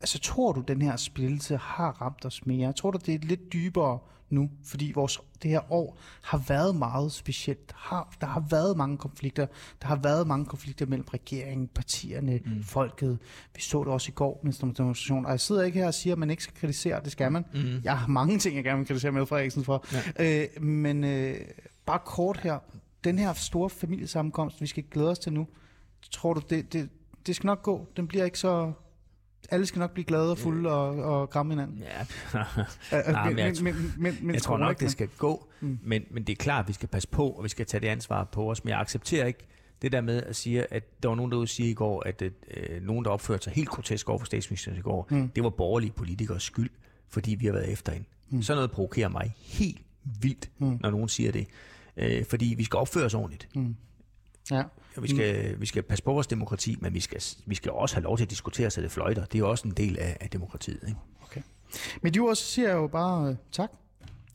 altså 0.01 0.19
tror 0.19 0.51
du, 0.51 0.61
den 0.61 0.81
her 0.81 0.95
splittelse 0.95 1.57
har 1.57 2.01
ramt 2.01 2.25
os 2.25 2.45
mere? 2.45 2.73
Tror 2.73 2.91
du, 2.91 2.99
det 3.05 3.13
er 3.13 3.19
lidt 3.19 3.53
dybere 3.53 3.99
nu? 4.29 4.49
Fordi 4.63 4.91
vores, 4.95 5.19
det 5.43 5.51
her 5.51 5.71
år 5.71 5.97
har 6.21 6.37
været 6.47 6.75
meget 6.75 7.11
specielt. 7.11 7.73
Har, 7.75 8.15
der 8.21 8.27
har 8.27 8.43
været 8.49 8.77
mange 8.77 8.97
konflikter. 8.97 9.47
Der 9.81 9.87
har 9.87 9.95
været 9.95 10.27
mange 10.27 10.45
konflikter 10.45 10.85
mellem 10.85 11.07
regeringen, 11.13 11.67
partierne, 11.67 12.39
mm. 12.45 12.63
folket. 12.63 13.19
Vi 13.55 13.61
så 13.61 13.79
det 13.83 13.87
også 13.87 14.09
i 14.09 14.13
går 14.15 14.39
med 14.43 14.63
en 14.63 14.73
demonstration. 14.77 15.25
Og 15.25 15.31
jeg 15.31 15.39
sidder 15.39 15.63
ikke 15.63 15.79
her 15.79 15.87
og 15.87 15.93
siger, 15.93 16.13
at 16.13 16.19
man 16.19 16.29
ikke 16.29 16.43
skal 16.43 16.55
kritisere. 16.55 17.01
Det 17.03 17.11
skal 17.11 17.31
man. 17.31 17.45
mm. 17.53 17.81
Jeg 17.83 17.97
har 17.97 18.07
mange 18.07 18.39
ting, 18.39 18.55
jeg 18.55 18.63
gerne 18.63 18.77
vil 18.77 18.87
kritisere 18.87 19.11
Mette 19.11 19.25
Frederiksen 19.25 19.63
for. 19.63 19.85
Ja. 20.19 20.41
Øh, 20.41 20.63
men 20.63 21.03
øh, 21.03 21.35
bare 21.85 21.99
kort 22.05 22.39
her. 22.39 22.59
Den 23.03 23.19
her 23.19 23.33
store 23.33 23.69
familiesammenkomst, 23.69 24.61
vi 24.61 24.67
skal 24.67 24.83
glæde 24.91 25.09
os 25.11 25.19
til 25.19 25.33
nu. 25.33 25.47
Tror 26.11 26.33
du, 26.33 26.41
det, 26.49 26.73
det, 26.73 26.89
det 27.27 27.35
skal 27.35 27.47
nok 27.47 27.63
gå? 27.63 27.87
Den 27.97 28.07
bliver 28.07 28.25
ikke 28.25 28.39
så... 28.39 28.71
Alle 29.51 29.65
skal 29.65 29.79
nok 29.79 29.91
blive 29.91 30.05
glade 30.05 30.31
og 30.31 30.37
fulde 30.37 30.71
og, 30.71 30.89
og 30.89 31.29
kramme 31.29 31.53
hinanden. 31.53 31.77
Ja, 31.77 32.05
Øh, 32.93 33.11
Nej, 33.11 33.29
men 33.29 33.37
jeg 33.37 33.53
men, 33.61 33.93
men, 33.97 34.17
men, 34.21 34.33
jeg 34.33 34.41
tror 34.41 34.57
nok, 34.57 34.79
det 34.79 34.91
skal 34.91 35.07
gå, 35.17 35.47
mm. 35.59 35.79
men, 35.83 36.03
men 36.11 36.23
det 36.23 36.33
er 36.33 36.37
klart, 36.43 36.63
at 36.63 36.67
vi 36.67 36.73
skal 36.73 36.89
passe 36.89 37.07
på, 37.07 37.29
og 37.29 37.43
vi 37.43 37.49
skal 37.49 37.65
tage 37.65 37.81
det 37.81 37.87
ansvar 37.87 38.23
på 38.23 38.51
os. 38.51 38.63
Men 38.63 38.71
jeg 38.71 38.79
accepterer 38.79 39.25
ikke 39.25 39.47
det 39.81 39.91
der 39.91 40.01
med 40.01 40.23
at 40.23 40.35
sige, 40.35 40.73
at 40.73 41.03
der 41.03 41.09
var 41.09 41.15
nogen, 41.15 41.31
der 41.31 41.45
sige 41.45 41.69
i 41.69 41.73
går, 41.73 42.03
at 42.05 42.21
øh, 42.21 42.31
nogen, 42.81 43.05
der 43.05 43.11
opførte 43.11 43.43
sig 43.43 43.53
helt 43.53 43.69
grotesk 43.69 44.09
over 44.09 44.19
for 44.19 44.25
statsministeren 44.25 44.77
i 44.77 44.81
går, 44.81 45.07
mm. 45.09 45.29
det 45.29 45.43
var 45.43 45.49
borgerlige 45.49 45.91
politikers 45.91 46.43
skyld, 46.43 46.69
fordi 47.09 47.35
vi 47.35 47.45
har 47.45 47.53
været 47.53 47.71
efter 47.71 47.91
hende. 47.91 48.07
Mm. 48.29 48.41
Sådan 48.41 48.57
noget 48.57 48.71
provokerer 48.71 49.09
mig 49.09 49.33
helt 49.37 49.81
vildt, 50.21 50.49
mm. 50.57 50.77
når 50.81 50.91
nogen 50.91 51.09
siger 51.09 51.31
det. 51.31 51.47
Øh, 51.97 52.25
fordi 52.25 52.53
vi 52.57 52.63
skal 52.63 52.77
opføre 52.77 53.05
os 53.05 53.13
ordentligt. 53.13 53.49
Mm. 53.55 53.75
Ja. 54.51 54.63
Vi 55.01 55.07
skal, 55.09 55.61
vi 55.61 55.65
skal 55.65 55.83
passe 55.83 56.03
på 56.03 56.13
vores 56.13 56.27
demokrati, 56.27 56.77
men 56.81 56.93
vi 56.93 56.99
skal, 56.99 57.21
vi 57.45 57.55
skal 57.55 57.71
også 57.71 57.95
have 57.95 58.03
lov 58.03 58.17
til 58.17 58.23
at 58.23 58.29
diskutere, 58.29 58.69
så 58.71 58.81
det 58.81 58.91
fløjter. 58.91 59.25
Det 59.25 59.39
er 59.39 59.43
også 59.45 59.67
en 59.67 59.73
del 59.73 59.99
af, 59.99 60.17
af 60.21 60.29
demokratiet. 60.29 60.79
Ikke? 60.87 60.99
Med 62.01 62.11
de 62.11 62.19
ord, 62.19 62.35
så 62.35 62.43
siger 62.43 62.67
jeg 62.67 62.75
jo 62.75 62.87
bare 62.87 63.29
øh, 63.29 63.35
tak, 63.51 63.69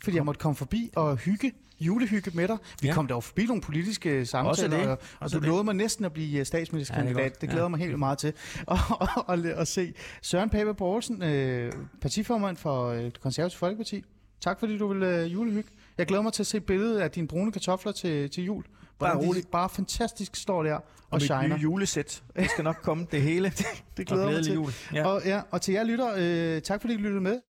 fordi 0.04 0.16
jeg 0.16 0.24
måtte 0.24 0.38
komme 0.38 0.56
forbi 0.56 0.90
og 0.96 1.16
hygge, 1.16 1.52
julehygge 1.80 2.30
med 2.34 2.48
dig. 2.48 2.56
Vi 2.80 2.88
ja. 2.88 2.94
Kom 2.94 3.06
dog 3.06 3.24
forbi 3.24 3.44
nogle 3.46 3.62
politiske 3.62 4.26
samtaler, 4.26 4.76
det. 4.76 4.86
og, 4.86 4.92
og 4.92 4.98
Også 5.20 5.36
du 5.36 5.40
det. 5.40 5.48
lovede 5.48 5.64
mig 5.64 5.74
næsten 5.74 6.04
at 6.04 6.12
blive 6.12 6.38
øh, 6.40 6.46
statsministerkandidat. 6.46 7.16
Ja, 7.18 7.24
det 7.24 7.30
det, 7.30 7.32
godt. 7.32 7.40
det 7.40 7.48
glæder 7.48 7.64
Ja. 7.64 7.68
mig 7.68 7.78
helt 7.80 7.98
meget 7.98 8.18
til. 8.18 8.32
Og, 8.66 8.78
og, 8.90 9.08
og, 9.26 9.38
og 9.56 9.66
se 9.66 9.94
Søren 10.22 10.50
Pape 10.50 10.74
Poulsen, 10.74 11.22
øh, 11.22 11.72
partiformand 12.00 12.56
for 12.56 12.86
øh, 12.88 13.04
det 13.04 13.20
konservative 13.20 13.58
Folkeparti. 13.58 14.04
Tak 14.40 14.60
fordi 14.60 14.78
du 14.78 14.92
vil 14.92 15.02
øh, 15.02 15.32
julehygge. 15.32 15.70
Jeg 15.98 16.06
glæder 16.06 16.22
mig 16.22 16.32
til 16.32 16.42
at 16.42 16.46
se 16.46 16.60
billedet 16.60 16.98
af 17.00 17.10
dine 17.10 17.28
brune 17.28 17.52
kartofler 17.52 17.92
til, 17.92 18.30
til 18.30 18.44
jul. 18.44 18.64
Bare 19.00 19.14
Hvordan 19.16 19.42
de. 19.42 19.46
Bare 19.52 19.68
fantastisk 19.68 20.36
står 20.36 20.62
der 20.62 20.74
og, 20.74 20.82
Og 21.10 21.20
shiner. 21.20 21.42
nye 21.46 21.54
julesæt. 21.62 22.22
Det 22.36 22.50
skal 22.50 22.64
nok 22.64 22.76
komme 22.82 23.06
det 23.10 23.22
hele. 23.22 23.52
Det 23.96 24.06
glæder 24.06 24.24
jeg 24.24 24.34
mig 24.34 24.44
til. 24.44 24.54
jul. 24.54 24.72
Ja. 24.94 25.06
Og, 25.06 25.22
ja, 25.24 25.40
og 25.50 25.62
til 25.62 25.74
jer 25.74 25.84
lytter, 25.84 26.12
øh, 26.16 26.62
tak 26.62 26.80
fordi 26.80 26.94
I 26.94 26.96
lyttede 26.96 27.20
med. 27.20 27.38